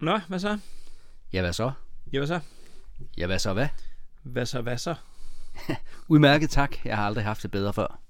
Nå, 0.00 0.18
hvad 0.28 0.38
så? 0.38 0.58
Ja, 1.32 1.40
hvad 1.40 1.52
så? 1.52 1.72
Ja, 2.12 2.18
hvad 2.18 2.26
så? 2.26 2.40
Ja, 3.18 3.26
hvad 3.26 3.38
så 3.38 3.52
hvad? 3.52 3.68
Hvad 4.22 4.46
så, 4.46 4.60
hvad 4.60 4.78
så? 4.78 4.94
Udmærket 6.08 6.50
tak. 6.50 6.84
Jeg 6.84 6.96
har 6.96 7.06
aldrig 7.06 7.24
haft 7.24 7.42
det 7.42 7.50
bedre 7.50 7.72
før. 7.72 8.00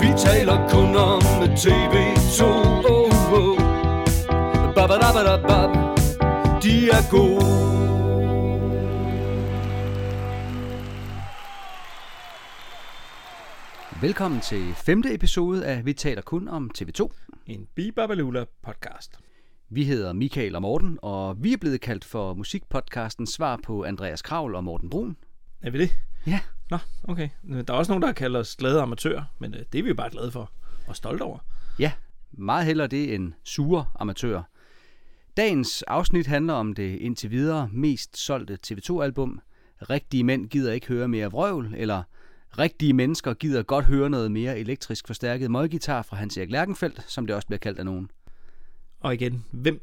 Vi 0.00 0.08
taler 0.18 0.68
kun 0.70 0.96
om 0.96 1.22
TV2 1.62 2.44
oh, 2.90 3.32
oh. 3.32 3.58
Babadabadabab. 4.74 5.70
De 6.62 6.90
er 6.90 7.10
gode 7.10 7.81
Velkommen 14.02 14.40
til 14.40 14.74
femte 14.74 15.14
episode 15.14 15.66
af 15.66 15.84
Vi 15.84 15.92
taler 15.92 16.22
kun 16.22 16.48
om 16.48 16.70
TV2. 16.78 17.08
En 17.46 17.68
Bibabalula 17.74 18.44
podcast. 18.62 19.18
Vi 19.68 19.84
hedder 19.84 20.12
Michael 20.12 20.54
og 20.54 20.62
Morten, 20.62 20.98
og 21.02 21.44
vi 21.44 21.52
er 21.52 21.56
blevet 21.56 21.80
kaldt 21.80 22.04
for 22.04 22.34
musikpodcasten 22.34 23.26
Svar 23.26 23.60
på 23.64 23.84
Andreas 23.84 24.22
Kravl 24.22 24.54
og 24.54 24.64
Morten 24.64 24.90
Brun. 24.90 25.16
Er 25.60 25.70
vi 25.70 25.78
det? 25.78 25.90
Ja, 26.26 26.40
Nå, 26.70 26.78
okay. 27.04 27.28
Der 27.48 27.64
er 27.68 27.72
også 27.72 27.92
nogen, 27.92 28.02
der 28.02 28.12
kalder 28.12 28.40
os 28.40 28.56
glade 28.56 28.80
amatører, 28.80 29.24
men 29.38 29.54
øh, 29.54 29.60
det 29.72 29.78
er 29.78 29.82
vi 29.82 29.88
jo 29.88 29.94
bare 29.94 30.10
glade 30.10 30.30
for 30.30 30.50
og 30.86 30.96
stolte 30.96 31.22
over. 31.22 31.38
ja, 31.78 31.92
meget 32.32 32.66
hellere 32.66 32.86
det 32.86 33.14
end 33.14 33.32
sure 33.44 33.86
amatører. 33.94 34.42
Dagens 35.36 35.82
afsnit 35.82 36.26
handler 36.26 36.54
om 36.54 36.72
det 36.72 36.96
indtil 36.96 37.30
videre 37.30 37.68
mest 37.72 38.18
solgte 38.18 38.58
TV2-album. 38.66 39.40
Rigtige 39.90 40.24
mænd 40.24 40.46
gider 40.46 40.72
ikke 40.72 40.88
høre 40.88 41.08
mere 41.08 41.30
vrøvl, 41.30 41.74
eller 41.76 42.02
Rigtige 42.58 42.92
mennesker 42.92 43.34
gider 43.34 43.62
godt 43.62 43.84
høre 43.84 44.10
noget 44.10 44.30
mere 44.32 44.58
elektrisk 44.58 45.06
forstærket 45.06 45.50
møggitar 45.50 46.02
fra 46.02 46.16
Hans 46.16 46.36
Erik 46.36 46.50
Lærkenfeldt, 46.50 47.04
som 47.10 47.26
det 47.26 47.36
også 47.36 47.46
bliver 47.46 47.58
kaldt 47.58 47.78
af 47.78 47.84
nogen. 47.84 48.10
Og 49.00 49.14
igen, 49.14 49.44
hvem 49.50 49.82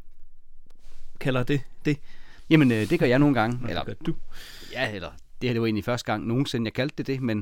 kalder 1.19 1.43
det 1.43 1.61
det? 1.85 1.97
Jamen, 2.49 2.71
øh, 2.71 2.89
det 2.89 2.99
gør 2.99 3.05
jeg 3.05 3.19
nogle 3.19 3.35
gange. 3.41 3.69
Eller 3.69 3.81
Eller, 3.81 3.95
du? 4.05 4.15
ja, 4.71 4.91
eller 4.95 5.11
det 5.41 5.49
her 5.49 5.53
det 5.53 5.61
var 5.61 5.67
egentlig 5.67 5.85
første 5.85 6.05
gang 6.05 6.27
nogensinde, 6.27 6.65
jeg 6.65 6.73
kaldte 6.73 6.95
det 6.97 7.07
det, 7.07 7.21
men 7.21 7.37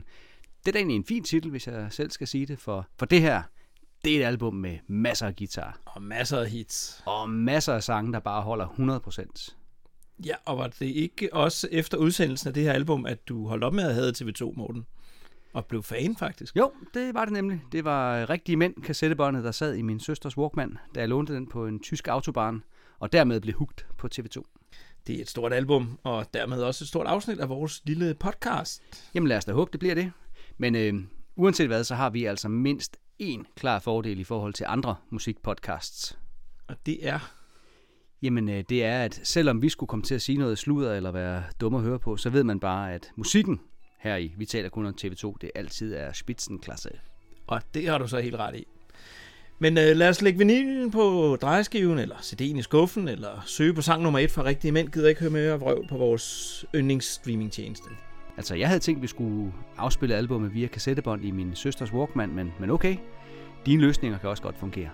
det 0.60 0.68
er 0.68 0.72
da 0.72 0.78
egentlig 0.78 0.96
en 0.96 1.06
fin 1.06 1.24
titel, 1.24 1.52
hvis 1.52 1.68
jeg 1.68 1.88
selv 1.90 2.12
skal 2.12 2.28
sige 2.28 2.46
det, 2.46 2.60
for, 2.60 2.88
for 3.00 3.06
det 3.06 3.22
her, 3.22 3.42
det 4.06 4.16
er 4.16 4.20
et 4.22 4.26
album 4.28 4.56
med 4.56 4.78
masser 4.88 5.28
af 5.28 5.36
guitar, 5.36 5.80
Og 5.86 6.02
masser 6.02 6.40
af 6.40 6.50
hits. 6.50 7.04
og 7.06 7.30
masser 7.30 7.74
af 7.74 7.84
sange, 7.84 8.14
der 8.14 8.20
bare 8.20 8.42
holder 8.42 8.68
100%. 9.48 9.56
Ja, 10.26 10.36
og 10.46 10.58
var 10.58 10.68
det 10.68 10.86
ikke 10.86 11.34
også 11.34 11.68
efter 11.72 11.98
udsendelsen 11.98 12.48
af 12.48 12.54
det 12.54 12.64
her 12.64 12.74
album, 12.74 13.06
at 13.06 13.28
du 13.28 13.48
holdt 13.48 13.64
op 13.64 13.74
med 13.74 13.84
at 13.84 13.94
have 13.94 14.14
TV2, 14.18 14.54
Morten? 14.58 14.86
Og 15.54 15.66
blev 15.66 15.84
fan, 15.84 16.16
faktisk? 16.16 16.56
Jo, 16.56 16.72
det 16.94 17.14
var 17.14 17.26
det 17.26 17.34
nemlig. 17.34 17.62
Det 17.72 17.84
var 17.84 18.30
Rigtige 18.30 18.56
Mænd, 18.56 18.82
kassettebåndet, 18.84 19.44
der 19.44 19.52
sad 19.52 19.76
i 19.76 19.82
min 19.82 20.00
søsters 20.00 20.38
Walkman, 20.38 20.78
da 20.96 21.00
jeg 21.00 21.10
lånte 21.10 21.34
den 21.34 21.48
på 21.48 21.68
en 21.68 21.80
tysk 21.80 22.08
autobahn, 22.08 22.64
og 23.00 23.14
dermed 23.14 23.42
blev 23.42 23.56
hugt 23.56 23.88
på 23.98 24.10
TV2. 24.16 24.44
Det 25.08 25.16
er 25.16 25.22
et 25.22 25.30
stort 25.30 25.54
album, 25.54 26.00
og 26.04 26.26
dermed 26.34 26.62
også 26.62 26.84
et 26.84 26.88
stort 26.88 27.08
afsnit 27.08 27.40
af 27.40 27.50
vores 27.50 27.82
lille 27.86 28.14
podcast. 28.14 28.84
Jamen 29.16 29.28
lad 29.28 29.38
os 29.38 29.46
da 29.46 29.52
håbe, 29.52 29.72
det 29.72 29.80
bliver 29.80 29.96
det. 29.96 30.12
Men 30.58 30.76
øh, 30.76 30.94
uanset 31.36 31.68
hvad, 31.68 31.84
så 31.84 31.96
har 31.96 32.10
vi 32.10 32.26
altså 32.26 32.50
mindst 32.50 32.98
én 33.24 33.44
klar 33.56 33.80
fordel 33.80 34.20
i 34.20 34.24
forhold 34.24 34.54
til 34.54 34.66
andre 34.70 34.96
musikpodcasts. 35.10 36.20
Og 36.68 36.76
det 36.86 37.08
er... 37.08 37.20
Jamen 38.22 38.50
øh, 38.50 38.64
det 38.70 38.84
er, 38.84 39.04
at 39.04 39.22
selvom 39.24 39.62
vi 39.62 39.70
skulle 39.70 39.88
komme 39.88 40.04
til 40.04 40.16
at 40.16 40.22
sige 40.22 40.38
noget 40.38 40.58
sludder 40.58 40.94
eller 40.94 41.12
være 41.12 41.44
dumme 41.62 41.78
at 41.78 41.84
høre 41.84 42.00
på, 42.00 42.18
så 42.18 42.30
ved 42.30 42.44
man 42.44 42.60
bare, 42.60 42.94
at 42.94 43.12
musikken 43.16 43.62
her 43.98 44.16
i 44.16 44.34
Vi 44.38 44.46
taler 44.46 44.70
kun 44.70 44.86
om 44.86 44.96
TV2, 45.02 45.36
det 45.42 45.52
altid 45.56 45.94
er 45.94 46.14
spitsenklasse. 46.14 46.90
Og 47.48 47.62
det 47.74 47.88
har 47.88 47.98
du 47.98 48.08
så 48.08 48.20
helt 48.20 48.36
ret 48.36 48.56
i. 48.56 48.68
Men 49.60 49.78
øh, 49.78 49.96
lad 49.96 50.10
os 50.10 50.22
lægge 50.22 50.38
vinylen 50.38 50.92
på 50.92 51.38
drejeskiven, 51.42 52.00
eller 52.00 52.16
CD'en 52.16 52.58
i 52.58 52.62
skuffen, 52.62 53.08
eller 53.08 53.44
søge 53.46 53.74
på 53.74 53.82
sang 53.82 54.04
nummer 54.04 54.20
et 54.20 54.32
fra 54.32 54.44
Rigtige 54.44 54.72
Mænd. 54.72 54.90
Gider 54.90 55.10
ikke 55.10 55.22
høre 55.22 55.32
mere 55.32 55.60
vrøvl 55.60 55.88
på 55.88 55.98
vores 55.98 56.66
yndlingsstreamingtjeneste. 56.76 57.90
Altså, 58.38 58.56
jeg 58.56 58.68
havde 58.68 58.80
tænkt, 58.80 58.98
at 58.98 59.02
vi 59.02 59.08
skulle 59.08 59.54
afspille 59.78 60.16
albummet 60.16 60.54
via 60.54 60.68
kassettebånd 60.68 61.26
i 61.26 61.32
min 61.32 61.56
søsters 61.56 61.94
Walkman, 61.94 62.30
men, 62.30 62.54
men 62.60 62.70
okay, 62.70 62.98
dine 63.66 63.82
løsninger 63.82 64.18
kan 64.18 64.30
også 64.30 64.44
godt 64.44 64.58
fungere. 64.58 64.90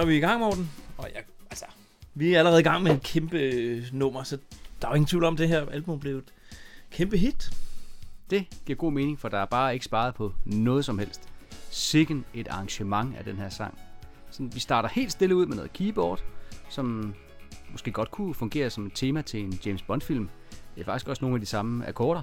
Så 0.00 0.04
er 0.04 0.08
vi 0.08 0.16
i 0.16 0.20
gang, 0.20 0.40
Morten. 0.40 0.70
Og 0.98 1.08
jeg, 1.14 1.22
altså, 1.50 1.64
vi 2.14 2.34
er 2.34 2.38
allerede 2.38 2.60
i 2.60 2.62
gang 2.62 2.82
med 2.82 2.92
et 2.92 3.02
kæmpe 3.02 3.38
øh, 3.38 3.84
nummer, 3.92 4.22
så 4.22 4.38
der 4.82 4.88
er 4.88 4.92
jo 4.92 4.94
ingen 4.94 5.06
tvivl 5.06 5.24
om, 5.24 5.34
at 5.34 5.38
det 5.38 5.48
her 5.48 5.66
album 5.66 6.00
blev 6.00 6.18
et 6.18 6.32
kæmpe 6.90 7.16
hit. 7.16 7.50
Det 8.30 8.46
giver 8.66 8.76
god 8.76 8.92
mening, 8.92 9.18
for 9.18 9.28
der 9.28 9.38
er 9.38 9.44
bare 9.44 9.74
ikke 9.74 9.84
sparet 9.84 10.14
på 10.14 10.32
noget 10.44 10.84
som 10.84 10.98
helst. 10.98 11.28
Sikken 11.70 12.24
et 12.34 12.48
arrangement 12.48 13.16
af 13.16 13.24
den 13.24 13.36
her 13.36 13.48
sang. 13.48 13.78
Sådan, 14.30 14.54
vi 14.54 14.60
starter 14.60 14.88
helt 14.88 15.12
stille 15.12 15.36
ud 15.36 15.46
med 15.46 15.56
noget 15.56 15.72
keyboard, 15.72 16.22
som 16.68 17.14
måske 17.70 17.92
godt 17.92 18.10
kunne 18.10 18.34
fungere 18.34 18.70
som 18.70 18.86
et 18.86 18.92
tema 18.94 19.22
til 19.22 19.40
en 19.40 19.60
James 19.66 19.82
Bond-film. 19.82 20.28
Det 20.74 20.80
er 20.80 20.84
faktisk 20.84 21.08
også 21.08 21.24
nogle 21.24 21.34
af 21.34 21.40
de 21.40 21.46
samme 21.46 21.86
akkorder. 21.86 22.22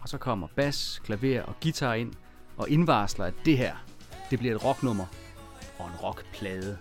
Og 0.00 0.08
så 0.08 0.18
kommer 0.18 0.48
bas, 0.56 1.00
klaver 1.04 1.42
og 1.42 1.54
guitar 1.62 1.94
ind 1.94 2.12
og 2.56 2.70
indvarsler, 2.70 3.24
at 3.24 3.34
det 3.44 3.58
her, 3.58 3.76
det 4.30 4.38
bliver 4.38 4.54
et 4.54 4.64
rocknummer 4.64 5.06
og 5.78 5.86
en 5.86 5.94
rockplade. 6.02 6.78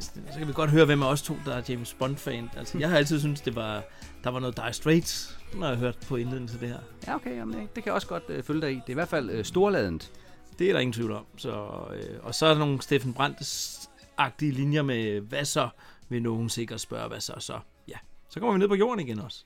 Så 0.00 0.38
kan 0.38 0.48
vi 0.48 0.52
godt 0.52 0.70
høre, 0.70 0.84
hvem 0.84 1.02
af 1.02 1.06
os 1.06 1.22
to, 1.22 1.36
der 1.44 1.54
er 1.54 1.62
James 1.68 1.94
Bond-fan. 1.94 2.50
Altså, 2.56 2.78
jeg 2.78 2.88
har 2.88 2.96
altid 2.96 3.20
syntes, 3.20 3.40
det 3.40 3.56
var, 3.56 3.82
der 4.24 4.30
var 4.30 4.40
noget 4.40 4.56
Dire 4.56 4.72
Straits, 4.72 5.38
når 5.54 5.66
jeg 5.66 5.76
har 5.76 5.80
hørt 5.80 5.98
på 6.08 6.16
indledningen 6.16 6.48
til 6.48 6.60
det 6.60 6.68
her. 6.68 6.78
Ja, 7.06 7.14
okay, 7.14 7.36
jamen, 7.36 7.60
det, 7.60 7.76
det 7.76 7.84
kan 7.84 7.86
jeg 7.86 7.94
også 7.94 8.06
godt 8.06 8.22
øh, 8.28 8.42
følge 8.42 8.60
dig 8.60 8.70
i. 8.70 8.74
Det 8.74 8.82
er 8.86 8.90
i 8.90 8.94
hvert 8.94 9.08
fald 9.08 9.30
øh, 9.30 9.44
storladent. 9.44 10.12
Det 10.58 10.68
er 10.68 10.72
der 10.72 10.80
ingen 10.80 10.92
tvivl 10.92 11.12
om. 11.12 11.26
Så, 11.36 11.50
øh, 11.94 12.18
og 12.22 12.34
så 12.34 12.46
er 12.46 12.50
der 12.50 12.58
nogle 12.58 12.82
Steffen 12.82 13.14
Brandt-agtige 13.14 14.52
linjer 14.52 14.82
med, 14.82 15.20
hvad 15.20 15.44
så, 15.44 15.68
vil 16.08 16.22
nogen 16.22 16.48
sikkert 16.48 16.80
spørge, 16.80 17.08
hvad 17.08 17.20
så, 17.20 17.34
så. 17.38 17.58
Ja, 17.88 17.96
så 18.28 18.40
kommer 18.40 18.52
vi 18.52 18.58
ned 18.58 18.68
på 18.68 18.74
jorden 18.74 19.06
igen 19.06 19.18
også. 19.18 19.44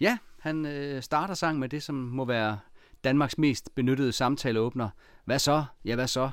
Ja, 0.00 0.18
han 0.40 0.66
øh, 0.66 1.02
starter 1.02 1.34
sang 1.34 1.58
med 1.58 1.68
det, 1.68 1.82
som 1.82 1.94
må 1.94 2.24
være 2.24 2.58
Danmarks 3.04 3.38
mest 3.38 3.74
benyttede 3.74 4.12
samtaleåbner. 4.12 4.88
Hvad 5.24 5.38
så? 5.38 5.64
Ja, 5.84 5.94
hvad 5.94 6.06
så? 6.06 6.30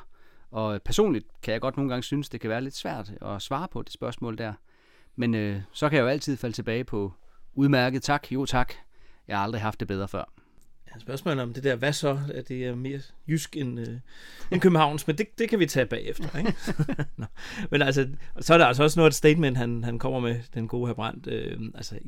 Og 0.52 0.82
personligt 0.82 1.26
kan 1.42 1.52
jeg 1.52 1.62
godt 1.62 1.78
nogle 1.78 1.90
gange 1.90 2.04
synes, 2.04 2.30
det 2.30 2.42
kan 2.42 2.50
være 2.50 2.62
lidt 2.62 2.76
svært 2.76 3.12
at 3.22 3.42
svare 3.42 3.68
på 3.72 3.82
det 3.82 3.94
spørgsmål 3.94 4.38
der. 4.38 4.54
Men 5.16 5.36
øh, 5.36 5.62
så 5.72 5.90
kan 5.90 5.98
jeg 5.98 6.04
jo 6.04 6.08
altid 6.08 6.38
falde 6.38 6.56
tilbage 6.56 6.84
på 6.84 7.14
udmærket 7.54 8.04
tak, 8.04 8.32
jo 8.32 8.46
tak. 8.46 8.74
Jeg 9.28 9.38
har 9.38 9.44
aldrig 9.44 9.62
haft 9.62 9.80
det 9.80 9.88
bedre 9.88 10.08
før. 10.08 10.34
Ja, 10.88 11.00
spørgsmålet 11.00 11.44
om 11.44 11.54
det 11.54 11.64
der, 11.64 11.76
hvad 11.76 11.94
så, 11.94 12.20
at 12.34 12.48
det 12.48 12.66
er 12.66 12.76
mere 12.76 13.00
jysk 13.28 13.58
end, 13.58 13.80
øh, 13.80 14.00
end 14.52 14.62
Københavns, 14.62 15.08
men 15.08 15.18
det, 15.18 15.28
det 15.38 15.50
kan 15.50 15.60
vi 15.60 15.66
tage 15.66 15.86
bagefter, 15.86 16.38
ikke? 16.38 16.56
Nå. 17.18 17.26
Men 17.72 17.82
altså, 17.82 18.10
så 18.40 18.54
er 18.54 18.58
der 18.58 18.66
altså 18.66 18.84
også 18.84 19.00
noget 19.00 19.12
et 19.12 19.16
statement, 19.16 19.58
han, 19.58 19.84
han 19.84 20.00
kommer 20.00 20.20
med, 20.20 20.40
den 20.54 20.68
gode 20.68 20.88
her 20.88 20.94
Brandt. 20.94 21.28
Øh, 21.28 21.60
altså, 21.76 22.00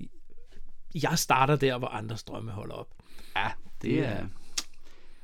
jeg 1.03 1.13
starter 1.15 1.55
der, 1.55 1.77
hvor 1.77 1.87
andres 1.87 2.23
drømme 2.23 2.51
holder 2.51 2.75
op. 2.75 2.87
Ja, 3.35 3.47
det 3.81 4.05
er... 4.05 4.27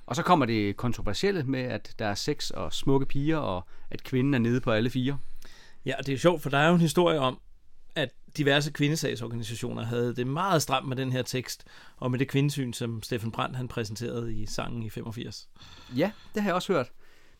Og 0.07 0.15
så 0.15 0.23
kommer 0.23 0.45
det 0.45 0.77
kontroversielle 0.77 1.43
med, 1.43 1.59
at 1.59 1.95
der 1.99 2.05
er 2.05 2.15
sex 2.15 2.49
og 2.49 2.73
smukke 2.73 3.05
piger, 3.05 3.37
og 3.37 3.67
at 3.89 4.03
kvinden 4.03 4.33
er 4.33 4.39
nede 4.39 4.61
på 4.61 4.71
alle 4.71 4.89
fire. 4.89 5.17
Ja, 5.85 5.93
og 5.97 6.05
det 6.05 6.09
er 6.09 6.15
jo 6.15 6.19
sjovt, 6.19 6.41
for 6.41 6.49
der 6.49 6.57
er 6.57 6.67
jo 6.67 6.73
en 6.73 6.81
historie 6.81 7.19
om, 7.19 7.39
at 7.95 8.09
diverse 8.37 8.71
kvindesagsorganisationer 8.71 9.83
havde 9.83 10.15
det 10.15 10.27
meget 10.27 10.61
stramt 10.61 10.87
med 10.87 10.95
den 10.95 11.11
her 11.11 11.21
tekst, 11.21 11.65
og 11.97 12.11
med 12.11 12.19
det 12.19 12.27
kvindesyn, 12.27 12.73
som 12.73 13.03
Steffen 13.03 13.31
Brandt 13.31 13.55
han 13.55 13.67
præsenterede 13.67 14.33
i 14.33 14.45
sangen 14.45 14.83
i 14.83 14.89
85. 14.89 15.49
Ja, 15.95 16.11
det 16.33 16.41
har 16.41 16.49
jeg 16.49 16.55
også 16.55 16.73
hørt. 16.73 16.91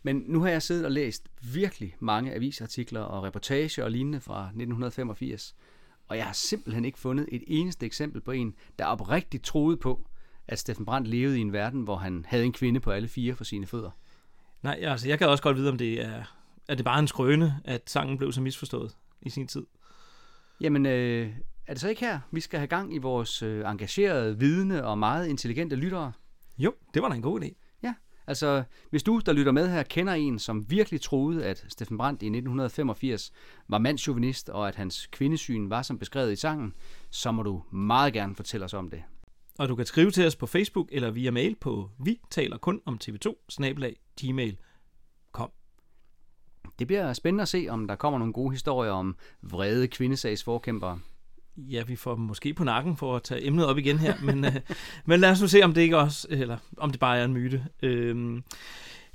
Men 0.04 0.24
nu 0.28 0.42
har 0.42 0.50
jeg 0.50 0.62
siddet 0.62 0.86
og 0.86 0.92
læst 0.92 1.28
virkelig 1.54 1.96
mange 2.00 2.34
avisartikler 2.34 3.02
og 3.02 3.24
reportager 3.24 3.84
og 3.84 3.92
lignende 3.92 4.22
fra 4.22 4.44
1985. 4.44 5.56
Og 6.08 6.18
jeg 6.18 6.25
har 6.25 6.34
simpelthen 6.34 6.86
ikke 6.86 7.00
fundet 7.00 7.28
et 7.31 7.44
eneste 7.48 7.86
eksempel 7.86 8.22
på 8.22 8.31
en, 8.31 8.56
der 8.80 8.86
oprigtigt 8.86 9.44
troede 9.44 9.78
på, 9.78 10.08
at 10.48 10.60
Steffen 10.60 10.86
Brandt 10.86 11.08
levede 11.08 11.38
i 11.38 11.42
en 11.42 11.54
verden, 11.54 11.82
hvor 11.82 11.96
han 11.96 12.26
havde 12.28 12.46
en 12.46 12.54
kvinde 12.54 12.80
på 12.80 12.92
alle 12.92 13.08
fire 13.08 13.36
for 13.36 13.44
sine 13.44 13.68
fødder. 13.68 13.92
Nej, 14.62 14.80
altså 14.82 15.08
jeg 15.08 15.18
kan 15.18 15.30
også 15.30 15.44
godt 15.44 15.58
vide, 15.58 15.70
om 15.70 15.78
det 15.78 16.06
er, 16.06 16.24
er 16.68 16.76
det 16.76 16.86
bare 16.86 17.00
en 17.00 17.08
skrøne, 17.08 17.62
at 17.66 17.90
sangen 17.90 18.18
blev 18.18 18.32
så 18.32 18.42
misforstået 18.42 18.96
i 19.22 19.30
sin 19.30 19.48
tid. 19.48 19.66
Jamen, 20.62 20.86
øh, 20.86 21.34
er 21.68 21.74
det 21.74 21.82
så 21.82 21.90
ikke 21.90 22.02
her, 22.02 22.20
vi 22.32 22.40
skal 22.40 22.60
have 22.60 22.68
gang 22.68 22.96
i 22.96 22.98
vores 22.98 23.42
øh, 23.42 23.72
engagerede, 23.72 24.40
vidne 24.40 24.86
og 24.86 24.98
meget 24.98 25.28
intelligente 25.28 25.76
lyttere? 25.76 26.12
Jo, 26.58 26.74
det 26.94 27.02
var 27.02 27.10
da 27.10 27.16
en 27.16 27.22
god 27.22 27.42
idé. 27.42 27.78
Ja, 27.84 27.94
altså 28.28 28.64
hvis 28.90 29.04
du, 29.04 29.22
der 29.26 29.34
lytter 29.34 29.52
med 29.52 29.70
her, 29.70 29.84
kender 29.84 30.14
en, 30.14 30.40
som 30.40 30.72
virkelig 30.72 31.02
troede, 31.02 31.46
at 31.46 31.66
Steffen 31.70 31.98
Brandt 31.98 32.22
i 32.22 32.26
1985 32.26 33.32
var 33.68 33.78
mandsjuvenist, 33.78 34.50
og 34.50 34.68
at 34.68 34.76
hans 34.76 35.08
kvindesyn 35.12 35.70
var 35.70 35.82
som 35.82 36.00
beskrevet 36.00 36.32
i 36.32 36.36
sangen, 36.36 36.74
så 37.10 37.32
må 37.32 37.44
du 37.44 37.64
meget 37.72 38.14
gerne 38.14 38.36
fortælle 38.36 38.66
os 38.66 38.74
om 38.74 38.90
det. 38.90 39.04
Og 39.57 39.69
du 39.69 39.75
kan 39.75 39.86
skrive 39.86 40.12
til 40.12 40.25
os 40.27 40.36
på 40.36 40.45
Facebook 40.45 40.88
eller 40.92 41.12
via 41.12 41.31
mail 41.31 41.56
på 41.56 41.89
vi 42.00 42.19
taler 42.30 42.57
kun 42.57 42.81
om 42.86 43.00
tv2 43.04 43.33
gmail.com. 44.21 45.51
Det 46.80 46.88
bliver 46.88 47.13
spændende 47.13 47.42
at 47.42 47.48
se, 47.48 47.68
om 47.69 47.88
der 47.88 47.95
kommer 47.95 48.19
nogle 48.19 48.33
gode 48.33 48.51
historier 48.51 48.92
om 48.92 49.15
vrede 49.42 49.88
kvindesagsforkæmpere. 49.88 51.00
Ja, 51.57 51.83
vi 51.83 51.95
får 51.95 52.15
dem 52.15 52.24
måske 52.24 52.54
på 52.54 52.63
nakken 52.63 52.98
for 52.98 53.15
at 53.15 53.24
tage 53.24 53.48
emnet 53.48 53.65
op 53.65 53.77
igen 53.77 53.98
her, 53.98 54.13
men, 54.25 54.45
øh, 54.45 54.56
men 55.06 55.19
lad 55.19 55.31
os 55.31 55.42
nu 55.42 55.48
se, 55.48 55.63
om 55.63 55.74
det 55.74 55.81
ikke 55.81 55.98
også, 55.98 56.27
eller 56.30 56.57
om 56.77 56.92
det 56.92 57.00
bare 57.00 57.18
er 57.18 57.25
en 57.25 57.33
myte. 57.33 57.65
Øhm, 57.81 58.44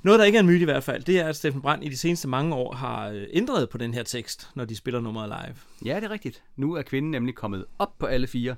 noget, 0.01 0.19
der 0.19 0.25
ikke 0.25 0.35
er 0.35 0.39
en 0.39 0.47
myte 0.47 0.61
i 0.61 0.63
hvert 0.63 0.83
fald, 0.83 1.03
det 1.03 1.19
er, 1.19 1.27
at 1.27 1.35
Steffen 1.35 1.61
Brandt 1.61 1.85
i 1.85 1.89
de 1.89 1.97
seneste 1.97 2.27
mange 2.27 2.55
år 2.55 2.73
har 2.73 3.09
øh, 3.09 3.27
ændret 3.33 3.69
på 3.69 3.77
den 3.77 3.93
her 3.93 4.03
tekst, 4.03 4.49
når 4.55 4.65
de 4.65 4.75
spiller 4.75 5.01
nummeret 5.01 5.29
live. 5.29 5.55
Ja, 5.85 5.95
det 5.95 6.03
er 6.03 6.09
rigtigt. 6.09 6.43
Nu 6.55 6.73
er 6.73 6.81
kvinden 6.81 7.11
nemlig 7.11 7.35
kommet 7.35 7.65
op 7.79 7.97
på 7.99 8.05
alle 8.05 8.27
fire, 8.27 8.55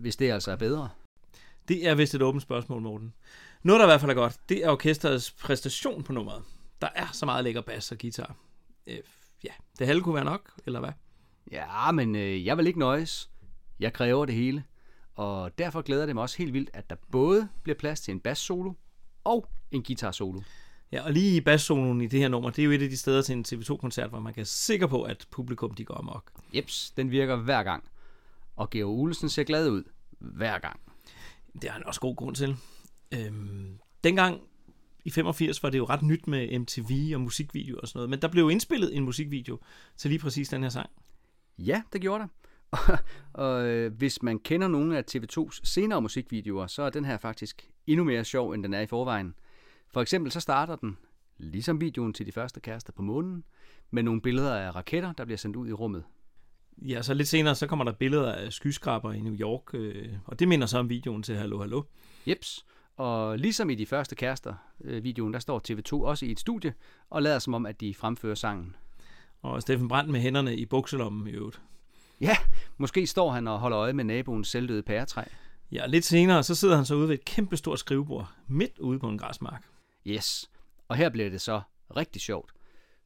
hvis 0.00 0.16
det 0.16 0.30
altså 0.30 0.50
er 0.52 0.56
bedre. 0.56 0.88
Det 1.68 1.86
er 1.86 1.94
vist 1.94 2.14
et 2.14 2.22
åbent 2.22 2.42
spørgsmål, 2.42 2.82
Morten. 2.82 3.14
Noget, 3.62 3.80
der 3.80 3.86
i 3.86 3.88
hvert 3.88 4.00
fald 4.00 4.10
er 4.10 4.14
godt, 4.14 4.36
det 4.48 4.64
er 4.64 4.70
orkesterets 4.70 5.30
præstation 5.30 6.02
på 6.02 6.12
nummeret. 6.12 6.42
Der 6.80 6.88
er 6.94 7.06
så 7.12 7.26
meget 7.26 7.44
lækker 7.44 7.60
bas 7.60 7.92
og 7.92 7.98
guitar. 7.98 8.36
Øh, 8.86 8.98
ja, 9.44 9.50
det 9.78 9.86
halve 9.86 10.02
kunne 10.02 10.14
være 10.14 10.24
nok, 10.24 10.50
eller 10.66 10.80
hvad? 10.80 10.92
Ja, 11.52 11.92
men 11.92 12.16
øh, 12.16 12.46
jeg 12.46 12.56
vil 12.56 12.66
ikke 12.66 12.78
nøjes. 12.78 13.30
Jeg 13.80 13.92
kræver 13.92 14.24
det 14.24 14.34
hele. 14.34 14.64
Og 15.14 15.58
derfor 15.58 15.82
glæder 15.82 16.06
det 16.06 16.14
mig 16.14 16.22
også 16.22 16.38
helt 16.38 16.52
vildt, 16.52 16.70
at 16.72 16.90
der 16.90 16.96
både 17.12 17.48
bliver 17.62 17.76
plads 17.78 18.00
til 18.00 18.12
en 18.12 18.20
bass-solo 18.20 18.72
og 19.24 19.48
en 19.70 19.82
guitar-solo. 19.82 20.40
Ja, 20.92 21.02
og 21.02 21.12
lige 21.12 21.36
i 21.36 21.40
bassoloen 21.40 22.00
i 22.00 22.06
det 22.06 22.20
her 22.20 22.28
nummer, 22.28 22.50
det 22.50 22.62
er 22.62 22.66
jo 22.66 22.70
et 22.70 22.82
af 22.82 22.88
de 22.88 22.96
steder 22.96 23.22
til 23.22 23.32
en 23.32 23.44
TV2-koncert, 23.48 24.10
hvor 24.10 24.20
man 24.20 24.32
kan 24.32 24.38
være 24.38 24.46
sikker 24.46 24.86
på, 24.86 25.02
at 25.02 25.26
publikum 25.30 25.74
de 25.74 25.84
går 25.84 25.94
amok. 25.94 26.32
Jeps, 26.54 26.90
den 26.96 27.10
virker 27.10 27.36
hver 27.36 27.62
gang. 27.62 27.84
Og 28.58 28.70
Georg 28.70 28.90
Olesen 28.90 29.28
ser 29.28 29.44
glad 29.44 29.70
ud 29.70 29.82
hver 30.18 30.58
gang. 30.58 30.80
Det 31.54 31.64
har 31.64 31.72
han 31.72 31.86
også 31.86 32.00
god 32.00 32.16
grund 32.16 32.36
til. 32.36 32.56
Øhm, 33.14 33.78
dengang 34.04 34.40
i 35.04 35.10
85 35.10 35.62
var 35.62 35.70
det 35.70 35.78
jo 35.78 35.84
ret 35.84 36.02
nyt 36.02 36.26
med 36.26 36.58
MTV 36.58 37.14
og 37.14 37.20
musikvideo 37.20 37.78
og 37.82 37.88
sådan 37.88 37.98
noget, 37.98 38.10
men 38.10 38.22
der 38.22 38.28
blev 38.28 38.42
jo 38.42 38.48
indspillet 38.48 38.96
en 38.96 39.04
musikvideo 39.04 39.58
til 39.96 40.10
lige 40.10 40.18
præcis 40.20 40.48
den 40.48 40.62
her 40.62 40.68
sang. 40.70 40.90
Ja, 41.58 41.82
det 41.92 42.00
gjorde 42.00 42.24
der. 42.24 42.28
og 43.42 43.66
øh, 43.66 43.92
hvis 43.92 44.22
man 44.22 44.38
kender 44.38 44.68
nogle 44.68 44.98
af 44.98 45.04
TV2's 45.10 45.60
senere 45.64 46.02
musikvideoer, 46.02 46.66
så 46.66 46.82
er 46.82 46.90
den 46.90 47.04
her 47.04 47.18
faktisk 47.18 47.70
endnu 47.86 48.04
mere 48.04 48.24
sjov, 48.24 48.50
end 48.50 48.62
den 48.62 48.74
er 48.74 48.80
i 48.80 48.86
forvejen. 48.86 49.34
For 49.90 50.02
eksempel 50.02 50.32
så 50.32 50.40
starter 50.40 50.76
den, 50.76 50.96
ligesom 51.38 51.80
videoen 51.80 52.12
til 52.12 52.26
de 52.26 52.32
første 52.32 52.60
kærester 52.60 52.92
på 52.92 53.02
månen, 53.02 53.44
med 53.90 54.02
nogle 54.02 54.20
billeder 54.20 54.54
af 54.54 54.74
raketter, 54.74 55.12
der 55.12 55.24
bliver 55.24 55.38
sendt 55.38 55.56
ud 55.56 55.68
i 55.68 55.72
rummet. 55.72 56.04
Ja, 56.82 57.02
så 57.02 57.14
lidt 57.14 57.28
senere, 57.28 57.54
så 57.54 57.66
kommer 57.66 57.84
der 57.84 57.92
billeder 57.92 58.32
af 58.32 58.52
skyskraber 58.52 59.12
i 59.12 59.20
New 59.20 59.34
York, 59.34 59.74
øh, 59.74 60.08
og 60.24 60.38
det 60.38 60.48
minder 60.48 60.66
så 60.66 60.78
om 60.78 60.88
videoen 60.88 61.22
til 61.22 61.36
Hallo 61.36 61.60
Hallo. 61.60 61.82
Jeps. 62.26 62.64
Og 62.96 63.38
ligesom 63.38 63.70
i 63.70 63.74
de 63.74 63.86
første 63.86 64.16
kærester 64.16 64.54
øh, 64.84 65.04
videoen, 65.04 65.32
der 65.32 65.38
står 65.38 65.62
TV2 65.68 66.04
også 66.04 66.26
i 66.26 66.30
et 66.30 66.40
studie 66.40 66.74
og 67.10 67.22
lader 67.22 67.38
som 67.38 67.54
om, 67.54 67.66
at 67.66 67.80
de 67.80 67.94
fremfører 67.94 68.34
sangen. 68.34 68.76
Og 69.42 69.62
Steffen 69.62 69.88
Brandt 69.88 70.10
med 70.10 70.20
hænderne 70.20 70.56
i 70.56 70.66
bukselommen 70.66 71.26
i 71.26 71.30
øvrigt. 71.30 71.60
Ja, 72.20 72.36
måske 72.76 73.06
står 73.06 73.30
han 73.30 73.48
og 73.48 73.58
holder 73.58 73.78
øje 73.78 73.92
med 73.92 74.04
naboens 74.04 74.48
selvdøde 74.48 74.82
pæretræ. 74.82 75.22
Ja, 75.72 75.86
lidt 75.86 76.04
senere, 76.04 76.42
så 76.42 76.54
sidder 76.54 76.76
han 76.76 76.84
så 76.84 76.94
ude 76.94 77.08
ved 77.08 77.14
et 77.14 77.24
kæmpestort 77.24 77.78
skrivebord, 77.78 78.32
midt 78.46 78.78
ude 78.78 78.98
på 78.98 79.08
en 79.08 79.18
græsmark. 79.18 79.64
Yes. 80.06 80.50
Og 80.88 80.96
her 80.96 81.08
bliver 81.08 81.30
det 81.30 81.40
så 81.40 81.60
rigtig 81.96 82.22
sjovt. 82.22 82.52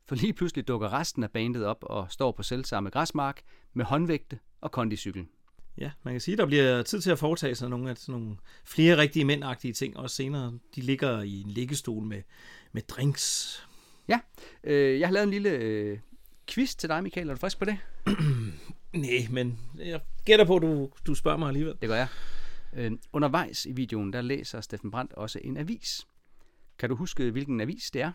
For 0.06 0.14
lige 0.14 0.32
pludselig 0.32 0.68
dukker 0.68 0.92
resten 0.92 1.22
af 1.22 1.30
bandet 1.30 1.64
op 1.64 1.78
og 1.82 2.06
står 2.10 2.32
på 2.32 2.42
selvsamme 2.42 2.90
græsmark 2.90 3.42
med 3.74 3.84
håndvægte 3.84 4.38
og 4.60 4.72
kondicykel. 4.72 5.26
Ja, 5.78 5.90
man 6.02 6.14
kan 6.14 6.20
sige, 6.20 6.36
der 6.36 6.46
bliver 6.46 6.82
tid 6.82 7.00
til 7.00 7.10
at 7.10 7.18
foretage 7.18 7.54
sig 7.54 7.68
nogle 7.68 7.90
af 7.90 7.98
sådan 7.98 8.20
nogle 8.20 8.36
flere 8.64 8.96
rigtige 8.96 9.24
mændagtige 9.24 9.72
ting, 9.72 9.96
også 9.96 10.16
senere. 10.16 10.58
De 10.74 10.80
ligger 10.80 11.22
i 11.22 11.40
en 11.40 11.50
liggestol 11.50 12.04
med, 12.04 12.22
med 12.72 12.82
drinks. 12.82 13.58
Ja, 14.08 14.20
øh, 14.64 15.00
jeg 15.00 15.08
har 15.08 15.12
lavet 15.12 15.24
en 15.24 15.30
lille 15.30 15.50
øh, 15.50 15.98
quiz 16.46 16.74
til 16.74 16.88
dig, 16.88 17.02
Michael. 17.02 17.28
Er 17.28 17.34
du 17.34 17.40
frisk 17.40 17.58
på 17.58 17.64
det? 17.64 17.78
Nej, 18.92 19.26
men 19.30 19.58
jeg 19.78 20.00
gætter 20.24 20.44
på, 20.44 20.56
at 20.56 20.62
du, 20.62 20.90
du 21.06 21.14
spørger 21.14 21.38
mig 21.38 21.48
alligevel. 21.48 21.74
Det 21.80 21.88
gør 21.88 21.96
jeg. 21.96 22.08
Øh, 22.72 22.92
undervejs 23.12 23.66
i 23.66 23.72
videoen, 23.72 24.12
der 24.12 24.20
læser 24.20 24.60
Steffen 24.60 24.90
Brandt 24.90 25.12
også 25.12 25.40
en 25.44 25.56
avis. 25.56 26.06
Kan 26.78 26.88
du 26.88 26.96
huske, 26.96 27.30
hvilken 27.30 27.60
avis 27.60 27.90
det 27.90 28.02
er? 28.02 28.12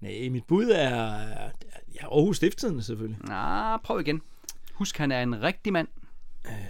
Nej, 0.00 0.28
mit 0.28 0.44
bud 0.44 0.64
er 0.64 1.10
ja, 1.94 2.02
Aarhus 2.02 2.36
Stifttidende 2.36 2.82
selvfølgelig. 2.82 3.30
Ah, 3.30 3.80
prøv 3.84 4.00
igen. 4.00 4.22
Husk, 4.72 4.96
han 4.98 5.12
er 5.12 5.22
en 5.22 5.42
rigtig 5.42 5.72
mand. 5.72 5.88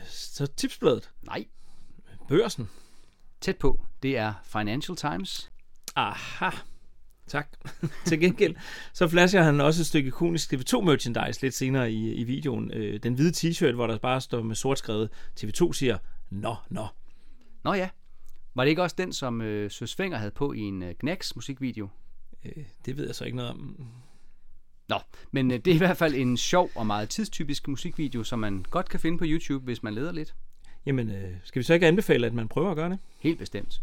Så 0.06 0.46
tipsbladet, 0.46 1.10
Nej, 1.22 1.44
børsen. 2.28 2.68
tæt 3.40 3.56
på. 3.56 3.84
Det 4.02 4.18
er 4.18 4.34
Financial 4.44 4.96
Times. 4.96 5.50
Aha. 5.96 6.50
Tak. 7.26 7.48
Til 8.06 8.20
gengæld, 8.20 8.54
så 8.92 9.08
flasher 9.08 9.42
han 9.42 9.60
også 9.60 9.82
et 9.82 9.86
stykke 9.86 10.06
ikonisk 10.08 10.52
TV2 10.52 10.80
merchandise 10.80 11.42
lidt 11.42 11.54
senere 11.54 11.92
i, 11.92 12.14
i 12.14 12.24
videoen. 12.24 12.70
Øh, 12.74 13.02
den 13.02 13.14
hvide 13.14 13.48
t-shirt, 13.48 13.72
hvor 13.74 13.86
der 13.86 13.98
bare 13.98 14.20
står 14.20 14.42
med 14.42 14.54
sort 14.54 14.78
skrevet, 14.78 15.10
TV2 15.40 15.72
siger, 15.72 15.98
nå, 16.30 16.54
nå. 16.68 16.86
Nå 17.64 17.74
ja. 17.74 17.88
Var 18.54 18.64
det 18.64 18.70
ikke 18.70 18.82
også 18.82 18.96
den, 18.98 19.12
som 19.12 19.40
øh, 19.40 19.70
Søs 19.70 19.94
Fenger 19.94 20.18
havde 20.18 20.30
på 20.30 20.52
i 20.52 20.60
en 20.60 20.82
øh, 20.82 20.94
Knacks 20.94 21.36
musikvideo? 21.36 21.88
Øh, 22.56 22.62
det 22.86 22.96
ved 22.96 23.06
jeg 23.06 23.14
så 23.14 23.24
ikke 23.24 23.36
noget 23.36 23.50
om. 23.52 23.76
Nå, 24.88 24.96
men 25.32 25.50
øh, 25.50 25.58
det 25.58 25.70
er 25.70 25.74
i 25.74 25.78
hvert 25.78 25.96
fald 25.96 26.14
en 26.14 26.36
sjov 26.36 26.70
og 26.74 26.86
meget 26.86 27.08
tidstypisk 27.08 27.68
musikvideo, 27.68 28.24
som 28.24 28.38
man 28.38 28.64
godt 28.70 28.88
kan 28.88 29.00
finde 29.00 29.18
på 29.18 29.24
YouTube, 29.28 29.64
hvis 29.64 29.82
man 29.82 29.94
leder 29.94 30.12
lidt. 30.12 30.34
Jamen, 30.86 31.10
øh, 31.10 31.30
skal 31.44 31.60
vi 31.60 31.64
så 31.64 31.74
ikke 31.74 31.86
anbefale, 31.86 32.26
at 32.26 32.34
man 32.34 32.48
prøver 32.48 32.70
at 32.70 32.76
gøre 32.76 32.90
det? 32.90 32.98
Helt 33.18 33.38
bestemt. 33.38 33.80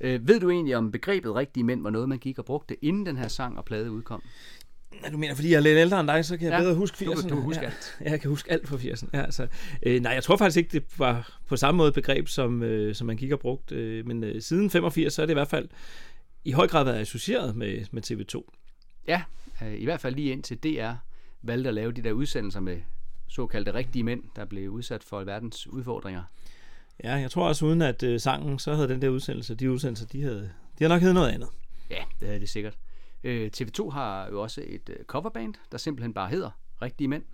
Øh, 0.00 0.28
ved 0.28 0.40
du 0.40 0.50
egentlig, 0.50 0.76
om 0.76 0.92
begrebet 0.92 1.34
rigtige 1.34 1.64
mænd 1.64 1.82
var 1.82 1.90
noget, 1.90 2.08
man 2.08 2.18
gik 2.18 2.38
og 2.38 2.44
brugte, 2.44 2.84
inden 2.84 3.06
den 3.06 3.16
her 3.16 3.28
sang 3.28 3.58
og 3.58 3.64
plade 3.64 3.90
udkom? 3.90 4.22
Ja, 5.04 5.10
du 5.10 5.18
mener, 5.18 5.34
fordi 5.34 5.50
jeg 5.50 5.56
er 5.56 5.60
lidt 5.60 5.78
ældre 5.78 6.00
end 6.00 6.08
dig, 6.08 6.24
så 6.24 6.36
kan 6.36 6.46
jeg 6.46 6.52
Ja, 6.52 6.60
bedre 6.60 6.74
huske 6.74 7.04
du 7.04 7.10
kan- 7.10 7.18
80'erne. 7.18 7.28
du 7.28 7.34
kan 7.34 7.42
huske 7.44 7.60
ja. 7.62 7.66
alt. 7.66 7.96
Ja, 8.04 8.10
jeg 8.10 8.20
kan 8.20 8.30
huske 8.30 8.52
alt 8.52 8.68
fra 8.68 8.76
80'erne. 8.76 9.08
Ja, 9.12 9.22
altså, 9.22 9.46
øh, 9.82 10.02
nej, 10.02 10.12
jeg 10.12 10.22
tror 10.22 10.36
faktisk 10.36 10.56
ikke, 10.56 10.72
det 10.72 10.84
var 10.98 11.38
på 11.46 11.56
samme 11.56 11.78
måde 11.78 11.88
et 11.88 11.94
begreb, 11.94 12.28
som, 12.28 12.62
øh, 12.62 12.94
som 12.94 13.06
man 13.06 13.16
gik 13.16 13.32
og 13.32 13.40
brugte. 13.40 13.74
Øh, 13.74 14.06
men 14.06 14.24
øh, 14.24 14.42
siden 14.42 14.70
85, 14.70 15.12
så 15.14 15.22
er 15.22 15.26
det 15.26 15.32
i 15.32 15.34
hvert 15.34 15.48
fald 15.48 15.68
i 16.44 16.52
høj 16.52 16.68
grad 16.68 16.84
været 16.84 16.98
associeret 16.98 17.56
med, 17.56 17.86
med 17.90 18.10
TV2. 18.10 18.50
Ja, 19.08 19.22
øh, 19.62 19.74
i 19.74 19.84
hvert 19.84 20.00
fald 20.00 20.14
lige 20.14 20.32
indtil 20.32 20.56
DR 20.56 20.92
valgte 21.42 21.68
at 21.68 21.74
lave 21.74 21.92
de 21.92 22.02
der 22.02 22.12
udsendelser 22.12 22.60
med 22.60 22.80
såkaldte 23.28 23.74
rigtige 23.74 24.02
mænd, 24.02 24.22
der 24.36 24.44
blev 24.44 24.70
udsat 24.70 25.04
for 25.04 25.24
verdens 25.24 25.66
udfordringer. 25.66 26.22
Ja, 27.04 27.14
jeg 27.14 27.30
tror 27.30 27.48
også, 27.48 27.66
uden 27.66 27.82
at 27.82 28.02
øh, 28.02 28.20
sangen, 28.20 28.58
så 28.58 28.74
havde 28.74 28.88
den 28.88 29.02
der 29.02 29.08
udsendelse, 29.08 29.54
de 29.54 29.70
udsendelser, 29.70 30.06
de 30.06 30.22
havde, 30.22 30.40
de 30.78 30.84
havde 30.84 30.88
nok 30.88 31.00
heddet 31.00 31.14
noget 31.14 31.30
andet. 31.30 31.48
Ja, 31.90 32.04
det 32.20 32.28
havde 32.28 32.40
det 32.40 32.48
sikkert. 32.48 32.78
Øh, 33.24 33.50
TV2 33.56 33.90
har 33.90 34.28
jo 34.28 34.42
også 34.42 34.62
et 34.66 34.88
øh, 34.88 35.04
coverband, 35.04 35.54
der 35.72 35.78
simpelthen 35.78 36.14
bare 36.14 36.28
hedder 36.28 36.50
Rigtige 36.82 37.08
Mænd. 37.08 37.24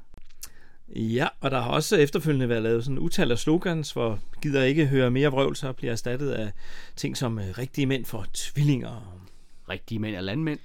Ja, 0.88 1.28
og 1.40 1.50
der 1.50 1.60
har 1.60 1.70
også 1.70 1.96
efterfølgende 1.96 2.48
været 2.48 2.62
lavet 2.62 2.84
sådan 2.84 2.98
utal 2.98 3.30
af 3.30 3.38
slogans, 3.38 3.92
hvor 3.92 4.18
gider 4.42 4.62
ikke 4.62 4.86
høre 4.86 5.10
mere 5.10 5.28
vrøvl, 5.28 5.56
så 5.56 5.72
bliver 5.72 5.92
erstattet 5.92 6.30
af 6.30 6.52
ting 6.96 7.16
som 7.16 7.38
øh, 7.38 7.44
rigtige 7.58 7.86
mænd 7.86 8.04
for 8.04 8.26
tvillinger, 8.34 9.22
Rigtige 9.68 9.98
Mænd 9.98 10.16
er 10.16 10.20
landmænd, 10.20 10.58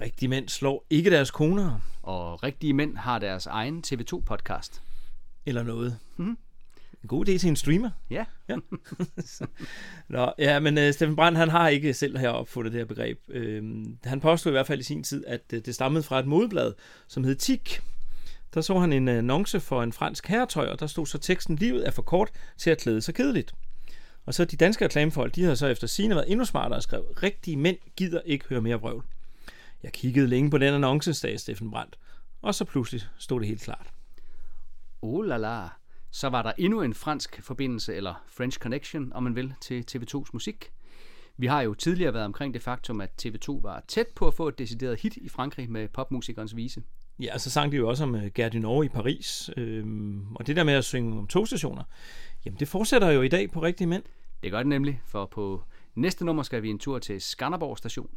rigtige 0.00 0.28
mænd 0.28 0.48
slår 0.48 0.86
ikke 0.90 1.10
deres 1.10 1.30
koner, 1.30 1.80
og 2.02 2.42
Rigtige 2.42 2.72
Mænd 2.72 2.96
har 2.96 3.18
deres 3.18 3.46
egen 3.46 3.84
TV2-podcast. 3.86 4.80
eller 5.46 5.62
noget. 5.62 5.98
Mhm. 6.16 6.38
En 7.02 7.08
god 7.08 7.28
idé 7.28 7.38
til 7.38 7.48
en 7.48 7.56
streamer. 7.56 7.90
Ja, 8.10 8.24
Nå, 10.08 10.32
ja, 10.38 10.60
men 10.60 10.78
uh, 10.78 10.90
Steffen 10.92 11.16
Brandt, 11.16 11.38
han 11.38 11.48
har 11.48 11.68
ikke 11.68 11.94
selv 11.94 12.18
her 12.18 12.28
opfundet 12.28 12.72
det 12.72 12.80
her 12.80 12.86
begreb. 12.86 13.18
Uh, 13.28 13.84
han 14.04 14.20
påstod 14.20 14.52
i 14.52 14.54
hvert 14.54 14.66
fald 14.66 14.80
i 14.80 14.82
sin 14.82 15.04
tid, 15.04 15.24
at 15.26 15.40
uh, 15.52 15.58
det 15.58 15.74
stammede 15.74 16.02
fra 16.02 16.18
et 16.18 16.26
modeblad, 16.26 16.72
som 17.08 17.24
hed 17.24 17.34
Tik. 17.34 17.80
Der 18.54 18.60
så 18.60 18.78
han 18.78 18.92
en 18.92 19.08
øh, 19.08 19.18
annonce 19.18 19.60
for 19.60 19.82
en 19.82 19.92
fransk 19.92 20.26
herretøj, 20.26 20.66
og 20.66 20.80
der 20.80 20.86
stod 20.86 21.06
så 21.06 21.18
teksten, 21.18 21.56
livet 21.56 21.86
er 21.86 21.90
for 21.90 22.02
kort 22.02 22.30
til 22.58 22.70
at 22.70 22.78
klæde 22.78 23.00
sig 23.00 23.14
kedeligt. 23.14 23.54
Og 24.26 24.34
så 24.34 24.44
de 24.44 24.56
danske 24.56 24.84
reklamefolk, 24.84 25.34
de 25.34 25.42
havde 25.42 25.56
så 25.56 25.66
efter 25.66 25.86
sine 25.86 26.14
været 26.14 26.30
endnu 26.30 26.44
smartere 26.44 26.78
og 26.78 26.82
skrev, 26.82 27.02
rigtige 27.22 27.56
mænd 27.56 27.76
gider 27.96 28.20
ikke 28.20 28.44
høre 28.48 28.60
mere 28.60 28.76
vrøvl. 28.80 29.04
Jeg 29.82 29.92
kiggede 29.92 30.26
længe 30.26 30.50
på 30.50 30.58
den 30.58 30.74
annonce, 30.74 31.14
sagde 31.14 31.38
Steffen 31.38 31.70
Brandt. 31.70 31.98
Og 32.42 32.54
så 32.54 32.64
pludselig 32.64 33.02
stod 33.18 33.40
det 33.40 33.48
helt 33.48 33.62
klart. 33.62 33.86
oh 35.02 35.24
la 35.24 35.36
la. 35.36 35.68
Så 36.10 36.28
var 36.28 36.42
der 36.42 36.52
endnu 36.58 36.82
en 36.82 36.94
fransk 36.94 37.42
forbindelse, 37.42 37.94
eller 37.94 38.24
French 38.28 38.58
Connection, 38.58 39.12
om 39.12 39.22
man 39.22 39.36
vil, 39.36 39.54
til 39.60 39.84
TV2's 39.90 40.30
musik. 40.32 40.72
Vi 41.36 41.46
har 41.46 41.62
jo 41.62 41.74
tidligere 41.74 42.14
været 42.14 42.24
omkring 42.24 42.54
det 42.54 42.62
faktum, 42.62 43.00
at 43.00 43.26
TV2 43.26 43.62
var 43.62 43.84
tæt 43.88 44.06
på 44.16 44.26
at 44.26 44.34
få 44.34 44.48
et 44.48 44.58
decideret 44.58 45.00
hit 45.00 45.16
i 45.16 45.28
Frankrig 45.28 45.70
med 45.70 45.88
popmusikernes 45.88 46.56
vise. 46.56 46.82
Ja, 47.18 47.38
så 47.38 47.50
sang 47.50 47.72
de 47.72 47.76
jo 47.76 47.88
også 47.88 48.04
om 48.04 48.14
uh, 48.14 48.26
Gare 48.26 48.48
du 48.48 48.58
Nord 48.58 48.84
i 48.84 48.88
Paris. 48.88 49.50
Øhm, 49.56 50.36
og 50.36 50.46
det 50.46 50.56
der 50.56 50.64
med 50.64 50.74
at 50.74 50.84
synge 50.84 51.18
om 51.18 51.26
togstationer, 51.26 51.82
jamen 52.44 52.60
det 52.60 52.68
fortsætter 52.68 53.10
jo 53.10 53.22
i 53.22 53.28
dag 53.28 53.50
på 53.50 53.62
rigtige 53.62 53.86
mænd. 53.86 54.02
Det 54.42 54.50
gør 54.50 54.58
det 54.58 54.66
nemlig, 54.66 55.00
for 55.06 55.26
på 55.26 55.62
næste 55.94 56.24
nummer 56.24 56.42
skal 56.42 56.62
vi 56.62 56.70
en 56.70 56.78
tur 56.78 56.98
til 56.98 57.20
Skanderborg 57.20 57.78
station. 57.78 58.10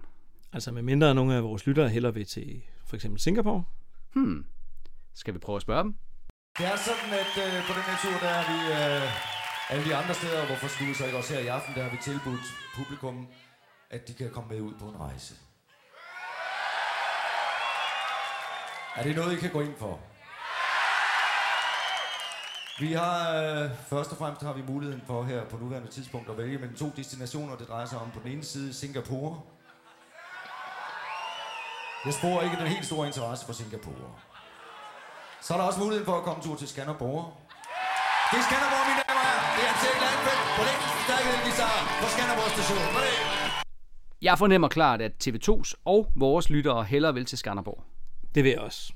Altså 0.54 0.72
med 0.72 0.82
mindre 0.82 1.16
nogle 1.16 1.36
af 1.36 1.44
vores 1.44 1.68
lyttere 1.68 1.90
hellere 1.90 2.14
vil 2.14 2.26
til 2.26 2.62
for 2.86 2.96
eksempel 2.96 3.22
Singapore. 3.22 3.64
Hmm. 4.14 4.46
Skal 5.16 5.34
vi 5.34 5.40
prøve 5.40 5.56
at 5.56 5.62
spørge 5.62 5.84
dem? 5.84 5.96
Det 6.58 6.66
er 6.66 6.76
sådan, 6.76 7.10
at 7.24 7.34
øh, 7.46 7.68
på 7.68 7.74
den 7.78 7.84
her 7.90 7.98
tur, 8.04 8.18
der 8.26 8.34
er 8.40 8.46
vi 8.52 8.60
øh, 8.78 9.72
alle 9.72 9.84
de 9.90 9.96
andre 9.96 10.14
steder, 10.14 10.46
hvorfor 10.46 10.68
skulle 10.68 10.90
vi 10.90 10.94
så 10.94 11.06
ikke 11.06 11.18
også 11.18 11.34
her 11.34 11.42
i 11.42 11.48
aften, 11.48 11.76
der 11.76 11.84
har 11.84 11.92
vi 11.92 11.98
tilbudt 12.02 12.46
publikum, 12.76 13.28
at 13.90 14.08
de 14.08 14.14
kan 14.14 14.30
komme 14.32 14.50
med 14.50 14.62
ud 14.62 14.74
på 14.80 14.86
en 14.90 15.00
rejse. 15.00 15.34
Er 18.98 19.04
det 19.04 19.16
noget, 19.16 19.34
I 19.34 19.40
kan 19.40 19.52
gå 19.52 19.62
ind 19.62 19.76
for? 19.78 20.00
Vi 22.80 22.94
har, 22.94 23.18
øh, 23.42 23.70
først 23.90 24.12
og 24.12 24.18
fremmest 24.18 24.42
har 24.44 24.54
vi 24.54 24.62
muligheden 24.62 25.04
for 25.08 25.24
her 25.24 25.46
på 25.46 25.58
nuværende 25.58 25.92
tidspunkt 25.92 26.30
at 26.30 26.38
vælge 26.38 26.58
mellem 26.58 26.78
to 26.78 26.88
destinationer. 26.96 27.56
Det 27.56 27.68
drejer 27.68 27.86
sig 27.86 28.00
om 28.00 28.12
på 28.12 28.20
den 28.24 28.32
ene 28.32 28.44
side 28.44 28.74
Singapore. 28.74 29.42
Jeg 32.06 32.14
sporer 32.14 32.42
ikke 32.46 32.58
den 32.58 32.68
helt 32.68 32.86
store 32.86 33.08
interesse 33.08 33.46
for 33.46 33.54
Singapore. 33.54 34.12
Så 35.42 35.54
er 35.54 35.58
der 35.58 35.66
også 35.66 35.80
muligheden 35.80 36.06
for 36.06 36.18
at 36.18 36.24
komme 36.24 36.44
tur 36.44 36.56
til 36.56 36.68
Skanderborg. 36.68 37.24
Det 38.32 38.38
er 38.42 38.46
Skanderborg, 38.50 38.86
mine 38.90 39.02
damer 39.08 39.22
og 39.22 39.28
herrer. 39.30 39.44
Det 39.56 39.64
er 39.66 39.70
Ansel 39.74 39.96
Landfeldt 40.06 40.44
på 40.58 40.64
den 40.70 40.78
stærke 41.06 41.30
guitar 41.46 41.78
på 42.02 42.08
Skanderborg 42.14 42.50
station. 42.56 42.84
Jeg 44.22 44.38
fornemmer 44.38 44.68
klart, 44.68 45.02
at 45.02 45.12
TV2's 45.28 45.72
og 45.86 46.12
vores 46.16 46.50
lyttere 46.50 46.84
hellere 46.84 47.14
vil 47.14 47.26
til 47.26 47.38
Skanderborg. 47.38 47.97
Det 48.36 48.44
vil 48.44 48.50
jeg 48.50 48.60
også. 48.60 48.94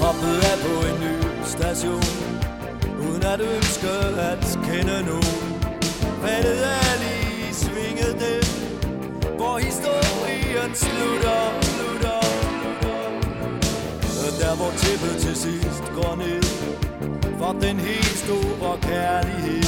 Hoppet 0.00 0.38
er 0.50 0.56
på 0.66 0.74
en 0.88 1.00
ny 1.00 1.14
station 1.44 2.02
Uden 2.98 3.22
at 3.22 3.40
ønske 3.40 3.88
at 4.18 4.58
kende 4.64 5.02
nogen 5.02 5.46
Faldet 6.22 6.62
af 6.62 6.85
hvor 9.56 9.64
historien 9.64 10.74
slutter, 10.74 11.40
slutter, 11.62 12.20
slutter. 14.02 14.38
Der 14.40 14.56
hvor 14.56 14.70
tippet 14.76 15.16
til 15.22 15.36
sidst 15.36 15.84
går 15.94 16.16
ned 16.16 16.42
For 17.38 17.52
den 17.52 17.76
helt 17.80 18.18
store 18.24 18.78
kærlighed 18.82 19.64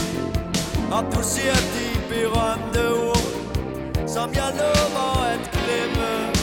Og 0.92 1.04
du 1.14 1.23
ser 1.23 1.57
de 1.75 1.88
berømte 2.09 2.83
ord 3.09 3.26
Som 4.09 4.28
jeg 4.35 4.50
lover 4.61 5.25
at 5.25 5.50
glemme 5.52 6.38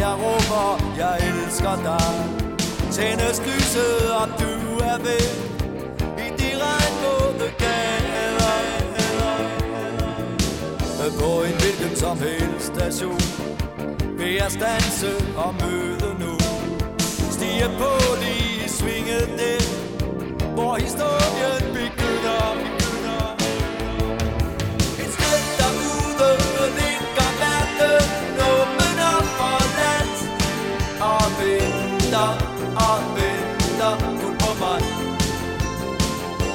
jeg 0.00 0.14
råber, 0.24 0.66
jeg 0.96 1.14
elsker 1.28 1.76
dig. 1.88 2.12
Tændes 2.92 3.42
lyset, 3.46 4.12
og 4.20 4.28
du 4.40 4.52
er 4.90 4.98
ved. 4.98 5.28
I 6.24 6.28
de 6.40 6.50
regnvåde 6.64 7.50
gader. 7.58 8.02
På 11.20 11.42
en 11.42 11.54
hvilken 11.60 11.96
som 11.96 12.18
helst 12.18 12.66
station. 12.66 13.20
Vil 14.18 14.34
jeg 14.34 14.50
stanse 14.50 15.10
og 15.36 15.54
møde 15.60 16.14
nu. 16.20 16.38
Stige 17.30 17.68
på 17.78 17.92
de 18.22 18.68
svingede 18.68 19.36
net 19.36 19.68
Hvor 20.54 20.74
historien 20.74 21.74
begynder. 21.74 22.01
venter 33.82 34.20
kun 34.22 34.36
på 34.38 34.50
mig 34.60 34.82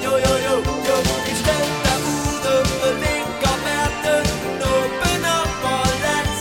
Jo, 0.04 0.12
jo, 0.12 0.34
jo, 0.46 0.56
jo 0.88 0.98
Et 1.30 1.38
sted 1.42 1.66
derude 1.86 3.00
ligger 3.04 3.56
verden 3.66 4.26
Åben 4.72 5.26
op 5.40 5.64
og 5.74 5.88
land 6.04 6.34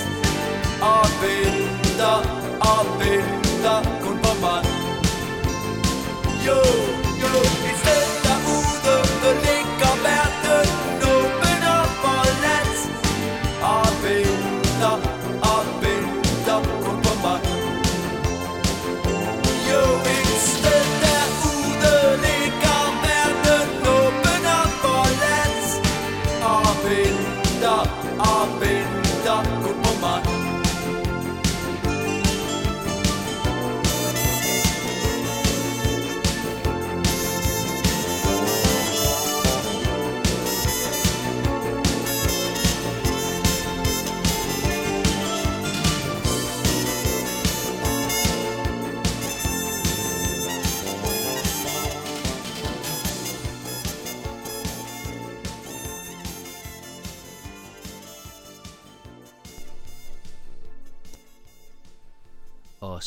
Og 0.80 1.06
venter 1.22 2.18
og 2.60 2.86
venter 3.00 3.80
kun 4.02 4.18
på 4.22 4.32
mig 4.40 4.62
Jo. 6.46 6.85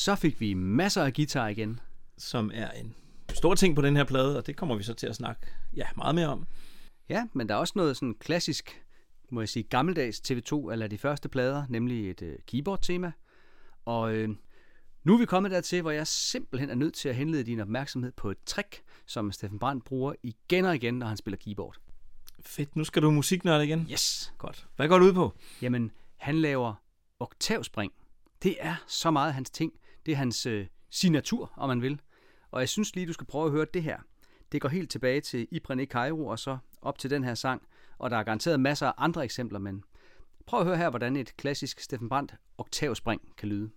Så 0.09 0.15
fik 0.15 0.41
vi 0.41 0.53
masser 0.53 1.03
af 1.03 1.13
guitar 1.13 1.47
igen. 1.47 1.79
Som 2.17 2.51
er 2.53 2.71
en 2.71 2.95
stor 3.33 3.55
ting 3.55 3.75
på 3.75 3.81
den 3.81 3.95
her 3.95 4.03
plade, 4.03 4.37
og 4.37 4.47
det 4.47 4.55
kommer 4.55 4.75
vi 4.75 4.83
så 4.83 4.93
til 4.93 5.07
at 5.07 5.15
snakke 5.15 5.41
ja, 5.75 5.85
meget 5.95 6.15
mere 6.15 6.27
om. 6.27 6.47
Ja, 7.09 7.27
men 7.33 7.49
der 7.49 7.55
er 7.55 7.59
også 7.59 7.73
noget 7.75 7.97
sådan 7.97 8.15
klassisk, 8.19 8.83
må 9.31 9.41
jeg 9.41 9.49
sige, 9.49 9.63
gammeldags 9.63 10.21
TV2, 10.31 10.71
eller 10.71 10.87
de 10.87 10.97
første 10.97 11.29
plader, 11.29 11.65
nemlig 11.69 12.09
et 12.09 12.21
øh, 12.21 12.35
keyboard-tema. 12.47 13.11
Og 13.85 14.13
øh, 14.13 14.29
nu 15.03 15.13
er 15.13 15.17
vi 15.19 15.25
kommet 15.25 15.51
dertil, 15.51 15.81
hvor 15.81 15.91
jeg 15.91 16.07
simpelthen 16.07 16.69
er 16.69 16.75
nødt 16.75 16.93
til 16.93 17.09
at 17.09 17.15
henlede 17.15 17.43
din 17.43 17.59
opmærksomhed 17.59 18.11
på 18.11 18.31
et 18.31 18.37
trick, 18.45 18.81
som 19.05 19.31
Steffen 19.31 19.59
Brandt 19.59 19.85
bruger 19.85 20.13
igen 20.23 20.65
og 20.65 20.75
igen, 20.75 20.93
når 20.93 21.07
han 21.07 21.17
spiller 21.17 21.37
keyboard. 21.37 21.75
Fedt, 22.45 22.75
nu 22.75 22.83
skal 22.83 23.01
du 23.01 23.11
musiknørde 23.11 23.65
igen. 23.65 23.87
Yes! 23.91 24.33
Godt. 24.37 24.67
Hvad 24.75 24.87
går 24.87 24.99
du 24.99 25.05
ud 25.05 25.13
på? 25.13 25.33
Jamen, 25.61 25.91
han 26.17 26.35
laver 26.35 26.73
oktavspring. 27.19 27.93
Det 28.43 28.57
er 28.59 28.75
så 28.87 29.11
meget 29.11 29.33
hans 29.33 29.49
ting. 29.49 29.73
Det 30.05 30.11
er 30.11 30.15
hans 30.15 30.45
øh, 30.45 30.67
signatur, 30.89 31.51
om 31.57 31.69
man 31.69 31.81
vil. 31.81 32.01
Og 32.51 32.59
jeg 32.59 32.69
synes 32.69 32.95
lige, 32.95 33.07
du 33.07 33.13
skal 33.13 33.27
prøve 33.27 33.45
at 33.45 33.51
høre 33.51 33.65
det 33.73 33.83
her. 33.83 33.97
Det 34.51 34.61
går 34.61 34.69
helt 34.69 34.91
tilbage 34.91 35.21
til 35.21 35.47
Ibrane 35.51 35.85
Cairo 35.85 36.27
og 36.27 36.39
så 36.39 36.57
op 36.81 36.99
til 36.99 37.09
den 37.09 37.23
her 37.23 37.33
sang. 37.33 37.61
Og 37.97 38.09
der 38.09 38.17
er 38.17 38.23
garanteret 38.23 38.59
masser 38.59 38.87
af 38.87 38.93
andre 38.97 39.23
eksempler, 39.23 39.59
men 39.59 39.83
prøv 40.45 40.59
at 40.59 40.65
høre 40.65 40.77
her, 40.77 40.89
hvordan 40.89 41.15
et 41.15 41.37
klassisk 41.37 41.79
Steffen 41.79 42.09
Brandt 42.09 42.33
oktavspring 42.57 43.21
kan 43.37 43.49
lyde. 43.49 43.69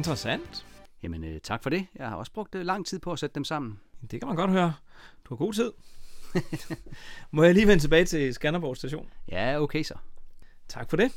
Interessant. 0.00 0.66
Jamen, 1.02 1.24
øh, 1.24 1.40
tak 1.40 1.62
for 1.62 1.70
det. 1.70 1.86
Jeg 1.98 2.08
har 2.08 2.16
også 2.16 2.32
brugt 2.32 2.54
øh, 2.54 2.66
lang 2.66 2.86
tid 2.86 2.98
på 2.98 3.12
at 3.12 3.18
sætte 3.18 3.34
dem 3.34 3.44
sammen. 3.44 3.80
Det 4.10 4.20
kan 4.20 4.26
man 4.26 4.36
godt 4.36 4.50
høre. 4.50 4.74
Du 5.24 5.34
har 5.34 5.36
god 5.36 5.52
tid. 5.52 5.72
Må 7.30 7.42
jeg 7.42 7.54
lige 7.54 7.66
vende 7.66 7.82
tilbage 7.82 8.04
til 8.04 8.34
Skanderborg 8.34 8.76
station? 8.76 9.08
Ja, 9.28 9.60
okay 9.60 9.82
så. 9.82 9.94
Tak 10.68 10.90
for 10.90 10.96
det. 10.96 11.12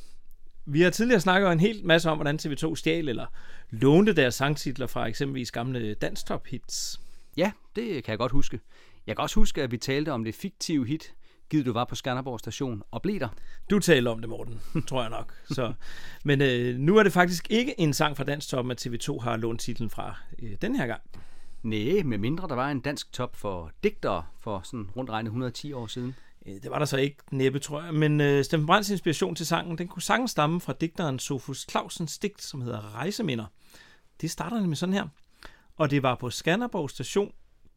Vi 0.66 0.82
har 0.82 0.90
tidligere 0.90 1.20
snakket 1.20 1.52
en 1.52 1.60
hel 1.60 1.86
masse 1.86 2.10
om, 2.10 2.18
hvordan 2.18 2.40
TV2 2.42 2.76
stjal 2.76 3.10
eller 3.10 3.26
lånte 3.70 4.14
deres 4.14 4.36
sangtitler 4.36 4.88
fra 4.88 5.06
eksempelvis 5.06 5.52
gamle 5.52 5.94
danstop 5.94 6.46
hits. 6.48 7.02
Ja, 7.38 7.52
det 7.76 8.04
kan 8.04 8.12
jeg 8.12 8.18
godt 8.18 8.32
huske. 8.32 8.60
Jeg 9.08 9.16
kan 9.16 9.24
også 9.24 9.36
huske, 9.36 9.64
at 9.64 9.72
vi 9.72 9.78
talte 9.78 10.12
om 10.12 10.24
det 10.24 10.36
fiktive 10.36 10.88
hit, 10.88 11.14
givet 11.50 11.66
du 11.66 11.74
var 11.74 11.86
på 11.86 11.96
Skanderborg 11.96 12.40
station 12.40 12.84
og 12.92 13.02
blev 13.02 13.20
der. 13.20 13.30
Du 13.70 13.80
taler 13.80 14.12
om 14.12 14.20
det, 14.20 14.30
Morten, 14.30 14.62
tror 14.88 15.02
jeg 15.02 15.10
nok. 15.10 15.34
Så, 15.50 15.74
men 16.26 16.42
øh, 16.42 16.78
nu 16.78 16.98
er 16.98 17.04
det 17.04 17.14
faktisk 17.14 17.48
ikke 17.50 17.80
en 17.80 17.94
sang 17.94 18.18
fra 18.18 18.24
Dansk 18.24 18.50
Top, 18.50 18.70
at 18.72 18.88
TV2 18.88 19.20
har 19.20 19.38
lånt 19.38 19.62
titlen 19.62 19.90
fra 19.90 20.16
øh, 20.40 20.52
den 20.62 20.76
her 20.76 20.88
gang. 20.88 21.02
Nej, 21.64 22.04
med 22.06 22.18
mindre 22.18 22.48
der 22.48 22.56
var 22.56 22.72
en 22.72 22.80
dansk 22.80 23.12
top 23.12 23.36
for 23.36 23.72
digtere 23.84 24.24
for 24.40 24.62
sådan 24.64 24.90
rundt 24.96 25.10
regnet 25.10 25.28
110 25.28 25.74
år 25.74 25.88
siden. 25.88 26.16
Øh, 26.46 26.54
Det 26.54 26.72
var 26.72 26.80
der 26.80 26.86
så 26.86 26.98
ikke 26.98 27.18
næppe, 27.32 27.60
tror 27.60 27.82
jeg. 27.84 27.94
Men 27.94 28.22
øh, 28.22 28.44
Steffen 28.44 28.68
Brandts 28.68 28.90
inspiration 28.90 29.36
til 29.36 29.46
sangen, 29.46 29.78
den 29.78 29.88
kunne 29.88 30.02
sagtens 30.02 30.32
stamme 30.32 30.62
fra 30.62 30.74
digteren 30.82 31.20
Sofus 31.20 31.66
Clausens 31.72 32.18
digt, 32.20 32.42
som 32.42 32.62
hedder 32.62 32.96
Rejseminder. 32.96 33.46
Det 34.22 34.32
starter 34.32 34.60
nemlig 34.60 34.78
sådan 34.78 34.94
her. 34.94 35.08
Og 35.78 35.92
det 35.92 36.04
var 36.04 36.16
på 36.16 36.30
Skanderborg 36.30 36.90
station, 36.90 37.32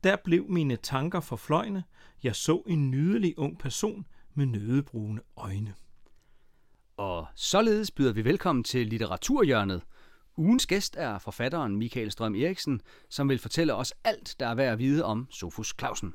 der 0.05 0.17
blev 0.25 0.45
mine 0.49 0.77
tanker 0.77 1.21
forfløjne. 1.21 1.85
Jeg 2.23 2.37
så 2.37 2.63
en 2.67 2.91
nydelig 2.91 3.39
ung 3.39 3.59
person 3.59 4.07
med 4.35 4.47
nødebrune 4.47 5.21
øjne. 5.37 5.75
Og 6.97 7.27
således 7.35 7.91
byder 7.91 8.13
vi 8.13 8.25
velkommen 8.25 8.65
til 8.65 8.87
litteraturhjørnet. 8.87 9.83
Ugens 10.37 10.67
gæst 10.67 10.97
er 10.99 11.19
forfatteren 11.19 11.77
Michael 11.77 12.11
Strøm 12.11 12.35
Eriksen, 12.35 12.81
som 13.11 13.29
vil 13.29 13.39
fortælle 13.39 13.75
os 13.75 13.93
alt, 14.05 14.37
der 14.41 14.47
er 14.47 14.55
værd 14.55 14.73
at 14.73 14.79
vide 14.79 15.05
om 15.05 15.27
Sofus 15.31 15.75
Clausen. 15.79 16.15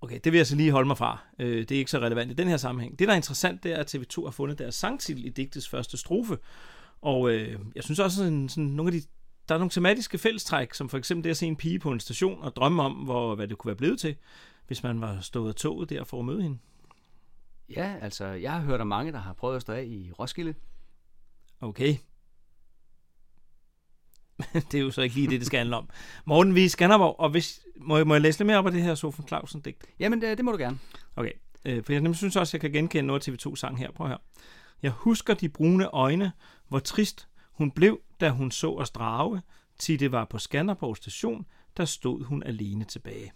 Okay, 0.00 0.20
det 0.24 0.32
vil 0.32 0.36
jeg 0.38 0.46
så 0.46 0.56
lige 0.56 0.70
holde 0.70 0.86
mig 0.86 0.98
fra. 0.98 1.18
Øh, 1.38 1.58
Det 1.58 1.72
er 1.72 1.78
ikke 1.78 1.90
så 1.90 1.98
relevant 1.98 2.30
i 2.30 2.34
den 2.34 2.48
her 2.48 2.56
sammenhæng. 2.56 2.98
Det, 2.98 3.08
der 3.08 3.12
er 3.12 3.16
interessant, 3.16 3.62
det 3.62 3.72
er, 3.72 3.76
at 3.76 3.94
TV2 3.94 4.24
har 4.24 4.30
fundet 4.30 4.58
deres 4.58 4.74
sangtitel 4.74 5.24
i 5.24 5.28
digtets 5.28 5.68
første 5.68 5.96
strofe. 5.96 6.38
Og 7.02 7.30
øh, 7.30 7.58
jeg 7.74 7.84
synes 7.84 7.98
også, 7.98 8.16
sådan, 8.16 8.48
sådan 8.48 8.64
nogle 8.64 8.94
af 8.94 9.00
de, 9.00 9.06
der 9.48 9.54
er 9.54 9.58
nogle 9.58 9.70
tematiske 9.70 10.18
fællestræk, 10.18 10.74
som 10.74 10.88
for 10.88 10.98
eksempel 10.98 11.24
det 11.24 11.30
at 11.30 11.36
se 11.36 11.46
en 11.46 11.56
pige 11.56 11.78
på 11.78 11.92
en 11.92 12.00
station 12.00 12.42
og 12.42 12.56
drømme 12.56 12.82
om, 12.82 12.92
hvor, 12.92 13.34
hvad 13.34 13.48
det 13.48 13.58
kunne 13.58 13.68
være 13.68 13.76
blevet 13.76 13.98
til, 14.00 14.16
hvis 14.66 14.82
man 14.82 15.00
var 15.00 15.20
stået 15.20 15.48
af 15.48 15.54
toget 15.54 15.90
der 15.90 16.04
for 16.04 16.18
at 16.18 16.24
møde 16.24 16.42
hende. 16.42 16.58
Ja, 17.68 17.96
altså, 18.00 18.24
jeg 18.26 18.52
har 18.52 18.60
hørt 18.60 18.80
om 18.80 18.86
mange, 18.86 19.12
der 19.12 19.18
har 19.18 19.32
prøvet 19.32 19.56
at 19.56 19.62
stå 19.62 19.72
af 19.72 19.84
i 19.84 20.12
Roskilde. 20.18 20.54
Okay. 21.60 21.96
det 24.70 24.74
er 24.74 24.80
jo 24.80 24.90
så 24.90 25.02
ikke 25.02 25.14
lige 25.14 25.30
det, 25.30 25.40
det 25.40 25.46
skal 25.46 25.58
handle 25.58 25.76
om. 25.76 25.88
Morten, 26.24 26.54
vi 26.54 26.60
er 26.60 26.64
i 26.64 26.68
Skanderborg, 26.68 27.20
og 27.20 27.30
hvis, 27.30 27.60
må, 27.76 27.96
jeg, 27.96 28.06
må 28.06 28.14
jeg 28.14 28.20
læse 28.20 28.38
lidt 28.38 28.46
mere 28.46 28.58
op 28.58 28.66
af 28.66 28.72
det 28.72 28.82
her 28.82 28.94
Sofie 28.94 29.24
Clausen 29.28 29.60
digt? 29.60 29.86
Jamen, 29.98 30.20
det, 30.20 30.36
det 30.38 30.44
må 30.44 30.52
du 30.52 30.58
gerne. 30.58 30.78
Okay, 31.16 31.32
øh, 31.64 31.84
for 31.84 31.92
jeg 31.92 32.00
nemlig 32.00 32.16
synes 32.16 32.36
også, 32.36 32.56
jeg 32.56 32.60
kan 32.60 32.72
genkende 32.72 33.06
noget 33.06 33.28
af 33.28 33.32
TV2-sang 33.32 33.78
her. 33.78 33.90
Prøv 33.90 34.08
her. 34.08 34.16
Jeg 34.82 34.90
husker 34.90 35.34
de 35.34 35.48
brune 35.48 35.86
øjne, 35.86 36.32
hvor 36.68 36.78
trist 36.78 37.28
hun 37.52 37.70
blev, 37.70 38.00
da 38.20 38.30
hun 38.30 38.50
så 38.50 38.72
os 38.72 38.90
drage. 38.90 39.42
Til 39.78 40.00
det 40.00 40.12
var 40.12 40.24
på 40.24 40.38
Skanderborg 40.38 40.96
station, 40.96 41.46
der 41.76 41.84
stod 41.84 42.24
hun 42.24 42.42
alene 42.42 42.84
tilbage. 42.84 43.32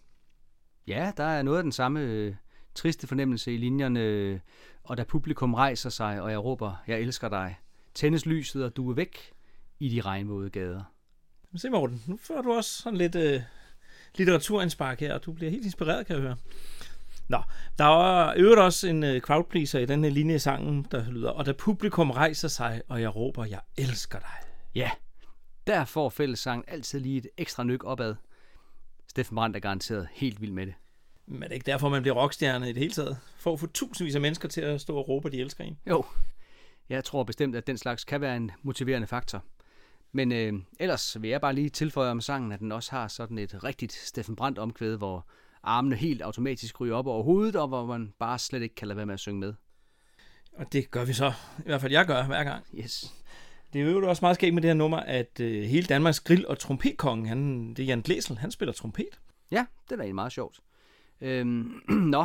Ja, 0.87 1.13
der 1.17 1.25
er 1.25 1.43
noget 1.43 1.59
af 1.59 1.63
den 1.63 1.73
samme 1.73 2.01
øh, 2.01 2.35
triste 2.75 3.07
fornemmelse 3.07 3.55
i 3.55 3.57
linjerne, 3.57 4.01
øh, 4.01 4.39
og 4.85 4.97
da 4.97 5.05
publikum 5.05 5.55
rejser 5.55 5.91
sig, 5.91 6.23
og 6.23 6.31
jeg 6.31 6.45
råber, 6.45 6.83
jeg 6.87 7.01
elsker 7.01 7.29
dig, 7.29 7.59
tændes 7.95 8.27
lyset, 8.27 8.65
og 8.65 8.77
du 8.77 8.91
er 8.91 8.95
væk 8.95 9.33
i 9.81 9.89
de 9.89 10.01
regnvåde 10.01 10.51
gader. 10.51 10.83
Se 11.57 11.71
Morten, 11.71 12.03
nu 12.07 12.19
får 12.23 12.43
du 12.43 12.53
også 12.53 12.83
sådan 12.83 12.97
lidt 12.97 13.15
øh, 13.15 13.41
litteraturindspark 14.17 15.01
her, 15.01 15.15
og 15.15 15.25
du 15.25 15.33
bliver 15.33 15.51
helt 15.51 15.65
inspireret, 15.65 16.07
kan 16.07 16.17
jeg 16.17 16.23
høre. 16.23 16.37
Nå, 17.29 17.43
der 17.79 17.85
er 17.85 18.35
øvrigt 18.37 18.61
også 18.61 18.89
en 18.89 19.05
øh, 19.05 19.21
crowdpleaser 19.21 19.79
i 19.79 19.87
den 19.87 20.05
her 20.05 20.11
linje 20.11 20.35
i 20.35 20.39
sangen, 20.39 20.87
der 20.91 21.11
lyder, 21.11 21.31
og 21.31 21.47
da 21.47 21.53
publikum 21.53 22.11
rejser 22.11 22.49
sig, 22.49 22.83
og 22.89 23.01
jeg 23.01 23.17
råber, 23.17 23.45
jeg 23.45 23.61
elsker 23.77 24.19
dig. 24.19 24.49
Ja, 24.75 24.91
der 25.67 25.85
får 25.85 26.09
fællessangen 26.09 26.65
altid 26.69 27.01
lige 27.01 27.19
et 27.19 27.27
ekstra 27.37 27.65
nyk 27.65 27.85
opad. 27.85 28.15
Steffen 29.11 29.35
Brandt 29.35 29.57
er 29.57 29.61
garanteret 29.61 30.09
helt 30.13 30.41
vild 30.41 30.53
med 30.53 30.67
det. 30.67 30.75
Men 31.27 31.43
er 31.43 31.49
det 31.49 31.55
ikke 31.55 31.67
derfor, 31.67 31.89
man 31.89 32.03
bliver 32.03 32.15
rockstjerne 32.15 32.67
i 32.71 32.73
det 32.73 32.79
hele 32.79 32.93
taget? 32.93 33.19
For 33.37 33.53
at 33.53 33.61
få 33.61 33.67
tusindvis 33.67 34.15
af 34.15 34.21
mennesker 34.21 34.49
til 34.49 34.61
at 34.61 34.81
stå 34.81 34.97
og 34.97 35.09
råbe, 35.09 35.29
at 35.29 35.33
de 35.33 35.41
elsker 35.41 35.65
en. 35.65 35.79
Jo, 35.87 36.05
Jeg 36.89 37.05
tror 37.05 37.25
bestemt, 37.25 37.57
at 37.57 37.67
den 37.67 37.79
slags 37.79 38.05
kan 38.05 38.21
være 38.21 38.37
en 38.37 38.51
motiverende 38.63 39.07
faktor. 39.07 39.45
Men 40.13 40.33
øh, 40.33 40.53
ellers 40.81 41.23
vil 41.23 41.31
jeg 41.31 41.41
bare 41.41 41.53
lige 41.53 41.69
tilføje 41.69 42.11
om 42.11 42.21
sangen, 42.21 42.53
at 42.53 42.61
den 42.61 42.73
også 42.73 42.91
har 42.91 43.09
sådan 43.09 43.39
et 43.39 43.65
rigtigt 43.65 43.93
Steffen 43.93 44.37
Brandt 44.37 44.59
omkvæd, 44.59 44.97
hvor 44.97 45.27
armene 45.63 45.97
helt 45.97 46.23
automatisk 46.23 46.81
ryger 46.81 46.95
op 46.95 47.07
over 47.07 47.23
hovedet, 47.23 47.57
og 47.57 47.69
hvor 47.69 47.87
man 47.87 48.13
bare 48.19 48.39
slet 48.39 48.63
ikke 48.63 48.75
kan 48.75 48.89
lade 48.89 48.97
være 48.97 49.07
med 49.07 49.15
at 49.15 49.21
synge 49.21 49.41
med. 49.41 49.55
Og 50.53 50.73
det 50.73 50.91
gør 50.91 51.05
vi 51.05 51.13
så. 51.13 51.33
I 51.59 51.63
hvert 51.67 51.81
fald 51.81 51.93
jeg 51.93 52.07
gør 52.07 52.25
hver 52.27 52.45
gang. 52.45 52.67
Yes. 52.75 53.15
Det 53.73 53.81
er 53.81 53.91
jo 53.91 54.09
også 54.09 54.25
meget 54.25 54.35
skægt 54.35 54.55
med 54.55 54.63
det 54.63 54.69
her 54.69 54.75
nummer, 54.75 54.97
at 54.97 55.41
øh, 55.41 55.63
hele 55.63 55.87
Danmarks 55.87 56.21
grill- 56.31 56.47
og 56.49 56.59
trompetkongen, 56.59 57.27
han, 57.27 57.69
det 57.75 57.83
er 57.83 57.87
Jan 57.87 58.01
Glæsel, 58.01 58.39
han 58.39 58.51
spiller 58.51 58.73
trompet. 58.73 59.21
Ja, 59.51 59.67
det 59.85 59.93
er 59.93 59.97
da 59.97 60.03
egentlig 60.03 60.15
meget 60.15 60.33
sjovt. 60.33 60.61
Øhm, 61.21 61.83
nå, 62.15 62.25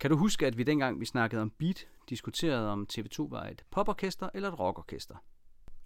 kan 0.00 0.10
du 0.10 0.16
huske, 0.16 0.46
at 0.46 0.58
vi 0.58 0.62
dengang 0.62 1.00
vi 1.00 1.04
snakkede 1.04 1.42
om 1.42 1.50
beat, 1.50 1.86
diskuterede 2.08 2.70
om 2.70 2.86
TV2 2.92 3.30
var 3.30 3.44
et 3.44 3.64
poporkester 3.70 4.28
eller 4.34 4.48
et 4.48 4.58
rockorkester? 4.58 5.14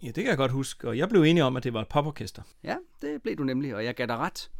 Ja, 0.03 0.07
det 0.07 0.15
kan 0.15 0.25
jeg 0.25 0.37
godt 0.37 0.51
huske, 0.51 0.87
og 0.87 0.97
jeg 0.97 1.09
blev 1.09 1.21
enig 1.23 1.43
om, 1.43 1.57
at 1.57 1.63
det 1.63 1.73
var 1.73 1.81
et 1.81 1.87
poporkester. 1.87 2.41
Ja, 2.63 2.75
det 3.01 3.21
blev 3.21 3.35
du 3.35 3.43
nemlig, 3.43 3.75
og 3.75 3.85
jeg 3.85 3.95
gav 3.95 4.07
dig 4.07 4.17
ret. 4.17 4.51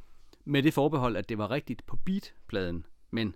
Med 0.46 0.64
det 0.64 0.74
forbehold, 0.74 1.16
at 1.16 1.30
det 1.30 1.38
var 1.38 1.52
rigtigt 1.52 1.86
på 1.86 1.98
beat-pladen. 2.06 2.86
Men 3.12 3.36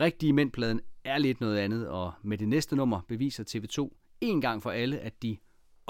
rigtige 0.00 0.32
mænd-pladen 0.32 0.80
er 1.04 1.18
lidt 1.18 1.40
noget 1.40 1.58
andet, 1.58 1.88
og 1.88 2.12
med 2.22 2.38
det 2.38 2.48
næste 2.48 2.76
nummer 2.76 3.00
beviser 3.08 3.44
TV2 3.44 3.96
en 4.20 4.40
gang 4.40 4.62
for 4.62 4.70
alle, 4.70 4.98
at 4.98 5.22
de 5.22 5.36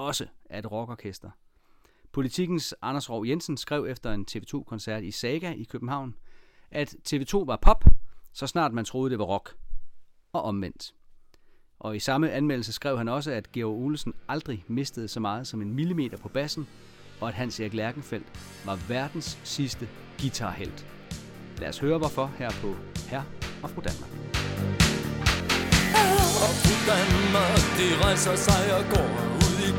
også 0.07 0.27
er 0.45 0.59
et 0.59 0.73
rockorkester. 0.73 1.31
Politikens 2.13 2.75
Anders 2.83 3.11
Rov 3.11 3.27
Jensen 3.27 3.57
skrev 3.57 3.87
efter 3.89 4.13
en 4.13 4.27
TV2-koncert 4.31 5.05
i 5.05 5.11
Saga 5.11 5.53
i 5.53 5.65
København, 5.65 6.15
at 6.71 6.95
TV2 7.09 7.45
var 7.47 7.59
pop, 7.63 7.85
så 8.33 8.47
snart 8.47 8.73
man 8.73 8.85
troede, 8.85 9.11
det 9.11 9.19
var 9.19 9.25
rock. 9.25 9.57
Og 10.33 10.43
omvendt. 10.43 10.95
Og 11.79 11.97
i 11.97 11.99
samme 11.99 12.31
anmeldelse 12.31 12.73
skrev 12.73 12.99
han 12.99 13.09
også, 13.09 13.31
at 13.31 13.53
Georg 13.53 13.75
Olesen 13.75 14.15
aldrig 14.29 14.65
mistede 14.69 15.09
så 15.09 15.21
meget 15.21 15.47
som 15.47 15.63
en 15.63 15.75
millimeter 15.75 16.17
på 16.17 16.29
bassen, 16.29 16.69
og 17.21 17.29
at 17.29 17.35
Hans 17.35 17.61
Erik 17.61 17.75
Lærkenfeldt 17.75 18.27
var 18.67 18.79
verdens 18.89 19.39
sidste 19.45 19.89
guitarhelt. 20.21 20.87
Lad 21.59 21.69
os 21.69 21.79
høre 21.79 21.99
hvorfor 21.99 22.27
her 22.27 22.51
på 22.51 22.75
Her 23.09 23.23
og 23.63 23.71
Fru 23.71 23.81
Danmark. 23.81 24.11
Og 26.45 26.53
fru 26.63 26.75
Danmark, 26.91 27.61
de 27.79 28.05
rejser 28.05 28.37
sig 28.37 28.77
og 28.79 28.85
går 28.95 29.32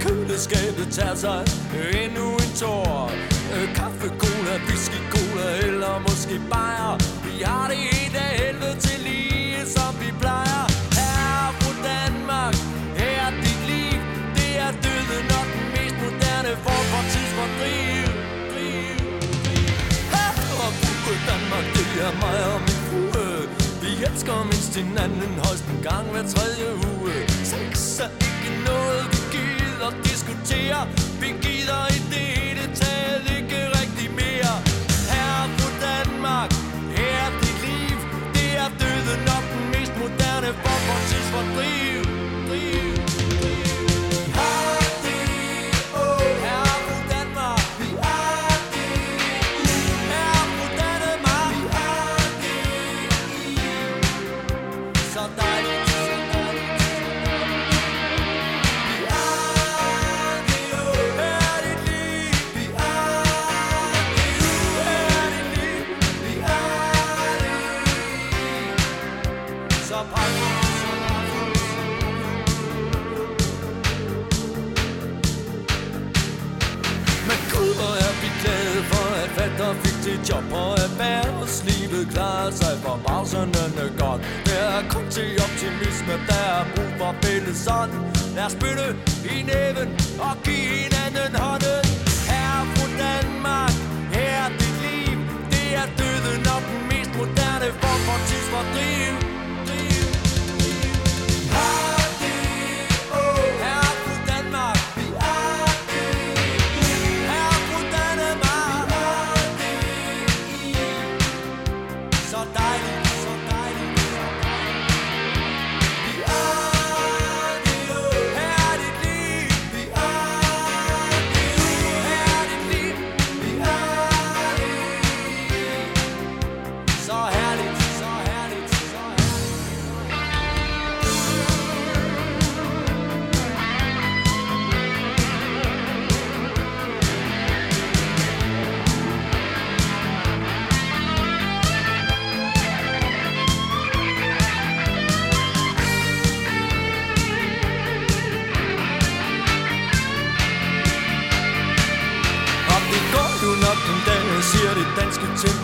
køleskabet, 0.04 0.88
tager 0.98 1.16
sig 1.26 1.40
øh, 1.78 2.04
endnu 2.04 2.26
en 2.44 2.52
tår. 2.62 3.12
Øh, 3.56 3.68
kaffe, 3.80 4.08
cola, 4.24 4.54
whisky, 4.68 5.00
cola 5.14 5.48
eller 5.68 5.94
måske 6.08 6.36
bajer. 6.52 6.94
Vi 7.26 7.36
har 7.50 7.66
det 7.72 7.78
helt 7.90 8.16
af 8.26 8.32
helvede 8.44 8.78
til 8.86 9.00
lige, 9.08 9.60
som 9.76 9.92
vi 10.02 10.10
plejer. 10.22 10.64
Her 11.00 11.40
på 11.64 11.70
Danmark, 11.90 12.56
her 13.00 13.14
er 13.26 13.32
dit 13.46 13.62
liv. 13.72 14.00
Det 14.38 14.52
er 14.66 14.72
døden 14.86 15.28
og 15.40 15.46
den 15.54 15.66
mest 15.76 15.98
moderne 16.04 16.52
form 16.66 16.86
for 16.92 17.04
tidsfordriv. 17.12 18.06
Driv. 18.52 18.96
Her 20.14 20.32
og 20.66 20.72
Danmark, 21.32 21.66
det 21.78 21.90
er 22.08 22.14
mig 22.24 22.40
og 22.54 22.60
min 22.68 22.80
frue. 22.88 23.28
Vi 23.84 23.92
elsker 24.08 24.38
mindst 24.52 24.74
hinanden 24.82 25.34
højst 25.46 25.66
en 25.74 25.80
gang 25.90 26.06
hver 26.14 26.26
tredje 26.34 26.68
uge. 26.92 27.14
Sex 27.52 28.00
er 28.06 28.12
ikke 28.28 28.52
noget, 28.70 29.03
acceptere 30.44 30.88
Vi 31.22 31.28
gider 31.42 31.88
i 31.88 32.00
det 32.14 32.26
hele 32.38 32.76
taget 32.76 33.24
ikke 33.38 33.60
rigtig 33.80 34.10
mere. 34.12 34.56
Her 35.12 35.50
på 35.60 35.68
Danmark, 35.86 36.52
her 36.98 37.18
er 37.26 37.32
dit 37.42 37.58
liv. 37.68 37.98
Det 38.34 38.50
er 38.64 38.70
døden 38.80 39.20
nok 39.26 39.44
den 39.54 39.66
mest 39.74 39.94
moderne 40.02 40.50
form 40.64 40.82
for 40.88 41.00
tidsfordriv. 41.10 42.03
Job 80.30 80.44
på 80.50 80.64
erhvervslivet 80.86 82.08
klarer 82.14 82.52
sig 82.52 82.74
forbavsende 82.86 83.86
godt. 84.02 84.22
Der 84.46 84.64
er 84.78 84.84
kun 84.90 85.06
til 85.10 85.30
optimisme, 85.46 86.14
der 86.30 86.44
er 86.58 86.64
brug 86.76 86.92
for 87.00 87.16
fælles 87.24 87.68
ånd. 87.80 87.92
Lad 88.36 88.46
os 88.50 88.56
bytte 88.62 88.88
i 89.34 89.36
næven 89.52 89.90
og 90.28 90.34
give 90.46 90.70
hinanden 90.82 91.34
hånden 91.44 91.84
Her 92.32 92.54
på 92.76 92.86
Danmark, 93.04 93.76
her 94.16 94.34
er 94.44 94.50
dit 94.60 94.76
liv. 94.86 95.18
Det 95.54 95.68
er 95.82 95.88
døden 96.00 96.44
og 96.56 96.62
den 96.70 96.82
mest 96.92 97.12
moderne 97.20 97.70
form 97.82 98.02
for 98.08 98.18
tidsfordriv. 98.28 99.23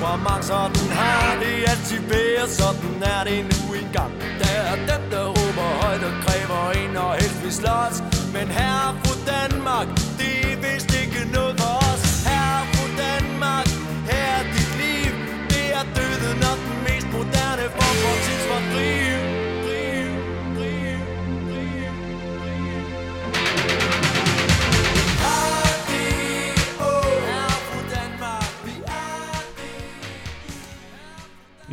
Danske 0.09 0.29
temperament 0.29 0.45
Sådan 0.45 0.89
har 0.91 1.39
det 1.43 1.69
altid 1.71 2.01
været, 2.09 2.49
sådan 2.49 3.03
er 3.03 3.23
det 3.23 3.39
nu 3.51 3.73
engang 3.73 4.11
Der 4.39 4.51
er 4.71 4.75
dem, 4.75 5.09
der 5.11 5.25
råber 5.27 5.67
højt 5.81 6.03
og 6.03 6.13
kræver 6.25 6.61
en 6.81 6.97
og 6.97 7.13
helst 7.13 7.43
vil 7.43 7.53
slås. 7.53 7.95
Men 8.33 8.47
her 8.47 8.95
på 9.03 9.13
Danmark, 9.31 9.87
det 10.19 10.48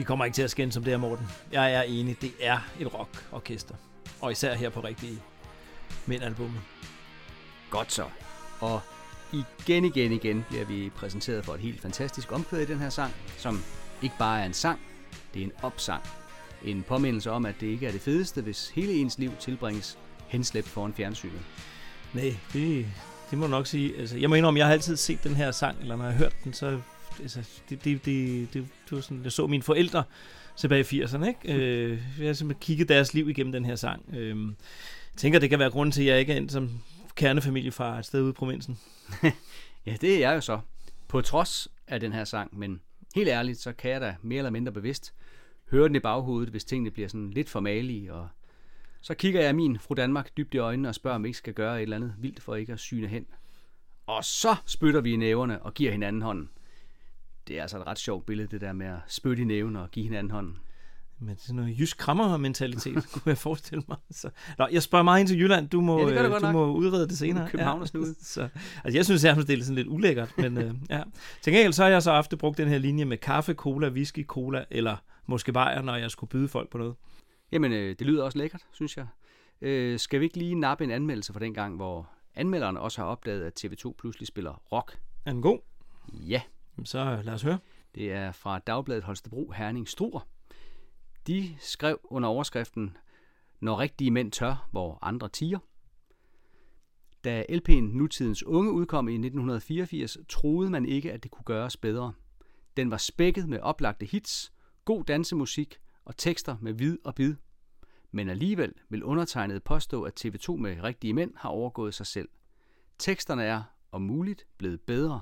kommer 0.07 0.25
ikke 0.25 0.35
til 0.35 0.43
at 0.43 0.51
skændes 0.51 0.75
som 0.75 0.85
det 0.85 0.93
her, 0.93 0.99
Morten. 0.99 1.27
Jeg 1.53 1.75
er 1.75 1.83
enig, 1.83 2.21
det 2.21 2.33
er 2.41 2.59
et 2.81 2.95
rockorkester. 2.95 3.75
Og 4.21 4.33
især 4.33 4.55
her 4.55 4.71
på 4.71 4.81
rigtige 4.81 5.19
mændalbummet. 6.07 6.61
Godt 7.71 7.93
så. 7.93 8.05
Og 8.61 8.81
igen, 9.33 9.85
igen, 9.85 10.13
igen 10.13 10.45
bliver 10.49 10.65
vi 10.65 10.91
præsenteret 10.97 11.45
for 11.45 11.55
et 11.55 11.61
helt 11.61 11.81
fantastisk 11.81 12.33
omkvæd 12.33 12.61
i 12.61 12.65
den 12.65 12.79
her 12.79 12.91
sang, 12.91 13.15
som 13.37 13.65
ikke 14.03 14.15
bare 14.19 14.41
er 14.41 14.47
en 14.47 14.55
sang, 14.55 14.81
det 15.35 15.41
er 15.41 15.45
en 15.45 15.53
opsang. 15.63 16.03
En 16.65 16.83
påmindelse 16.83 17.31
om, 17.31 17.47
at 17.47 17.55
det 17.61 17.67
ikke 17.67 17.87
er 17.87 17.93
det 17.93 18.01
fedeste, 18.01 18.43
hvis 18.43 18.71
hele 18.71 18.93
ens 18.93 19.19
liv 19.19 19.33
tilbringes 19.41 19.99
henslæbt 20.27 20.69
foran 20.69 20.95
fjernsynet. 20.95 21.41
Nej, 22.13 22.37
det, 22.53 22.87
det 23.31 23.39
må 23.39 23.45
jeg 23.45 23.51
nok 23.51 23.67
sige. 23.67 23.99
Altså, 23.99 24.19
jeg 24.19 24.29
må 24.29 24.35
indrømme, 24.35 24.59
jeg 24.59 24.67
har 24.67 24.73
altid 24.73 24.97
set 24.97 25.25
den 25.25 25.35
her 25.35 25.51
sang, 25.51 25.81
eller 25.81 25.97
når 25.97 26.05
jeg 26.05 26.13
har 26.13 26.19
hørt 26.19 26.35
den, 26.45 26.53
så 26.53 26.81
altså, 27.21 27.41
det, 27.71 27.85
det, 27.85 28.05
det, 28.05 28.55
det, 28.55 28.67
det 28.85 28.93
var 28.93 29.01
sådan, 29.01 29.25
jeg 29.25 29.33
så 29.33 29.47
mine 29.47 29.63
forældre 29.63 30.05
tilbage 30.57 30.97
i 30.97 31.03
80'erne, 31.03 31.27
ikke? 31.29 31.55
Øh, 31.55 32.01
jeg 32.19 32.27
har 32.27 32.35
simpelthen 32.35 32.61
kigget 32.61 32.89
deres 32.89 33.15
liv 33.15 33.29
igennem 33.29 33.53
den 33.53 33.65
her 33.65 33.77
sang. 33.77 34.15
Øh, 34.15 34.53
tænker, 35.17 35.39
det 35.39 35.51
kan 35.51 35.59
være 35.59 35.71
grunden 35.71 35.93
til, 35.93 36.03
at 36.03 36.09
jeg 36.09 36.21
ikke 36.21 36.33
er 36.33 36.37
endt 36.37 36.53
som 36.53 36.71
kernefamiliefar 37.15 37.99
et 37.99 38.07
sted 38.07 38.23
ude 38.23 38.31
i 38.31 38.33
provinsen. 38.33 38.79
Ja, 39.87 39.97
det 40.01 40.15
er 40.15 40.19
jeg 40.19 40.35
jo 40.35 40.41
så. 40.41 40.61
På 41.09 41.21
trods 41.21 41.69
af 41.87 42.01
den 42.01 42.13
her 42.13 42.25
sang, 42.25 42.59
men 42.59 42.81
helt 43.15 43.29
ærligt, 43.29 43.59
så 43.59 43.73
kan 43.73 43.91
jeg 43.91 44.01
da 44.01 44.17
mere 44.23 44.39
eller 44.39 44.51
mindre 44.51 44.73
bevidst 44.73 45.15
høre 45.71 45.89
den 45.89 45.97
i 45.97 46.01
baghovedet, 46.01 46.49
hvis 46.49 46.65
tingene 46.65 46.91
bliver 46.91 47.09
sådan 47.09 47.31
lidt 47.31 47.49
for 47.49 47.61
malige, 47.61 48.13
og 48.13 48.29
så 49.01 49.15
kigger 49.15 49.41
jeg 49.41 49.55
min 49.55 49.79
fru 49.79 49.95
Danmark 49.95 50.37
dybt 50.37 50.55
i 50.55 50.59
øjnene 50.59 50.89
og 50.89 50.95
spørger, 50.95 51.15
om 51.15 51.23
vi 51.23 51.29
ikke 51.29 51.39
skal 51.39 51.55
gøre 51.55 51.77
et 51.77 51.83
eller 51.83 51.97
andet 51.97 52.15
vildt 52.19 52.43
for 52.43 52.55
ikke 52.55 52.73
at 52.73 52.79
syne 52.79 53.09
hen. 53.09 53.27
Og 54.07 54.25
så 54.25 54.57
spytter 54.67 55.01
vi 55.01 55.13
i 55.13 55.17
næverne 55.17 55.63
og 55.63 55.75
giver 55.75 55.93
hinanden 55.93 56.23
hånden. 56.23 56.51
Det 57.49 57.59
er 57.59 57.63
altså 57.63 57.79
et 57.79 57.87
ret 57.87 57.99
sjovt 57.99 58.27
billede, 58.27 58.49
det 58.49 58.61
der 58.61 58.73
med 58.73 58.87
at 58.87 58.99
spytte 59.09 59.43
i 59.43 59.45
nævene 59.47 59.83
og 59.83 59.91
give 59.91 60.05
hinanden 60.05 60.31
hånden. 60.31 60.57
Men 61.19 61.29
det 61.29 61.37
er 61.37 61.41
sådan 61.43 61.57
noget 61.57 61.79
jysk 61.79 61.99
krammer-mentalitet, 61.99 63.07
kunne 63.13 63.23
jeg 63.27 63.39
forestille 63.39 63.85
mig. 63.89 63.97
Så. 64.11 64.31
Nå, 64.59 64.67
jeg 64.73 64.83
spørger 64.83 65.03
meget 65.03 65.21
ind 65.21 65.29
til 65.29 65.39
Jylland. 65.41 65.69
Du 65.69 65.81
må, 65.81 65.99
Ja, 65.99 66.07
det 66.07 66.17
du 66.17 66.35
øh, 66.35 66.41
du 66.41 66.41
nok. 66.41 66.53
må 66.53 66.73
udrede 66.73 67.09
det 67.09 67.19
senere. 67.19 67.49
Københavnersnude. 67.51 68.15
så, 68.35 68.49
altså, 68.85 68.99
jeg 68.99 69.05
synes, 69.05 69.25
at 69.25 69.37
det 69.37 69.59
er 69.59 69.63
sådan 69.63 69.75
lidt 69.75 69.89
ulækkert. 69.89 70.39
Men 70.39 70.59
øh, 70.59 70.75
ja. 70.91 71.03
Til 71.43 71.53
gengæld 71.53 71.73
så 71.73 71.83
har 71.83 71.91
jeg 71.91 72.03
så 72.03 72.11
ofte 72.11 72.37
brugt 72.37 72.59
den 72.59 72.69
her 72.69 72.79
linje 72.79 73.05
med 73.05 73.17
kaffe, 73.17 73.55
cola, 73.55 73.89
whisky, 73.89 74.27
cola 74.27 74.65
eller 74.71 74.97
måske 75.27 75.53
bajer, 75.53 75.83
når 75.83 75.97
jeg 75.97 76.11
skulle 76.11 76.31
byde 76.31 76.49
folk 76.49 76.71
på 76.71 76.79
noget. 76.79 76.95
Jamen, 77.53 77.73
øh, 77.73 77.97
det 77.99 78.07
lyder 78.07 78.25
også 78.25 78.39
lækkert, 78.39 78.63
synes 78.73 78.97
jeg. 78.97 79.07
Øh, 79.61 79.99
skal 79.99 80.21
vi 80.21 80.25
ikke 80.25 80.37
lige 80.39 80.55
nappe 80.55 80.85
en 80.85 80.91
anmeldelse 80.91 81.33
fra 81.33 81.41
den 81.41 81.55
gang, 81.55 81.77
hvor 81.77 82.09
anmelderen 82.35 82.77
også 82.77 83.01
har 83.01 83.09
opdaget, 83.09 83.43
at 83.43 83.65
TV2 83.65 83.93
pludselig 83.99 84.29
spiller 84.29 84.63
rock? 84.73 84.99
Er 85.25 85.33
den 85.33 85.43
god? 85.43 85.59
Ja, 86.13 86.43
så 86.85 87.23
lad 87.25 87.35
os 87.35 87.43
høre. 87.43 87.59
Det 87.95 88.13
er 88.13 88.33
fra 88.33 88.59
Dagbladet 88.59 89.05
Holstebro 89.05 89.51
Herning 89.51 89.89
Struer. 89.89 90.21
De 91.27 91.57
skrev 91.59 92.01
under 92.05 92.29
overskriften 92.29 92.97
Når 93.61 93.79
rigtige 93.79 94.11
mænd 94.11 94.33
tør, 94.33 94.69
hvor 94.71 94.99
andre 95.03 95.29
tiger. 95.29 95.59
Da 97.25 97.45
LP'en 97.51 97.97
Nutidens 97.97 98.43
Unge 98.43 98.73
udkom 98.73 99.09
i 99.09 99.13
1984, 99.13 100.19
troede 100.29 100.71
man 100.71 100.87
ikke, 100.87 101.13
at 101.13 101.23
det 101.23 101.31
kunne 101.31 101.45
gøres 101.45 101.77
bedre. 101.77 102.13
Den 102.77 102.91
var 102.91 102.97
spækket 102.97 103.49
med 103.49 103.61
oplagte 103.61 104.07
hits, 104.07 104.53
god 104.85 105.05
dansemusik 105.05 105.79
og 106.05 106.17
tekster 106.17 106.57
med 106.61 106.73
vid 106.73 106.99
og 107.05 107.15
bid. 107.15 107.35
Men 108.11 108.29
alligevel 108.29 108.73
vil 108.89 109.05
undertegnet 109.05 109.65
påstå, 109.65 110.03
at 110.03 110.27
TV2 110.27 110.57
med 110.57 110.83
rigtige 110.83 111.15
mænd 111.15 111.33
har 111.37 111.49
overgået 111.49 111.95
sig 111.95 112.07
selv. 112.07 112.29
Teksterne 112.99 113.45
er, 113.45 113.63
om 113.93 114.03
muligt, 114.03 114.47
blevet 114.59 114.81
bedre. 114.81 115.21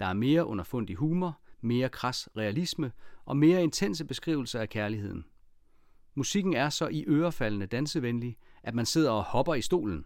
Der 0.00 0.06
er 0.06 0.12
mere 0.12 0.46
underfundig 0.46 0.96
humor, 0.96 1.40
mere 1.60 1.88
kras 1.88 2.28
realisme 2.36 2.92
og 3.24 3.36
mere 3.36 3.62
intense 3.62 4.04
beskrivelser 4.04 4.60
af 4.60 4.68
kærligheden. 4.68 5.24
Musikken 6.14 6.54
er 6.54 6.68
så 6.68 6.88
i 6.88 7.04
ørefaldende 7.08 7.66
dansevenlig, 7.66 8.36
at 8.62 8.74
man 8.74 8.86
sidder 8.86 9.10
og 9.10 9.24
hopper 9.24 9.54
i 9.54 9.62
stolen. 9.62 10.04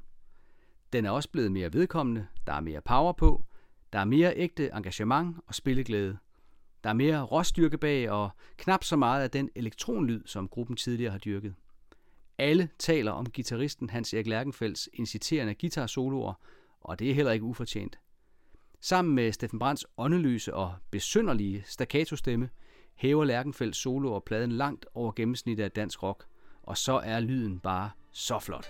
Den 0.92 1.04
er 1.04 1.10
også 1.10 1.30
blevet 1.30 1.52
mere 1.52 1.72
vedkommende, 1.72 2.26
der 2.46 2.52
er 2.52 2.60
mere 2.60 2.80
power 2.80 3.12
på, 3.12 3.44
der 3.92 3.98
er 3.98 4.04
mere 4.04 4.36
ægte 4.36 4.70
engagement 4.74 5.36
og 5.46 5.54
spilleglæde. 5.54 6.18
Der 6.84 6.90
er 6.90 6.94
mere 6.94 7.22
råstyrke 7.22 7.78
bag 7.78 8.10
og 8.10 8.30
knap 8.56 8.84
så 8.84 8.96
meget 8.96 9.22
af 9.22 9.30
den 9.30 9.50
elektronlyd, 9.54 10.22
som 10.26 10.48
gruppen 10.48 10.76
tidligere 10.76 11.12
har 11.12 11.18
dyrket. 11.18 11.54
Alle 12.38 12.68
taler 12.78 13.12
om 13.12 13.26
gitarristen 13.26 13.90
Hans 13.90 14.14
Erik 14.14 14.26
Lærkenfelds 14.26 14.88
inciterende 14.92 15.54
guitar-soloer, 15.54 16.34
og 16.80 16.98
det 16.98 17.10
er 17.10 17.14
heller 17.14 17.32
ikke 17.32 17.44
ufortjent. 17.44 17.98
Sammen 18.80 19.14
med 19.14 19.32
Steffen 19.32 19.58
Brands 19.58 19.84
åndeløse 19.98 20.54
og 20.54 20.74
besynderlige 20.90 21.62
staccato-stemme 21.66 22.48
hæver 22.96 23.24
Lærkenfelds 23.24 23.76
soloer 23.76 24.20
pladen 24.20 24.52
langt 24.52 24.86
over 24.94 25.12
gennemsnittet 25.16 25.64
af 25.64 25.70
dansk 25.70 26.02
rock, 26.02 26.24
og 26.62 26.78
så 26.78 26.92
er 27.04 27.20
lyden 27.20 27.58
bare 27.58 27.90
så 28.12 28.38
flot. 28.38 28.66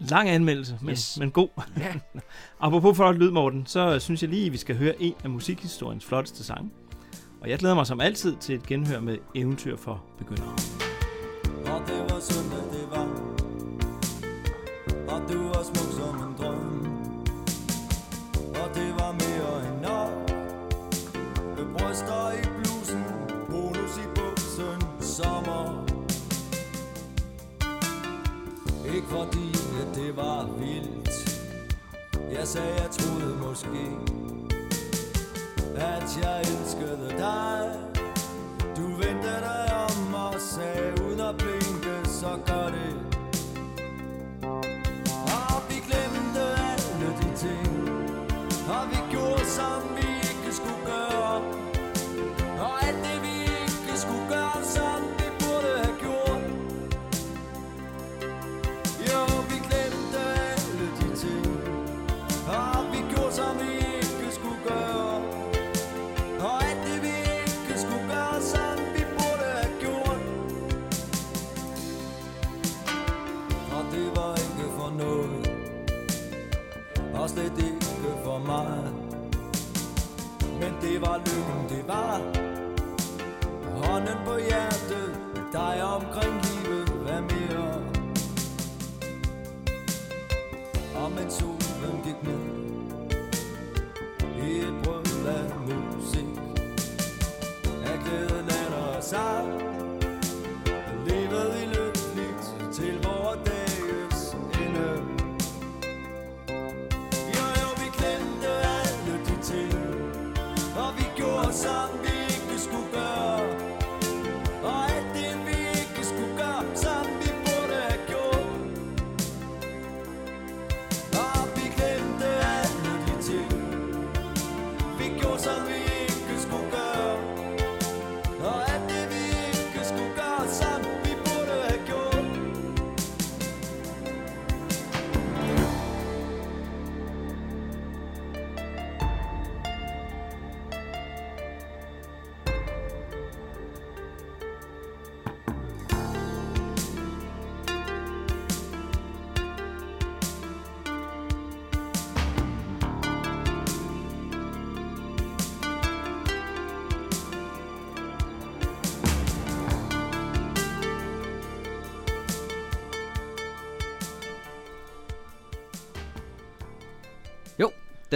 Lang 0.00 0.28
anmeldelse, 0.28 0.78
men, 0.80 0.90
Yes. 0.90 1.18
men 1.18 1.30
god. 1.30 1.48
Ja. 1.78 1.94
Apropos 2.60 2.96
flot 2.96 3.16
lyd, 3.16 3.30
Morten, 3.30 3.66
så 3.66 3.98
synes 3.98 4.22
jeg 4.22 4.30
lige, 4.30 4.46
at 4.46 4.52
vi 4.52 4.58
skal 4.58 4.76
høre 4.76 5.02
en 5.02 5.14
af 5.24 5.30
musikhistoriens 5.30 6.04
flotteste 6.04 6.44
sange. 6.44 6.70
Og 7.40 7.50
jeg 7.50 7.58
glæder 7.58 7.74
mig 7.74 7.86
som 7.86 8.00
altid 8.00 8.36
til 8.36 8.54
et 8.54 8.66
genhør 8.66 9.00
med 9.00 9.18
eventyr 9.34 9.76
for 9.76 10.04
begyndere. 10.18 10.52
Og 11.66 11.82
det 11.86 11.98
var 12.00 12.20
søndag, 12.20 12.58
det 12.72 12.90
var 12.90 13.06
Og 15.14 15.32
du 15.32 15.45
Med 21.96 22.38
i 22.38 22.48
blusen 22.48 23.04
Bonus 23.50 23.96
i 23.96 24.06
buksen 24.14 25.00
Sommer. 25.00 25.84
Ikke 28.94 29.06
fordi 29.06 29.48
at 29.80 29.94
det 29.94 30.16
var 30.16 30.48
vildt. 30.58 31.10
Jeg 32.32 32.48
sagde 32.48 32.74
jeg 32.82 32.90
troede 32.90 33.36
måske 33.36 33.90
At 35.76 36.18
jeg 36.22 36.40
elskede 36.40 36.65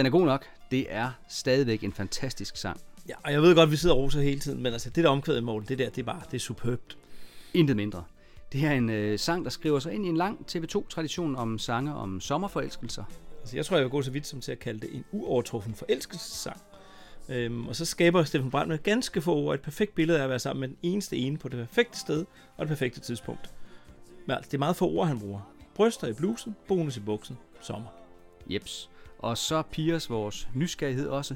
den 0.01 0.05
er 0.05 0.11
god 0.11 0.25
nok. 0.25 0.45
Det 0.71 0.85
er 0.89 1.11
stadigvæk 1.29 1.83
en 1.83 1.93
fantastisk 1.93 2.57
sang. 2.57 2.81
Ja, 3.09 3.13
og 3.23 3.31
jeg 3.31 3.41
ved 3.41 3.55
godt, 3.55 3.67
at 3.67 3.71
vi 3.71 3.75
sidder 3.75 3.95
og 3.95 4.01
roser 4.01 4.21
hele 4.21 4.39
tiden, 4.39 4.63
men 4.63 4.73
altså 4.73 4.89
det 4.89 5.03
der 5.03 5.09
omkvædet, 5.09 5.43
Morten, 5.43 5.67
det 5.67 5.79
der, 5.79 5.89
det 5.89 5.97
er 6.01 6.03
bare, 6.03 6.21
det 6.31 6.37
er 6.37 6.39
superbt. 6.39 6.97
Intet 7.53 7.75
mindre. 7.75 8.03
Det 8.51 8.65
er 8.65 8.71
en 8.71 8.89
øh, 8.89 9.19
sang, 9.19 9.43
der 9.43 9.49
skriver 9.49 9.79
sig 9.79 9.93
ind 9.93 10.05
i 10.05 10.09
en 10.09 10.17
lang 10.17 10.45
TV2-tradition 10.51 11.35
om 11.35 11.59
sange 11.59 11.95
om 11.95 12.21
sommerforelskelser. 12.21 13.03
Altså, 13.41 13.55
jeg 13.55 13.65
tror, 13.65 13.77
jeg 13.77 13.83
vil 13.83 13.91
gå 13.91 14.01
så 14.01 14.11
vidt 14.11 14.27
som 14.27 14.41
til 14.41 14.51
at 14.51 14.59
kalde 14.59 14.79
det 14.79 14.95
en 14.95 15.05
uovertruffen 15.11 15.75
forelskelsessang. 15.75 16.61
Øhm, 17.29 17.67
og 17.67 17.75
så 17.75 17.85
skaber 17.85 18.23
Steffen 18.23 18.51
Brandt 18.51 18.69
med 18.69 18.77
ganske 18.77 19.21
få 19.21 19.35
ord 19.35 19.55
et 19.55 19.61
perfekt 19.61 19.95
billede 19.95 20.19
af 20.19 20.23
at 20.23 20.29
være 20.29 20.39
sammen 20.39 20.59
med 20.59 20.67
den 20.67 20.77
eneste 20.81 21.17
ene 21.17 21.37
på 21.37 21.49
det 21.49 21.67
perfekte 21.67 21.99
sted 21.99 22.25
og 22.57 22.59
det 22.65 22.67
perfekte 22.67 22.99
tidspunkt. 22.99 23.49
Men 24.27 24.35
altså, 24.35 24.49
det 24.49 24.53
er 24.53 24.59
meget 24.59 24.75
få 24.75 24.89
ord, 24.89 25.07
han 25.07 25.19
bruger. 25.19 25.53
Bryster 25.75 26.07
i 26.07 26.13
blusen, 26.13 26.55
bonus 26.67 26.97
i 26.97 26.99
buksen, 26.99 27.37
sommer. 27.61 27.89
Jeps. 28.47 28.89
Og 29.21 29.37
så 29.37 29.61
Piers 29.61 30.09
vores 30.09 30.49
nysgerrighed 30.53 31.07
også. 31.07 31.35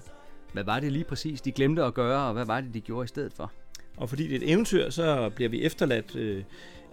Hvad 0.54 0.63
var 0.63 0.80
det 0.80 0.91
lige 0.91 1.04
præcis, 1.04 1.41
de 1.41 1.52
glemte 1.52 1.84
at 1.84 1.93
gøre, 1.93 2.28
og 2.28 2.34
hvad 2.34 2.45
var 2.45 2.62
det, 2.62 2.74
de 2.74 2.82
gjorde 2.82 3.04
i 3.04 3.08
stedet 3.08 3.34
for? 3.34 3.52
Og 3.98 4.10
fordi 4.10 4.24
det 4.28 4.32
er 4.32 4.38
et 4.38 4.52
eventyr, 4.52 4.89
så 4.89 5.32
bliver 5.36 5.50
vi 5.50 5.62
efterladt, 5.62 6.15
øh, 6.15 6.43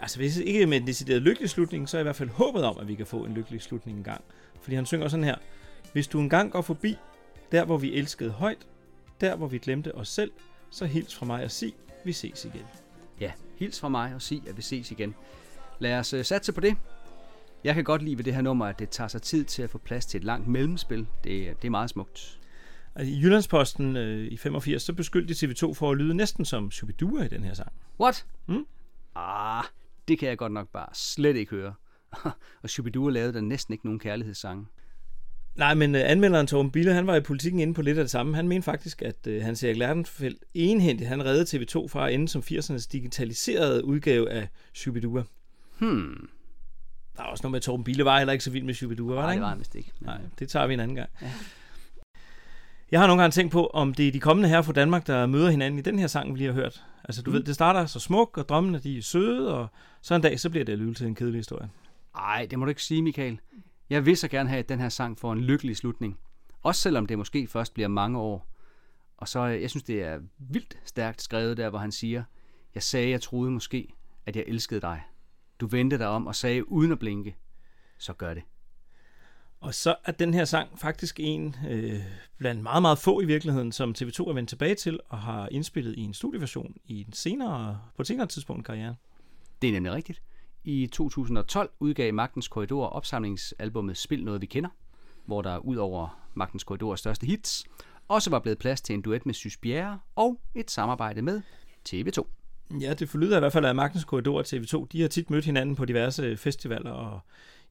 altså 0.01 0.19
hvis 0.19 0.37
ikke 0.37 0.67
med 0.67 0.77
en 0.77 0.87
decideret 0.87 1.23
lykkelig 1.23 1.51
slutning, 1.51 1.89
så 1.89 1.97
er 1.97 2.01
i 2.01 2.03
hvert 2.03 2.17
fald 2.17 2.29
håbet 2.29 2.65
om, 2.65 2.79
at 2.79 2.89
vi 2.89 2.95
kan 2.95 3.07
få 3.07 3.25
en 3.25 3.35
lykkelig 3.35 3.63
slutning 3.63 3.99
en 3.99 4.05
gang. 4.05 4.25
Fordi 4.63 4.77
han 4.77 4.87
synger 4.87 5.09
sådan 5.09 5.25
her. 5.25 5.37
Hvis 5.93 6.09
du 6.09 6.21
engang 6.21 6.53
går 6.53 6.61
forbi, 6.61 6.97
der 7.53 7.65
hvor 7.65 7.77
vi 7.77 7.95
elskede 7.95 8.31
højt, 8.31 8.67
der 9.21 9.37
hvor 9.37 9.47
vi 9.47 9.59
glemte 9.59 9.95
os 9.95 10.09
selv, 10.09 10.31
så 10.71 10.87
hils 10.87 11.15
fra 11.15 11.27
mig 11.27 11.45
og 11.45 11.51
sig, 11.51 11.75
vi 12.05 12.13
ses 12.13 12.45
igen. 12.45 12.67
Ja, 13.21 13.33
hils 13.57 13.81
fra 13.81 13.89
mig 13.89 14.15
og 14.15 14.23
sig, 14.23 14.43
at 14.49 14.57
vi 14.57 14.63
ses 14.63 14.91
igen. 14.91 15.15
Lad 15.79 15.99
os 15.99 16.15
uh, 16.15 16.23
satse 16.23 16.53
på 16.53 16.61
det. 16.61 16.77
Jeg 17.65 17.75
kan 17.75 17.85
godt 17.85 18.03
lide 18.03 18.19
ved 18.19 18.25
det 18.25 18.35
her 18.35 18.43
nummer, 18.43 18.67
at 18.67 18.79
det 18.79 18.89
tager 18.91 19.09
sig 19.09 19.23
tid 19.23 19.45
til 19.45 19.63
at 19.63 19.71
få 19.71 19.79
plads 19.79 20.07
til 20.07 20.19
et 20.19 20.25
langt 20.25 20.49
mellemspil. 20.49 21.07
Det, 21.25 21.63
det 21.63 21.69
er 21.69 21.71
meget 21.71 21.91
smukt. 21.91 22.39
Altså, 22.95 23.13
I 23.15 23.21
Jyllandsposten 23.21 23.97
øh, 23.97 24.27
i 24.27 24.37
85, 24.37 24.83
så 24.83 24.93
beskyldte 24.93 25.47
TV2 25.47 25.75
for 25.75 25.91
at 25.91 25.97
lyde 25.97 26.15
næsten 26.15 26.45
som 26.45 26.71
Shubidua 26.71 27.25
i 27.25 27.29
den 27.29 27.45
her 27.45 27.55
sang. 27.55 27.73
What? 28.01 28.27
Mm. 28.47 28.67
Ah, 29.15 29.65
det 30.09 30.19
kan 30.19 30.29
jeg 30.29 30.39
godt 30.39 30.53
nok 30.53 30.69
bare 30.69 30.89
slet 30.95 31.37
ikke 31.37 31.51
høre. 31.51 31.75
og 32.63 32.71
Shubidua 32.71 33.11
lavede 33.11 33.33
der 33.33 33.41
næsten 33.41 33.75
ikke 33.75 33.87
nogen 33.87 34.01
kærlighedssang. 34.01 34.69
Nej, 35.55 35.75
men 35.75 35.95
øh, 35.95 36.01
anmelderen 36.05 36.47
Torben 36.47 36.71
Bille, 36.73 36.93
han 36.93 37.07
var 37.07 37.17
i 37.17 37.21
politikken 37.21 37.61
inde 37.61 37.75
på 37.75 37.83
lidt 37.83 37.99
af 37.99 38.05
det 38.05 38.11
samme. 38.11 38.37
Han 38.37 38.49
mente 38.49 38.65
faktisk, 38.65 39.03
at 39.03 39.27
øh, 39.27 39.43
Hans 39.43 39.65
Erik 39.65 39.77
Lertenfeldt 39.77 40.45
enhændigt, 40.55 41.09
han 41.09 41.25
reddede 41.25 41.59
TV2 41.59 41.89
fra 41.89 42.09
at 42.09 42.15
ende 42.15 42.29
som 42.29 42.43
80'ernes 42.43 42.89
digitaliserede 42.93 43.85
udgave 43.85 44.31
af 44.31 44.49
Shubidua. 44.75 45.23
Hmm, 45.79 46.29
Der 47.17 47.23
er 47.23 47.27
også 47.27 47.43
noget 47.43 47.51
med, 47.51 47.59
at 47.59 47.63
Torben 47.63 47.85
Bille 47.85 48.05
var 48.05 48.19
heller 48.19 48.33
ikke 48.33 48.45
så 48.45 48.51
vild 48.51 48.65
med 48.65 48.75
Shubidua, 48.75 49.15
var 49.15 49.23
nej, 49.23 49.33
det 49.33 49.43
var 49.43 49.49
han 49.49 49.59
vist 49.59 49.75
ikke. 49.75 49.93
Men, 50.01 50.07
Nej, 50.07 50.19
det 50.39 50.49
tager 50.49 50.67
vi 50.67 50.75
en 50.75 50.81
anden 50.81 50.97
gang. 50.97 51.11
Jeg 52.91 53.01
har 53.01 53.07
nogle 53.07 53.23
gange 53.23 53.33
tænkt 53.33 53.53
på, 53.53 53.67
om 53.67 53.95
det 53.95 54.09
er 54.09 54.13
de 54.13 54.21
kommende 54.21 54.49
her 54.49 54.63
fra 54.63 54.73
Danmark, 54.73 55.07
der 55.07 55.27
møder 55.27 55.51
hinanden 55.51 55.79
i 55.79 55.83
den 55.83 55.99
her 55.99 56.07
sang, 56.07 56.33
vi 56.33 56.39
lige 56.39 56.47
har 56.47 56.55
hørt. 56.55 56.85
Altså, 57.05 57.23
du 57.23 57.31
mm. 57.31 57.37
ved, 57.37 57.43
det 57.43 57.55
starter 57.55 57.87
så 57.87 58.01
smuk, 58.01 58.39
og 58.39 58.49
drømmene 58.49 58.79
de 58.79 58.99
er 58.99 59.03
søde, 59.03 59.55
og 59.55 59.69
så 60.01 60.15
en 60.15 60.23
dag, 60.23 60.41
så 60.41 60.51
bliver 60.51 60.65
det 60.65 60.73
alligevel 60.73 60.95
til 60.95 61.07
en 61.07 61.15
kedelig 61.15 61.39
historie. 61.39 61.71
Ej, 62.15 62.47
det 62.51 62.59
må 62.59 62.65
du 62.65 62.69
ikke 62.69 62.83
sige, 62.83 63.03
Michael. 63.03 63.41
Jeg 63.91 64.07
vil 64.07 64.17
så 64.17 64.29
gerne 64.29 64.49
have, 64.49 64.59
at 64.59 64.69
den 64.69 64.81
her 64.81 64.89
sang 64.89 65.19
får 65.19 65.33
en 65.33 65.41
lykkelig 65.41 65.77
slutning. 65.77 66.19
Også 66.63 66.81
selvom 66.81 67.07
det 67.07 67.19
måske 67.19 67.47
først 67.47 67.75
bliver 67.75 67.89
mange 67.89 68.19
år. 68.19 68.49
Og 69.17 69.29
så, 69.29 69.47
øh, 69.47 69.63
jeg 69.63 69.71
synes, 69.71 69.85
det 69.85 70.03
er 70.03 70.19
vildt 70.39 70.79
stærkt 70.85 71.23
skrevet 71.23 71.57
der, 71.57 71.71
hvor 71.71 71.79
han 71.79 71.93
siger, 71.93 72.25
jeg 72.75 72.83
sagde, 72.83 73.11
jeg 73.11 73.21
troede 73.21 73.51
måske, 73.51 73.89
at 74.27 74.37
jeg 74.37 74.45
elskede 74.47 74.81
dig. 74.81 75.03
Du 75.63 75.67
vendte 75.67 75.99
dig 75.99 76.09
om 76.09 76.27
og 76.27 76.35
sagde 76.35 76.73
uden 76.73 76.93
at 76.93 76.99
blinke, 76.99 77.37
så 77.99 78.13
gør 78.13 78.35
det. 78.35 78.43
Og 79.61 79.75
så 79.75 79.95
er 80.05 80.13
den 80.13 80.35
her 80.35 80.45
sang 80.45 80.79
faktisk 80.79 81.21
en 81.21 81.57
øh, 81.71 82.01
blandt 82.39 82.63
meget, 82.63 82.83
meget 82.83 82.99
få 82.99 83.21
i 83.21 83.25
virkeligheden, 83.25 83.73
som 83.73 83.95
TV2 83.99 84.29
er 84.29 84.33
vendt 84.33 84.49
tilbage 84.49 84.75
til 84.75 85.01
og 85.09 85.19
har 85.19 85.49
indspillet 85.49 85.95
i 85.97 86.01
en 86.01 86.15
studieversion 86.15 86.75
i 86.85 87.01
en 87.01 87.13
senere, 87.13 87.81
på 87.97 88.03
et 88.03 88.07
senere 88.07 88.27
tidspunkt 88.27 88.63
i 88.63 88.67
karrieren. 88.67 88.95
Det 89.63 89.69
er 89.69 89.73
nemlig 89.73 89.93
rigtigt. 89.93 90.23
I 90.65 90.87
2012 90.87 91.71
udgav 91.81 92.15
Magtens 92.15 92.49
Korridor 92.49 92.87
opsamlingsalbummet 92.87 93.97
Spil 93.97 94.25
noget 94.25 94.41
vi 94.41 94.47
kender, 94.47 94.71
hvor 95.27 95.43
der 95.43 95.59
ud 95.59 95.77
over 95.77 96.29
Magtens 96.35 96.65
Korridors 96.65 97.01
største 97.01 97.27
hits, 97.27 97.65
også 98.09 98.31
var 98.31 98.39
blevet 98.39 98.59
plads 98.59 98.81
til 98.81 98.95
en 98.95 99.03
duet 99.03 99.27
med 99.27 99.35
Sys 99.35 99.57
Bjerre 99.57 99.99
og 100.17 100.41
et 100.55 100.71
samarbejde 100.71 101.23
med 101.23 101.43
TV2. 101.89 102.42
Ja, 102.81 102.95
det 102.95 103.09
forlyder 103.09 103.37
i 103.37 103.41
hvert 103.41 103.53
fald, 103.53 103.65
at 103.65 103.77
Magtens 103.77 104.05
Korridor 104.05 104.39
og 104.39 104.45
TV2, 104.47 104.87
de 104.93 105.01
har 105.01 105.09
tit 105.09 105.31
mødt 105.31 105.45
hinanden 105.45 105.77
på 105.77 105.85
diverse 105.85 106.37
festivaler, 106.37 106.91
og 106.91 107.21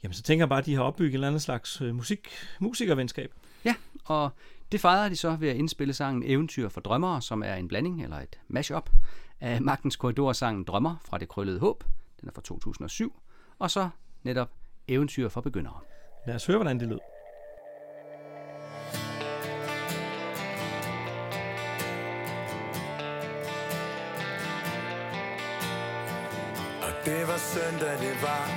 jamen, 0.03 0.13
så 0.13 0.23
tænker 0.23 0.43
jeg 0.43 0.49
bare, 0.49 0.59
at 0.59 0.65
de 0.65 0.75
har 0.75 0.83
opbygget 0.83 1.09
et 1.09 1.13
eller 1.13 1.27
andet 1.27 1.41
slags 1.41 1.81
øh, 1.81 1.95
musik, 1.95 2.29
musikervenskab. 2.59 3.33
Ja, 3.65 3.75
og 4.05 4.29
det 4.71 4.81
fejrede 4.81 5.09
de 5.09 5.15
så 5.15 5.35
ved 5.35 5.49
at 5.49 5.55
indspille 5.55 5.93
sangen 5.93 6.23
Eventyr 6.25 6.69
for 6.69 6.81
Drømmere, 6.81 7.21
som 7.21 7.43
er 7.43 7.53
en 7.53 7.67
blanding 7.67 8.03
eller 8.03 8.17
et 8.17 8.39
mashup 8.47 8.89
af 9.39 9.61
Magtens 9.61 9.95
Korridor-sangen 9.95 10.63
Drømmer 10.63 10.95
fra 11.05 11.17
det 11.17 11.27
krøllede 11.27 11.59
håb, 11.59 11.83
den 12.21 12.29
er 12.29 12.33
fra 12.35 12.41
2007, 12.41 13.19
og 13.59 13.71
så 13.71 13.89
netop 14.23 14.49
Eventyr 14.87 15.29
for 15.29 15.41
Begyndere. 15.41 15.79
Lad 16.27 16.35
os 16.35 16.45
høre, 16.45 16.57
hvordan 16.57 16.79
det 16.79 16.87
lød. 16.87 16.99
Det 27.05 27.27
var 27.27 27.37
søndag, 27.37 27.99
det 27.99 28.21
var. 28.21 28.47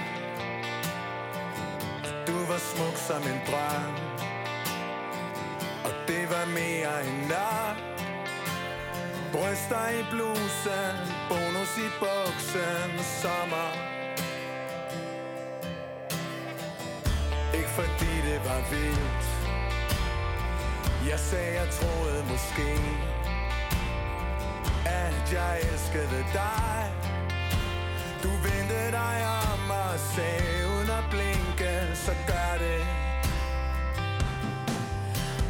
Du 2.27 2.39
var 2.49 2.59
smuk 2.59 2.97
som 2.97 3.23
en 3.23 3.41
drøm 3.49 3.95
Og 5.85 5.93
det 6.09 6.31
var 6.31 6.47
mere 6.47 7.07
end 7.07 7.21
nok. 7.29 7.77
Bryster 9.33 9.89
i 10.01 10.03
blusen 10.11 10.95
Bonus 11.29 11.73
i 11.87 11.89
buksen 12.01 12.91
Sommer. 13.21 13.71
Ikke 17.55 17.69
fordi 17.69 18.15
det 18.31 18.41
var 18.45 18.61
vildt. 18.71 19.27
Jeg 21.11 21.19
sagde, 21.19 21.55
jeg 21.61 21.69
troede 21.71 22.25
måske 22.31 22.71
At 24.87 25.33
jeg 25.33 25.59
elskede 25.73 26.25
dig 26.33 27.14
du 28.25 28.31
vendte 28.31 28.91
dig 28.91 29.17
om 29.53 29.71
og 29.71 29.99
sagde 30.15 30.69
uden 30.73 30.91
at 30.91 31.05
blinke, 31.11 31.73
så 31.95 32.13
gør 32.27 32.53
det. 32.65 32.83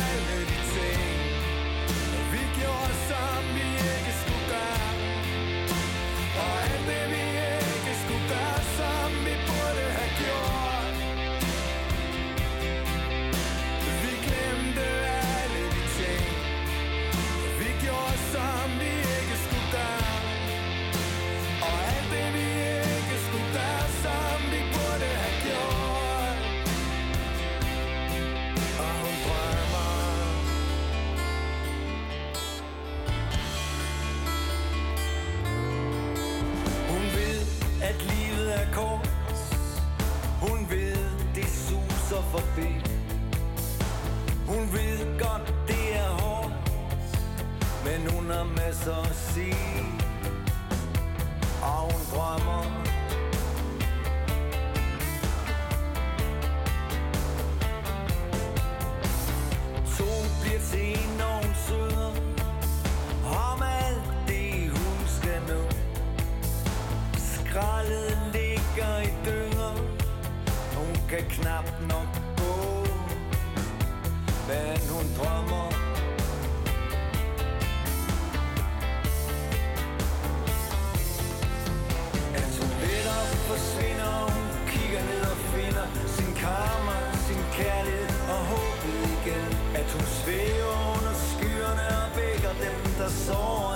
at 37.89 38.03
livet 38.03 38.61
er 38.61 38.66
kort. 38.72 39.11
Hun 40.41 40.70
ved, 40.70 40.97
det 41.34 41.49
suser 41.66 42.22
forbi. 42.34 42.70
Hun 44.47 44.72
ved 44.72 45.18
godt, 45.18 45.55
det 45.68 45.97
er 45.97 46.11
hårdt. 46.22 46.53
Men 47.84 48.01
hun 48.14 48.30
har 48.30 48.45
masser 48.45 48.97
at 49.11 49.16
sige. 49.16 49.84
Og 51.62 51.80
hun 51.93 52.03
drømmer. 52.12 52.64
To 59.99 60.11
bliver 60.43 60.61
til 60.70 60.89
en, 60.91 61.11
når 61.18 61.34
hun 61.43 61.55
søger 61.68 61.97
Skraldet 67.59 68.19
ligger 68.33 68.99
i 69.09 69.11
dynger. 69.27 69.75
Hun 70.77 70.95
kan 71.11 71.25
knap 71.31 71.67
nok 71.93 72.11
gå. 72.41 72.55
Men 74.49 74.81
hun 74.95 75.07
drømmer. 75.19 75.67
At 82.41 82.53
hun 82.59 82.71
lidt 82.83 83.07
op 83.19 83.31
forsvinder. 83.51 84.15
Hun 84.35 84.47
kigger 84.73 85.03
ned 85.11 85.23
og 85.33 85.39
finder 85.53 85.87
Sin 86.17 86.33
karma, 86.43 86.97
sin 87.27 87.43
kærlighed 87.59 88.21
og 88.35 88.41
håbet 88.53 88.99
igen. 89.17 89.51
At 89.81 89.89
hun 89.95 90.07
svæver 90.19 90.77
under 90.95 91.15
skyerne 91.31 91.87
Og 92.03 92.09
vækker 92.17 92.53
dem, 92.65 92.79
der 92.99 93.09
sover. 93.09 93.68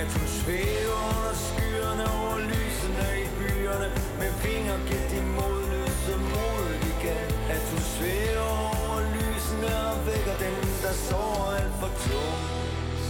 At 0.00 0.08
hun 0.18 0.28
svæver 0.40 1.00
under 1.14 1.34
skyerne 1.46 2.04
over 2.18 2.38
lysene 2.52 3.06
i 3.24 3.26
byerne. 3.38 3.88
Med 4.20 4.32
vinger 4.44 4.76
giver 4.88 5.06
de 5.12 5.20
modløse 5.36 6.14
mod 6.34 6.68
igen. 6.92 7.28
At 7.54 7.64
hun 7.70 7.82
svæver 7.94 8.52
over 8.72 9.00
lysene 9.16 9.70
og 9.90 9.96
vækker 10.08 10.36
dem, 10.44 10.56
der 10.84 10.92
sover 11.06 11.48
alt 11.58 11.74
for 11.80 11.90
tungt. 12.06 13.02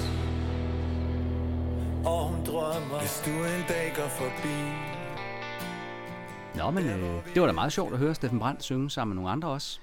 Og 2.11 2.22
hun 2.30 2.41
drømmer. 2.47 2.99
Hvis 3.03 3.22
du 3.26 3.30
en 3.30 3.64
dag 3.68 3.87
går 3.99 4.11
forbi. 4.20 4.59
Nå, 6.59 6.70
men 6.70 6.85
øh, 6.85 7.35
det 7.35 7.41
var 7.43 7.47
da 7.47 7.53
meget 7.53 7.72
sjovt 7.72 7.93
at 7.93 7.99
høre 7.99 8.14
Steffen 8.14 8.39
Brandt 8.39 8.62
synge 8.62 8.91
sammen 8.91 9.14
med 9.14 9.22
nogle 9.22 9.30
andre 9.30 9.49
også. 9.49 9.78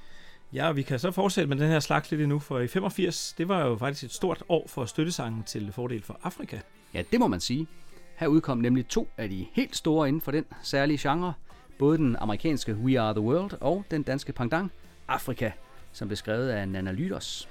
Ja, 0.53 0.67
og 0.67 0.75
vi 0.75 0.81
kan 0.81 0.99
så 0.99 1.11
fortsætte 1.11 1.49
med 1.49 1.57
den 1.57 1.69
her 1.69 1.79
slags 1.79 2.11
lidt 2.11 2.21
endnu, 2.21 2.39
for 2.39 2.59
i 2.59 2.67
85, 2.67 3.33
det 3.37 3.47
var 3.47 3.65
jo 3.65 3.77
faktisk 3.77 4.03
et 4.03 4.13
stort 4.13 4.43
år 4.49 4.65
for 4.67 4.85
støttesangen 4.85 5.43
til 5.43 5.71
fordel 5.71 6.03
for 6.03 6.19
Afrika. 6.23 6.59
Ja, 6.93 7.03
det 7.11 7.19
må 7.19 7.27
man 7.27 7.39
sige. 7.39 7.67
Her 8.15 8.27
udkom 8.27 8.57
nemlig 8.57 8.87
to 8.87 9.09
af 9.17 9.29
de 9.29 9.45
helt 9.53 9.75
store 9.75 10.07
inden 10.07 10.21
for 10.21 10.31
den 10.31 10.45
særlige 10.63 11.09
genre. 11.09 11.33
Både 11.77 11.97
den 11.97 12.15
amerikanske 12.15 12.75
We 12.75 12.99
Are 12.99 13.13
The 13.13 13.21
World 13.21 13.53
og 13.61 13.85
den 13.91 14.03
danske 14.03 14.33
pendant 14.33 14.71
Afrika, 15.07 15.51
som 15.91 16.07
blev 16.07 16.15
skrevet 16.15 16.49
af 16.49 16.69
Nana 16.69 16.91
Lydos. 16.91 17.49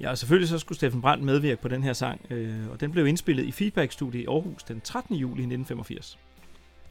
Ja, 0.00 0.10
og 0.10 0.18
selvfølgelig 0.18 0.48
så 0.48 0.58
skulle 0.58 0.76
Steffen 0.76 1.00
Brandt 1.00 1.24
medvirke 1.24 1.62
på 1.62 1.68
den 1.68 1.82
her 1.82 1.92
sang, 1.92 2.20
øh, 2.30 2.70
og 2.70 2.80
den 2.80 2.92
blev 2.92 3.06
indspillet 3.06 3.44
i 3.44 3.52
Feedback-studiet 3.52 4.22
i 4.22 4.26
Aarhus 4.26 4.62
den 4.62 4.80
13. 4.80 5.16
juli 5.16 5.42
1985. 5.42 6.18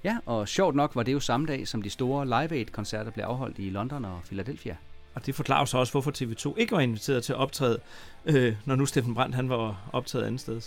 Ja, 0.04 0.18
og 0.26 0.48
sjovt 0.48 0.76
nok 0.76 0.96
var 0.96 1.04
det 1.04 1.14
jo 1.14 1.20
samme 1.20 1.48
dag, 1.48 1.68
som 1.68 1.82
de 1.82 1.90
store 1.90 2.26
Live 2.26 2.52
Aid-koncerter 2.52 3.12
blev 3.12 3.26
afholdt 3.26 3.60
i 3.60 3.70
London 3.70 4.06
og 4.06 4.20
Philadelphia. 4.26 4.76
Og 5.14 5.26
det 5.26 5.36
forklarer 5.36 5.66
så 5.66 5.78
også, 5.78 5.94
hvorfor 5.94 6.12
TV2 6.12 6.58
ikke 6.58 6.72
var 6.72 6.80
inviteret 6.80 7.24
til 7.24 7.34
at 7.34 7.40
optræde, 7.40 7.80
øh, 8.26 8.56
når 8.66 8.76
nu 8.76 8.86
Steffen 8.86 9.14
Brandt 9.14 9.36
han 9.36 9.50
var 9.50 9.90
optaget 9.94 10.26
andet 10.26 10.42
sted. 10.42 10.62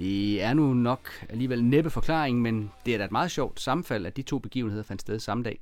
Det 0.00 0.42
er 0.42 0.54
nu 0.54 0.74
nok 0.74 1.08
alligevel 1.28 1.64
næppe 1.64 1.90
forklaring, 1.90 2.42
men 2.42 2.70
det 2.86 2.94
er 2.94 2.98
da 2.98 3.04
et 3.04 3.12
meget 3.12 3.30
sjovt 3.30 3.60
sammenfald, 3.60 4.06
at 4.06 4.16
de 4.16 4.22
to 4.22 4.38
begivenheder 4.38 4.82
fandt 4.82 5.02
sted 5.02 5.18
samme 5.18 5.44
dag. 5.44 5.60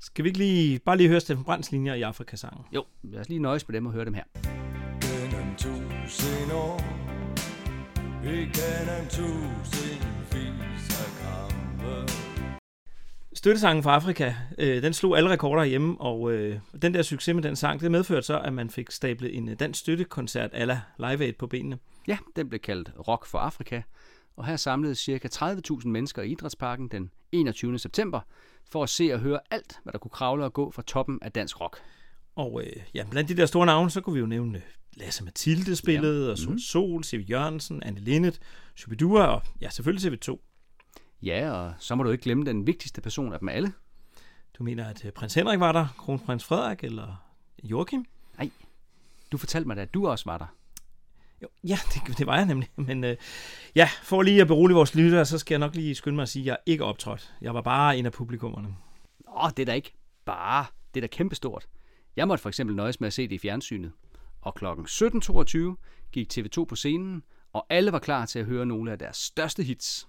Skal 0.00 0.24
vi 0.24 0.28
ikke 0.28 0.38
lige, 0.38 0.78
bare 0.78 0.96
lige 0.96 1.08
høre 1.08 1.20
Steffen 1.20 1.44
Brandts 1.44 1.72
linjer 1.72 1.94
i 1.94 2.02
Afrikasangen? 2.02 2.64
Jo, 2.72 2.84
lad 3.02 3.20
os 3.20 3.28
lige 3.28 3.38
nøjes 3.38 3.68
med 3.68 3.76
dem 3.76 3.86
og 3.86 3.92
høre 3.92 4.04
dem 4.04 4.14
her. 4.14 4.22
Gennem 5.00 5.56
tusind 5.56 6.52
år 6.52 6.80
Igennem 8.24 9.08
tusind 9.10 10.00
kampe 11.22 12.12
Støttesangen 13.34 13.82
fra 13.82 13.94
Afrika, 13.94 14.34
øh, 14.58 14.82
den 14.82 14.92
slog 14.92 15.16
alle 15.16 15.30
rekorder 15.30 15.64
hjemme, 15.64 16.00
og 16.00 16.32
øh, 16.32 16.58
den 16.82 16.94
der 16.94 17.02
succes 17.02 17.34
med 17.34 17.42
den 17.42 17.56
sang, 17.56 17.80
det 17.80 17.90
medførte 17.90 18.26
så, 18.26 18.40
at 18.40 18.52
man 18.52 18.70
fik 18.70 18.90
stablet 18.90 19.36
en 19.36 19.48
øh, 19.48 19.60
dansk 19.60 19.80
støttekoncert 19.80 20.50
ala 20.52 20.80
Live 20.98 21.24
Aid 21.24 21.32
på 21.32 21.46
benene. 21.46 21.78
Ja, 22.08 22.18
den 22.36 22.48
blev 22.48 22.60
kaldt 22.60 22.92
Rock 23.08 23.26
for 23.26 23.38
Afrika, 23.38 23.82
og 24.36 24.46
her 24.46 24.56
samledes 24.56 24.98
ca. 24.98 25.28
30.000 25.34 25.88
mennesker 25.88 26.22
i 26.22 26.30
Idrætsparken 26.30 26.88
den 26.88 27.10
21. 27.32 27.78
september 27.78 28.20
for 28.70 28.82
at 28.82 28.88
se 28.88 29.10
og 29.12 29.20
høre 29.20 29.40
alt, 29.50 29.80
hvad 29.82 29.92
der 29.92 29.98
kunne 29.98 30.10
kravle 30.10 30.44
og 30.44 30.52
gå 30.52 30.70
fra 30.70 30.82
toppen 30.82 31.18
af 31.22 31.32
dansk 31.32 31.60
rock. 31.60 31.82
Og 32.36 32.62
øh, 32.64 32.72
ja, 32.94 33.04
blandt 33.10 33.28
de 33.28 33.36
der 33.36 33.46
store 33.46 33.66
navne, 33.66 33.90
så 33.90 34.00
kunne 34.00 34.14
vi 34.14 34.20
jo 34.20 34.26
nævne 34.26 34.62
Lasse 34.96 35.24
Mathilde 35.24 35.76
spillede, 35.76 36.24
ja. 36.24 36.30
og 36.30 36.38
Sol 36.38 36.50
Mhm. 36.50 36.58
Sol, 36.58 37.04
Siv 37.04 37.20
Jørgensen, 37.20 37.82
Anne 37.82 38.00
Linnet, 38.00 38.40
Shubidua 38.76 39.26
og 39.26 39.42
ja, 39.60 39.70
selvfølgelig 39.70 40.12
TV2. 40.12 40.38
Ja, 41.22 41.50
og 41.50 41.74
så 41.78 41.94
må 41.94 42.02
du 42.02 42.10
ikke 42.10 42.22
glemme 42.24 42.44
den 42.44 42.66
vigtigste 42.66 43.00
person 43.00 43.32
af 43.32 43.38
dem 43.38 43.48
alle. 43.48 43.72
Du 44.58 44.62
mener, 44.64 44.86
at 44.88 45.04
øh, 45.04 45.12
prins 45.12 45.34
Henrik 45.34 45.60
var 45.60 45.72
der, 45.72 45.86
kronprins 45.98 46.44
Frederik 46.44 46.84
eller 46.84 47.24
Joachim? 47.62 48.04
Du 49.32 49.36
fortalte 49.38 49.66
mig 49.66 49.76
da, 49.76 49.82
at 49.82 49.94
du 49.94 50.08
også 50.08 50.24
var 50.26 50.38
der. 50.38 50.46
Jo, 51.44 51.48
ja, 51.68 51.78
det, 51.94 52.18
det 52.18 52.26
var 52.26 52.36
jeg 52.36 52.46
nemlig. 52.46 52.68
Men 52.76 53.04
øh, 53.04 53.16
ja, 53.74 53.88
for 54.02 54.22
lige 54.22 54.40
at 54.40 54.46
berolige 54.46 54.74
vores 54.74 54.94
lyttere, 54.94 55.26
så 55.26 55.38
skal 55.38 55.54
jeg 55.54 55.58
nok 55.58 55.74
lige 55.74 55.94
skynde 55.94 56.14
mig 56.14 56.22
at 56.22 56.28
sige, 56.28 56.42
at 56.42 56.46
jeg 56.46 56.56
ikke 56.66 56.84
optrådt. 56.84 57.34
Jeg 57.40 57.54
var 57.54 57.60
bare 57.60 57.98
en 57.98 58.06
af 58.06 58.12
publikummerne. 58.12 58.68
Åh, 59.42 59.50
det 59.50 59.58
er 59.58 59.66
da 59.66 59.72
ikke 59.72 59.94
bare. 60.24 60.66
Det 60.94 61.00
er 61.00 61.06
da 61.06 61.16
kæmpestort. 61.16 61.66
Jeg 62.16 62.28
måtte 62.28 62.42
for 62.42 62.48
eksempel 62.48 62.76
nøjes 62.76 63.00
med 63.00 63.06
at 63.06 63.12
se 63.12 63.22
det 63.22 63.34
i 63.34 63.38
fjernsynet. 63.38 63.92
Og 64.40 64.54
klokken 64.54 64.86
17.22 64.86 66.08
gik 66.12 66.32
TV2 66.38 66.64
på 66.64 66.76
scenen, 66.76 67.22
og 67.52 67.66
alle 67.70 67.92
var 67.92 67.98
klar 67.98 68.26
til 68.26 68.38
at 68.38 68.44
høre 68.44 68.66
nogle 68.66 68.92
af 68.92 68.98
deres 68.98 69.16
største 69.16 69.62
hits. 69.62 70.08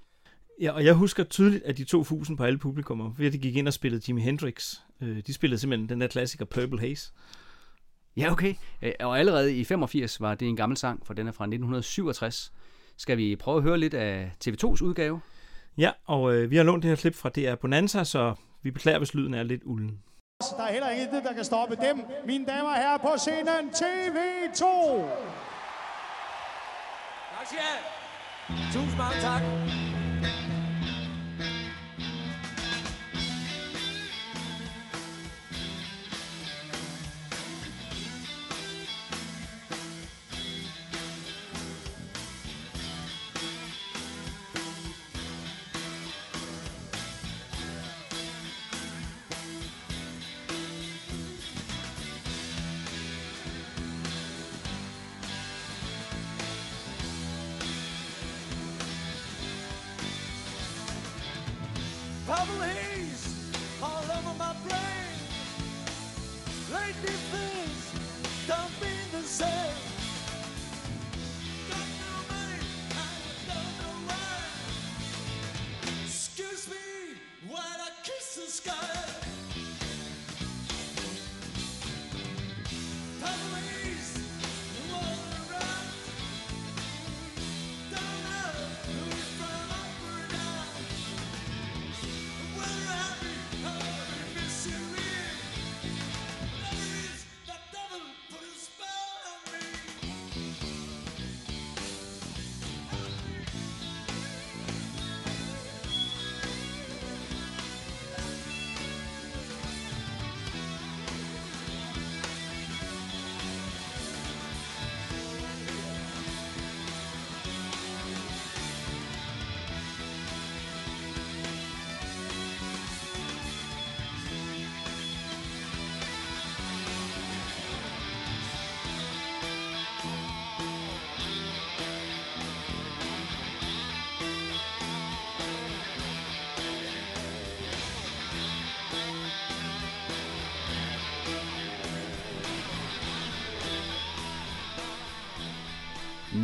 Ja, 0.61 0.71
og 0.71 0.85
jeg 0.85 0.93
husker 0.93 1.23
tydeligt, 1.23 1.63
at 1.63 1.77
de 1.77 1.83
to 1.83 2.03
fusen 2.03 2.37
på 2.37 2.43
alle 2.43 2.57
publikummer, 2.59 3.11
at 3.19 3.33
de 3.33 3.37
gik 3.37 3.55
ind 3.55 3.67
og 3.67 3.73
spillede 3.73 4.03
Jimi 4.07 4.21
Hendrix. 4.21 4.75
Øh, 5.01 5.21
de 5.27 5.33
spillede 5.33 5.59
simpelthen 5.59 5.89
den 5.89 6.01
der 6.01 6.07
klassiker 6.07 6.45
Purple 6.45 6.79
Haze. 6.79 7.11
Ja, 8.17 8.31
okay. 8.31 8.53
Øh, 8.81 8.91
Og 8.99 9.19
allerede 9.19 9.55
i 9.57 9.63
85 9.63 10.21
var 10.21 10.35
det 10.35 10.47
en 10.47 10.55
gammel 10.55 10.77
sang, 10.77 11.05
for 11.05 11.13
den 11.13 11.27
er 11.27 11.31
fra 11.31 11.43
1967. 11.43 12.51
Skal 12.97 13.17
vi 13.17 13.35
prøve 13.35 13.57
at 13.57 13.63
høre 13.63 13.77
lidt 13.77 13.93
af 13.93 14.31
TV2's 14.45 14.83
udgave? 14.83 15.21
Ja, 15.77 15.91
og 16.05 16.33
øh, 16.35 16.51
vi 16.51 16.55
har 16.57 16.63
lånt 16.63 16.83
det 16.83 16.89
her 16.89 16.95
klip 16.95 17.15
fra 17.15 17.29
DR 17.29 17.55
Bonanza, 17.55 18.03
så 18.03 18.33
vi 18.63 18.71
beklager, 18.71 18.97
hvis 18.97 19.13
lyden 19.13 19.33
er 19.33 19.43
lidt 19.43 19.61
ulden. 19.65 19.99
Der 20.57 20.63
er 20.63 20.71
heller 20.71 20.89
intet, 20.89 21.23
der 21.23 21.33
kan 21.33 21.43
stoppe 21.43 21.75
dem. 21.75 22.01
Mine 22.25 22.45
damer 22.45 22.69
og 22.69 22.75
herrer 22.75 22.97
på 22.97 23.13
scenen, 23.17 23.69
TV2. 23.69 24.65
Tak 27.37 27.45
skal 27.45 27.57
I 27.57 27.61
have. 27.61 28.73
Tusind 28.73 28.97
mange 28.97 29.21
tak. 29.21 29.94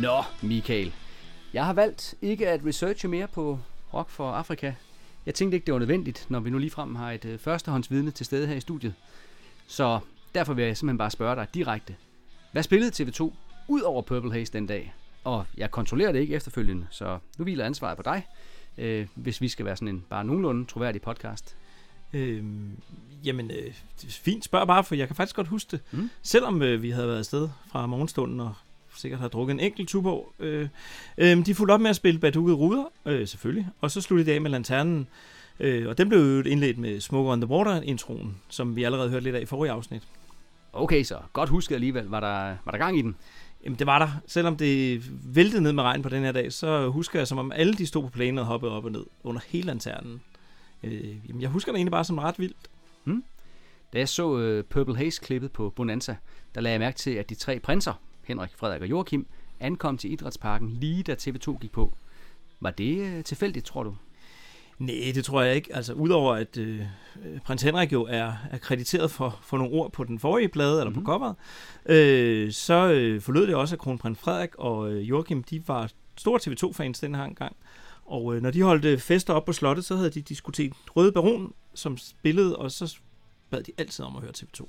Nå, 0.02 0.22
Michael. 0.42 0.92
Jeg 1.52 1.66
har 1.66 1.72
valgt 1.72 2.14
ikke 2.22 2.48
at 2.48 2.60
researche 2.66 3.08
mere 3.08 3.28
på 3.28 3.58
Rock 3.94 4.10
for 4.10 4.30
Afrika. 4.30 4.72
Jeg 5.26 5.34
tænkte 5.34 5.56
ikke, 5.56 5.66
det 5.66 5.72
var 5.72 5.78
nødvendigt, 5.78 6.26
når 6.28 6.40
vi 6.40 6.50
nu 6.50 6.58
ligefrem 6.58 6.94
har 6.94 7.12
et 7.12 7.24
øh, 7.24 7.38
førstehåndsvidne 7.38 8.10
til 8.10 8.26
stede 8.26 8.46
her 8.46 8.54
i 8.54 8.60
studiet. 8.60 8.94
Så 9.66 10.00
derfor 10.34 10.54
vil 10.54 10.64
jeg 10.64 10.76
simpelthen 10.76 10.98
bare 10.98 11.10
spørge 11.10 11.36
dig 11.36 11.46
direkte. 11.54 11.96
Hvad 12.52 12.62
spillede 12.62 13.02
TV2 13.02 13.32
ud 13.68 13.80
over 13.80 14.02
Purple 14.02 14.32
Haze 14.32 14.52
den 14.52 14.66
dag? 14.66 14.94
Og 15.24 15.46
jeg 15.56 15.70
kontrollerer 15.70 16.12
det 16.12 16.20
ikke 16.20 16.34
efterfølgende, 16.34 16.86
så 16.90 17.18
nu 17.38 17.42
hviler 17.42 17.64
ansvaret 17.64 17.96
på 17.96 18.02
dig, 18.02 18.26
øh, 18.78 19.06
hvis 19.14 19.40
vi 19.40 19.48
skal 19.48 19.66
være 19.66 19.76
sådan 19.76 19.88
en 19.88 20.04
bare 20.10 20.24
nogenlunde 20.24 20.64
troværdig 20.64 21.02
podcast. 21.02 21.56
Øhm, 22.12 22.70
jamen, 23.24 23.50
øh, 23.50 23.74
fint. 24.08 24.44
Spørg 24.44 24.66
bare, 24.66 24.84
for 24.84 24.94
jeg 24.94 25.06
kan 25.06 25.16
faktisk 25.16 25.36
godt 25.36 25.48
huske 25.48 25.70
det. 25.70 25.80
Mm. 25.90 26.10
Selvom 26.22 26.62
øh, 26.62 26.82
vi 26.82 26.90
havde 26.90 27.08
været 27.08 27.18
afsted 27.18 27.48
fra 27.72 27.86
morgenstunden 27.86 28.40
og 28.40 28.54
sikkert 28.96 29.20
har 29.20 29.28
drukket 29.28 29.54
en 29.54 29.60
enkelt 29.60 29.88
tuborg. 29.88 30.32
Øh, 30.38 30.68
øh, 31.18 31.46
de 31.46 31.54
fulgte 31.54 31.72
op 31.72 31.80
med 31.80 31.90
at 31.90 31.96
spille 31.96 32.20
Badukket 32.20 32.56
Ruder, 32.56 32.84
øh, 33.06 33.26
selvfølgelig. 33.26 33.68
Og 33.80 33.90
så 33.90 34.00
sluttede 34.00 34.30
de 34.30 34.34
af 34.34 34.40
med 34.40 34.50
Lanternen. 34.50 35.08
Øh, 35.60 35.88
og 35.88 35.98
den 35.98 36.08
blev 36.08 36.20
jo 36.20 36.42
indledt 36.42 36.78
med 36.78 37.00
Smoke 37.00 37.30
on 37.30 37.40
the 37.40 37.50
Water-introen, 37.50 38.36
som 38.48 38.76
vi 38.76 38.84
allerede 38.84 39.10
hørte 39.10 39.24
lidt 39.24 39.36
af 39.36 39.40
i 39.40 39.46
forrige 39.46 39.72
afsnit. 39.72 40.02
Okay, 40.72 41.02
så 41.02 41.16
godt 41.32 41.48
husket 41.48 41.74
alligevel. 41.74 42.04
Var 42.04 42.20
der, 42.20 42.56
var 42.64 42.70
der 42.72 42.78
gang 42.78 42.98
i 42.98 43.02
den? 43.02 43.16
Jamen, 43.64 43.78
det 43.78 43.86
var 43.86 43.98
der. 43.98 44.08
Selvom 44.26 44.56
det 44.56 45.02
væltede 45.34 45.62
ned 45.62 45.72
med 45.72 45.82
regn 45.82 46.02
på 46.02 46.08
den 46.08 46.24
her 46.24 46.32
dag, 46.32 46.52
så 46.52 46.88
husker 46.88 47.20
jeg, 47.20 47.28
som 47.28 47.38
om 47.38 47.52
alle 47.52 47.74
de 47.74 47.86
stod 47.86 48.02
på 48.02 48.08
plænen 48.08 48.38
og 48.38 48.44
hoppede 48.44 48.72
op 48.72 48.84
og 48.84 48.92
ned 48.92 49.04
under 49.24 49.40
hele 49.48 49.66
lanternen. 49.66 50.20
Øh, 50.82 51.28
jamen, 51.28 51.42
jeg 51.42 51.50
husker 51.50 51.72
det 51.72 51.76
egentlig 51.76 51.92
bare 51.92 52.04
som 52.04 52.18
ret 52.18 52.38
vildt. 52.38 52.56
Da 53.92 53.98
jeg 53.98 54.08
så 54.08 54.26
uh, 54.26 54.64
Purple 54.64 54.96
Haze-klippet 54.96 55.52
på 55.52 55.70
Bonanza, 55.70 56.16
der 56.54 56.60
lagde 56.60 56.72
jeg 56.72 56.80
mærke 56.80 56.96
til, 56.96 57.10
at 57.10 57.30
de 57.30 57.34
tre 57.34 57.60
prinser, 57.60 57.92
Henrik, 58.24 58.50
Frederik 58.56 58.82
og 58.82 58.90
Joachim, 58.90 59.26
ankom 59.60 59.98
til 59.98 60.12
Idrætsparken 60.12 60.68
lige 60.68 61.02
da 61.02 61.14
TV2 61.14 61.58
gik 61.58 61.72
på. 61.72 61.92
Var 62.60 62.70
det 62.70 63.18
uh, 63.18 63.24
tilfældigt, 63.24 63.66
tror 63.66 63.82
du? 63.82 63.94
Nej, 64.78 65.12
det 65.14 65.24
tror 65.24 65.42
jeg 65.42 65.56
ikke. 65.56 65.76
Altså, 65.76 65.92
udover 65.92 66.34
at 66.34 66.56
øh, 66.56 66.80
øh, 67.24 67.40
prins 67.40 67.62
Henrik 67.62 67.92
jo 67.92 68.06
er, 68.10 68.32
er 68.50 68.58
krediteret 68.58 69.10
for, 69.10 69.38
for 69.42 69.58
nogle 69.58 69.72
ord 69.72 69.92
på 69.92 70.04
den 70.04 70.18
forrige 70.18 70.48
plade, 70.48 70.80
eller 70.80 70.90
mm-hmm. 70.90 71.04
på 71.04 71.12
coveret, 71.12 71.36
øh, 71.86 72.52
så 72.52 72.92
øh, 72.92 73.20
forlød 73.20 73.46
det 73.46 73.54
også, 73.54 73.74
at 73.74 73.78
kronprins 73.78 74.18
Frederik 74.18 74.54
og 74.54 74.92
øh, 74.92 75.08
Joachim, 75.08 75.42
de 75.42 75.68
var 75.68 75.90
store 76.16 76.40
TV2-fans 76.42 77.00
den 77.00 77.14
her 77.14 77.34
gang. 77.34 77.56
Og 78.04 78.34
øh, 78.34 78.42
når 78.42 78.50
de 78.50 78.62
holdt 78.62 78.84
øh, 78.84 78.98
fester 78.98 79.34
op 79.34 79.44
på 79.44 79.52
slottet, 79.52 79.84
så 79.84 79.96
havde 79.96 80.10
de 80.10 80.22
diskuteret 80.22 80.72
Røde 80.96 81.12
Baron, 81.12 81.52
som 81.74 81.96
spillede, 81.96 82.56
og 82.56 82.70
så 82.70 82.98
bad 83.50 83.62
de 83.62 83.72
altid 83.78 84.04
om 84.04 84.16
at 84.16 84.22
høre 84.22 84.32
TV2. 84.38 84.66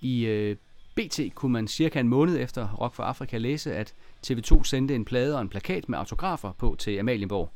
I 0.00 0.50
uh, 0.50 0.56
BT 0.94 1.20
kunne 1.34 1.52
man 1.52 1.68
cirka 1.68 2.00
en 2.00 2.08
måned 2.08 2.40
efter 2.40 2.68
Rock 2.74 2.94
for 2.94 3.02
Afrika 3.02 3.38
læse, 3.38 3.74
at 3.74 3.94
TV2 4.26 4.64
sendte 4.64 4.94
en 4.94 5.04
plade 5.04 5.36
og 5.36 5.42
en 5.42 5.48
plakat 5.48 5.88
med 5.88 5.98
autografer 5.98 6.52
på 6.52 6.76
til 6.78 6.98
Amalienborg. 6.98 7.52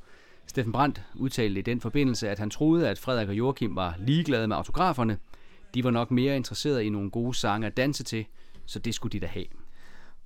Steffen 0.46 0.72
Brandt 0.72 1.02
udtalte 1.14 1.58
i 1.58 1.62
den 1.62 1.80
forbindelse, 1.80 2.28
at 2.28 2.38
han 2.38 2.50
troede, 2.50 2.88
at 2.88 2.98
Frederik 2.98 3.28
og 3.28 3.38
Joachim 3.38 3.76
var 3.76 3.94
ligeglade 3.98 4.48
med 4.48 4.56
autograferne. 4.56 5.18
De 5.74 5.84
var 5.84 5.90
nok 5.90 6.10
mere 6.10 6.36
interesserede 6.36 6.84
i 6.84 6.88
nogle 6.88 7.10
gode 7.10 7.34
sange 7.34 7.66
at 7.66 7.76
danse 7.76 8.04
til, 8.04 8.26
så 8.66 8.78
det 8.78 8.94
skulle 8.94 9.12
de 9.12 9.20
da 9.20 9.26
have. 9.26 9.44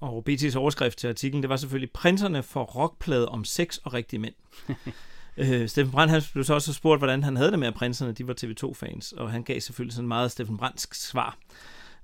Og 0.01 0.25
BT's 0.29 0.57
overskrift 0.57 0.99
til 0.99 1.09
artiklen, 1.09 1.43
det 1.43 1.51
var 1.51 1.57
selvfølgelig 1.57 1.91
Prinserne 1.91 2.43
for 2.43 2.63
rockplade 2.63 3.29
om 3.29 3.45
sex 3.45 3.77
og 3.77 3.95
rigtige 3.95 4.21
mænd. 4.21 4.35
øh, 5.37 5.69
Steffen 5.69 5.93
Brandt 5.93 6.13
han 6.13 6.23
blev 6.33 6.45
så 6.45 6.55
også 6.55 6.73
spurgt, 6.73 7.01
hvordan 7.01 7.23
han 7.23 7.37
havde 7.37 7.51
det 7.51 7.59
med, 7.59 7.69
at 7.69 7.75
prinserne 7.75 8.13
de 8.13 8.27
var 8.27 8.35
TV2-fans, 8.45 9.13
og 9.13 9.31
han 9.31 9.43
gav 9.43 9.61
selvfølgelig 9.61 9.95
sådan 9.95 10.09
meget 10.09 10.31
Steffen 10.31 10.57
Brandtsk 10.57 10.95
svar. 10.95 11.39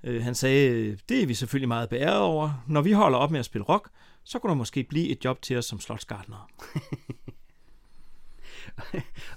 Øh, 0.03 0.23
han 0.23 0.35
sagde, 0.35 0.97
det 1.09 1.23
er 1.23 1.25
vi 1.25 1.33
selvfølgelig 1.33 1.67
meget 1.67 1.89
beæret 1.89 2.21
over. 2.21 2.63
Når 2.67 2.81
vi 2.81 2.91
holder 2.91 3.17
op 3.17 3.31
med 3.31 3.39
at 3.39 3.45
spille 3.45 3.65
rock, 3.65 3.89
så 4.23 4.39
kunne 4.39 4.49
der 4.49 4.55
måske 4.55 4.83
blive 4.83 5.07
et 5.07 5.25
job 5.25 5.41
til 5.41 5.57
os 5.57 5.65
som 5.65 5.79
slotsgardnere. 5.79 6.41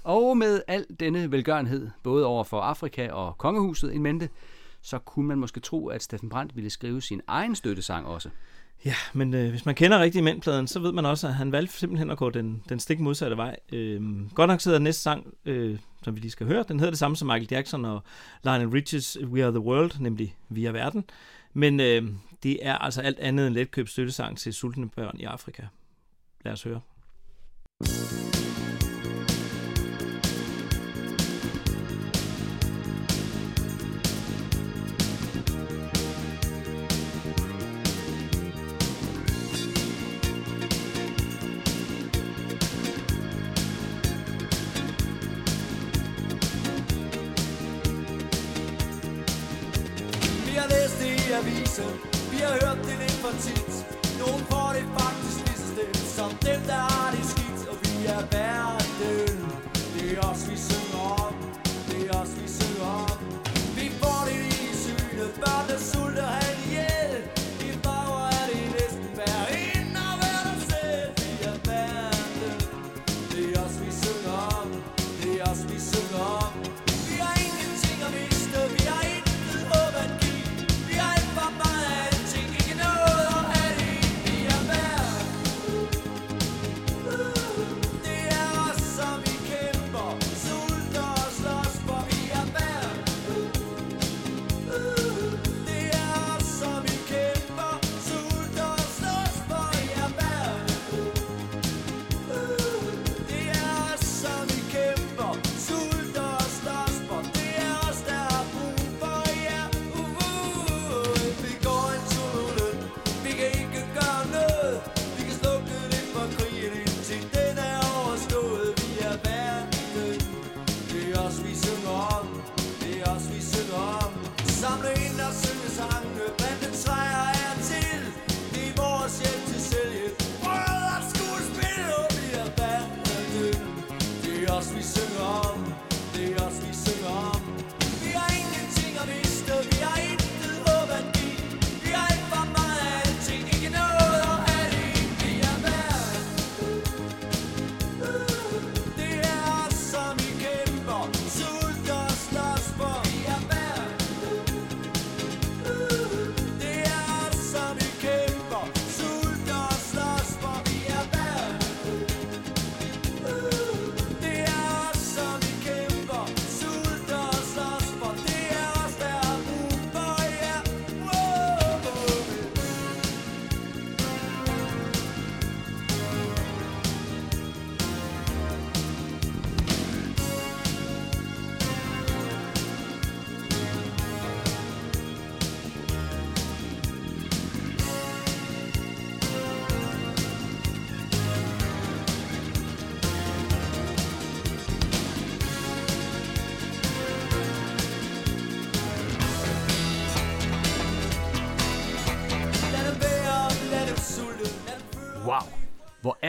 Og 0.03 0.37
med 0.37 0.61
al 0.67 0.85
denne 0.99 1.31
velgørenhed, 1.31 1.89
både 2.03 2.25
over 2.25 2.43
for 2.43 2.61
Afrika 2.61 3.11
og 3.11 3.37
kongehuset 3.37 3.95
en 3.95 4.01
mente, 4.01 4.29
så 4.81 4.99
kunne 4.99 5.27
man 5.27 5.37
måske 5.37 5.59
tro, 5.59 5.87
at 5.87 6.03
Steffen 6.03 6.29
Brandt 6.29 6.55
ville 6.55 6.69
skrive 6.69 7.01
sin 7.01 7.21
egen 7.27 7.55
støttesang 7.55 8.07
også. 8.07 8.29
Ja, 8.85 8.95
men 9.13 9.33
øh, 9.33 9.49
hvis 9.49 9.65
man 9.65 9.75
kender 9.75 9.99
rigtig 9.99 10.23
mændpladen, 10.23 10.67
så 10.67 10.79
ved 10.79 10.91
man 10.91 11.05
også, 11.05 11.27
at 11.27 11.33
han 11.33 11.51
valgte 11.51 11.77
simpelthen 11.77 12.09
at 12.09 12.17
gå 12.17 12.29
den, 12.29 12.63
den 12.69 12.79
stik 12.79 12.99
modsatte 12.99 13.37
vej. 13.37 13.55
Øh, 13.71 14.29
godt 14.35 14.47
nok 14.47 14.61
sidder 14.61 14.79
næste 14.79 15.01
sang, 15.01 15.33
øh, 15.45 15.79
som 16.03 16.15
vi 16.15 16.19
lige 16.19 16.31
skal 16.31 16.47
høre, 16.47 16.65
den 16.67 16.79
hedder 16.79 16.91
det 16.91 16.99
samme 16.99 17.17
som 17.17 17.27
Michael 17.27 17.47
Jackson 17.51 17.85
og 17.85 18.03
Lionel 18.43 18.81
Richie's 18.81 19.25
We 19.25 19.43
Are 19.43 19.51
The 19.51 19.59
World, 19.59 19.99
nemlig 19.99 20.35
Vi 20.49 20.65
er 20.65 20.71
verden. 20.71 21.03
Men 21.53 21.79
øh, 21.79 22.03
det 22.43 22.59
er 22.61 22.77
altså 22.77 23.01
alt 23.01 23.19
andet 23.19 23.47
end 23.47 23.55
letkøbt 23.55 23.89
støttesang 23.89 24.37
til 24.37 24.53
sultne 24.53 24.89
børn 24.89 25.15
i 25.19 25.23
Afrika. 25.23 25.63
Lad 26.45 26.53
os 26.53 26.63
høre. 26.63 26.81
Vi 27.79 28.42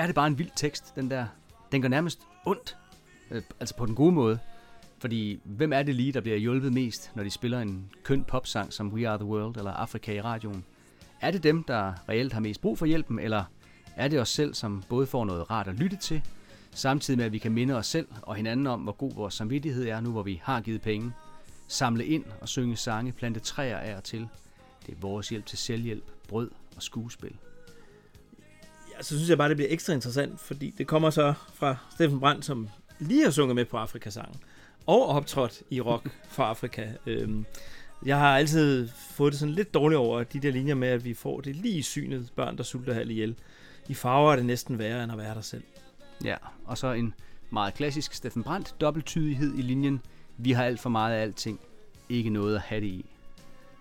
er 0.04 0.06
det 0.06 0.14
bare 0.14 0.26
en 0.26 0.38
vild 0.38 0.50
tekst, 0.56 0.94
den 0.96 1.10
der. 1.10 1.26
Den 1.72 1.82
gør 1.82 1.88
nærmest 1.88 2.20
ondt. 2.46 2.76
Øh, 3.30 3.42
altså 3.60 3.76
på 3.76 3.86
den 3.86 3.94
gode 3.94 4.12
måde. 4.12 4.38
Fordi 4.98 5.40
hvem 5.44 5.72
er 5.72 5.82
det 5.82 5.94
lige, 5.94 6.12
der 6.12 6.20
bliver 6.20 6.36
hjulpet 6.36 6.72
mest, 6.72 7.10
når 7.14 7.22
de 7.22 7.30
spiller 7.30 7.60
en 7.60 7.90
køn 8.02 8.24
popsang 8.24 8.72
som 8.72 8.92
We 8.92 9.08
Are 9.08 9.18
The 9.18 9.24
World 9.26 9.56
eller 9.56 9.70
Afrika 9.70 10.12
i 10.12 10.20
radioen? 10.20 10.64
Er 11.20 11.30
det 11.30 11.42
dem, 11.42 11.64
der 11.64 11.92
reelt 12.08 12.32
har 12.32 12.40
mest 12.40 12.60
brug 12.60 12.78
for 12.78 12.86
hjælpen, 12.86 13.18
eller 13.18 13.44
er 13.96 14.08
det 14.08 14.20
os 14.20 14.28
selv, 14.28 14.54
som 14.54 14.84
både 14.88 15.06
får 15.06 15.24
noget 15.24 15.50
rart 15.50 15.68
at 15.68 15.74
lytte 15.74 15.96
til, 15.96 16.22
samtidig 16.70 17.18
med 17.18 17.26
at 17.26 17.32
vi 17.32 17.38
kan 17.38 17.52
minde 17.52 17.74
os 17.74 17.86
selv 17.86 18.08
og 18.22 18.34
hinanden 18.34 18.66
om, 18.66 18.80
hvor 18.80 18.92
god 18.92 19.14
vores 19.14 19.34
samvittighed 19.34 19.88
er 19.88 20.00
nu, 20.00 20.10
hvor 20.10 20.22
vi 20.22 20.40
har 20.44 20.60
givet 20.60 20.82
penge, 20.82 21.12
samle 21.68 22.06
ind 22.06 22.24
og 22.40 22.48
synge 22.48 22.76
sange, 22.76 23.12
plante 23.12 23.40
træer 23.40 23.78
af 23.78 23.96
og 23.96 24.04
til. 24.04 24.28
Det 24.86 24.94
er 24.94 25.00
vores 25.00 25.28
hjælp 25.28 25.46
til 25.46 25.58
selvhjælp, 25.58 26.04
brød 26.28 26.50
og 26.76 26.82
skuespil. 26.82 27.36
Så 29.04 29.16
synes 29.16 29.30
jeg 29.30 29.38
bare, 29.38 29.48
det 29.48 29.56
bliver 29.56 29.70
ekstra 29.70 29.92
interessant, 29.92 30.40
fordi 30.40 30.74
det 30.78 30.86
kommer 30.86 31.10
så 31.10 31.34
fra 31.54 31.76
Steffen 31.90 32.20
Brandt, 32.20 32.44
som 32.44 32.68
lige 32.98 33.24
har 33.24 33.30
sunget 33.30 33.54
med 33.56 33.64
på 33.64 33.76
Afrikasangen, 33.76 34.40
og 34.86 35.06
optrådt 35.06 35.62
i 35.70 35.80
rock 35.80 36.10
for 36.28 36.42
Afrika. 36.42 36.88
Øhm, 37.06 37.46
jeg 38.06 38.18
har 38.18 38.38
altid 38.38 38.88
fået 39.10 39.32
det 39.32 39.40
sådan 39.40 39.54
lidt 39.54 39.74
dårligt 39.74 39.98
over 39.98 40.22
de 40.22 40.40
der 40.40 40.50
linjer 40.50 40.74
med, 40.74 40.88
at 40.88 41.04
vi 41.04 41.14
får 41.14 41.40
det 41.40 41.56
lige 41.56 41.78
i 41.78 41.82
synet, 41.82 42.32
børn, 42.36 42.56
der 42.56 42.62
sulter 42.62 42.94
halv 42.94 43.10
ihjel. 43.10 43.34
I 43.88 43.94
farver 43.94 44.32
er 44.32 44.36
det 44.36 44.46
næsten 44.46 44.78
værre, 44.78 45.04
end 45.04 45.12
at 45.12 45.18
være 45.18 45.34
der 45.34 45.40
selv. 45.40 45.64
Ja, 46.24 46.36
og 46.64 46.78
så 46.78 46.92
en 46.92 47.14
meget 47.50 47.74
klassisk 47.74 48.14
Steffen 48.14 48.42
Brandt 48.42 48.74
dobbelttydighed 48.80 49.58
i 49.58 49.62
linjen. 49.62 50.00
Vi 50.36 50.52
har 50.52 50.64
alt 50.64 50.80
for 50.80 50.90
meget 50.90 51.16
af 51.16 51.22
alting. 51.22 51.60
Ikke 52.08 52.30
noget 52.30 52.54
at 52.54 52.60
have 52.60 52.80
det 52.80 52.86
i. 52.86 53.13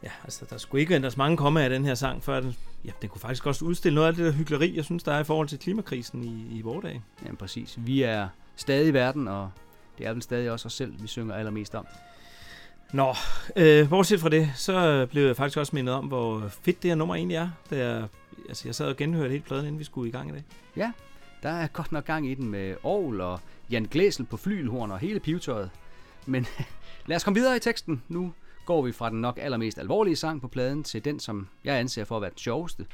Ja, 0.03 0.09
altså, 0.23 0.45
der 0.49 0.57
skulle 0.57 0.81
ikke 0.81 0.93
ventes 0.93 1.17
mange 1.17 1.37
komme 1.37 1.63
af 1.63 1.69
den 1.69 1.85
her 1.85 1.95
sang, 1.95 2.23
før 2.23 2.39
den, 2.39 2.55
ja, 2.85 2.91
den 3.01 3.09
kunne 3.09 3.21
faktisk 3.21 3.45
også 3.45 3.65
udstille 3.65 3.95
noget 3.95 4.07
af 4.07 4.15
det 4.15 4.25
der 4.25 4.31
hyggeleri, 4.31 4.75
jeg 4.75 4.85
synes, 4.85 5.03
der 5.03 5.13
er 5.13 5.19
i 5.19 5.23
forhold 5.23 5.47
til 5.47 5.59
klimakrisen 5.59 6.23
i, 6.23 6.57
i 6.57 6.61
vores 6.61 6.83
dag. 6.83 7.01
Ja, 7.25 7.35
præcis. 7.35 7.75
Vi 7.77 8.01
er 8.01 8.27
stadig 8.55 8.87
i 8.87 8.93
verden, 8.93 9.27
og 9.27 9.51
det 9.97 10.07
er 10.07 10.13
vel 10.13 10.21
stadig 10.21 10.51
også 10.51 10.65
os 10.65 10.73
selv, 10.73 11.01
vi 11.01 11.07
synger 11.07 11.35
allermest 11.35 11.75
om. 11.75 11.87
Nå, 12.93 13.15
øh, 13.55 13.89
bortset 13.89 14.19
fra 14.19 14.29
det, 14.29 14.51
så 14.55 15.05
blev 15.05 15.25
jeg 15.25 15.35
faktisk 15.35 15.57
også 15.57 15.75
mindet 15.75 15.95
om, 15.95 16.05
hvor 16.05 16.47
fedt 16.47 16.83
det 16.83 16.91
her 16.91 16.95
nummer 16.95 17.15
egentlig 17.15 17.35
er. 17.35 17.49
Da 17.69 17.77
jeg, 17.77 18.07
altså, 18.47 18.67
jeg 18.67 18.75
sad 18.75 18.87
og 18.87 18.97
genhørte 18.97 19.29
hele 19.29 19.43
pladen, 19.43 19.65
inden 19.65 19.79
vi 19.79 19.83
skulle 19.83 20.09
i 20.09 20.11
gang 20.11 20.29
i 20.29 20.33
dag. 20.33 20.43
Ja, 20.75 20.91
der 21.43 21.49
er 21.49 21.67
godt 21.67 21.91
nok 21.91 22.05
gang 22.05 22.27
i 22.27 22.33
den 22.33 22.47
med 22.47 22.75
Aarhus 22.85 23.19
og 23.19 23.39
Jan 23.69 23.87
Glæsel 23.91 24.25
på 24.25 24.37
flylhorn 24.37 24.91
og 24.91 24.99
hele 24.99 25.19
pivetøjet. 25.19 25.69
Men 26.25 26.47
lad 27.07 27.15
os 27.15 27.23
komme 27.23 27.39
videre 27.39 27.55
i 27.55 27.59
teksten. 27.59 28.03
Nu 28.07 28.33
går 28.65 28.81
vi 28.81 28.91
fra 28.91 29.09
den 29.09 29.21
nok 29.21 29.39
allermest 29.41 29.79
alvorlige 29.79 30.15
sang 30.15 30.41
på 30.41 30.47
pladen 30.47 30.83
til 30.83 31.05
den, 31.05 31.19
som 31.19 31.47
jeg 31.63 31.79
anser 31.79 32.03
for 32.03 32.15
at 32.15 32.21
være 32.21 32.31
den 32.31 32.37
sjoveste. 32.37 32.85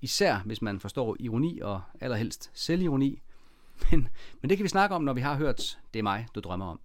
Især 0.00 0.38
hvis 0.44 0.62
man 0.62 0.80
forstår 0.80 1.16
ironi 1.20 1.60
og 1.60 1.80
allerhelst 2.00 2.50
selvironi. 2.54 3.22
Men, 3.90 4.08
men 4.40 4.48
det 4.48 4.56
kan 4.56 4.64
vi 4.64 4.68
snakke 4.68 4.94
om, 4.96 5.02
når 5.02 5.12
vi 5.12 5.20
har 5.20 5.34
hørt 5.34 5.78
Det 5.92 5.98
er 5.98 6.02
mig, 6.02 6.26
du 6.34 6.40
drømmer 6.40 6.66
om. 6.66 6.80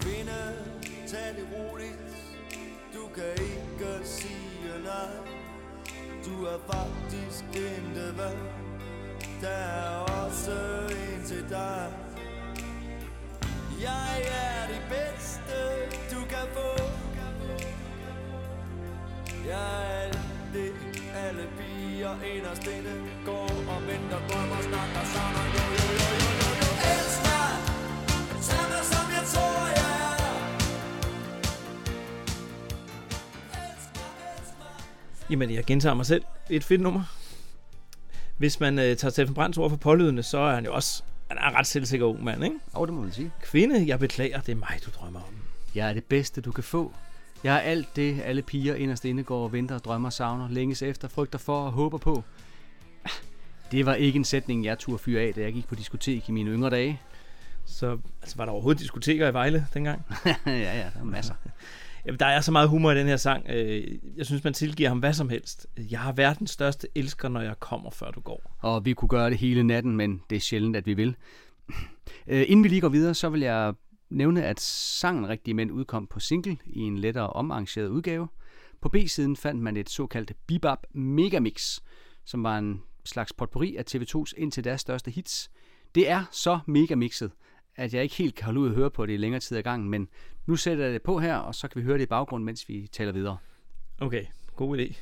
Kvinde, 0.00 0.40
tag 1.06 1.34
det 1.36 1.46
roligt 1.52 2.16
Du 2.94 3.08
kan 3.14 3.32
ikke 3.44 3.92
sige 4.04 4.82
nej 4.84 5.16
Du 6.24 6.44
er 6.44 6.58
faktisk 6.72 7.44
intet 7.54 8.18
værd 8.18 8.36
Der 9.40 9.48
er 9.48 9.96
også 10.24 10.60
en 10.90 11.24
til 11.26 11.44
dig 11.50 11.92
Jeg 13.80 14.22
er 14.22 14.66
det 14.66 14.82
bedste 14.88 15.56
du 16.14 16.20
kan 16.20 16.46
få 16.54 16.82
Jeg 19.46 19.84
er 19.84 20.00
alt 20.02 20.18
det 20.54 20.72
alle 21.14 21.48
piger 21.58 22.22
inderst 22.36 22.66
inde 22.66 22.94
Går 23.24 23.50
og 23.68 23.82
venter, 23.86 24.20
drømmer, 24.28 24.62
snakker, 24.62 25.04
sammen 25.14 25.46
Jo, 25.56 25.64
jo, 25.76 25.84
jo, 25.92 26.08
jo, 26.22 26.30
jo, 26.40 26.50
jo 26.62 27.31
Jamen, 35.32 35.50
jeg 35.50 35.64
gentager 35.64 35.94
mig 35.94 36.06
selv. 36.06 36.24
Et 36.50 36.64
fedt 36.64 36.80
nummer. 36.80 37.02
Hvis 38.38 38.60
man 38.60 38.78
øh, 38.78 38.96
tager 38.96 39.10
Steffen 39.10 39.34
Brands 39.34 39.58
ord 39.58 39.70
for 39.70 39.76
pålydende, 39.76 40.22
så 40.22 40.38
er 40.38 40.54
han 40.54 40.64
jo 40.64 40.74
også 40.74 41.02
han 41.28 41.38
er 41.38 41.48
en 41.48 41.54
ret 41.54 41.66
selvsikker 41.66 42.06
ung 42.06 42.24
mand, 42.24 42.44
ikke? 42.44 42.56
Og 42.72 42.86
det 42.86 42.94
må 42.94 43.02
man 43.02 43.12
sige. 43.12 43.30
Kvinde, 43.42 43.86
jeg 43.86 43.98
beklager, 43.98 44.40
det 44.40 44.52
er 44.52 44.56
mig, 44.56 44.78
du 44.86 44.90
drømmer 44.90 45.20
om. 45.20 45.34
Jeg 45.74 45.88
er 45.88 45.94
det 45.94 46.04
bedste, 46.04 46.40
du 46.40 46.52
kan 46.52 46.64
få. 46.64 46.92
Jeg 47.44 47.54
er 47.54 47.58
alt 47.58 47.96
det, 47.96 48.20
alle 48.24 48.42
piger 48.42 48.74
inderst 48.74 49.04
inde 49.04 49.22
går 49.22 49.44
og 49.44 49.52
venter, 49.52 49.78
drømmer, 49.78 50.10
savner, 50.10 50.48
længes 50.48 50.82
efter, 50.82 51.08
frygter 51.08 51.38
for 51.38 51.64
og 51.64 51.72
håber 51.72 51.98
på. 51.98 52.24
Det 53.70 53.86
var 53.86 53.94
ikke 53.94 54.16
en 54.16 54.24
sætning, 54.24 54.64
jeg 54.64 54.78
turde 54.78 54.98
fyre 54.98 55.22
af, 55.22 55.34
da 55.34 55.40
jeg 55.40 55.52
gik 55.52 55.68
på 55.68 55.74
diskotek 55.74 56.28
i 56.28 56.32
mine 56.32 56.50
yngre 56.50 56.70
dage. 56.70 57.00
Så 57.64 57.98
altså, 58.22 58.36
var 58.36 58.44
der 58.44 58.52
overhovedet 58.52 58.80
diskoteker 58.80 59.28
i 59.28 59.32
Vejle 59.32 59.66
dengang? 59.74 60.02
ja, 60.26 60.34
ja, 60.46 60.90
der 60.94 61.00
er 61.00 61.04
masser. 61.04 61.34
Jamen, 62.06 62.18
der 62.18 62.26
er 62.26 62.40
så 62.40 62.52
meget 62.52 62.68
humor 62.68 62.90
i 62.90 62.98
den 62.98 63.06
her 63.06 63.16
sang. 63.16 63.46
Øh, 63.48 63.98
jeg 64.16 64.26
synes, 64.26 64.44
man 64.44 64.52
tilgiver 64.52 64.88
ham 64.88 64.98
hvad 64.98 65.12
som 65.12 65.28
helst. 65.28 65.66
Jeg 65.90 66.00
har 66.00 66.12
verdens 66.12 66.50
største 66.50 66.88
elsker, 66.94 67.28
når 67.28 67.40
jeg 67.40 67.60
kommer, 67.60 67.90
før 67.90 68.10
du 68.10 68.20
går. 68.20 68.56
Og 68.60 68.84
vi 68.84 68.92
kunne 68.92 69.08
gøre 69.08 69.30
det 69.30 69.38
hele 69.38 69.62
natten, 69.62 69.96
men 69.96 70.22
det 70.30 70.36
er 70.36 70.40
sjældent, 70.40 70.76
at 70.76 70.86
vi 70.86 70.94
vil. 70.94 71.16
Øh, 72.26 72.44
inden 72.48 72.64
vi 72.64 72.68
lige 72.68 72.80
går 72.80 72.88
videre, 72.88 73.14
så 73.14 73.28
vil 73.28 73.40
jeg 73.40 73.74
nævne, 74.10 74.44
at 74.44 74.60
sangen 74.60 75.28
Rigtige 75.28 75.54
Mænd 75.54 75.70
udkom 75.70 76.06
på 76.06 76.20
single 76.20 76.56
i 76.66 76.80
en 76.80 76.98
lettere 76.98 77.30
omarrangeret 77.30 77.88
udgave. 77.88 78.28
På 78.80 78.88
B-siden 78.88 79.36
fandt 79.36 79.62
man 79.62 79.76
et 79.76 79.90
såkaldt 79.90 80.32
Bebop 80.46 80.86
Megamix, 80.94 81.78
som 82.24 82.44
var 82.44 82.58
en 82.58 82.82
slags 83.04 83.32
potpourri 83.32 83.76
af 83.76 83.84
TV2's 83.94 84.32
indtil 84.36 84.64
deres 84.64 84.80
største 84.80 85.10
hits. 85.10 85.50
Det 85.94 86.10
er 86.10 86.24
så 86.30 86.58
megamixet, 86.66 87.30
at 87.76 87.94
jeg 87.94 88.02
ikke 88.02 88.14
helt 88.14 88.34
kan 88.34 88.44
holde 88.44 88.60
ud 88.60 88.68
at 88.68 88.74
høre 88.74 88.90
på 88.90 89.06
det 89.06 89.12
i 89.12 89.16
længere 89.16 89.40
tid 89.40 89.58
ad 89.58 89.62
gangen, 89.62 89.88
men 89.88 90.08
nu 90.46 90.56
sætter 90.56 90.84
jeg 90.84 90.92
det 90.92 91.02
på 91.02 91.18
her, 91.18 91.36
og 91.36 91.54
så 91.54 91.68
kan 91.68 91.80
vi 91.80 91.86
høre 91.86 91.98
det 91.98 92.02
i 92.02 92.06
baggrunden, 92.06 92.44
mens 92.46 92.68
vi 92.68 92.88
taler 92.92 93.12
videre. 93.12 93.36
Okay, 94.00 94.24
god 94.56 94.78
idé. 94.78 94.94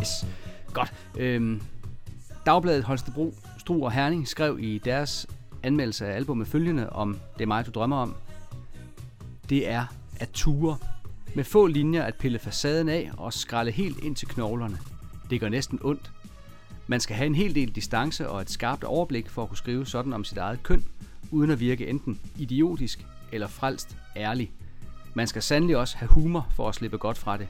Yes. 0.00 0.26
Godt. 0.72 0.94
Øhm, 1.18 1.60
Dagbladet 2.46 2.84
Holstebro, 2.84 3.34
Struer 3.58 3.84
og 3.84 3.92
Herning 3.92 4.28
skrev 4.28 4.58
i 4.60 4.78
deres 4.78 5.26
anmeldelse 5.62 6.06
af 6.06 6.16
albumet 6.16 6.48
følgende 6.48 6.90
om 6.90 7.18
Det 7.38 7.42
er 7.42 7.46
mig, 7.46 7.66
du 7.66 7.70
drømmer 7.70 7.96
om. 7.96 8.14
Det 9.48 9.68
er 9.68 9.86
at 10.16 10.30
ture. 10.32 10.76
Med 11.34 11.44
få 11.44 11.66
linjer 11.66 12.02
at 12.02 12.14
pille 12.14 12.38
facaden 12.38 12.88
af 12.88 13.10
og 13.16 13.32
skrælle 13.32 13.72
helt 13.72 14.04
ind 14.04 14.16
til 14.16 14.28
knoglerne. 14.28 14.78
Det 15.30 15.40
gør 15.40 15.48
næsten 15.48 15.78
ondt. 15.82 16.10
Man 16.86 17.00
skal 17.00 17.16
have 17.16 17.26
en 17.26 17.34
hel 17.34 17.54
del 17.54 17.74
distance 17.74 18.28
og 18.28 18.40
et 18.40 18.50
skarpt 18.50 18.84
overblik 18.84 19.28
for 19.28 19.42
at 19.42 19.48
kunne 19.48 19.58
skrive 19.58 19.86
sådan 19.86 20.12
om 20.12 20.24
sit 20.24 20.38
eget 20.38 20.62
køn, 20.62 20.84
uden 21.30 21.50
at 21.50 21.60
virke 21.60 21.86
enten 21.86 22.20
idiotisk 22.38 23.06
eller 23.32 23.46
frelst 23.46 23.96
ærlig. 24.16 24.52
Man 25.14 25.26
skal 25.26 25.42
sandelig 25.42 25.76
også 25.76 25.96
have 25.96 26.08
humor 26.08 26.48
for 26.56 26.68
at 26.68 26.74
slippe 26.74 26.98
godt 26.98 27.18
fra 27.18 27.36
det. 27.36 27.48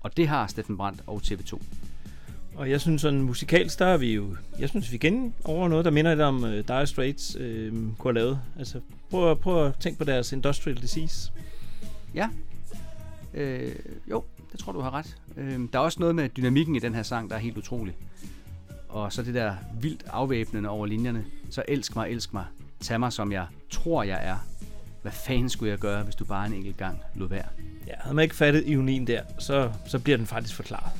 Og 0.00 0.16
det 0.16 0.28
har 0.28 0.46
Steffen 0.46 0.76
Brandt 0.76 1.02
og 1.06 1.20
TV2. 1.24 1.62
Og 2.56 2.70
jeg 2.70 2.80
synes 2.80 3.02
sådan 3.02 3.22
musikalt, 3.22 3.78
der 3.78 3.86
er 3.86 3.96
vi 3.96 4.14
jo... 4.14 4.36
Jeg 4.58 4.68
synes, 4.68 4.90
vi 4.90 4.96
igen 4.96 5.34
over 5.44 5.68
noget, 5.68 5.84
der 5.84 5.90
minder 5.90 6.10
lidt 6.10 6.20
om 6.20 6.44
uh, 6.44 6.50
Dire 6.50 6.86
Straits 6.86 7.36
uh, 7.36 7.42
kunne 7.42 7.96
have 8.02 8.14
lavet. 8.14 8.40
Altså, 8.58 8.80
prøv, 9.10 9.36
prøv 9.36 9.66
at 9.66 9.74
tænke 9.80 9.98
på 9.98 10.04
deres 10.04 10.32
Industrial 10.32 10.76
Disease. 10.76 11.32
Ja. 12.14 12.28
Øh, 13.34 13.74
jo, 14.10 14.24
det 14.52 14.60
tror 14.60 14.72
du 14.72 14.80
har 14.80 14.94
ret. 14.94 15.16
Øh, 15.36 15.60
der 15.72 15.78
er 15.78 15.82
også 15.82 16.00
noget 16.00 16.14
med 16.14 16.28
dynamikken 16.28 16.76
i 16.76 16.78
den 16.78 16.94
her 16.94 17.02
sang, 17.02 17.30
der 17.30 17.36
er 17.36 17.40
helt 17.40 17.58
utrolig. 17.58 17.94
Og 18.88 19.12
så 19.12 19.22
det 19.22 19.34
der 19.34 19.54
vildt 19.80 20.04
afvæbnende 20.06 20.68
over 20.68 20.86
linjerne. 20.86 21.24
Så 21.50 21.62
elsk 21.68 21.96
mig, 21.96 22.10
elsk 22.10 22.32
mig. 22.32 22.44
Tag 22.80 23.00
mig, 23.00 23.12
som 23.12 23.32
jeg 23.32 23.46
tror, 23.70 24.02
jeg 24.02 24.20
er. 24.22 24.36
Hvad 25.02 25.12
fanden 25.12 25.48
skulle 25.48 25.70
jeg 25.70 25.78
gøre, 25.78 26.02
hvis 26.02 26.14
du 26.14 26.24
bare 26.24 26.46
en 26.46 26.52
enkelt 26.52 26.76
gang 26.76 26.98
lod 27.14 27.28
være? 27.28 27.46
Ja, 27.86 27.92
havde 27.98 28.14
man 28.14 28.22
ikke 28.22 28.36
fattet 28.36 28.66
ironien 28.66 29.06
der, 29.06 29.22
så, 29.38 29.72
så 29.86 29.98
bliver 29.98 30.16
den 30.16 30.26
faktisk 30.26 30.54
forklaret. 30.54 30.92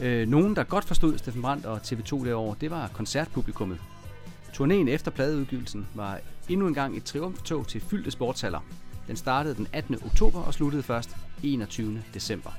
Øh, 0.00 0.28
nogen, 0.28 0.56
der 0.56 0.64
godt 0.64 0.84
forstod 0.84 1.18
Steffen 1.18 1.42
Brandt 1.42 1.66
og 1.66 1.76
TV2 1.76 2.26
derovre, 2.26 2.56
det 2.60 2.70
var 2.70 2.88
koncertpublikummet. 2.88 3.78
Turnéen 4.52 4.88
efter 4.88 5.10
pladeudgivelsen 5.10 5.86
var 5.94 6.20
endnu 6.48 6.66
en 6.66 6.74
gang 6.74 6.96
et 6.96 7.04
triumftog 7.04 7.68
til 7.68 7.80
fyldte 7.80 8.10
sportshaller. 8.10 8.60
Den 9.06 9.16
startede 9.16 9.54
den 9.54 9.66
18. 9.72 9.94
oktober 10.04 10.40
og 10.40 10.54
sluttede 10.54 10.82
først 10.82 11.16
21. 11.42 12.02
december. 12.14 12.50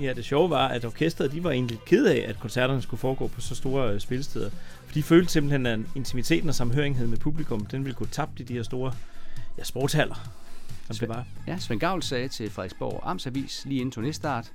Ja, 0.00 0.12
det 0.12 0.24
sjove 0.24 0.50
var, 0.50 0.68
at 0.68 0.84
orkestret 0.84 1.32
de 1.32 1.44
var 1.44 1.50
egentlig 1.50 1.78
ked 1.86 2.06
af, 2.06 2.24
at 2.28 2.40
koncerterne 2.40 2.82
skulle 2.82 3.00
foregå 3.00 3.26
på 3.26 3.40
så 3.40 3.54
store 3.54 3.92
øh, 3.92 4.00
spilsteder. 4.00 4.50
For 4.86 4.94
de 4.94 5.02
følte 5.02 5.32
simpelthen, 5.32 5.66
at 5.66 5.80
intimiteten 5.94 6.48
og 6.48 6.54
samhørigheden 6.54 7.10
med 7.10 7.18
publikum, 7.18 7.66
den 7.66 7.84
ville 7.84 7.94
gå 7.94 8.06
tabt 8.06 8.40
i 8.40 8.42
de 8.42 8.52
her 8.52 8.62
store 8.62 8.92
ja, 9.58 9.64
sportshaller, 9.64 10.14
som 10.86 10.96
det 10.96 11.08
var. 11.08 11.26
Ja, 11.46 11.58
Svend 11.58 11.80
Gavl 11.80 12.02
sagde 12.02 12.28
til 12.28 12.50
Frederiksborg 12.50 13.00
Amtsavis 13.04 13.64
lige 13.64 13.80
inden 13.80 14.04
turnéstart, 14.04 14.50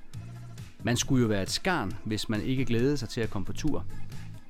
man 0.84 0.96
skulle 0.96 1.22
jo 1.22 1.28
være 1.28 1.42
et 1.42 1.50
skarn, 1.50 1.92
hvis 2.04 2.28
man 2.28 2.42
ikke 2.42 2.64
glædede 2.64 2.96
sig 2.96 3.08
til 3.08 3.20
at 3.20 3.30
komme 3.30 3.46
på 3.46 3.52
tur. 3.52 3.84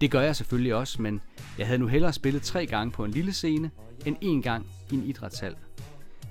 Det 0.00 0.10
gør 0.10 0.20
jeg 0.20 0.36
selvfølgelig 0.36 0.74
også, 0.74 1.02
men 1.02 1.20
jeg 1.58 1.66
havde 1.66 1.78
nu 1.78 1.86
hellere 1.86 2.12
spillet 2.12 2.42
tre 2.42 2.66
gange 2.66 2.90
på 2.90 3.04
en 3.04 3.10
lille 3.10 3.32
scene, 3.32 3.70
end 4.06 4.16
én 4.24 4.42
gang 4.42 4.66
i 4.90 4.94
en 4.94 5.02
idrætshal. 5.02 5.54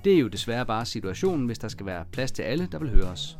Det 0.04 0.14
er 0.14 0.18
jo 0.18 0.28
desværre 0.28 0.66
bare 0.66 0.84
situationen, 0.84 1.46
hvis 1.46 1.58
der 1.58 1.68
skal 1.68 1.86
være 1.86 2.04
plads 2.12 2.32
til 2.32 2.42
alle, 2.42 2.68
der 2.72 2.78
vil 2.78 2.90
høre 2.90 3.04
os. 3.04 3.38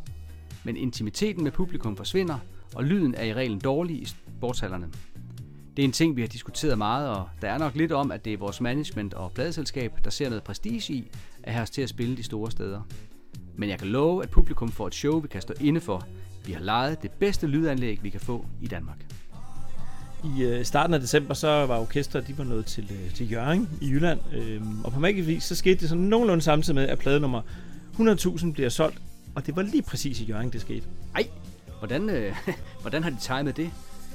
Men 0.64 0.76
intimiteten 0.76 1.44
med 1.44 1.52
publikum 1.52 1.96
forsvinder, 1.96 2.38
og 2.74 2.84
lyden 2.84 3.14
er 3.14 3.24
i 3.24 3.34
reglen 3.34 3.58
dårlig 3.58 4.02
i 4.02 4.04
sportshallerne. 4.04 4.88
Det 5.76 5.82
er 5.82 5.84
en 5.84 5.92
ting, 5.92 6.16
vi 6.16 6.20
har 6.20 6.28
diskuteret 6.28 6.78
meget, 6.78 7.08
og 7.08 7.28
der 7.42 7.48
er 7.48 7.58
nok 7.58 7.74
lidt 7.74 7.92
om, 7.92 8.10
at 8.10 8.24
det 8.24 8.32
er 8.32 8.36
vores 8.36 8.60
management 8.60 9.14
og 9.14 9.32
pladeselskab, 9.32 9.92
der 10.04 10.10
ser 10.10 10.28
noget 10.28 10.42
prestige 10.42 10.92
i 10.92 11.10
at 11.42 11.52
have 11.52 11.62
os 11.62 11.70
til 11.70 11.82
at 11.82 11.88
spille 11.88 12.16
de 12.16 12.22
store 12.22 12.50
steder. 12.50 12.82
Men 13.56 13.68
jeg 13.68 13.78
kan 13.78 13.88
love, 13.88 14.22
at 14.22 14.30
publikum 14.30 14.68
får 14.68 14.86
et 14.86 14.94
show, 14.94 15.20
vi 15.20 15.28
kan 15.28 15.42
stå 15.42 15.54
inde 15.60 15.80
for. 15.80 16.06
Vi 16.46 16.52
har 16.52 16.60
lejet 16.60 17.02
det 17.02 17.10
bedste 17.10 17.46
lydanlæg, 17.46 17.98
vi 18.02 18.10
kan 18.10 18.20
få 18.20 18.46
i 18.60 18.66
Danmark. 18.66 18.96
I 20.24 20.42
øh, 20.42 20.64
starten 20.64 20.94
af 20.94 21.00
december, 21.00 21.34
så 21.34 21.66
var 21.66 21.78
orkestret, 21.78 22.28
de 22.28 22.38
var 22.38 22.44
nået 22.44 22.66
til, 22.66 22.90
øh, 22.90 23.14
til 23.14 23.32
Jørgen 23.32 23.68
i 23.80 23.90
Jylland. 23.90 24.20
Øhm, 24.32 24.84
og 24.84 24.92
på 24.92 25.00
magisk 25.00 25.28
vis, 25.28 25.44
så 25.44 25.54
skete 25.54 25.80
det 25.80 25.88
sådan 25.88 26.04
nogenlunde 26.04 26.42
samtidig 26.42 26.74
med, 26.74 26.88
at 26.88 26.98
plade 26.98 27.20
nummer 27.20 27.42
100.000 27.98 28.52
bliver 28.52 28.68
solgt. 28.68 28.98
Og 29.34 29.46
det 29.46 29.56
var 29.56 29.62
lige 29.62 29.82
præcis 29.82 30.20
i 30.20 30.24
Jørgen, 30.24 30.50
det 30.52 30.60
skete. 30.60 30.86
Ej, 31.14 31.28
hvordan, 31.78 32.10
øh, 32.10 32.34
hvordan 32.80 33.02
har 33.02 33.10
de 33.10 33.16
timet 33.20 33.56
det? 33.56 33.70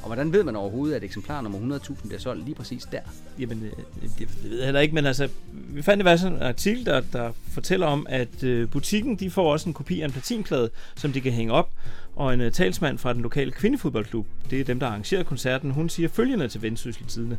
Og 0.08 0.14
hvordan 0.16 0.34
ved 0.34 0.44
man 0.44 0.56
overhovedet, 0.56 0.96
at 0.96 1.04
eksemplar 1.04 1.42
nummer 1.42 1.80
100.000 1.80 2.08
bliver 2.08 2.20
solgt 2.20 2.46
lige 2.46 2.56
præcis 2.56 2.84
der? 2.92 3.00
Jamen, 3.40 3.64
øh, 3.64 3.72
det, 4.02 4.12
det 4.18 4.44
ved 4.44 4.58
jeg 4.58 4.66
heller 4.66 4.82
ikke, 4.82 4.96
men 4.96 5.06
altså, 5.06 5.30
vi 5.52 5.82
fandt 5.82 6.02
i 6.02 6.04
hvert 6.04 6.20
fald 6.20 6.34
en 6.34 6.42
artikel, 6.42 6.86
der, 6.86 7.02
der 7.14 7.32
fortæller 7.52 7.88
om, 7.88 8.06
at 8.10 8.44
øh, 8.44 8.70
butikken, 8.70 9.16
de 9.16 9.30
får 9.30 9.52
også 9.52 9.70
en 9.70 9.74
kopi 9.74 10.02
af 10.02 10.06
en 10.06 10.12
platinplade, 10.12 10.70
som 10.96 11.14
de 11.14 11.22
kan 11.22 11.32
hænge 11.32 11.54
op, 11.54 11.72
og 12.16 12.34
en 12.34 12.42
øh, 12.42 12.52
talsmand 12.52 12.98
fra 12.98 13.14
den 13.14 13.22
lokale 13.22 13.52
kvindefodboldklub, 13.52 14.28
det 14.50 14.60
er 14.60 14.64
dem, 14.64 14.80
der 14.80 14.88
arrangerer 14.88 15.24
koncerten, 15.24 15.72
hun 15.72 15.90
siger 15.90 16.10
følgende 16.10 16.48
til 16.48 16.62
Vendsyssel 16.62 17.06
Tidene 17.06 17.38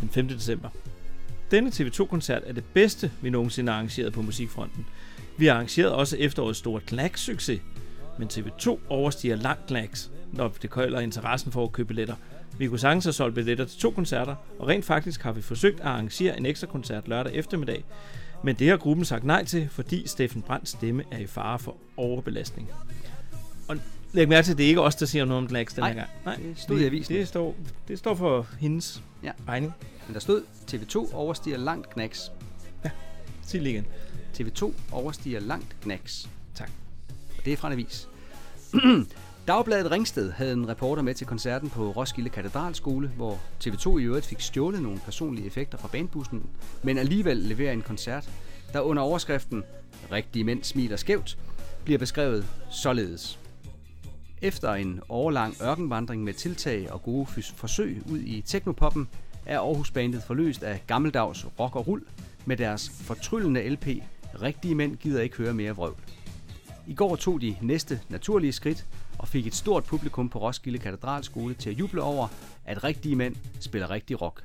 den 0.00 0.08
5. 0.08 0.28
december. 0.28 0.68
Denne 1.50 1.70
TV2-koncert 1.70 2.42
er 2.46 2.52
det 2.52 2.64
bedste, 2.64 3.10
vi 3.22 3.30
nogensinde 3.30 3.72
har 3.72 3.78
arrangeret 3.78 4.12
på 4.12 4.22
musikfronten. 4.22 4.86
Vi 5.36 5.46
har 5.46 5.54
arrangeret 5.54 5.92
også 5.92 6.16
efterårets 6.16 6.58
store 6.58 6.80
knack-succes, 6.80 7.60
men 8.18 8.28
TV2 8.32 8.78
overstiger 8.88 9.36
langt 9.36 9.66
Knacks, 9.66 10.10
når 10.36 10.48
det 10.62 10.70
køler 10.70 11.00
interessen 11.00 11.52
for 11.52 11.64
at 11.64 11.72
købe 11.72 11.86
billetter. 11.86 12.14
Vi 12.58 12.68
kunne 12.68 12.78
sagtens 12.78 13.04
have 13.04 13.12
solgt 13.12 13.34
billetter 13.34 13.64
til 13.64 13.78
to 13.80 13.90
koncerter, 13.90 14.34
og 14.58 14.68
rent 14.68 14.84
faktisk 14.84 15.22
har 15.22 15.32
vi 15.32 15.42
forsøgt 15.42 15.80
at 15.80 15.86
arrangere 15.86 16.38
en 16.38 16.46
ekstra 16.46 16.66
koncert 16.66 17.08
lørdag 17.08 17.32
eftermiddag, 17.34 17.84
men 18.44 18.56
det 18.56 18.68
har 18.68 18.76
gruppen 18.76 19.04
sagt 19.04 19.24
nej 19.24 19.44
til, 19.44 19.68
fordi 19.68 20.08
Steffen 20.08 20.42
Brands 20.42 20.68
stemme 20.68 21.04
er 21.10 21.18
i 21.18 21.26
fare 21.26 21.58
for 21.58 21.76
overbelastning. 21.96 22.68
Og 23.68 23.76
læg 24.12 24.28
mærke 24.28 24.44
til, 24.44 24.52
at 24.52 24.58
det 24.58 24.64
er 24.64 24.68
ikke 24.68 24.80
os, 24.80 24.94
der 24.96 25.06
siger 25.06 25.24
noget 25.24 25.42
om 25.42 25.48
Knacks 25.48 25.74
den 25.74 25.84
her 25.84 25.94
gang. 25.94 26.08
Nej, 26.24 26.36
det 26.36 26.54
stod 26.58 26.80
i 26.80 26.84
avisen. 26.84 27.14
Det 27.14 27.28
står, 27.28 27.54
det 27.88 27.98
står 27.98 28.14
for 28.14 28.46
hendes 28.60 29.02
Ja. 29.22 29.32
regning. 29.48 29.72
Men 30.06 30.14
der 30.14 30.20
stod, 30.20 30.42
TV2 30.72 31.14
overstiger 31.14 31.58
langt 31.58 31.90
knacks. 31.90 32.32
Sig 33.42 33.60
lige 33.62 33.72
igen. 33.72 33.86
TV2 34.40 34.72
overstiger 34.92 35.40
langt 35.40 35.76
knacks. 35.82 36.28
Tak. 36.54 36.70
Og 37.38 37.44
det 37.44 37.52
er 37.52 37.56
fra 37.56 37.68
en 37.68 37.72
avis. 37.72 38.08
Dagbladet 39.46 39.90
Ringsted 39.90 40.32
havde 40.32 40.52
en 40.52 40.68
reporter 40.68 41.02
med 41.02 41.14
til 41.14 41.26
koncerten 41.26 41.70
på 41.70 41.90
Roskilde 41.90 42.30
Katedralskole, 42.30 43.08
hvor 43.08 43.40
TV2 43.64 43.98
i 43.98 44.02
øvrigt 44.02 44.26
fik 44.26 44.40
stjålet 44.40 44.82
nogle 44.82 44.98
personlige 44.98 45.46
effekter 45.46 45.78
fra 45.78 45.88
bandbussen, 45.92 46.46
men 46.82 46.98
alligevel 46.98 47.36
leverer 47.36 47.72
en 47.72 47.82
koncert, 47.82 48.30
der 48.72 48.80
under 48.80 49.02
overskriften 49.02 49.64
Rigtige 50.12 50.44
mænd 50.44 50.64
smiler 50.64 50.96
skævt, 50.96 51.38
bliver 51.84 51.98
beskrevet 51.98 52.46
således. 52.70 53.38
Efter 54.42 54.74
en 54.74 55.00
årlang 55.08 55.54
ørkenvandring 55.62 56.24
med 56.24 56.34
tiltag 56.34 56.92
og 56.92 57.02
gode 57.02 57.26
fys- 57.26 57.54
forsøg 57.56 58.02
ud 58.10 58.18
i 58.18 58.40
teknopoppen, 58.46 59.08
er 59.46 59.60
Aarhus-bandet 59.60 60.22
forløst 60.22 60.62
af 60.62 60.82
gammeldags 60.86 61.46
rock 61.60 61.76
og 61.76 61.86
rull 61.86 62.02
med 62.44 62.56
deres 62.56 62.90
fortryllende 62.90 63.68
LP 63.68 63.86
Rigtige 64.42 64.74
mænd 64.74 64.96
gider 64.96 65.22
ikke 65.22 65.36
høre 65.36 65.54
mere 65.54 65.72
vrøvl. 65.72 65.96
I 66.86 66.94
går 66.94 67.16
tog 67.16 67.40
de 67.40 67.56
næste 67.62 68.00
naturlige 68.08 68.52
skridt 68.52 68.86
og 69.18 69.28
fik 69.28 69.46
et 69.46 69.54
stort 69.54 69.84
publikum 69.84 70.28
på 70.28 70.38
Roskilde 70.38 70.78
Katedralskole 70.78 71.54
til 71.54 71.70
at 71.70 71.78
juble 71.78 72.02
over, 72.02 72.28
at 72.64 72.84
rigtige 72.84 73.16
mænd 73.16 73.36
spiller 73.60 73.90
rigtig 73.90 74.22
rock. 74.22 74.44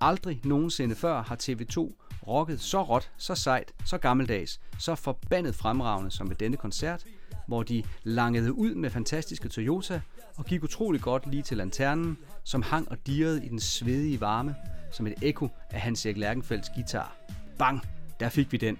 Aldrig 0.00 0.40
nogensinde 0.44 0.94
før 0.94 1.22
har 1.22 1.36
TV2 1.36 1.92
rocket 2.26 2.60
så 2.60 2.82
råt, 2.82 3.10
så 3.16 3.34
sejt, 3.34 3.72
så 3.86 3.98
gammeldags, 3.98 4.60
så 4.78 4.94
forbandet 4.94 5.54
fremragende 5.54 6.10
som 6.10 6.28
ved 6.28 6.36
denne 6.36 6.56
koncert, 6.56 7.04
hvor 7.46 7.62
de 7.62 7.82
langede 8.02 8.52
ud 8.52 8.74
med 8.74 8.90
fantastiske 8.90 9.48
Toyota 9.48 10.00
og 10.36 10.44
gik 10.44 10.64
utrolig 10.64 11.00
godt 11.00 11.26
lige 11.26 11.42
til 11.42 11.56
lanternen, 11.56 12.18
som 12.44 12.62
hang 12.62 12.90
og 12.90 12.96
dirrede 13.06 13.44
i 13.44 13.48
den 13.48 13.60
svedige 13.60 14.20
varme, 14.20 14.54
som 14.92 15.06
et 15.06 15.14
ekko 15.22 15.48
af 15.70 15.80
Hans 15.80 16.06
Erik 16.06 16.16
Lærkenfelds 16.16 16.68
guitar. 16.74 17.16
Bang! 17.58 17.80
Der 18.20 18.28
fik 18.28 18.52
vi 18.52 18.56
den. 18.56 18.78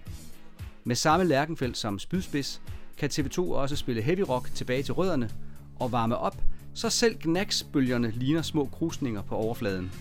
Med 0.84 0.96
samme 0.96 1.26
Lærkenfeldt 1.26 1.76
som 1.76 1.98
spydspids, 1.98 2.62
kan 2.96 3.10
TV2 3.10 3.38
også 3.38 3.76
spille 3.76 4.02
heavy 4.02 4.24
rock 4.28 4.50
tilbage 4.54 4.82
til 4.82 4.94
rødderne 4.94 5.30
og 5.80 5.92
varme 5.92 6.16
op, 6.16 6.36
så 6.74 6.90
selv 6.90 7.16
gnaksbølgerne 7.20 8.10
ligner 8.10 8.42
små 8.42 8.68
krusninger 8.72 9.22
på 9.22 9.34
overfladen. 9.34 9.92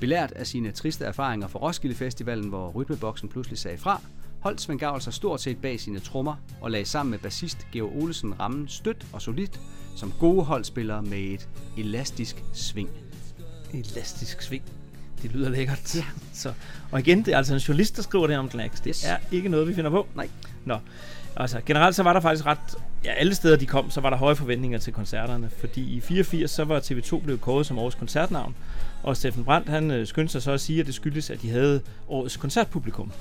Belært 0.00 0.32
af 0.32 0.46
sine 0.46 0.70
triste 0.72 1.04
erfaringer 1.04 1.48
fra 1.48 1.58
Roskilde 1.58 1.96
Festivalen, 1.96 2.48
hvor 2.48 2.70
rytmeboksen 2.70 3.28
pludselig 3.28 3.58
sagde 3.58 3.78
fra, 3.78 4.00
holdt 4.40 4.60
Svend 4.60 4.78
Gavl 4.78 5.00
sig 5.00 5.14
stort 5.14 5.40
set 5.40 5.58
bag 5.60 5.80
sine 5.80 6.00
trommer 6.00 6.36
og 6.60 6.70
lagde 6.70 6.84
sammen 6.84 7.10
med 7.10 7.18
bassist 7.18 7.66
Geo 7.72 7.90
Olesen 8.02 8.40
rammen 8.40 8.68
stødt 8.68 9.06
og 9.12 9.22
solidt 9.22 9.60
som 9.96 10.12
gode 10.20 10.44
holdspillere 10.44 11.02
med 11.02 11.18
et 11.18 11.48
elastisk 11.76 12.44
sving. 12.52 12.90
Elastisk 13.72 14.42
sving. 14.42 14.62
Det 15.22 15.32
lyder 15.32 15.48
lækkert. 15.48 15.96
Ja. 15.96 16.04
Så, 16.32 16.52
og 16.90 17.00
igen, 17.00 17.18
det 17.24 17.34
er 17.34 17.36
altså 17.36 17.54
en 17.54 17.60
journalist, 17.60 17.96
der 17.96 18.02
skriver 18.02 18.26
det 18.26 18.38
om 18.38 18.48
Glax. 18.48 18.82
Det 18.82 19.04
er 19.06 19.16
ikke 19.32 19.48
noget, 19.48 19.68
vi 19.68 19.74
finder 19.74 19.90
på. 19.90 20.06
Nej. 20.14 20.28
Nå, 20.64 20.78
altså 21.38 21.60
generelt 21.66 21.94
så 21.96 22.02
var 22.02 22.12
der 22.12 22.20
faktisk 22.20 22.46
ret... 22.46 22.58
Ja, 23.04 23.12
alle 23.12 23.34
steder 23.34 23.56
de 23.56 23.66
kom, 23.66 23.90
så 23.90 24.00
var 24.00 24.10
der 24.10 24.16
høje 24.16 24.36
forventninger 24.36 24.78
til 24.78 24.92
koncerterne. 24.92 25.50
Fordi 25.60 25.96
i 25.96 26.00
84 26.00 26.50
så 26.50 26.64
var 26.64 26.80
TV2 26.80 27.22
blevet 27.22 27.40
kåret 27.40 27.66
som 27.66 27.78
årets 27.78 27.96
koncertnavn. 27.96 28.56
Og 29.02 29.16
Steffen 29.16 29.44
Brandt, 29.44 29.68
han 29.68 29.90
øh, 29.90 30.06
skyndte 30.06 30.32
sig 30.32 30.42
så 30.42 30.52
at 30.52 30.60
sige, 30.60 30.80
at 30.80 30.86
det 30.86 30.94
skyldes, 30.94 31.30
at 31.30 31.42
de 31.42 31.50
havde 31.50 31.80
årets 32.08 32.36
koncertpublikum. 32.36 33.12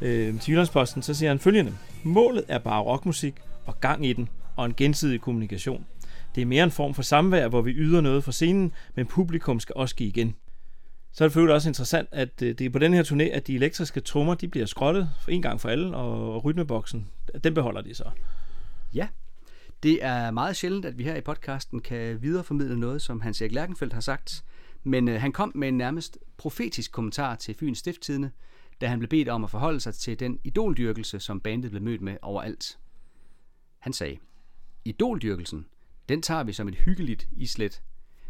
Øh, 0.00 0.40
til 0.40 0.52
Jyllandsposten, 0.52 1.02
så 1.02 1.14
siger 1.14 1.30
han 1.30 1.38
følgende. 1.38 1.72
Målet 2.02 2.44
er 2.48 2.58
bare 2.58 2.82
rockmusik 2.82 3.34
og 3.66 3.80
gang 3.80 4.06
i 4.06 4.12
den, 4.12 4.28
og 4.56 4.66
en 4.66 4.74
gensidig 4.76 5.20
kommunikation. 5.20 5.84
Det 6.34 6.42
er 6.42 6.46
mere 6.46 6.64
en 6.64 6.70
form 6.70 6.94
for 6.94 7.02
samvær, 7.02 7.48
hvor 7.48 7.62
vi 7.62 7.70
yder 7.70 8.00
noget 8.00 8.24
for 8.24 8.32
scenen, 8.32 8.72
men 8.94 9.06
publikum 9.06 9.60
skal 9.60 9.72
også 9.76 9.94
give 9.94 10.08
igen. 10.08 10.34
Så 11.12 11.24
er 11.24 11.28
det 11.28 11.32
selvfølgelig 11.32 11.54
også 11.54 11.68
interessant, 11.68 12.08
at 12.12 12.42
øh, 12.42 12.58
det 12.58 12.60
er 12.60 12.70
på 12.70 12.78
den 12.78 12.94
her 12.94 13.02
turné, 13.02 13.22
at 13.22 13.46
de 13.46 13.54
elektriske 13.54 14.00
trommer, 14.00 14.34
de 14.34 14.48
bliver 14.48 14.66
skrottet 14.66 15.10
for 15.22 15.30
en 15.30 15.42
gang 15.42 15.60
for 15.60 15.68
alle, 15.68 15.96
og 15.96 16.44
rytmeboksen, 16.44 17.08
den 17.44 17.54
beholder 17.54 17.80
de 17.80 17.94
så. 17.94 18.10
Ja, 18.94 19.08
det 19.82 20.04
er 20.04 20.30
meget 20.30 20.56
sjældent, 20.56 20.84
at 20.84 20.98
vi 20.98 21.04
her 21.04 21.16
i 21.16 21.20
podcasten 21.20 21.80
kan 21.80 22.22
videreformidle 22.22 22.80
noget, 22.80 23.02
som 23.02 23.20
Hans 23.20 23.40
Erik 23.40 23.52
Lærkenfeldt 23.52 23.92
har 23.92 24.00
sagt, 24.00 24.44
men 24.84 25.08
øh, 25.08 25.20
han 25.20 25.32
kom 25.32 25.52
med 25.54 25.68
en 25.68 25.78
nærmest 25.78 26.18
profetisk 26.36 26.92
kommentar 26.92 27.34
til 27.34 27.54
Fyns 27.54 27.78
Stifttidene, 27.78 28.30
da 28.80 28.86
han 28.86 28.98
blev 28.98 29.08
bedt 29.08 29.28
om 29.28 29.44
at 29.44 29.50
forholde 29.50 29.80
sig 29.80 29.94
til 29.94 30.20
den 30.20 30.38
idoldyrkelse, 30.44 31.20
som 31.20 31.40
bandet 31.40 31.70
blev 31.70 31.82
mødt 31.82 32.00
med 32.00 32.16
overalt. 32.22 32.78
Han 33.78 33.92
sagde, 33.92 34.18
Idoldyrkelsen, 34.84 35.66
den 36.08 36.22
tager 36.22 36.42
vi 36.42 36.52
som 36.52 36.68
et 36.68 36.74
hyggeligt 36.74 37.28
islet. 37.32 37.82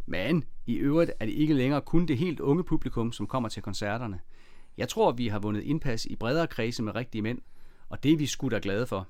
Men 0.06 0.44
i 0.66 0.74
øvrigt 0.74 1.10
er 1.20 1.26
det 1.26 1.32
ikke 1.32 1.54
længere 1.54 1.80
kun 1.80 2.06
det 2.06 2.18
helt 2.18 2.40
unge 2.40 2.64
publikum, 2.64 3.12
som 3.12 3.26
kommer 3.26 3.48
til 3.48 3.62
koncerterne. 3.62 4.20
Jeg 4.78 4.88
tror, 4.88 5.12
vi 5.12 5.28
har 5.28 5.38
vundet 5.38 5.62
indpas 5.62 6.04
i 6.04 6.16
bredere 6.16 6.46
kredse 6.46 6.82
med 6.82 6.94
rigtige 6.94 7.22
mænd, 7.22 7.38
og 7.88 8.02
det 8.02 8.12
er 8.12 8.16
vi 8.16 8.26
sgu 8.26 8.48
da 8.48 8.58
glade 8.62 8.86
for. 8.86 9.08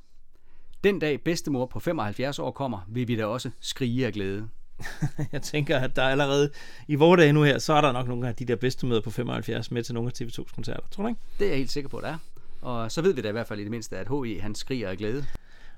Den 0.84 0.98
dag 0.98 1.20
bedstemor 1.20 1.66
på 1.66 1.80
75 1.80 2.38
år 2.38 2.50
kommer, 2.50 2.80
vil 2.88 3.08
vi 3.08 3.16
da 3.16 3.26
også 3.26 3.50
skrige 3.60 4.06
af 4.06 4.12
glæde. 4.12 4.48
Jeg 5.32 5.42
tænker, 5.42 5.78
at 5.78 5.96
der 5.96 6.02
er 6.02 6.08
allerede 6.08 6.50
i 6.88 6.94
vores 6.94 7.18
dage 7.18 7.32
nu 7.32 7.42
her, 7.42 7.58
så 7.58 7.72
er 7.72 7.80
der 7.80 7.92
nok 7.92 8.08
nogle 8.08 8.28
af 8.28 8.34
de 8.34 8.44
der 8.44 8.56
bedstemøder 8.56 9.00
på 9.00 9.10
75 9.10 9.70
med 9.70 9.82
til 9.82 9.94
nogle 9.94 10.10
af 10.14 10.24
TV2's 10.24 10.54
koncerter. 10.54 10.82
Tror 10.90 11.02
du 11.02 11.08
ikke? 11.08 11.20
Det 11.38 11.44
er 11.44 11.48
jeg 11.48 11.58
helt 11.58 11.70
sikker 11.70 11.88
på, 11.88 11.96
at 11.96 12.02
der 12.02 12.08
er. 12.08 12.18
Og 12.62 12.92
så 12.92 13.02
ved 13.02 13.14
vi 13.14 13.20
da 13.20 13.28
i 13.28 13.32
hvert 13.32 13.46
fald 13.46 13.60
i 13.60 13.62
det 13.62 13.70
mindste, 13.70 13.98
at 13.98 14.08
H.E. 14.08 14.40
han 14.40 14.54
skriger 14.54 14.88
af 14.88 14.98
glæde. 14.98 15.26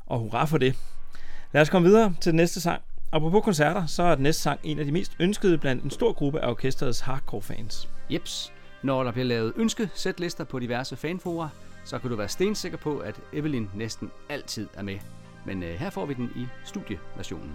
Og 0.07 0.19
hurra 0.19 0.45
for 0.45 0.59
det. 0.59 0.77
Lad 1.53 1.63
os 1.63 1.71
komme 1.71 1.89
videre 1.89 2.15
til 2.21 2.31
den 2.33 2.37
næste 2.37 2.61
sang. 2.61 2.83
Apropos 3.15 3.45
koncerter, 3.45 3.87
så 3.87 4.03
er 4.03 4.15
den 4.15 4.23
næste 4.23 4.43
sang 4.43 4.61
en 4.63 4.79
af 4.79 4.85
de 4.85 4.93
mest 4.93 5.17
ønskede 5.21 5.59
blandt 5.59 5.85
en 5.85 5.91
stor 5.91 6.13
gruppe 6.13 6.41
af 6.41 6.51
orkesterets 6.51 7.01
hardcore-fans. 7.01 7.89
Jeps, 8.11 8.53
når 8.83 9.05
der 9.05 9.13
bliver 9.13 9.25
lavet 9.25 9.53
ønske-sætlister 9.57 10.45
på 10.45 10.59
diverse 10.59 10.97
fanfora, 10.97 11.49
så 11.85 11.99
kan 11.99 12.11
du 12.11 12.17
være 12.17 12.29
stensikker 12.29 12.79
på, 12.79 12.99
at 12.99 13.21
Evelyn 13.33 13.67
næsten 13.75 14.11
altid 14.29 14.69
er 14.75 14.83
med. 14.83 14.99
Men 15.47 15.63
øh, 15.63 15.75
her 15.75 15.91
får 15.91 16.07
vi 16.07 16.15
den 16.15 16.31
i 16.37 16.47
studieversionen. 16.65 17.53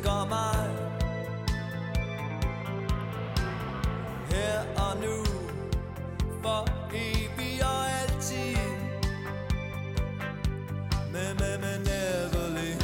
Elsker 0.00 0.28
mig 0.28 0.66
Her 4.30 4.60
og 4.76 4.96
nu 4.96 5.24
For 6.42 6.68
evigt 6.94 7.62
og 7.62 7.90
altid 8.02 8.56
Men, 11.12 11.36
men, 11.38 11.60
men 11.60 11.88
Evelyn 11.88 12.80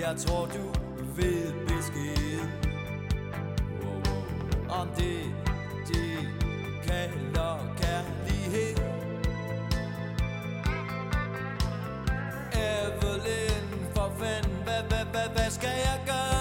Jeg 0.00 0.16
tror 0.16 0.46
du 0.46 0.78
ved 1.16 1.52
besked 1.66 2.40
wow, 3.82 3.92
wow. 3.92 4.80
om 4.80 4.88
det, 4.96 5.34
de 5.88 6.28
kalder 6.86 7.74
kærlighed. 7.76 8.76
Evelyn, 12.52 13.67
for 14.18 14.48
hvad, 14.64 14.82
hvad, 14.88 15.04
hvad, 15.12 15.28
hvad 15.36 15.50
skal 15.50 15.76
jeg 15.88 16.00
gøre? 16.06 16.38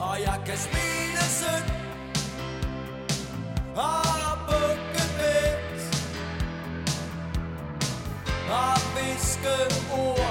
Og 0.00 0.20
jeg 0.20 0.38
kan 0.46 0.56
smile 0.56 1.24
sødt 1.40 1.72
og 3.76 4.38
bukke 4.48 5.04
bedt 5.18 5.82
og 8.50 8.76
viske 8.94 9.56
ord, 9.92 10.21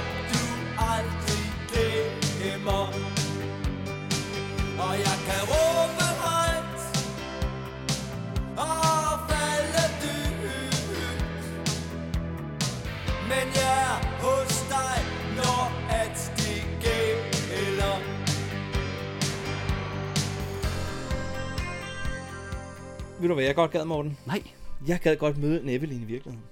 Ved 23.21 23.27
du 23.27 23.33
hvad 23.33 23.43
jeg 23.43 23.55
godt 23.55 23.71
gad, 23.71 23.85
Morten? 23.85 24.17
Nej. 24.25 24.43
Jeg 24.87 24.99
gad 24.99 25.15
godt 25.15 25.37
møde 25.37 25.61
en 25.61 25.69
Evelyn 25.69 26.01
i 26.01 26.05
virkeligheden. 26.05 26.43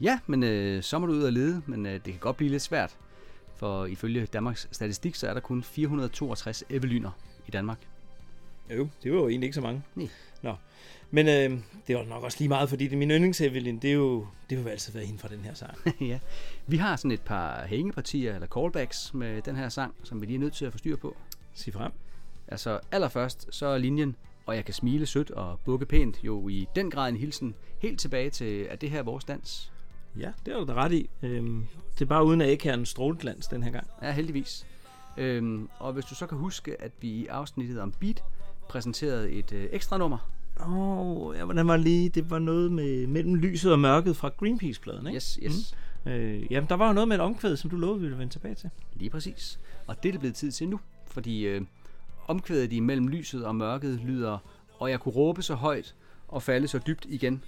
Ja, 0.00 0.18
men 0.26 0.42
øh, 0.42 0.82
så 0.82 0.98
må 0.98 1.06
du 1.06 1.12
ud 1.12 1.22
og 1.22 1.32
lede, 1.32 1.62
men 1.66 1.86
øh, 1.86 1.92
det 1.92 2.04
kan 2.04 2.18
godt 2.20 2.36
blive 2.36 2.50
lidt 2.50 2.62
svært. 2.62 2.96
For 3.56 3.86
ifølge 3.86 4.26
Danmarks 4.26 4.68
Statistik, 4.72 5.14
så 5.14 5.28
er 5.28 5.34
der 5.34 5.40
kun 5.40 5.62
462 5.62 6.64
Evelyner 6.70 7.10
i 7.46 7.50
Danmark. 7.50 7.78
Jo, 8.70 8.88
det 9.02 9.12
var 9.12 9.18
jo 9.18 9.28
egentlig 9.28 9.46
ikke 9.46 9.54
så 9.54 9.60
mange. 9.60 9.82
Nej. 9.94 10.08
Nå. 10.42 10.54
Men 11.10 11.28
øh, 11.28 11.60
det 11.86 11.96
var 11.96 12.04
nok 12.04 12.22
også 12.22 12.38
lige 12.40 12.48
meget, 12.48 12.68
fordi 12.68 12.84
det 12.84 12.92
er 12.92 12.96
min 12.96 13.10
yndlings 13.10 13.40
Evelyn, 13.40 13.78
det 13.78 13.90
er 13.90 13.94
jo, 13.94 14.26
det 14.50 14.64
vil 14.64 14.70
altid 14.70 14.92
være 14.92 15.04
hende 15.04 15.18
fra 15.18 15.28
den 15.28 15.40
her 15.40 15.54
sang. 15.54 15.74
ja. 16.00 16.18
Vi 16.66 16.76
har 16.76 16.96
sådan 16.96 17.10
et 17.10 17.22
par 17.22 17.66
hængepartier 17.66 18.34
eller 18.34 18.46
callbacks 18.46 19.14
med 19.14 19.42
den 19.42 19.56
her 19.56 19.68
sang, 19.68 19.94
som 20.02 20.20
vi 20.20 20.26
lige 20.26 20.36
er 20.36 20.40
nødt 20.40 20.54
til 20.54 20.64
at 20.64 20.72
få 20.72 20.78
styr 20.78 20.96
på. 20.96 21.16
Sig 21.54 21.72
frem. 21.72 21.92
Altså 22.48 22.80
allerførst, 22.92 23.48
så 23.50 23.66
er 23.66 23.78
linjen, 23.78 24.16
og 24.46 24.56
jeg 24.56 24.64
kan 24.64 24.74
smile 24.74 25.06
sødt 25.06 25.30
og 25.30 25.60
bukke 25.64 25.86
pænt, 25.86 26.24
jo 26.24 26.48
i 26.48 26.68
den 26.76 26.90
grad 26.90 27.08
en 27.08 27.16
hilsen 27.16 27.54
helt 27.78 28.00
tilbage 28.00 28.30
til, 28.30 28.62
at 28.70 28.80
det 28.80 28.90
her 28.90 28.98
er 28.98 29.02
vores 29.02 29.24
dans. 29.24 29.72
Ja, 30.18 30.32
det 30.46 30.54
har 30.54 30.60
du 30.60 30.66
da 30.66 30.74
ret 30.74 30.92
i. 30.92 31.10
Øhm, 31.22 31.66
det 31.94 32.02
er 32.02 32.06
bare 32.06 32.24
uden 32.24 32.40
at 32.40 32.48
ikke 32.48 32.64
have 32.64 32.78
en 32.78 32.86
stråleglans 32.86 33.46
den 33.46 33.62
her 33.62 33.70
gang. 33.70 33.86
Ja, 34.02 34.12
heldigvis. 34.12 34.66
Øhm, 35.16 35.68
og 35.78 35.92
hvis 35.92 36.04
du 36.04 36.14
så 36.14 36.26
kan 36.26 36.38
huske, 36.38 36.82
at 36.82 36.92
vi 37.00 37.08
i 37.08 37.26
afsnittet 37.26 37.80
om 37.80 37.92
beat 38.00 38.24
præsenterede 38.68 39.30
et 39.30 39.52
øh, 39.52 39.68
ekstra 39.72 39.98
nummer. 39.98 40.30
Åh, 40.60 40.98
oh, 40.98 41.36
ja, 41.36 41.44
hvordan 41.44 41.68
var 41.68 41.76
lige? 41.76 42.08
Det 42.08 42.30
var 42.30 42.38
noget 42.38 42.72
med 42.72 43.06
mellem 43.06 43.34
lyset 43.34 43.72
og 43.72 43.78
mørket 43.78 44.16
fra 44.16 44.28
Greenpeace-pladen, 44.28 45.06
ikke? 45.06 45.16
Yes, 45.16 45.38
yes. 45.42 45.74
Mm. 46.04 46.10
Øh, 46.10 46.52
jamen, 46.52 46.68
der 46.68 46.74
var 46.74 46.86
jo 46.86 46.92
noget 46.92 47.08
med 47.08 47.16
et 47.16 47.22
omkvæd, 47.22 47.56
som 47.56 47.70
du 47.70 47.76
lovede, 47.76 47.98
vi 47.98 48.04
ville 48.04 48.18
vende 48.18 48.32
tilbage 48.32 48.54
til. 48.54 48.70
Lige 48.94 49.10
præcis. 49.10 49.60
Og 49.86 50.02
det 50.02 50.08
er 50.08 50.12
det 50.12 50.20
blevet 50.20 50.36
tid 50.36 50.52
til 50.52 50.68
nu, 50.68 50.80
fordi 51.06 51.46
øh, 51.46 51.62
omkvædet 52.28 52.72
i 52.72 52.80
mellem 52.80 53.08
lyset 53.08 53.44
og 53.46 53.56
mørket 53.56 54.00
lyder, 54.04 54.38
og 54.78 54.90
jeg 54.90 55.00
kunne 55.00 55.14
råbe 55.14 55.42
så 55.42 55.54
højt 55.54 55.94
og 56.28 56.42
falde 56.42 56.68
så 56.68 56.78
dybt 56.86 57.06
igen. 57.08 57.44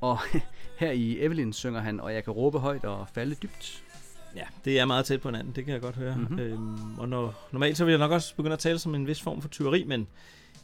Og 0.00 0.18
her 0.80 0.90
i 0.90 1.20
Evelyn 1.20 1.52
synger 1.52 1.80
han, 1.80 2.00
og 2.00 2.14
jeg 2.14 2.24
kan 2.24 2.32
råbe 2.32 2.58
højt 2.58 2.84
og 2.84 3.08
falde 3.12 3.34
dybt. 3.34 3.82
Ja, 4.36 4.44
det 4.64 4.78
er 4.78 4.84
meget 4.84 5.04
tæt 5.04 5.20
på 5.20 5.28
hinanden, 5.28 5.52
det 5.56 5.64
kan 5.64 5.74
jeg 5.74 5.80
godt 5.80 5.96
høre. 5.96 6.16
Mm-hmm. 6.16 6.38
Øhm, 6.38 6.98
og 6.98 7.08
når, 7.08 7.48
normalt 7.52 7.76
så 7.76 7.84
vil 7.84 7.92
jeg 7.92 7.98
nok 7.98 8.10
også 8.10 8.36
begynde 8.36 8.52
at 8.52 8.58
tale 8.58 8.78
som 8.78 8.94
en 8.94 9.06
vis 9.06 9.22
form 9.22 9.42
for 9.42 9.48
tyveri, 9.48 9.84
men 9.84 10.06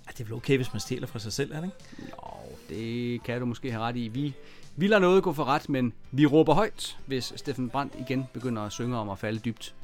ja, 0.06 0.10
det 0.12 0.20
er 0.20 0.24
vel 0.24 0.34
okay, 0.34 0.56
hvis 0.56 0.72
man 0.72 0.80
stjæler 0.80 1.06
fra 1.06 1.18
sig 1.18 1.32
selv, 1.32 1.52
er 1.52 1.60
det 1.60 1.66
ikke? 1.66 2.12
Jo, 2.12 2.56
det 2.68 3.22
kan 3.22 3.40
du 3.40 3.46
måske 3.46 3.70
have 3.70 3.82
ret 3.82 3.96
i. 3.96 4.08
Vi, 4.08 4.34
vi 4.76 4.86
lader 4.86 5.00
noget 5.00 5.22
gå 5.22 5.32
for 5.32 5.44
ret, 5.44 5.68
men 5.68 5.92
vi 6.10 6.26
råber 6.26 6.54
højt, 6.54 6.98
hvis 7.06 7.32
Steffen 7.36 7.70
Brandt 7.70 7.94
igen 8.00 8.26
begynder 8.32 8.62
at 8.62 8.72
synge 8.72 8.96
om 8.96 9.08
at 9.08 9.18
falde 9.18 9.38
dybt. 9.38 9.74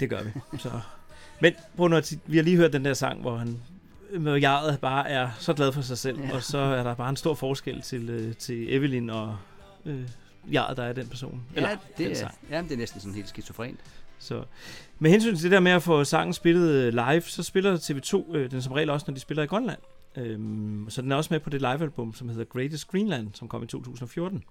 Det 0.00 0.10
gør 0.10 0.22
vi. 0.22 0.30
Så. 0.58 0.80
Men 1.44 1.54
prøv 1.76 1.88
nu 1.88 2.00
vi 2.26 2.36
har 2.36 2.44
lige 2.44 2.56
hørt 2.56 2.72
den 2.72 2.84
der 2.84 2.94
sang, 2.94 3.20
hvor 3.20 3.36
han 3.36 3.60
med 4.18 4.36
jaret 4.36 4.80
bare 4.80 5.08
er 5.08 5.30
så 5.38 5.54
glad 5.54 5.72
for 5.72 5.80
sig 5.80 5.98
selv, 5.98 6.20
ja. 6.20 6.34
og 6.34 6.42
så 6.42 6.58
er 6.58 6.82
der 6.82 6.94
bare 6.94 7.10
en 7.10 7.16
stor 7.16 7.34
forskel 7.34 7.82
til, 7.82 8.10
øh, 8.10 8.34
til 8.34 8.74
Evelyn 8.74 9.10
og 9.10 9.36
øh, 9.84 10.08
jaret, 10.52 10.76
der 10.76 10.82
er 10.82 10.92
den 10.92 11.08
person. 11.08 11.42
Ja, 11.56 11.60
det, 11.60 11.78
den 11.98 12.10
er, 12.10 12.14
sang. 12.14 12.34
ja, 12.50 12.62
det 12.62 12.72
er 12.72 12.76
næsten 12.76 13.00
sådan 13.00 13.14
helt 13.14 13.28
skizofrent. 13.28 13.80
Så 14.18 14.44
med 14.98 15.10
hensyn 15.10 15.34
til 15.36 15.44
det 15.44 15.50
der 15.50 15.60
med 15.60 15.72
at 15.72 15.82
få 15.82 16.04
sangen 16.04 16.32
spillet 16.32 16.70
øh, 16.70 16.92
live, 16.92 17.20
så 17.20 17.42
spiller 17.42 17.76
TV2 17.76 18.36
øh, 18.36 18.50
den 18.50 18.62
som 18.62 18.72
regel 18.72 18.90
også, 18.90 19.04
når 19.08 19.14
de 19.14 19.20
spiller 19.20 19.42
i 19.42 19.46
Grønland. 19.46 19.78
Øhm, 20.16 20.86
så 20.88 21.02
den 21.02 21.12
er 21.12 21.16
også 21.16 21.34
med 21.34 21.40
på 21.40 21.50
det 21.50 21.60
livealbum, 21.60 22.14
som 22.14 22.28
hedder 22.28 22.44
Greatest 22.44 22.88
Greenland, 22.88 23.28
som 23.34 23.48
kom 23.48 23.62
i 23.62 23.66
2014. 23.66 24.44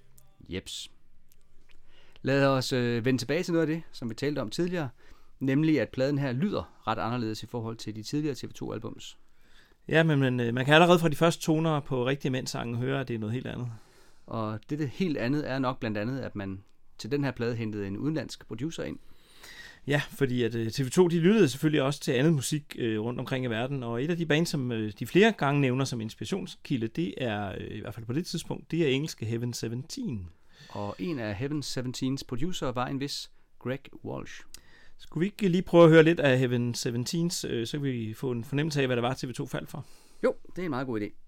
Jeps. 0.50 0.92
Lad 2.22 2.46
os 2.46 2.74
øh, 2.74 3.06
vende 3.06 3.22
tilbage 3.22 3.44
til 3.44 3.54
noget 3.54 3.68
af 3.68 3.76
det, 3.76 3.84
som 3.92 4.10
vi 4.10 4.16
talte 4.16 4.40
om 4.40 4.50
tidligere, 4.50 4.90
nemlig 5.46 5.82
at 5.82 5.90
pladen 5.90 6.18
her 6.18 6.32
lyder 6.32 6.88
ret 6.88 7.00
anderledes 7.00 7.44
i 7.44 7.46
forhold 7.46 7.78
til 7.78 7.96
de 7.96 8.04
tidligere 8.04 8.36
TV2-albums. 8.36 9.18
Ja, 9.88 10.04
men, 10.04 10.20
men 10.20 10.40
øh, 10.40 10.54
man 10.54 10.66
kan 10.66 10.74
allerede 10.74 11.00
fra 11.00 11.10
de 11.10 11.16
første 11.16 11.42
toner 11.42 11.80
på 11.80 12.06
Rigtige 12.06 12.32
Mænd-sangen 12.32 12.76
høre, 12.76 13.00
at 13.00 13.08
det 13.08 13.14
er 13.14 13.20
noget 13.20 13.34
helt 13.34 13.48
andet. 13.48 13.72
Og 14.28 14.60
det, 14.70 14.80
det 14.80 14.90
helt 14.90 15.18
andet 15.18 15.50
er 15.50 15.60
nok 15.60 15.80
blandt 15.80 15.98
andet, 15.98 16.20
at 16.20 16.36
man 16.36 16.64
til 16.98 17.12
den 17.12 17.24
her 17.24 17.32
plade 17.32 17.56
hentede 17.56 17.88
en 17.88 17.98
udenlandsk 17.98 18.48
producer 18.48 18.84
ind. 18.84 19.00
Ja, 19.88 20.02
fordi 20.10 20.44
at 20.44 20.56
øh, 20.56 20.68
TV2 20.68 21.08
de 21.10 21.20
lyttede 21.20 21.50
selvfølgelig 21.50 21.82
også 21.82 22.00
til 22.00 22.12
andet 22.12 22.34
musik 22.34 22.76
øh, 22.80 23.00
rundt 23.00 23.20
omkring 23.20 23.46
i 23.46 23.48
verden, 23.48 23.84
og 23.84 24.04
et 24.04 24.10
af 24.10 24.18
de 24.18 24.26
bands, 24.26 24.50
som 24.50 24.72
øh, 24.72 24.94
de 25.00 25.08
flere 25.08 25.32
gange 25.32 25.62
nævner 25.62 25.86
som 25.86 26.02
inspirationskilde, 26.02 26.88
det 26.88 27.14
er, 27.18 27.52
øh, 27.58 27.78
i 27.78 27.80
hvert 27.80 27.94
fald 27.94 28.06
på 28.06 28.14
det 28.14 28.26
tidspunkt, 28.26 28.72
det 28.72 28.80
er 28.80 28.88
engelske 28.88 29.26
Heaven 29.26 29.54
17. 29.54 30.30
Og 30.70 30.96
en 31.00 31.20
af 31.20 31.36
Heaven 31.36 31.64
17's 31.64 32.22
producer 32.28 32.72
var 32.72 32.88
en 32.88 33.00
vis 33.00 33.32
Greg 33.60 33.80
Walsh. 34.06 34.42
Skulle 35.04 35.22
vi 35.22 35.26
ikke 35.26 35.48
lige 35.48 35.62
prøve 35.62 35.84
at 35.84 35.90
høre 35.90 36.04
lidt 36.04 36.20
af 36.20 36.40
Heaven 36.40 36.76
17's, 36.78 37.48
øh, 37.48 37.68
så 37.68 37.72
kan 37.72 37.84
vi 37.84 38.14
få 38.14 38.32
en 38.32 38.44
fornemmelse 38.44 38.82
af, 38.82 38.88
hvad 38.88 38.96
det 38.96 39.04
var, 39.04 39.14
TV2 39.14 39.48
faldt 39.48 39.70
for. 39.70 39.86
Jo, 40.24 40.36
det 40.56 40.62
er 40.62 40.66
en 40.66 40.70
meget 40.70 40.88
god 40.88 41.02
idé. 41.02 41.23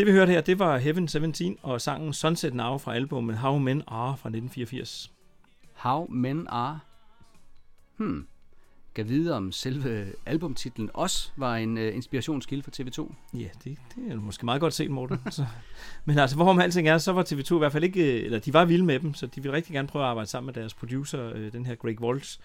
Det 0.00 0.06
vi 0.06 0.12
hørte 0.12 0.32
her, 0.32 0.40
det 0.40 0.58
var 0.58 0.78
Heaven 0.78 1.08
17 1.08 1.56
og 1.62 1.80
sangen 1.80 2.12
Sunset 2.12 2.54
Now 2.54 2.78
fra 2.78 2.94
albumet 2.94 3.38
How 3.38 3.58
Men 3.58 3.82
Are 3.86 4.16
fra 4.16 4.28
1984. 4.28 5.12
How 5.74 6.06
Men 6.06 6.46
Are. 6.48 6.80
Hmm. 7.96 8.26
Kan 8.94 9.08
vide 9.08 9.36
om 9.36 9.52
selve 9.52 10.12
albumtitlen 10.26 10.90
også 10.94 11.30
var 11.36 11.56
en 11.56 11.78
uh, 11.78 11.94
inspirationskilde 11.94 12.62
for 12.62 12.70
TV2. 12.70 13.14
Ja, 13.34 13.48
det, 13.64 13.78
det 13.96 14.12
er 14.12 14.16
måske 14.16 14.44
meget 14.44 14.60
godt 14.60 14.74
set, 14.74 14.90
Morten. 14.90 15.18
så, 15.30 15.46
men 16.04 16.18
altså, 16.18 16.36
hvorom 16.36 16.58
alting 16.58 16.88
er, 16.88 16.98
så 16.98 17.12
var 17.12 17.22
TV2 17.22 17.54
i 17.54 17.58
hvert 17.58 17.72
fald 17.72 17.84
ikke, 17.84 18.18
øh, 18.18 18.24
eller 18.24 18.38
de 18.38 18.52
var 18.52 18.64
vilde 18.64 18.84
med 18.84 19.00
dem, 19.00 19.14
så 19.14 19.26
de 19.26 19.42
ville 19.42 19.56
rigtig 19.56 19.72
gerne 19.72 19.88
prøve 19.88 20.04
at 20.04 20.08
arbejde 20.08 20.30
sammen 20.30 20.46
med 20.46 20.54
deres 20.54 20.74
producer, 20.74 21.32
øh, 21.34 21.52
den 21.52 21.66
her 21.66 21.74
Greg 21.74 22.00
Walsh. 22.00 22.40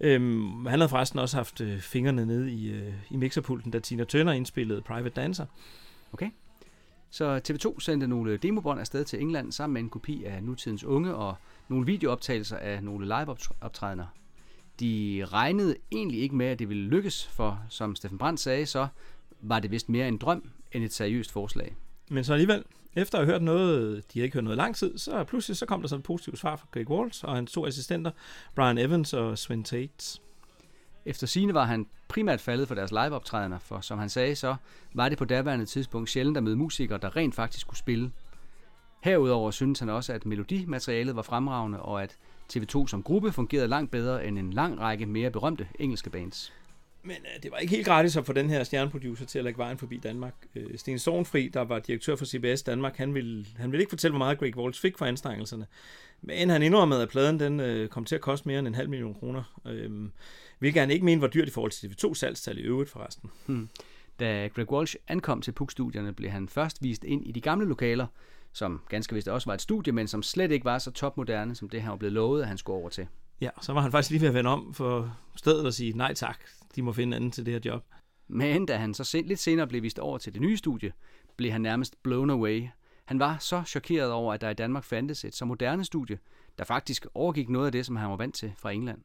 Øhm, 0.00 0.66
han 0.66 0.78
havde 0.80 0.88
forresten 0.88 1.18
også 1.18 1.36
haft 1.36 1.60
øh, 1.60 1.80
fingrene 1.80 2.26
nede 2.26 2.52
i, 2.52 2.70
øh, 2.70 2.92
i 3.10 3.16
mixerpulten, 3.16 3.70
da 3.70 3.78
Tina 3.78 4.04
Turner 4.04 4.32
indspillede 4.32 4.82
Private 4.82 5.20
Dancer. 5.20 5.46
Okay. 6.12 6.30
Så 7.10 7.40
TV2 7.50 7.80
sendte 7.80 8.06
nogle 8.06 8.32
øh, 8.32 8.42
demobånd 8.42 8.80
afsted 8.80 9.04
til 9.04 9.20
England 9.20 9.52
sammen 9.52 9.74
med 9.74 9.80
en 9.80 9.90
kopi 9.90 10.24
af 10.24 10.42
nutidens 10.42 10.84
unge 10.84 11.14
og 11.14 11.34
nogle 11.68 11.86
videooptagelser 11.86 12.56
af 12.56 12.84
nogle 12.84 13.04
liveoptrædener. 13.04 14.06
De 14.80 15.24
regnede 15.32 15.76
egentlig 15.92 16.20
ikke 16.20 16.36
med, 16.36 16.46
at 16.46 16.58
det 16.58 16.68
ville 16.68 16.88
lykkes, 16.88 17.26
for 17.26 17.60
som 17.68 17.96
Steffen 17.96 18.18
Brandt 18.18 18.40
sagde, 18.40 18.66
så 18.66 18.88
var 19.40 19.60
det 19.60 19.70
vist 19.70 19.88
mere 19.88 20.08
en 20.08 20.18
drøm 20.18 20.50
end 20.72 20.84
et 20.84 20.92
seriøst 20.92 21.32
forslag. 21.32 21.76
Men 22.10 22.24
så 22.24 22.32
alligevel, 22.32 22.64
efter 22.94 23.18
at 23.18 23.26
have 23.26 23.32
hørt 23.32 23.42
noget, 23.42 24.04
de 24.12 24.18
havde 24.18 24.24
ikke 24.24 24.34
hørt 24.34 24.44
noget 24.44 24.56
i 24.56 24.60
lang 24.60 24.76
tid, 24.76 24.98
så 24.98 25.24
pludselig 25.24 25.56
så 25.56 25.66
kom 25.66 25.80
der 25.80 25.88
sådan 25.88 26.00
et 26.00 26.04
positivt 26.04 26.38
svar 26.38 26.56
fra 26.56 26.66
Greg 26.70 26.90
Walls 26.90 27.24
og 27.24 27.34
hans 27.34 27.52
to 27.52 27.66
assistenter, 27.66 28.10
Brian 28.54 28.78
Evans 28.78 29.12
og 29.12 29.38
Sven 29.38 29.64
Tate. 29.64 30.20
Efter 31.06 31.26
sine 31.26 31.54
var 31.54 31.64
han 31.64 31.86
primært 32.08 32.40
faldet 32.40 32.68
for 32.68 32.74
deres 32.74 32.90
liveoptrædener, 32.90 33.58
for 33.58 33.80
som 33.80 33.98
han 33.98 34.08
sagde, 34.08 34.36
så 34.36 34.56
var 34.94 35.08
det 35.08 35.18
på 35.18 35.24
daværende 35.24 35.66
tidspunkt 35.66 36.10
sjældent 36.10 36.36
at 36.36 36.42
møde 36.42 36.56
musikere, 36.56 36.98
der 37.02 37.16
rent 37.16 37.34
faktisk 37.34 37.66
kunne 37.66 37.76
spille. 37.76 38.10
Herudover 39.02 39.50
synes 39.50 39.78
han 39.78 39.88
også, 39.88 40.12
at 40.12 40.26
melodimaterialet 40.26 41.16
var 41.16 41.22
fremragende, 41.22 41.82
og 41.82 42.02
at 42.02 42.16
TV2 42.52 42.86
som 42.86 43.02
gruppe 43.02 43.32
fungerede 43.32 43.68
langt 43.68 43.90
bedre 43.90 44.26
end 44.26 44.38
en 44.38 44.52
lang 44.52 44.80
række 44.80 45.06
mere 45.06 45.30
berømte 45.30 45.68
engelske 45.78 46.10
bands. 46.10 46.52
Men 47.02 47.16
øh, 47.16 47.42
det 47.42 47.50
var 47.50 47.58
ikke 47.58 47.74
helt 47.74 47.86
gratis 47.86 48.16
at 48.16 48.26
få 48.26 48.32
den 48.32 48.50
her 48.50 48.64
stjerneproducer 48.64 49.26
til 49.26 49.38
at 49.38 49.44
lægge 49.44 49.58
vejen 49.58 49.78
forbi 49.78 49.96
Danmark. 49.96 50.34
Øh, 50.54 50.78
Sten 50.78 50.98
Sorgenfri, 50.98 51.48
der 51.48 51.60
var 51.60 51.78
direktør 51.78 52.16
for 52.16 52.24
CBS 52.24 52.62
Danmark, 52.62 52.96
han 52.96 53.14
ville, 53.14 53.46
han 53.56 53.72
ville 53.72 53.82
ikke 53.82 53.90
fortælle, 53.90 54.12
hvor 54.12 54.24
meget 54.24 54.38
Greg 54.38 54.56
Walls 54.56 54.80
fik 54.80 54.98
for 54.98 55.04
anstrengelserne. 55.04 55.66
Men 56.22 56.50
han 56.50 56.62
indrømmede, 56.62 57.02
at 57.02 57.08
pladen 57.08 57.40
den, 57.40 57.60
øh, 57.60 57.88
kom 57.88 58.04
til 58.04 58.14
at 58.14 58.20
koste 58.20 58.48
mere 58.48 58.58
end 58.58 58.68
en 58.68 58.74
halv 58.74 58.88
million 58.88 59.14
kroner. 59.14 59.60
Øh, 59.66 59.90
hvilket 60.58 60.80
han 60.80 60.90
ikke 60.90 61.04
mente 61.04 61.22
var 61.22 61.28
dyrt 61.28 61.48
i 61.48 61.50
forhold 61.50 61.72
til 61.72 61.86
TV2 61.86 62.14
salgstal 62.14 62.58
i 62.58 62.62
øvrigt 62.62 62.90
forresten. 62.90 63.30
Hmm. 63.46 63.68
Da 64.20 64.48
Greg 64.54 64.72
Walsh 64.72 64.96
ankom 65.08 65.42
til 65.42 65.52
PUK-studierne, 65.52 66.12
blev 66.12 66.30
han 66.30 66.48
først 66.48 66.82
vist 66.82 67.04
ind 67.04 67.26
i 67.26 67.32
de 67.32 67.40
gamle 67.40 67.66
lokaler, 67.66 68.06
som 68.52 68.80
ganske 68.88 69.14
vist 69.14 69.28
også 69.28 69.48
var 69.48 69.54
et 69.54 69.62
studie, 69.62 69.92
men 69.92 70.08
som 70.08 70.22
slet 70.22 70.50
ikke 70.50 70.64
var 70.64 70.78
så 70.78 70.90
topmoderne, 70.90 71.54
som 71.54 71.68
det 71.68 71.82
han 71.82 71.90
var 71.90 71.96
blevet 71.96 72.12
lovet, 72.12 72.42
at 72.42 72.48
han 72.48 72.58
skulle 72.58 72.78
over 72.78 72.88
til. 72.88 73.06
Ja, 73.40 73.50
så 73.60 73.72
var 73.72 73.80
han 73.80 73.90
faktisk 73.90 74.10
lige 74.10 74.20
ved 74.20 74.28
at 74.28 74.34
vende 74.34 74.50
om 74.50 74.74
for 74.74 75.16
stedet 75.36 75.66
og 75.66 75.74
sige 75.74 75.92
nej 75.92 76.14
tak, 76.14 76.38
de 76.76 76.82
må 76.82 76.92
finde 76.92 77.16
anden 77.16 77.30
til 77.30 77.46
det 77.46 77.54
her 77.54 77.60
job. 77.64 77.84
Men 78.28 78.66
da 78.66 78.76
han 78.76 78.94
så 78.94 79.22
lidt 79.24 79.38
senere 79.38 79.66
blev 79.66 79.82
vist 79.82 79.98
over 79.98 80.18
til 80.18 80.32
det 80.32 80.40
nye 80.40 80.56
studie, 80.56 80.92
blev 81.36 81.52
han 81.52 81.60
nærmest 81.60 82.02
blown 82.02 82.30
away. 82.30 82.66
Han 83.04 83.18
var 83.18 83.36
så 83.40 83.62
chokeret 83.66 84.12
over, 84.12 84.34
at 84.34 84.40
der 84.40 84.50
i 84.50 84.54
Danmark 84.54 84.84
fandtes 84.84 85.24
et 85.24 85.34
så 85.34 85.44
moderne 85.44 85.84
studie, 85.84 86.18
der 86.58 86.64
faktisk 86.64 87.06
overgik 87.14 87.48
noget 87.48 87.66
af 87.66 87.72
det, 87.72 87.86
som 87.86 87.96
han 87.96 88.10
var 88.10 88.16
vant 88.16 88.34
til 88.34 88.52
fra 88.58 88.70
England. 88.70 88.98